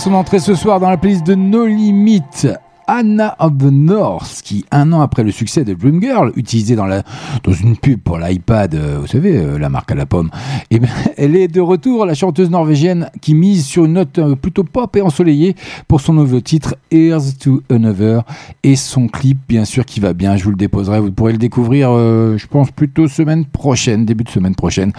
son 0.00 0.14
entrée 0.14 0.38
ce 0.38 0.54
soir 0.54 0.80
dans 0.80 0.88
la 0.88 0.96
playlist 0.96 1.26
de 1.26 1.34
No 1.34 1.66
Limit. 1.66 2.22
Anna 2.86 3.36
of 3.38 3.58
the 3.58 3.70
North, 3.70 4.40
qui 4.42 4.64
un 4.72 4.92
an 4.92 5.02
après 5.02 5.22
le 5.22 5.30
succès 5.30 5.62
de 5.62 5.74
Dream 5.74 6.00
Girl, 6.00 6.32
utilisé 6.36 6.74
dans, 6.74 6.86
la, 6.86 7.02
dans 7.44 7.52
une 7.52 7.76
pub 7.76 8.00
pour 8.00 8.18
l'iPad, 8.18 8.74
euh, 8.74 8.98
vous 8.98 9.06
savez, 9.06 9.36
euh, 9.36 9.58
la 9.58 9.68
marque 9.68 9.92
à 9.92 9.94
la 9.94 10.06
pomme, 10.06 10.30
eh 10.70 10.78
bien, 10.78 10.88
elle 11.18 11.36
est 11.36 11.48
de 11.48 11.60
retour, 11.60 12.06
la 12.06 12.14
chanteuse 12.14 12.48
norvégienne 12.48 13.10
qui 13.20 13.34
mise 13.34 13.66
sur 13.66 13.84
une 13.84 13.92
note 13.92 14.18
euh, 14.18 14.36
plutôt 14.36 14.64
pop 14.64 14.96
et 14.96 15.02
ensoleillée 15.02 15.54
pour 15.86 16.00
son 16.00 16.14
nouveau 16.14 16.40
titre 16.40 16.76
Here's 16.90 17.36
to 17.36 17.62
Another 17.68 18.22
et 18.62 18.76
son 18.76 19.06
clip, 19.06 19.38
bien 19.48 19.66
sûr, 19.66 19.84
qui 19.84 20.00
va 20.00 20.14
bien. 20.14 20.36
Je 20.36 20.44
vous 20.44 20.50
le 20.50 20.56
déposerai, 20.56 20.98
vous 20.98 21.12
pourrez 21.12 21.32
le 21.32 21.38
découvrir, 21.38 21.90
je 21.90 22.46
pense, 22.46 22.70
plutôt 22.70 23.06
semaine 23.06 23.44
prochaine, 23.44 24.06
début 24.06 24.24
de 24.24 24.30
semaine 24.30 24.54
prochaine, 24.54 24.92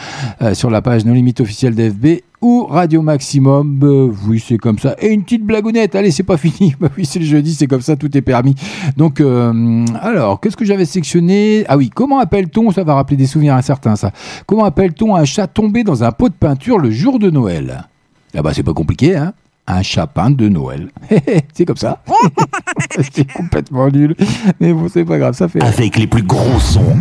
sur 0.53 0.69
la 0.69 0.83
page 0.83 1.05
No 1.05 1.13
Limit 1.13 1.35
officielle 1.39 1.73
d'FB 1.73 2.21
ou 2.41 2.65
Radio 2.65 3.01
Maximum. 3.01 3.79
Euh, 3.83 4.11
oui, 4.27 4.43
c'est 4.45 4.57
comme 4.57 4.79
ça. 4.79 4.95
Et 4.99 5.09
une 5.09 5.23
petite 5.23 5.45
blagounette. 5.45 5.95
Allez, 5.95 6.11
c'est 6.11 6.23
pas 6.23 6.37
fini. 6.37 6.75
Bah 6.79 6.89
oui, 6.97 7.05
c'est 7.05 7.19
le 7.19 7.25
jeudi, 7.25 7.53
c'est 7.53 7.67
comme 7.67 7.81
ça, 7.81 7.95
tout 7.95 8.15
est 8.17 8.21
permis. 8.21 8.55
Donc, 8.97 9.21
euh, 9.21 9.85
alors, 10.01 10.39
qu'est-ce 10.39 10.57
que 10.57 10.65
j'avais 10.65 10.85
sectionné? 10.85 11.63
Ah 11.67 11.77
oui, 11.77 11.89
comment 11.93 12.19
appelle-t-on 12.19 12.71
Ça 12.71 12.83
va 12.83 12.95
rappeler 12.95 13.17
des 13.17 13.27
souvenirs 13.27 13.55
incertains, 13.55 13.95
ça. 13.95 14.11
Comment 14.45 14.65
appelle-t-on 14.65 15.15
un 15.15 15.25
chat 15.25 15.47
tombé 15.47 15.83
dans 15.83 16.03
un 16.03 16.11
pot 16.11 16.29
de 16.29 16.33
peinture 16.33 16.77
le 16.79 16.91
jour 16.91 17.19
de 17.19 17.29
Noël? 17.29 17.87
Ah 18.35 18.41
bah, 18.41 18.51
c'est 18.53 18.63
pas 18.63 18.73
compliqué, 18.73 19.15
hein 19.15 19.33
un 19.67 19.81
chapin 19.83 20.29
de 20.31 20.49
Noël. 20.49 20.89
c'est 21.53 21.65
comme 21.65 21.77
ça. 21.77 22.01
c'est 23.13 23.31
complètement 23.31 23.87
nul. 23.89 24.15
Mais 24.59 24.73
bon, 24.73 24.87
c'est 24.91 25.05
pas 25.05 25.17
grave, 25.17 25.33
ça 25.35 25.47
fait. 25.47 25.61
Avec 25.63 25.97
les 25.97 26.07
plus 26.07 26.23
gros 26.23 26.59
sons. 26.59 26.95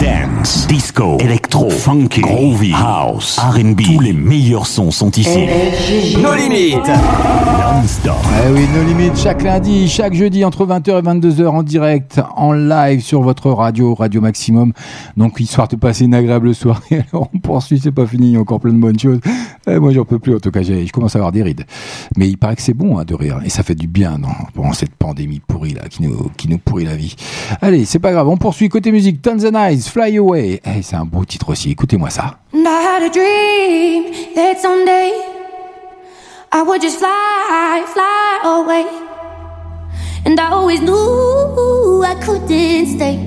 Dance, 0.00 0.66
disco, 0.66 1.18
électro, 1.20 1.70
funky, 1.70 2.20
groovy, 2.20 2.72
house, 2.74 3.38
R&B. 3.38 3.80
Tous 3.82 4.00
les 4.00 4.12
meilleurs 4.12 4.66
sons 4.66 4.90
sont 4.90 5.10
ici. 5.12 5.46
Nos 6.20 6.34
limites. 6.34 6.76
Non-stop. 6.88 8.16
Eh 8.46 8.52
oui, 8.52 8.66
nos 8.74 8.82
limites, 8.82 9.16
chaque 9.16 9.42
lundi, 9.42 9.88
chaque 9.88 10.14
jeudi 10.14 10.44
entre 10.44 10.66
20h 10.66 10.98
et 10.98 11.02
22h 11.02 11.46
en 11.46 11.62
direct, 11.62 12.20
en 12.36 12.52
live 12.52 13.00
sur 13.02 13.22
votre 13.22 13.50
radio, 13.50 13.94
Radio 13.94 14.20
Maximum. 14.20 14.72
Donc, 15.16 15.38
histoire 15.40 15.68
de 15.68 15.76
passer 15.76 16.04
une 16.04 16.14
agréable 16.14 16.54
soirée. 16.54 17.04
Alors, 17.12 17.28
on 17.34 17.38
poursuit, 17.38 17.78
c'est 17.80 17.92
pas 17.92 18.06
fini, 18.06 18.28
il 18.28 18.32
y 18.32 18.36
a 18.36 18.40
encore 18.40 18.60
plein 18.60 18.72
de 18.72 18.78
bonnes 18.78 18.98
choses. 18.98 19.20
Eh, 19.66 19.78
moi, 19.78 19.92
j'en 19.92 20.04
peux 20.04 20.18
plus, 20.18 20.34
en 20.36 20.40
tout 20.40 20.50
cas, 20.50 20.62
j'ai- 20.62 20.86
je 20.86 20.92
commence 20.92 21.14
à 21.14 21.18
avoir 21.18 21.32
des 21.32 21.42
rides. 21.42 21.64
Mais 22.16 22.28
il 22.28 22.36
paraît 22.36 22.56
que 22.56 22.62
c'est 22.62 22.74
bon 22.74 22.98
hein, 22.98 23.04
de 23.04 23.14
rire, 23.14 23.40
et 23.44 23.50
ça 23.50 23.62
fait 23.62 23.74
du 23.74 23.86
bien 23.86 24.18
non, 24.18 24.28
pendant 24.54 24.72
cette 24.72 24.94
pandémie 24.94 25.40
pourrie 25.40 25.74
là, 25.74 25.88
qui 25.88 26.02
nous, 26.02 26.30
qui 26.36 26.48
nous 26.48 26.58
pourrit 26.58 26.84
la 26.84 26.96
vie. 26.96 27.14
Allez, 27.60 27.84
c'est 27.84 27.98
pas 27.98 28.12
grave, 28.12 28.28
on 28.28 28.36
poursuit 28.36 28.68
côté 28.68 28.92
musique. 28.92 29.22
Tons 29.22 29.44
and 29.44 29.54
Eyes, 29.54 29.82
Fly 29.82 30.18
Away. 30.18 30.60
Eh, 30.64 30.82
c'est 30.82 30.96
un 30.96 31.04
beau 31.04 31.24
titre 31.24 31.50
aussi, 31.50 31.70
écoutez-moi 31.70 32.10
ça. 32.10 32.38
I 32.52 32.82
had 32.82 33.02
a 33.02 33.10
dream 33.10 34.34
that 34.34 34.60
someday 34.60 35.12
I 36.52 36.62
would 36.62 36.82
just 36.82 36.98
fly, 36.98 37.84
fly 37.92 38.40
away. 38.44 38.84
And 40.24 40.38
I 40.38 40.50
always 40.50 40.80
knew 40.80 42.02
I 42.04 42.14
couldn't 42.22 42.86
stay. 42.86 43.18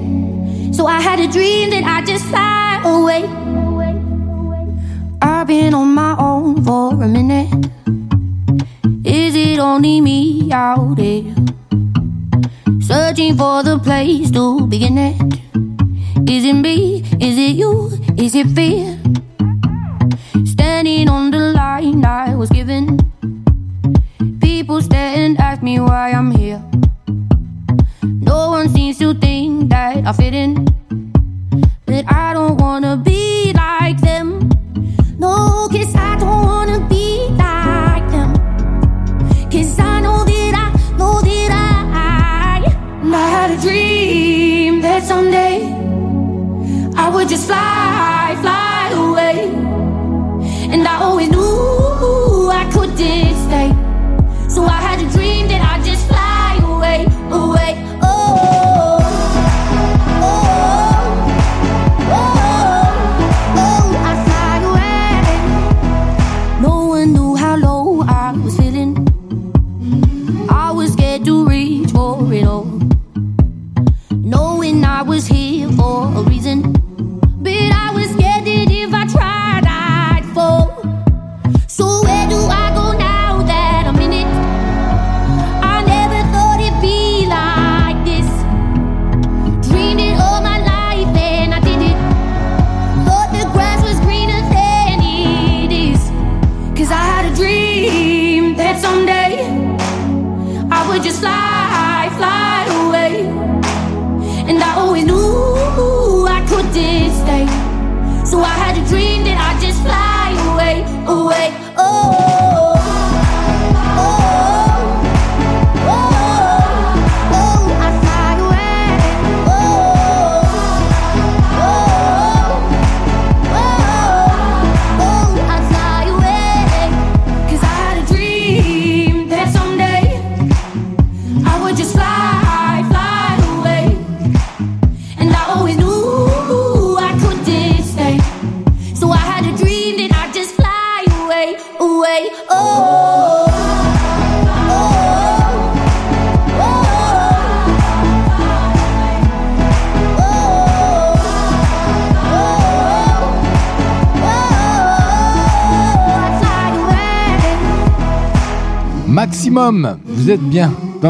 So 0.74 0.86
I 0.88 1.00
had 1.00 1.20
a 1.20 1.28
dream 1.28 1.70
that 1.70 1.84
I'd 1.84 2.06
just 2.06 2.26
fly 2.26 2.82
away. 2.84 3.24
I've 5.22 5.48
been 5.48 5.74
on 5.74 5.94
my 5.94 6.16
own 6.20 6.64
for 6.64 7.02
a 7.02 7.08
minute. 7.08 7.50
Is 9.06 9.36
it 9.36 9.60
only 9.60 10.00
me 10.00 10.50
out 10.52 10.98
here? 10.98 11.36
Searching 12.80 13.36
for 13.36 13.62
the 13.62 13.78
place 13.78 14.32
to 14.32 14.66
begin 14.68 14.98
at. 14.98 15.20
Is 16.30 16.46
it 16.46 16.54
me? 16.54 17.04
Is 17.20 17.38
it 17.38 17.58
you? 17.58 17.92
Is 18.18 18.34
it 18.34 18.48
fear? 18.48 18.98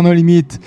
Dans 0.04 0.10
nos 0.10 0.16
limites. 0.16 0.60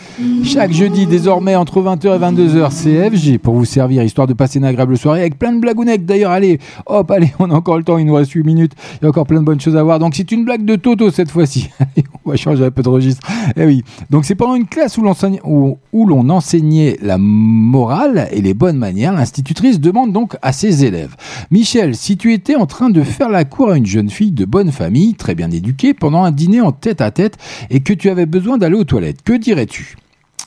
Chaque 0.45 0.73
jeudi, 0.73 1.07
désormais, 1.07 1.57
entre 1.57 1.81
20h 1.81 2.17
et 2.17 2.19
22h, 2.19 2.71
c'est 2.71 3.11
FG 3.11 3.39
pour 3.39 3.55
vous 3.55 3.65
servir, 3.65 4.03
histoire 4.03 4.27
de 4.27 4.33
passer 4.33 4.59
une 4.59 4.65
agréable 4.65 4.97
soirée 4.97 5.21
avec 5.21 5.39
plein 5.39 5.53
de 5.53 5.61
blagounettes. 5.61 6.07
D'ailleurs, 6.07 6.31
allez, 6.31 6.59
hop, 6.87 7.11
allez, 7.11 7.33
on 7.39 7.51
a 7.51 7.55
encore 7.55 7.77
le 7.77 7.85
temps, 7.85 7.99
il 7.99 8.07
nous 8.07 8.15
reste 8.15 8.33
8 8.33 8.45
minutes. 8.45 8.73
Il 8.95 9.05
y 9.05 9.07
a 9.07 9.09
encore 9.11 9.27
plein 9.27 9.41
de 9.41 9.45
bonnes 9.45 9.61
choses 9.61 9.77
à 9.77 9.83
voir. 9.83 9.99
Donc, 9.99 10.15
c'est 10.15 10.33
une 10.33 10.45
blague 10.45 10.65
de 10.65 10.77
Toto 10.77 11.11
cette 11.11 11.31
fois-ci. 11.31 11.71
On 12.25 12.31
va 12.31 12.37
changer 12.37 12.65
un 12.65 12.71
peu 12.71 12.83
de 12.83 12.89
registre. 12.89 13.27
Eh 13.57 13.65
oui. 13.65 13.85
Donc, 14.11 14.25
c'est 14.25 14.35
pendant 14.35 14.55
une 14.55 14.67
classe 14.67 14.99
où 14.99 15.03
l'on 15.03 15.15
où, 15.45 15.79
où 15.93 16.07
l'on 16.07 16.29
enseignait 16.29 16.99
la 17.03 17.19
morale 17.19 18.29
et 18.33 18.41
les 18.41 18.55
bonnes 18.55 18.79
manières. 18.79 19.13
L'institutrice 19.13 19.81
demande 19.81 20.13
donc 20.13 20.37
à 20.43 20.53
ses 20.53 20.85
élèves 20.85 21.15
Michel, 21.51 21.95
si 21.95 22.17
tu 22.17 22.33
étais 22.33 22.57
en 22.57 22.67
train 22.67 22.91
de 22.91 23.03
faire 23.03 23.29
la 23.29 23.45
cour 23.45 23.71
à 23.71 23.77
une 23.77 23.87
jeune 23.87 24.11
fille 24.11 24.33
de 24.33 24.45
bonne 24.45 24.73
famille, 24.73 25.15
très 25.15 25.37
bien 25.37 25.51
éduquée, 25.51 25.95
pendant 25.95 26.25
un 26.25 26.33
dîner 26.33 26.61
en 26.61 26.73
tête 26.73 27.01
à 27.01 27.13
tête 27.13 27.39
et 27.71 27.81
que 27.81 27.93
tu 27.93 28.11
avais 28.11 28.27
besoin 28.27 28.59
d'aller 28.59 28.75
aux 28.75 28.85
toilettes, 28.85 29.23
que 29.23 29.33
dirais-tu? 29.33 29.97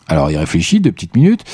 Alors 0.09 0.30
il 0.30 0.38
réfléchit 0.38 0.81
deux 0.81 0.91
petites 0.91 1.15
minutes. 1.15 1.45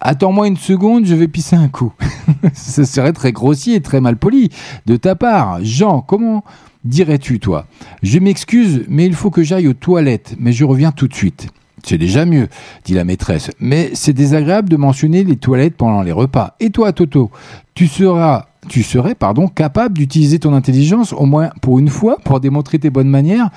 Attends-moi 0.00 0.48
une 0.48 0.56
seconde, 0.56 1.04
je 1.04 1.14
vais 1.14 1.28
pisser 1.28 1.54
un 1.54 1.68
coup. 1.68 1.92
Ce 2.54 2.84
serait 2.84 3.12
très 3.12 3.32
grossier 3.32 3.76
et 3.76 3.80
très 3.80 4.00
mal 4.00 4.16
poli 4.16 4.50
de 4.86 4.96
ta 4.96 5.14
part. 5.14 5.58
Jean, 5.62 6.00
comment 6.00 6.42
dirais-tu 6.84 7.38
toi? 7.38 7.66
Je 8.02 8.18
m'excuse, 8.18 8.84
mais 8.88 9.06
il 9.06 9.14
faut 9.14 9.30
que 9.30 9.42
j'aille 9.42 9.68
aux 9.68 9.74
toilettes, 9.74 10.34
mais 10.40 10.52
je 10.52 10.64
reviens 10.64 10.90
tout 10.90 11.06
de 11.06 11.14
suite. 11.14 11.48
C'est 11.84 11.98
déjà 11.98 12.24
mieux, 12.24 12.48
dit 12.84 12.94
la 12.94 13.04
maîtresse, 13.04 13.50
mais 13.60 13.90
c'est 13.94 14.12
désagréable 14.12 14.68
de 14.68 14.76
mentionner 14.76 15.22
les 15.22 15.36
toilettes 15.36 15.76
pendant 15.76 16.02
les 16.02 16.10
repas. 16.10 16.56
Et 16.58 16.70
toi, 16.70 16.92
Toto, 16.92 17.30
tu 17.74 17.86
seras 17.86 18.47
tu 18.68 18.82
serais 18.82 19.14
pardon, 19.14 19.48
capable 19.48 19.98
d'utiliser 19.98 20.38
ton 20.38 20.54
intelligence 20.54 21.12
au 21.12 21.26
moins 21.26 21.50
pour 21.60 21.78
une 21.78 21.88
fois 21.88 22.18
pour 22.24 22.40
démontrer 22.40 22.78
tes 22.78 22.90
bonnes 22.90 23.08
manières 23.08 23.50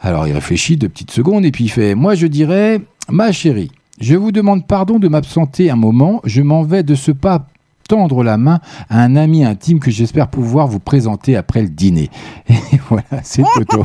Alors 0.00 0.26
il 0.26 0.32
réfléchit 0.32 0.76
deux 0.76 0.88
petites 0.88 1.10
secondes 1.10 1.44
et 1.44 1.50
puis 1.50 1.64
il 1.64 1.70
fait 1.70 1.94
Moi 1.94 2.14
je 2.14 2.26
dirais, 2.26 2.80
ma 3.08 3.32
chérie, 3.32 3.70
je 4.00 4.14
vous 4.14 4.32
demande 4.32 4.66
pardon 4.66 4.98
de 4.98 5.08
m'absenter 5.08 5.70
un 5.70 5.76
moment. 5.76 6.20
Je 6.24 6.42
m'en 6.42 6.62
vais 6.62 6.82
de 6.82 6.94
ce 6.94 7.12
pas 7.12 7.46
tendre 7.88 8.24
la 8.24 8.36
main 8.36 8.60
à 8.88 9.02
un 9.02 9.16
ami 9.16 9.44
intime 9.44 9.78
que 9.78 9.90
j'espère 9.90 10.28
pouvoir 10.28 10.66
vous 10.66 10.78
présenter 10.78 11.36
après 11.36 11.62
le 11.62 11.68
dîner. 11.68 12.10
Et 12.48 12.54
voilà, 12.88 13.04
c'est 13.22 13.42
Toto. 13.54 13.84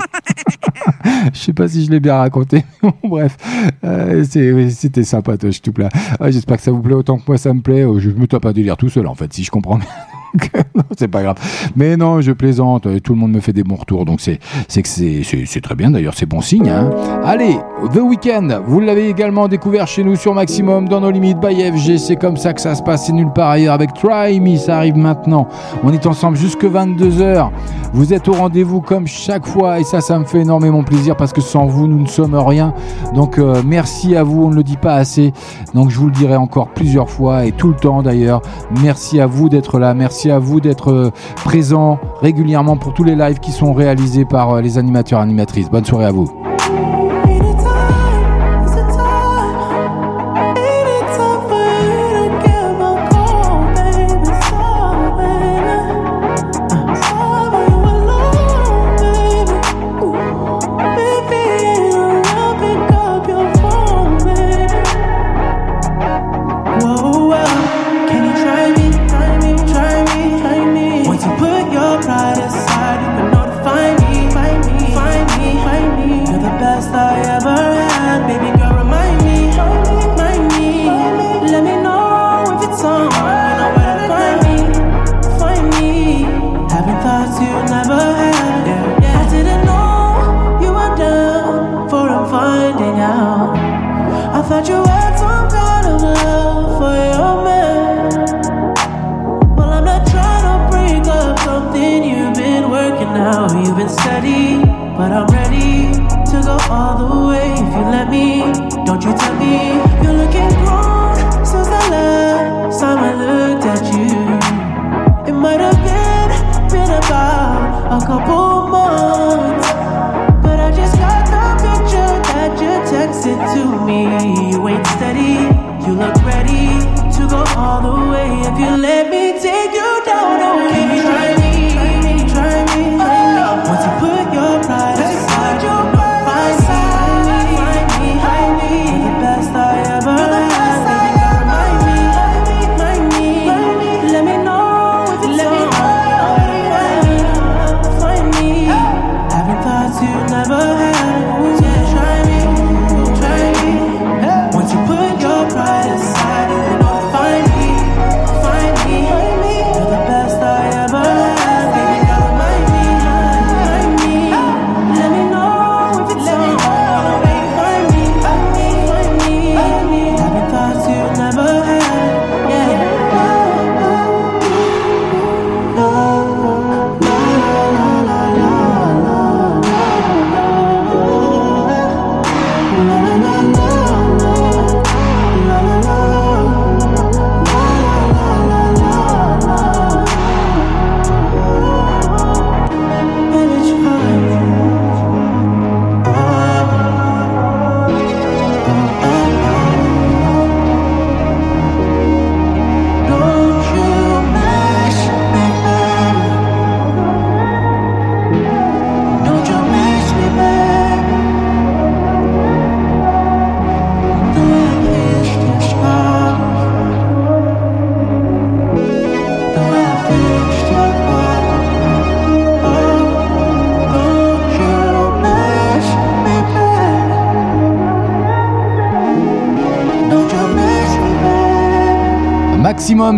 je 1.34 1.38
sais 1.38 1.53
pas 1.53 1.68
si 1.68 1.85
je 1.85 1.91
l'ai 1.91 1.99
bien 1.99 2.15
raconté. 2.15 2.64
mais 2.81 2.89
bon, 3.03 3.10
bref, 3.10 3.38
euh, 3.84 4.23
c'était 4.69 5.03
sympatoche 5.03 5.61
tout 5.61 5.73
plat. 5.73 5.89
Ah, 6.19 6.31
j'espère 6.31 6.57
que 6.57 6.64
ça 6.64 6.72
vous 6.72 6.81
plaît 6.81 6.95
autant 6.95 7.18
que 7.18 7.23
moi 7.27 7.38
ça 7.38 7.53
me 7.53 7.61
plaît. 7.61 7.85
Euh, 7.85 7.99
Je 7.99 8.10
me 8.10 8.27
tape 8.27 8.45
un 8.45 8.53
délire 8.53 8.77
tout 8.77 8.89
seul 8.89 9.07
en 9.07 9.15
fait, 9.15 9.31
si 9.34 9.44
je 9.44 9.52
comprends 9.52 9.77
bien. 9.77 9.88
non, 10.76 10.84
c'est 10.98 11.08
pas 11.08 11.24
grave. 11.24 11.36
Mais 11.76 11.98
non, 11.98 12.22
je 12.22 12.32
plaisante. 12.32 12.88
Tout 13.02 13.14
le 13.14 13.20
monde 13.20 13.32
me 13.32 13.40
fait 13.40 13.54
des 13.54 13.64
bons 13.64 13.76
retours, 13.76 14.06
donc 14.06 14.22
c'est- 14.22 14.40
c'est 14.68 15.62
très 15.62 15.76
bien. 15.76 15.91
D'ailleurs, 15.91 16.14
c'est 16.16 16.26
bon 16.26 16.41
signe. 16.41 16.70
hein. 16.70 16.90
Allez, 17.24 17.58
The 17.94 17.98
Weeknd, 17.99 18.62
vous 18.66 18.80
l'avez 18.80 19.10
également 19.10 19.48
découvert 19.48 19.88
chez 19.88 20.04
nous 20.04 20.16
sur 20.16 20.34
Maximum 20.34 20.88
dans 20.88 20.99
nos 21.02 21.12
limites 21.12 21.40
by 21.40 21.56
FG. 21.72 21.98
C'est 21.98 22.16
comme 22.16 22.38
ça 22.38 22.54
que 22.54 22.62
ça 22.62 22.76
se 22.76 22.84
passe, 22.84 23.06
c'est 23.08 23.14
nulle 23.14 23.32
part 23.34 23.49
ailleurs. 23.52 23.74
Avec 23.74 23.94
Try 23.94 24.40
Me, 24.40 24.56
ça 24.58 24.78
arrive 24.78 24.98
maintenant. 24.98 25.48
On 25.84 25.91
est 25.94 26.06
ensemble 26.06 26.38
jusque 26.38 26.66
22 26.66 27.10
h 27.10 27.49
Vous 27.94 28.14
êtes 28.14 28.28
au 28.28 28.34
rendez-vous 28.34 28.82
comme 28.82 29.08
chaque 29.08 29.45
fois, 29.48 29.80
et 29.80 29.84
ça, 29.84 30.02
ça 30.02 30.20
me 30.20 30.26
fait 30.26 30.40
énormément 30.41 30.84
plaisir 30.84 31.16
parce 31.16 31.34
que 31.34 31.41
sans 31.41 31.66
vous, 31.66 31.88
nous 31.88 31.99
ne 32.02 32.08
sommes 32.08 32.36
rien. 32.36 32.74
Donc 33.16 33.38
euh, 33.38 33.62
merci 33.66 34.16
à 34.16 34.24
vous. 34.24 34.44
On 34.45 34.49
ne 34.49 34.56
le 34.56 34.64
dit 34.64 34.78
pas 34.78 34.95
assez. 34.95 35.34
Donc 35.74 35.90
je 35.90 35.98
vous 35.98 36.08
le 36.08 36.12
dirai 36.12 36.36
encore 36.36 36.70
plusieurs 36.70 37.10
fois 37.10 37.45
et 37.45 37.52
tout 37.52 37.70
le 37.70 37.76
temps 37.76 38.02
d'ailleurs. 38.04 38.41
Merci 38.82 39.20
à 39.22 39.26
vous 39.26 39.49
d'être 39.49 39.80
là. 39.80 39.94
Merci 39.94 40.16
à 40.26 40.39
vous 40.39 40.60
d'être 40.60 40.91
euh, 40.91 41.11
présents 41.35 41.99
régulièrement 42.22 42.77
pour 42.77 42.94
tous 42.94 43.03
les 43.03 43.15
lives 43.15 43.39
qui 43.39 43.52
sont 43.52 43.73
réalisés 43.73 44.26
par 44.26 44.53
euh, 44.53 44.61
les 44.61 44.77
animateurs 44.77 45.19
et 45.19 45.23
animatrices. 45.23 45.69
Bonne 45.69 45.85
soirée 45.85 46.06
à 46.06 46.11
vous. 46.11 46.31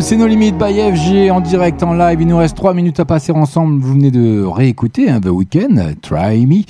C'est 0.09 0.17
nos 0.17 0.25
limites 0.25 0.57
by 0.57 0.73
FG 0.73 1.29
en 1.31 1.39
direct, 1.39 1.83
en 1.83 1.93
live. 1.93 2.19
Il 2.19 2.25
nous 2.27 2.37
reste 2.37 2.57
3 2.57 2.73
minutes 2.73 2.99
à 2.99 3.05
passer 3.05 3.31
ensemble. 3.31 3.79
Vous 3.79 3.93
venez 3.93 4.09
de 4.09 4.41
réécouter 4.43 5.07
hein, 5.07 5.21
The 5.21 5.27
Weeknd, 5.27 5.93
Try 6.01 6.47
Me. 6.47 6.63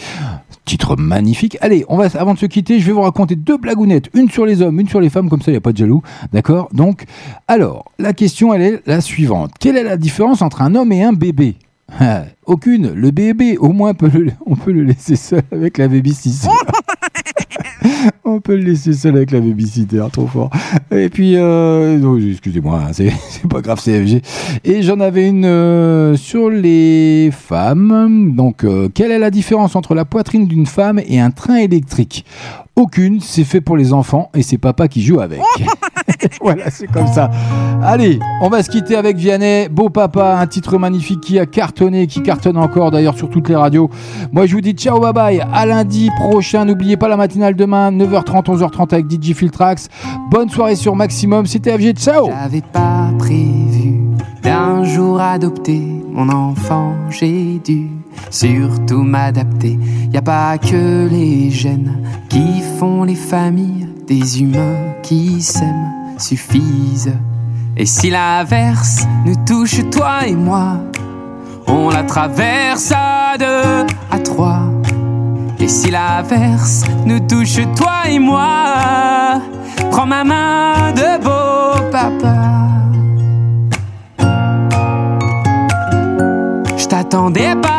Titre 0.66 0.98
magnifique. 0.98 1.57
Allez, 1.61 1.86
on 1.88 1.95
va, 1.95 2.07
avant 2.20 2.34
de 2.34 2.40
se 2.40 2.48
quitter, 2.48 2.82
je 2.82 2.86
vais 2.86 2.91
vous 2.91 2.99
raconter 2.99 3.38
deux 3.38 3.57
blagounettes. 3.57 4.10
Une 4.14 4.30
sur 4.30 4.45
les 4.45 4.61
hommes, 4.61 4.78
une 4.82 4.90
sur 4.90 4.99
les 4.99 5.10
femmes, 5.10 5.30
comme 5.30 5.41
ça 5.41 5.52
il 5.52 5.53
n'y 5.53 5.57
a 5.57 5.61
pas 5.61 5.72
de 5.72 5.78
jaloux. 5.78 6.02
D'accord? 6.34 6.68
Donc, 6.74 7.06
alors, 7.48 7.86
la 7.98 8.11
question, 8.11 8.53
elle 8.53 8.61
est 8.61 8.82
la 8.86 8.99
suivante. 8.99 9.52
Quelle 9.57 9.78
est 9.78 9.84
la 9.84 9.95
différence 9.95 10.41
entre 10.41 10.61
un 10.61 10.76
homme 10.76 10.91
et 10.91 11.02
un 11.02 11.14
bébé? 11.14 11.56
Aucune. 12.45 12.91
Le 12.91 13.11
bébé, 13.11 13.57
au 13.57 13.72
moins, 13.72 13.94
peut 13.94 14.11
le- 14.14 14.34
on 14.48 14.57
peut 14.57 14.74
le 14.74 14.84
laisser 14.84 15.16
seul 15.16 15.44
avec 15.53 15.78
la 15.78 15.88
babysitter. 15.88 16.49
On 18.24 18.40
peut 18.40 18.56
le 18.56 18.64
laisser 18.64 18.94
seul 18.94 19.16
avec 19.16 19.32
la 19.32 19.40
babysitter, 19.40 20.06
trop 20.12 20.28
fort. 20.28 20.50
Et 20.92 21.10
puis, 21.10 21.36
euh, 21.36 22.32
excusez-moi, 22.32 22.82
hein, 22.88 22.92
c'est 22.94 23.12
pas 23.50 23.62
grave, 23.62 23.80
c'est 23.82 24.06
FG. 24.06 24.22
Et 24.64 24.82
j'en 24.82 25.00
avais 25.00 25.28
une 25.28 25.46
euh, 25.46 26.16
sur 26.16 26.50
les 26.50 27.32
femmes. 27.32 28.34
Donc, 28.36 28.64
euh, 28.64 28.90
quelle 28.94 29.12
est 29.12 29.20
la 29.20 29.32
différence 29.32 29.76
entre 29.76 29.96
la 29.96 30.06
poitrine 30.06 30.48
d'une 30.48 30.66
femme 30.66 31.02
et 31.08 31.20
un 31.20 31.32
train 31.32 31.56
électrique? 31.56 32.26
Aucune, 32.80 33.19
c'est 33.19 33.43
fait 33.43 33.60
pour 33.60 33.76
les 33.76 33.91
enfants 33.91 34.30
et 34.34 34.41
c'est 34.41 34.57
papa 34.57 34.88
qui 34.88 35.03
joue 35.03 35.19
avec. 35.19 35.41
voilà, 36.41 36.69
c'est 36.69 36.88
comme 36.88 37.07
ça. 37.07 37.30
Allez, 37.84 38.19
on 38.41 38.47
va 38.47 38.64
se 38.64 38.69
quitter 38.69 38.95
avec 38.95 39.18
Vianney, 39.18 39.68
Beau 39.68 39.89
Papa, 39.89 40.38
un 40.39 40.47
titre 40.47 40.77
magnifique 40.77 41.19
qui 41.19 41.39
a 41.39 41.45
cartonné, 41.45 42.07
qui 42.07 42.23
cartonne 42.23 42.56
encore 42.56 42.91
d'ailleurs 42.91 43.18
sur 43.18 43.30
toutes 43.30 43.49
les 43.49 43.56
radios. 43.57 43.89
Moi, 44.31 44.45
je 44.45 44.56
vous 44.56 44.61
dis 44.61 44.72
ciao, 44.72 44.97
bye 45.01 45.11
bye. 45.11 45.45
À 45.53 45.65
lundi 45.65 46.10
prochain. 46.22 46.64
N'oubliez 46.64 46.95
pas 46.95 47.10
la 47.10 47.18
matinale 47.18 47.53
demain, 47.53 47.91
9h30, 47.91 48.45
11h30 48.45 48.93
avec 48.93 49.11
DJ 49.11 49.34
Filtrax. 49.34 49.89
Bonne 50.31 50.49
soirée 50.49 50.77
sur 50.77 50.95
Maximum. 50.95 51.47
C'était 51.47 51.77
FG. 51.77 51.97
Ciao. 51.97 52.27
J'avais 52.27 52.61
pas 52.61 53.11
prévu 53.18 53.99
d'un 54.41 54.85
jour 54.85 55.19
adopter 55.19 55.81
mon 56.11 56.30
enfant, 56.30 56.95
j'ai 57.10 57.60
dû 57.60 57.99
surtout 58.30 59.04
m'adapter. 59.04 59.80
Y 60.14 60.18
a 60.18 60.22
pas 60.22 60.58
que 60.58 61.08
les 61.10 61.50
gènes 61.52 62.04
qui 62.30 62.62
font 62.78 63.04
les 63.04 63.16
familles, 63.16 63.88
des 64.08 64.41
humains 64.41 64.94
qui 65.04 65.41
s'aiment 65.41 65.91
suffisent. 66.18 67.14
Et 67.78 67.86
si 67.86 68.10
l'averse 68.10 69.08
nous 69.26 69.36
touche, 69.46 69.80
toi 69.90 70.28
et 70.28 70.36
moi, 70.36 70.78
on 71.68 71.90
la 71.90 72.04
traverse 72.04 72.91
à 72.91 73.38
deux, 73.38 73.86
à 74.12 74.20
trois. 74.20 74.64
Et 75.60 75.68
si 75.68 75.91
l'averse 75.91 76.84
nous 77.06 77.20
touche, 77.20 77.60
toi 77.76 78.10
et 78.10 78.20
moi, 78.20 79.41
prends 79.91 80.06
ma 80.06 80.24
main 80.24 80.91
de 80.94 81.24
beau 81.24 81.90
papa. 81.91 82.36
Je 86.78 86.86
t'attendais 86.86 87.56
pas, 87.62 87.78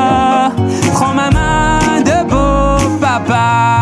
prends 0.93 1.13
ma 1.13 1.29
main 1.29 2.01
de 2.01 2.23
beau 2.29 2.97
papa. 2.99 3.80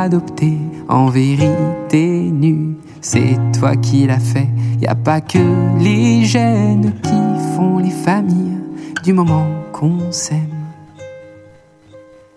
Adopter 0.00 0.58
en 0.88 1.06
vérité 1.06 2.30
nu. 2.32 2.76
C'est 3.00 3.38
toi 3.58 3.76
qui 3.76 4.06
l'as 4.06 4.18
fait. 4.18 4.48
Y 4.80 4.86
a 4.86 4.94
pas 4.94 5.20
que 5.20 5.38
les 5.78 6.24
gènes 6.24 6.92
qui 7.02 7.54
font 7.54 7.78
les 7.78 7.90
familles 7.90 8.58
du 9.02 9.12
moment 9.12 9.46
qu'on 9.72 10.10
s'aime. 10.10 10.56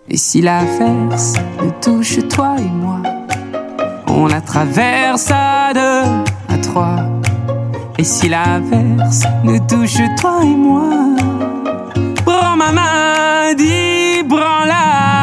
Et 0.08 0.16
si 0.16 0.40
l'averse 0.40 1.34
nous 1.62 1.72
touche 1.80 2.18
toi 2.28 2.56
et 2.58 2.62
moi, 2.62 3.02
on 4.08 4.26
la 4.26 4.40
traverse 4.40 5.30
à 5.30 5.72
deux, 5.72 6.54
à 6.54 6.58
trois. 6.58 6.96
Et 7.98 8.04
si 8.04 8.28
l'averse 8.28 9.24
nous 9.44 9.58
touche 9.68 10.00
toi 10.20 10.40
et 10.42 10.56
moi, 10.56 10.90
prends 12.24 12.56
ma 12.56 12.72
main, 12.72 13.54
dis 13.56 14.24
prends-la. 14.28 15.19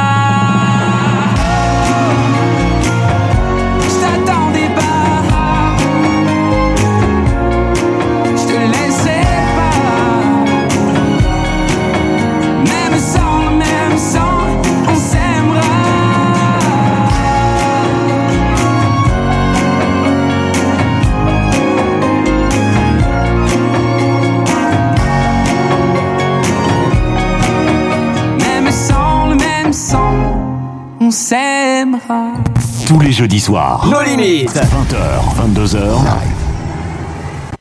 Tous 32.88 33.02
les 33.02 33.12
jeudis 33.12 33.42
soirs. 33.42 33.86
Nos 33.92 34.02
limites. 34.02 34.50
20h, 34.56 35.36
22h. 35.36 36.37